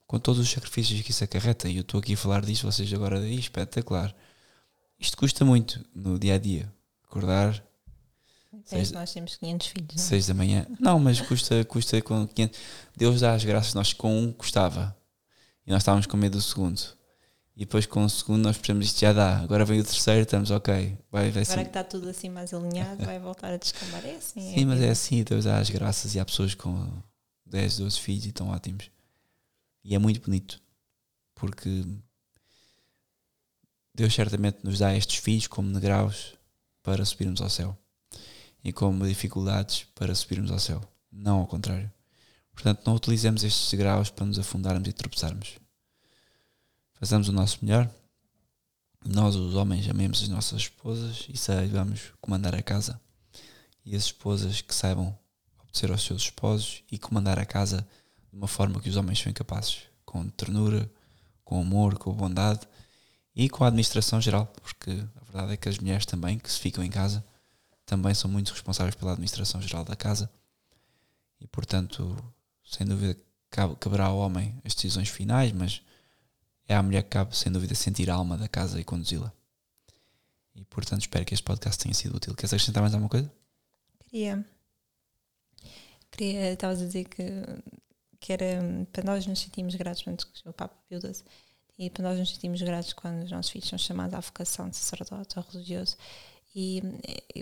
com 0.08 0.18
todos 0.18 0.40
os 0.40 0.50
sacrifícios 0.50 1.02
que 1.02 1.12
isso 1.12 1.24
acarreta, 1.24 1.68
e 1.68 1.76
eu 1.76 1.82
estou 1.82 2.00
aqui 2.00 2.14
a 2.14 2.18
falar 2.18 2.46
disto, 2.46 2.66
vocês 2.72 2.92
agora, 2.94 3.20
"Ih, 3.20 3.40
espetacular. 3.40 4.16
Isto 4.98 5.18
custa 5.18 5.44
muito 5.44 5.84
no 5.94 6.18
dia 6.18 6.36
a 6.36 6.38
dia. 6.38 6.74
Acordar, 7.04 7.62
que 8.70 8.94
nós 8.94 9.12
temos 9.12 9.36
500 9.36 9.68
filhos. 9.68 9.96
Não? 9.96 10.04
6 10.04 10.28
da 10.28 10.34
manhã. 10.34 10.66
Não, 10.80 11.00
mas 11.00 11.20
custa, 11.20 11.66
custa 11.66 12.02
com 12.02 12.26
500. 12.26 12.60
Deus 12.96 13.20
dá 13.20 13.34
as 13.34 13.44
graças, 13.44 13.74
nós 13.74 13.92
com 13.92 14.18
um 14.18 14.32
custava. 14.32 14.96
E 15.68 15.72
nós 15.72 15.82
estávamos 15.82 16.06
com 16.06 16.16
medo 16.16 16.38
do 16.38 16.42
segundo. 16.42 16.82
E 17.56 17.62
depois 17.62 17.86
com 17.86 18.06
o 18.06 18.10
segundo 18.10 18.44
nós 18.44 18.58
percebemos 18.58 18.86
isto 18.86 19.02
já 19.02 19.12
dá. 19.12 19.40
Agora 19.40 19.66
vem 19.66 19.80
o 19.80 19.84
terceiro, 19.84 20.22
estamos 20.22 20.50
ok. 20.50 20.98
Vai, 21.12 21.30
vai 21.32 21.44
Agora 21.44 21.64
que 21.64 21.70
está 21.70 21.84
tudo 21.84 22.10
assim 22.10 22.30
mais 22.30 22.54
alinhado, 22.54 23.04
vai 23.04 23.20
voltar 23.20 23.54
a 23.54 23.58
descambar. 23.58 24.06
É 24.06 24.16
assim. 24.16 24.54
Sim, 24.54 24.62
é 24.62 24.66
mas 24.66 24.82
é 24.82 24.90
assim, 24.90 25.24
Deus 25.24 25.46
dá 25.46 25.58
as 25.58 25.70
graças 25.70 26.16
e 26.16 26.20
há 26.20 26.26
pessoas 26.26 26.56
com 26.56 26.90
10, 27.54 27.78
12 27.78 28.00
filhos 28.00 28.26
e 28.26 28.30
estão 28.30 28.50
ótimos. 28.50 28.90
E 29.84 29.94
é 29.94 30.00
muito 30.00 30.22
bonito. 30.22 30.60
Porque 31.36 31.86
Deus 33.94 34.14
certamente 34.14 34.60
nos 34.64 34.80
dá 34.80 34.96
estes 34.96 35.18
filhos 35.18 35.46
como 35.46 35.72
degraus 35.72 36.34
para 36.82 37.06
subirmos 37.06 37.42
ao 37.42 37.50
céu. 37.50 37.78
E 38.64 38.74
como 38.74 39.08
dificuldades 39.08 39.86
para 39.94 40.16
subirmos 40.16 40.50
ao 40.50 40.58
céu. 40.58 40.82
Não 41.12 41.42
ao 41.42 41.48
contrário. 41.48 41.92
Portanto, 42.54 42.82
não 42.88 42.96
utilizemos 42.96 43.44
estes 43.44 43.70
degraus 43.70 44.10
para 44.10 44.26
nos 44.26 44.40
afundarmos 44.40 44.90
e 44.90 44.94
tropeçarmos. 44.94 45.60
Façamos 46.94 47.30
o 47.30 47.32
nosso 47.32 47.60
melhor. 47.64 47.88
Nós, 49.06 49.36
os 49.36 49.54
homens, 49.54 49.88
amemos 49.88 50.24
as 50.24 50.30
nossas 50.30 50.62
esposas 50.62 51.28
e 51.30 51.38
saibamos 51.38 52.14
comandar 52.20 52.56
a 52.56 52.64
casa. 52.64 53.00
E 53.86 53.96
as 53.96 54.06
esposas 54.06 54.62
que 54.62 54.74
saibam 54.74 55.16
obedecer 55.74 55.92
aos 55.92 56.04
seus 56.04 56.22
esposos 56.24 56.84
e 56.92 57.00
comandar 57.00 57.40
a 57.40 57.46
casa 57.46 57.88
de 58.32 58.38
uma 58.38 58.48
forma 58.48 58.80
que 58.80 58.90
os 58.90 58.96
homens 58.96 59.20
são 59.20 59.30
incapazes. 59.32 59.84
Com 60.06 60.30
ternura, 60.30 60.90
com 61.44 61.60
amor, 61.60 61.98
com 61.98 62.14
bondade 62.14 62.68
e 63.36 63.50
com 63.50 63.64
a 63.64 63.68
administração 63.68 64.22
geral. 64.22 64.46
Porque 64.62 64.92
a 64.92 65.24
verdade 65.24 65.54
é 65.54 65.58
que 65.58 65.68
as 65.68 65.80
mulheres 65.80 66.06
também, 66.06 66.38
que 66.38 66.52
se 66.52 66.60
ficam 66.60 66.84
em 66.84 66.92
casa, 66.92 67.26
também 67.86 68.14
são 68.14 68.30
muito 68.30 68.52
responsáveis 68.52 68.94
pela 68.96 69.14
administração 69.14 69.60
geral 69.62 69.84
da 69.84 69.96
casa. 69.96 70.30
E 71.42 71.48
portanto, 71.48 72.16
sem 72.64 72.86
dúvida, 72.86 73.20
cabe- 73.50 73.76
caberá 73.78 74.06
ao 74.06 74.18
homem 74.20 74.56
as 74.64 74.76
decisões 74.76 75.10
finais, 75.10 75.52
mas 75.52 75.82
é 76.68 76.76
à 76.76 76.84
mulher 76.84 77.02
que 77.04 77.10
cabe, 77.10 77.36
sem 77.36 77.52
dúvida, 77.52 77.74
sentir 77.74 78.10
a 78.12 78.16
alma 78.16 78.38
da 78.38 78.48
casa 78.48 78.80
e 78.80 78.84
conduzi-la. 78.84 79.34
E 80.56 80.64
portanto, 80.66 81.02
espero 81.02 81.26
que 81.26 81.34
este 81.34 81.44
podcast 81.44 81.82
tenha 81.82 81.96
sido 81.96 82.16
útil. 82.16 82.36
Queres 82.36 82.54
acrescentar 82.54 82.82
mais 82.82 82.94
alguma 82.94 83.10
coisa? 83.10 83.30
Queria. 84.06 84.46
Queria. 86.14 86.54
Estavas 86.54 86.82
a 86.82 86.86
dizer 86.86 87.06
que, 87.06 87.24
que 88.20 88.34
era 88.34 88.62
para 88.92 89.04
nós 89.04 89.26
nos 89.26 89.40
sentimos 89.40 89.76
gratos, 89.76 90.04
que 90.04 90.50
o 90.50 90.54
Papa 90.54 90.76
Pio 90.88 91.02
XII, 91.02 91.24
e 91.78 91.90
para 91.90 92.04
nós 92.04 92.20
nos 92.20 92.30
sentimos 92.30 92.62
gratos 92.62 92.94
quando 92.94 93.24
os 93.24 93.32
nossos 93.32 93.52
filhos 93.52 93.68
são 93.68 93.80
chamados 93.80 94.14
à 94.14 94.20
vocação 94.20 94.70
de 94.70 94.78
sacerdote 94.78 95.40
ou 95.40 95.46
religioso. 95.52 95.98
E 96.56 96.84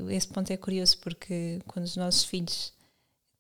esse 0.10 0.28
ponto 0.30 0.52
é 0.52 0.58
curioso 0.58 0.98
porque 1.00 1.60
quando 1.68 1.84
os 1.84 1.98
nossos 1.98 2.24
filhos 2.24 2.74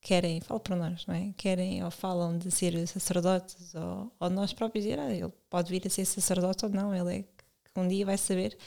querem, 0.02 0.42
falo 0.42 0.60
para 0.60 0.76
nós, 0.76 1.06
não 1.06 1.16
é? 1.16 1.34
Querem 1.38 1.82
ou 1.84 1.92
falam 1.92 2.38
de 2.38 2.52
ser 2.52 2.86
sacerdotes 2.88 3.74
ou, 3.74 4.12
ou 4.20 4.30
nós 4.30 4.52
próprios 4.52 4.84
dizer, 4.84 5.00
ah, 5.00 5.14
ele 5.14 5.32
pode 5.50 5.72
vir 5.72 5.88
a 5.88 5.90
ser 5.90 6.04
sacerdote 6.04 6.66
ou 6.66 6.72
não, 6.72 6.94
ele 6.94 7.20
é 7.20 7.22
que 7.22 7.80
um 7.80 7.88
dia 7.88 8.06
vai 8.06 8.18
saber. 8.18 8.58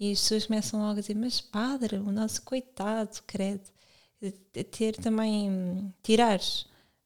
E 0.00 0.10
as 0.10 0.20
pessoas 0.20 0.46
começam 0.46 0.80
logo 0.80 0.98
a 0.98 1.00
dizer, 1.00 1.14
mas 1.16 1.40
padre, 1.40 1.96
o 1.98 2.10
nosso 2.10 2.40
coitado, 2.42 3.22
credo 3.26 3.73
ter 4.30 4.96
também 4.96 5.92
tirar 6.02 6.40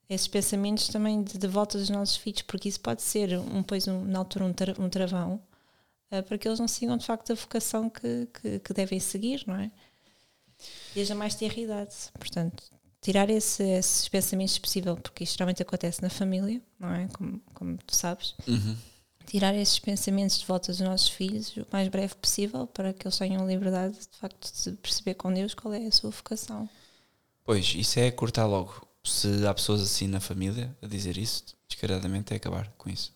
esses 0.09 0.27
pensamentos 0.28 0.89
também 0.89 1.23
de, 1.23 1.36
de 1.39 1.47
volta 1.47 1.77
dos 1.78 1.90
nossos 1.90 2.16
filhos, 2.16 2.43
porque 2.43 2.69
isso 2.69 2.81
pode 2.81 3.03
ser 3.03 3.39
um, 3.39 3.62
pois 3.62 3.86
um, 3.86 4.05
na 4.05 4.19
altura 4.19 4.45
um, 4.47 4.53
tra- 4.53 4.74
um 4.78 4.89
travão 4.89 5.40
eh, 6.11 6.23
para 6.23 6.39
que 6.39 6.49
eles 6.49 6.59
não 6.59 6.66
sigam 6.69 6.97
de 6.97 7.05
facto 7.05 7.31
a 7.32 7.35
vocação 7.35 7.90
que, 7.90 8.27
que, 8.40 8.59
que 8.61 8.73
devem 8.73 8.99
seguir, 9.01 9.45
não 9.47 9.57
é? 9.57 9.70
Desde 10.95 11.12
a 11.12 11.16
mais 11.16 11.35
tenra 11.35 11.61
idade. 11.61 11.95
Portanto, 12.19 12.65
tirar 13.01 13.28
esse- 13.31 13.62
esses 13.62 14.09
pensamentos 14.09 14.55
se 14.55 14.61
possível, 14.61 14.97
porque 14.97 15.24
isto 15.24 15.35
geralmente 15.36 15.62
acontece 15.62 16.01
na 16.03 16.11
família, 16.11 16.61
não 16.81 16.93
é? 16.95 17.07
Como, 17.09 17.40
como 17.55 17.77
tu 17.78 17.95
sabes. 17.95 18.35
Tirar 19.27 19.55
esses 19.55 19.78
pensamentos 19.78 20.39
de 20.39 20.47
volta 20.47 20.73
dos 20.73 20.81
nossos 20.81 21.11
filhos 21.11 21.55
o 21.59 21.66
mais 21.70 21.86
breve 21.89 22.15
possível 22.15 22.66
para 22.66 22.95
que 22.95 23.07
eles 23.07 23.19
tenham 23.19 23.47
liberdade 23.47 23.95
de 24.11 24.16
facto 24.19 24.51
de 24.65 24.73
perceber 24.78 25.15
com 25.16 25.31
Deus 25.32 25.53
qual 25.53 25.74
é 25.74 25.86
a 25.86 25.93
sua 25.93 26.09
vocação. 26.09 26.66
Pois, 27.49 27.75
isso 27.75 27.99
é 27.99 28.11
cortar 28.11 28.45
logo. 28.47 28.87
Se 29.03 29.47
há 29.47 29.55
pessoas 29.55 29.81
assim 29.81 30.07
na 30.07 30.20
família 30.20 30.77
a 30.83 30.87
dizer 30.87 31.16
isso, 31.16 31.57
descaradamente 31.66 32.35
é 32.35 32.37
acabar 32.37 32.69
com 32.77 32.91
isso. 32.91 33.15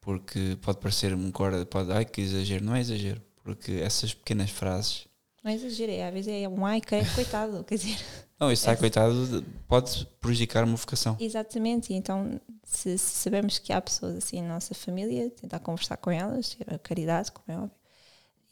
Porque 0.00 0.56
pode 0.62 0.78
parecer 0.78 1.14
um 1.14 1.30
corda, 1.30 1.64
pode, 1.66 1.90
ai 1.92 2.04
que 2.04 2.20
exagero, 2.20 2.64
não 2.64 2.74
é 2.74 2.80
exagero. 2.80 3.22
Porque 3.42 3.72
essas 3.72 4.12
pequenas 4.14 4.50
frases, 4.50 5.06
Não 5.42 5.50
é 5.50 5.54
exagero, 5.54 5.92
é, 5.92 6.06
às 6.06 6.12
vezes 6.12 6.28
é 6.32 6.48
um 6.48 6.64
ai, 6.66 6.80
que 6.80 6.94
é 6.94 7.02
coitado, 7.14 7.64
quer 7.64 7.76
dizer, 7.76 7.96
não, 8.38 8.52
isso 8.52 8.64
sai 8.64 8.76
coitado, 8.76 9.40
de- 9.40 9.46
pode 9.66 10.06
prejudicar 10.20 10.64
uma 10.64 10.76
vocação. 10.76 11.16
exatamente. 11.20 11.92
Então, 11.94 12.40
se, 12.64 12.98
se 12.98 13.18
sabemos 13.22 13.58
que 13.58 13.72
há 13.72 13.80
pessoas 13.80 14.16
assim 14.16 14.42
na 14.42 14.48
nossa 14.54 14.74
família, 14.74 15.30
tentar 15.30 15.58
conversar 15.60 15.96
com 15.96 16.10
elas, 16.10 16.54
ter 16.54 16.72
a 16.74 16.78
caridade, 16.78 17.32
como 17.32 17.44
é 17.58 17.62
óbvio, 17.62 17.76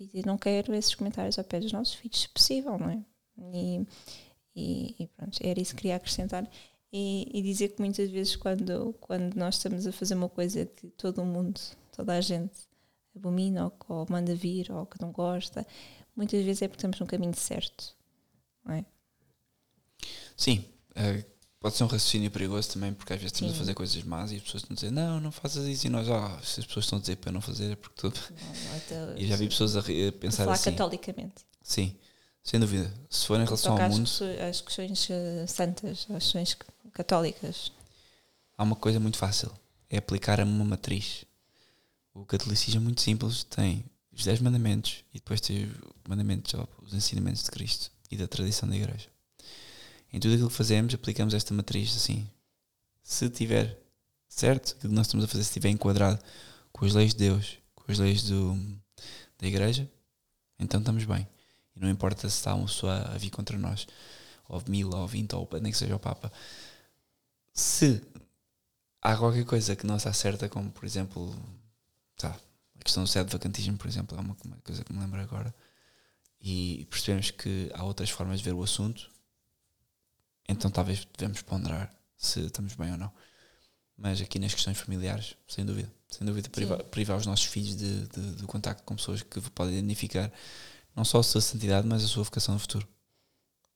e 0.00 0.22
não 0.24 0.38
quero 0.38 0.74
esses 0.74 0.94
comentários 0.94 1.38
ao 1.38 1.44
pé 1.44 1.60
dos 1.60 1.72
nossos 1.72 1.94
filhos, 1.94 2.20
se 2.22 2.28
possível, 2.28 2.78
não 2.78 2.90
é? 2.90 2.98
E, 3.54 3.86
e, 4.58 4.94
e 4.98 5.06
pronto, 5.08 5.38
era 5.42 5.60
isso 5.60 5.72
que 5.74 5.82
queria 5.82 5.96
acrescentar. 5.96 6.48
E, 6.92 7.30
e 7.32 7.42
dizer 7.42 7.68
que 7.68 7.80
muitas 7.80 8.10
vezes, 8.10 8.34
quando, 8.34 8.94
quando 9.00 9.34
nós 9.34 9.56
estamos 9.56 9.86
a 9.86 9.92
fazer 9.92 10.14
uma 10.14 10.28
coisa 10.28 10.64
que 10.66 10.88
todo 10.90 11.20
o 11.22 11.26
mundo, 11.26 11.60
toda 11.92 12.14
a 12.14 12.20
gente 12.20 12.52
abomina 13.14 13.66
ou, 13.66 13.72
ou 13.88 14.06
manda 14.08 14.34
vir 14.34 14.72
ou 14.72 14.86
que 14.86 15.00
não 15.00 15.12
gosta, 15.12 15.66
muitas 16.16 16.44
vezes 16.44 16.62
é 16.62 16.68
porque 16.68 16.78
estamos 16.78 16.98
no 16.98 17.06
caminho 17.06 17.34
certo, 17.36 17.94
não 18.64 18.74
é? 18.74 18.84
Sim, 20.36 20.64
eh, 20.94 21.24
pode 21.60 21.76
ser 21.76 21.84
um 21.84 21.88
raciocínio 21.88 22.30
perigoso 22.30 22.72
também, 22.72 22.94
porque 22.94 23.12
às 23.12 23.18
vezes 23.20 23.32
estamos 23.34 23.52
a 23.52 23.54
Sim. 23.54 23.60
fazer 23.60 23.74
coisas 23.74 24.02
más 24.04 24.32
e 24.32 24.36
as 24.36 24.42
pessoas 24.42 24.62
estão 24.62 24.74
a 24.74 24.76
dizer, 24.76 24.90
não, 24.92 25.20
não 25.20 25.32
faças 25.32 25.66
isso. 25.66 25.86
E 25.86 25.90
nós, 25.90 26.08
ah, 26.08 26.38
se 26.42 26.60
as 26.60 26.66
pessoas 26.66 26.86
estão 26.86 26.98
a 26.98 27.00
dizer 27.00 27.16
para 27.16 27.32
não 27.32 27.40
fazer, 27.40 27.72
é 27.72 27.76
porque 27.76 27.96
tu. 28.00 28.06
Não, 28.08 28.76
então, 28.76 29.18
E 29.18 29.26
já 29.26 29.36
vi 29.36 29.48
pessoas 29.48 29.76
a, 29.76 29.80
a 29.80 30.12
pensar 30.18 30.44
falar 30.44 30.54
assim. 30.54 30.70
catolicamente. 30.70 31.44
Sim, 31.62 31.96
sem 32.48 32.58
dúvida. 32.58 32.90
Se 33.10 33.26
for 33.26 33.38
em 33.38 33.44
relação 33.44 33.76
ao 33.76 33.90
mundo, 33.90 34.10
às 34.48 34.62
questões 34.62 35.10
eh, 35.10 35.46
santas, 35.46 36.06
às 36.08 36.24
questões 36.24 36.56
católicas. 36.94 37.70
há 38.56 38.62
uma 38.62 38.74
coisa 38.74 38.98
muito 38.98 39.18
fácil: 39.18 39.52
é 39.90 39.98
aplicar 39.98 40.40
a 40.40 40.44
uma 40.44 40.64
matriz. 40.64 41.26
O 42.14 42.24
catolicismo 42.24 42.80
é 42.80 42.84
muito 42.84 43.02
simples: 43.02 43.44
tem 43.44 43.84
os 44.10 44.24
10 44.24 44.40
mandamentos 44.40 45.04
e 45.12 45.18
depois 45.18 45.42
tem 45.42 45.64
os 45.64 45.76
mandamentos, 46.08 46.54
os 46.82 46.94
ensinamentos 46.94 47.44
de 47.44 47.50
Cristo 47.50 47.90
e 48.10 48.16
da 48.16 48.26
tradição 48.26 48.66
da 48.66 48.76
Igreja. 48.76 49.10
Em 50.10 50.18
tudo 50.18 50.32
aquilo 50.32 50.48
que 50.48 50.56
fazemos, 50.56 50.94
aplicamos 50.94 51.34
esta 51.34 51.52
matriz 51.52 51.94
assim. 51.94 52.26
Se 53.02 53.28
tiver 53.28 53.78
certo, 54.26 54.72
aquilo 54.72 54.88
que 54.88 54.96
nós 54.96 55.06
estamos 55.06 55.24
a 55.26 55.28
fazer, 55.28 55.44
se 55.44 55.50
estiver 55.50 55.68
enquadrado 55.68 56.18
com 56.72 56.86
as 56.86 56.94
leis 56.94 57.12
de 57.12 57.18
Deus, 57.18 57.58
com 57.74 57.92
as 57.92 57.98
leis 57.98 58.22
do, 58.22 58.56
da 59.38 59.46
Igreja, 59.46 59.86
então 60.58 60.80
estamos 60.80 61.04
bem. 61.04 61.28
E 61.78 61.82
não 61.82 61.88
importa 61.88 62.28
se 62.28 62.36
está 62.36 62.54
uma 62.54 62.66
pessoa 62.66 62.96
a 63.14 63.16
vir 63.16 63.30
contra 63.30 63.56
nós, 63.56 63.86
ou 64.48 64.60
mil, 64.68 64.90
ou 64.90 65.06
vinte, 65.06 65.34
ou 65.34 65.48
nem 65.62 65.70
que 65.70 65.78
seja 65.78 65.94
o 65.94 65.98
Papa. 65.98 66.32
Se 67.52 68.02
há 69.00 69.16
qualquer 69.16 69.44
coisa 69.44 69.76
que 69.76 69.86
não 69.86 69.96
está 69.96 70.12
certa, 70.12 70.48
como 70.48 70.70
por 70.70 70.84
exemplo, 70.84 71.34
tá, 72.16 72.36
a 72.78 72.84
questão 72.84 73.04
do 73.04 73.08
céu 73.08 73.24
de 73.24 73.32
vacantismo, 73.32 73.76
por 73.76 73.86
exemplo, 73.86 74.16
é 74.16 74.20
uma, 74.20 74.36
uma 74.44 74.56
coisa 74.64 74.84
que 74.84 74.92
me 74.92 74.98
lembro 74.98 75.20
agora, 75.20 75.54
e 76.40 76.86
percebemos 76.90 77.30
que 77.30 77.70
há 77.74 77.84
outras 77.84 78.10
formas 78.10 78.38
de 78.38 78.44
ver 78.44 78.54
o 78.54 78.62
assunto, 78.62 79.10
então 80.48 80.70
talvez 80.70 81.06
devemos 81.16 81.42
ponderar 81.42 81.92
se 82.16 82.40
estamos 82.40 82.74
bem 82.74 82.92
ou 82.92 82.98
não. 82.98 83.12
Mas 83.96 84.20
aqui 84.20 84.38
nas 84.38 84.54
questões 84.54 84.78
familiares, 84.78 85.36
sem 85.48 85.64
dúvida, 85.64 85.92
sem 86.08 86.26
dúvida, 86.26 86.48
privar, 86.48 86.82
privar 86.84 87.16
os 87.16 87.26
nossos 87.26 87.46
filhos 87.46 87.76
de, 87.76 88.06
de, 88.06 88.34
de 88.36 88.42
contacto 88.44 88.84
com 88.84 88.94
pessoas 88.94 89.22
que 89.22 89.40
podem 89.50 89.78
identificar 89.78 90.32
não 90.96 91.04
só 91.04 91.20
a 91.20 91.22
sua 91.22 91.40
santidade, 91.40 91.86
mas 91.86 92.04
a 92.04 92.08
sua 92.08 92.24
vocação 92.24 92.54
no 92.54 92.60
futuro. 92.60 92.86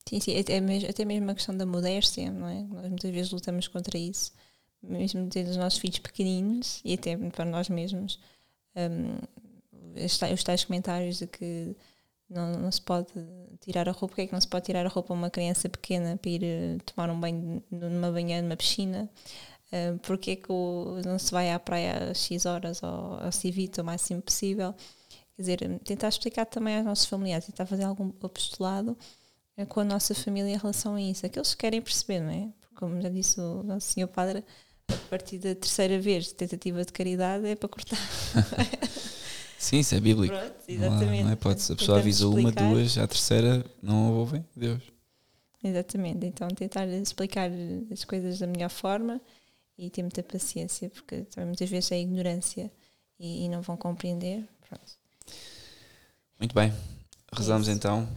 Sim, 0.08 0.20
sim, 0.20 0.38
até 0.38 0.60
mesmo, 0.60 0.88
até 0.90 1.04
mesmo 1.04 1.30
a 1.30 1.34
questão 1.34 1.56
da 1.56 1.64
modéstia, 1.64 2.30
não 2.30 2.48
é? 2.48 2.62
Nós 2.64 2.88
muitas 2.88 3.10
vezes 3.10 3.32
lutamos 3.32 3.68
contra 3.68 3.96
isso, 3.98 4.32
mesmo 4.82 5.28
tendo 5.28 5.50
os 5.50 5.56
nossos 5.56 5.78
filhos 5.78 5.98
pequeninos 6.00 6.80
e 6.84 6.94
até 6.94 7.16
para 7.16 7.44
nós 7.44 7.68
mesmos. 7.68 8.18
hum, 8.76 9.18
os 10.04 10.18
tais- 10.18 10.34
os 10.34 10.44
tais 10.44 10.64
comentários 10.64 11.18
de 11.18 11.26
que 11.26 11.76
não, 12.30 12.52
não 12.60 12.72
se 12.72 12.82
pode 12.82 13.08
tirar 13.60 13.88
a 13.88 13.92
roupa, 13.92 14.08
porque 14.08 14.22
é 14.22 14.26
que 14.28 14.32
não 14.34 14.40
se 14.40 14.48
pode 14.48 14.66
tirar 14.66 14.86
a 14.86 14.88
roupa 14.90 15.14
a 15.14 15.16
uma 15.16 15.30
criança 15.30 15.68
pequena 15.68 16.16
para 16.18 16.30
ir 16.30 16.44
eh, 16.44 16.78
tomar 16.86 17.10
um 17.10 17.20
banho 17.20 17.62
numa 17.70 18.12
banheira, 18.12 18.42
numa 18.42 18.56
piscina? 18.56 19.10
Uh, 19.72 19.98
porque 20.00 20.32
é 20.32 20.36
que 20.36 20.52
o- 20.52 21.00
não 21.06 21.18
se 21.18 21.32
vai 21.32 21.50
à 21.50 21.58
praia 21.58 22.10
às 22.12 22.18
X 22.26 22.46
horas 22.46 22.82
ou 22.82 23.32
se 23.32 23.48
evita 23.48 23.82
o 23.82 23.84
máximo 23.84 24.22
possível? 24.22 24.74
Quer 25.36 25.42
dizer, 25.42 25.80
tentar 25.80 26.08
explicar 26.08 26.44
também 26.46 26.76
aos 26.76 26.84
nossos 26.84 27.06
familiares, 27.06 27.46
tentar 27.46 27.66
fazer 27.66 27.84
algum 27.84 28.12
apostolado 28.22 28.96
eh, 29.56 29.64
com 29.64 29.80
a 29.80 29.84
nossa 29.84 30.14
família 30.14 30.52
em 30.54 30.58
relação 30.58 30.94
a 30.94 31.00
isso. 31.02 31.24
Aqueles 31.24 31.54
que 31.54 31.60
querem 31.60 31.80
perceber, 31.80 32.20
não 32.20 32.30
é? 32.30 32.48
Porque, 32.60 32.74
como 32.76 33.00
já 33.00 33.08
disse 33.08 33.40
o 33.40 33.62
nosso 33.62 33.92
senhor 33.92 34.08
padre, 34.08 34.44
a 34.88 34.96
partir 35.08 35.38
da 35.38 35.54
terceira 35.54 35.98
vez 35.98 36.26
de 36.26 36.34
tentativa 36.34 36.84
de 36.84 36.92
caridade 36.92 37.46
é 37.46 37.54
para 37.56 37.68
cortar. 37.68 37.98
Sim, 39.58 39.78
isso 39.78 39.94
é 39.94 40.00
bíblico. 40.00 40.34
Pronto, 40.34 40.54
Não 40.68 40.74
há- 40.74 40.86
exatamente. 40.86 41.22
Não 41.22 41.30
é 41.30 41.32
hipótese. 41.34 41.72
A 41.72 41.76
pessoa 41.76 41.98
avisa 41.98 42.28
uma, 42.28 42.50
duas, 42.52 42.98
à 42.98 43.06
terceira 43.06 43.64
não 43.80 44.12
ouvem. 44.12 44.44
Deus. 44.56 44.82
Exatamente, 45.64 46.26
então 46.26 46.48
tentar 46.48 46.86
explicar 46.88 47.48
as 47.92 48.04
coisas 48.04 48.40
da 48.40 48.48
melhor 48.48 48.68
forma 48.68 49.20
e 49.78 49.88
ter 49.88 50.02
muita 50.02 50.20
paciência, 50.20 50.90
porque 50.90 51.22
também 51.22 51.46
muitas 51.46 51.70
vezes 51.70 51.92
é 51.92 52.00
ignorância 52.00 52.70
e, 53.18 53.44
e 53.44 53.48
não 53.48 53.62
vão 53.62 53.76
compreender. 53.76 54.44
Pronto. 54.68 55.01
Muito 56.38 56.54
bem. 56.54 56.72
Rezamos 57.32 57.68
isso. 57.68 57.76
então. 57.76 58.08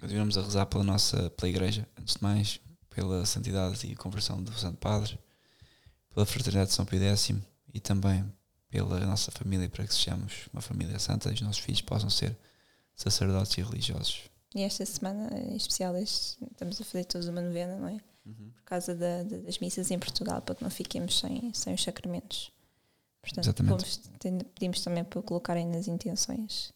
Continuamos 0.00 0.36
a 0.36 0.42
rezar 0.42 0.66
pela 0.66 0.84
nossa, 0.84 1.30
pela 1.30 1.48
igreja, 1.48 1.88
antes 1.98 2.14
de 2.16 2.22
mais, 2.22 2.60
pela 2.90 3.24
santidade 3.24 3.86
e 3.86 3.96
conversão 3.96 4.42
do 4.42 4.52
Santo 4.52 4.76
Padre, 4.76 5.18
pela 6.12 6.26
fraternidade 6.26 6.68
de 6.70 6.76
São 6.76 6.84
Pio 6.84 7.00
X 7.00 7.32
e 7.72 7.80
também 7.80 8.24
pela 8.68 9.00
nossa 9.00 9.30
família, 9.32 9.68
para 9.68 9.86
que 9.86 9.94
sejamos 9.94 10.48
uma 10.52 10.60
família 10.60 10.98
santa 10.98 11.30
e 11.30 11.34
os 11.34 11.40
nossos 11.40 11.58
filhos 11.58 11.80
possam 11.80 12.10
ser 12.10 12.36
sacerdotes 12.94 13.56
e 13.56 13.62
religiosos. 13.62 14.20
E 14.54 14.62
esta 14.62 14.84
semana, 14.86 15.28
em 15.38 15.56
especial, 15.56 15.96
este- 15.96 16.44
estamos 16.44 16.80
a 16.80 16.84
fazer 16.84 17.04
todos 17.06 17.26
uma 17.28 17.40
novena, 17.40 17.76
não 17.76 17.88
é? 17.88 17.98
Por 18.24 18.62
causa 18.64 18.94
da- 18.94 19.22
da- 19.22 19.36
das 19.38 19.58
missas 19.58 19.90
em 19.90 19.98
Portugal, 19.98 20.42
para 20.42 20.54
que 20.56 20.62
não 20.62 20.70
fiquemos 20.70 21.18
sem, 21.18 21.52
sem 21.54 21.74
os 21.74 21.82
sacramentos. 21.82 22.50
Portanto, 23.22 23.44
Exatamente. 23.44 23.70
vamos- 24.20 24.44
pedimos 24.54 24.80
também 24.82 25.04
para 25.04 25.22
colocarem 25.22 25.66
nas 25.66 25.86
intenções 25.88 26.72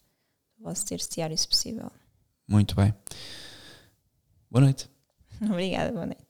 vosso 0.61 0.87
terço 0.87 1.09
diário, 1.13 1.37
se 1.37 1.49
possível. 1.49 1.91
Muito 2.47 2.75
bem. 2.75 2.95
Boa 4.51 4.65
noite. 4.65 4.91
Obrigada, 5.43 5.93
boa 5.93 6.07
noite. 6.07 6.30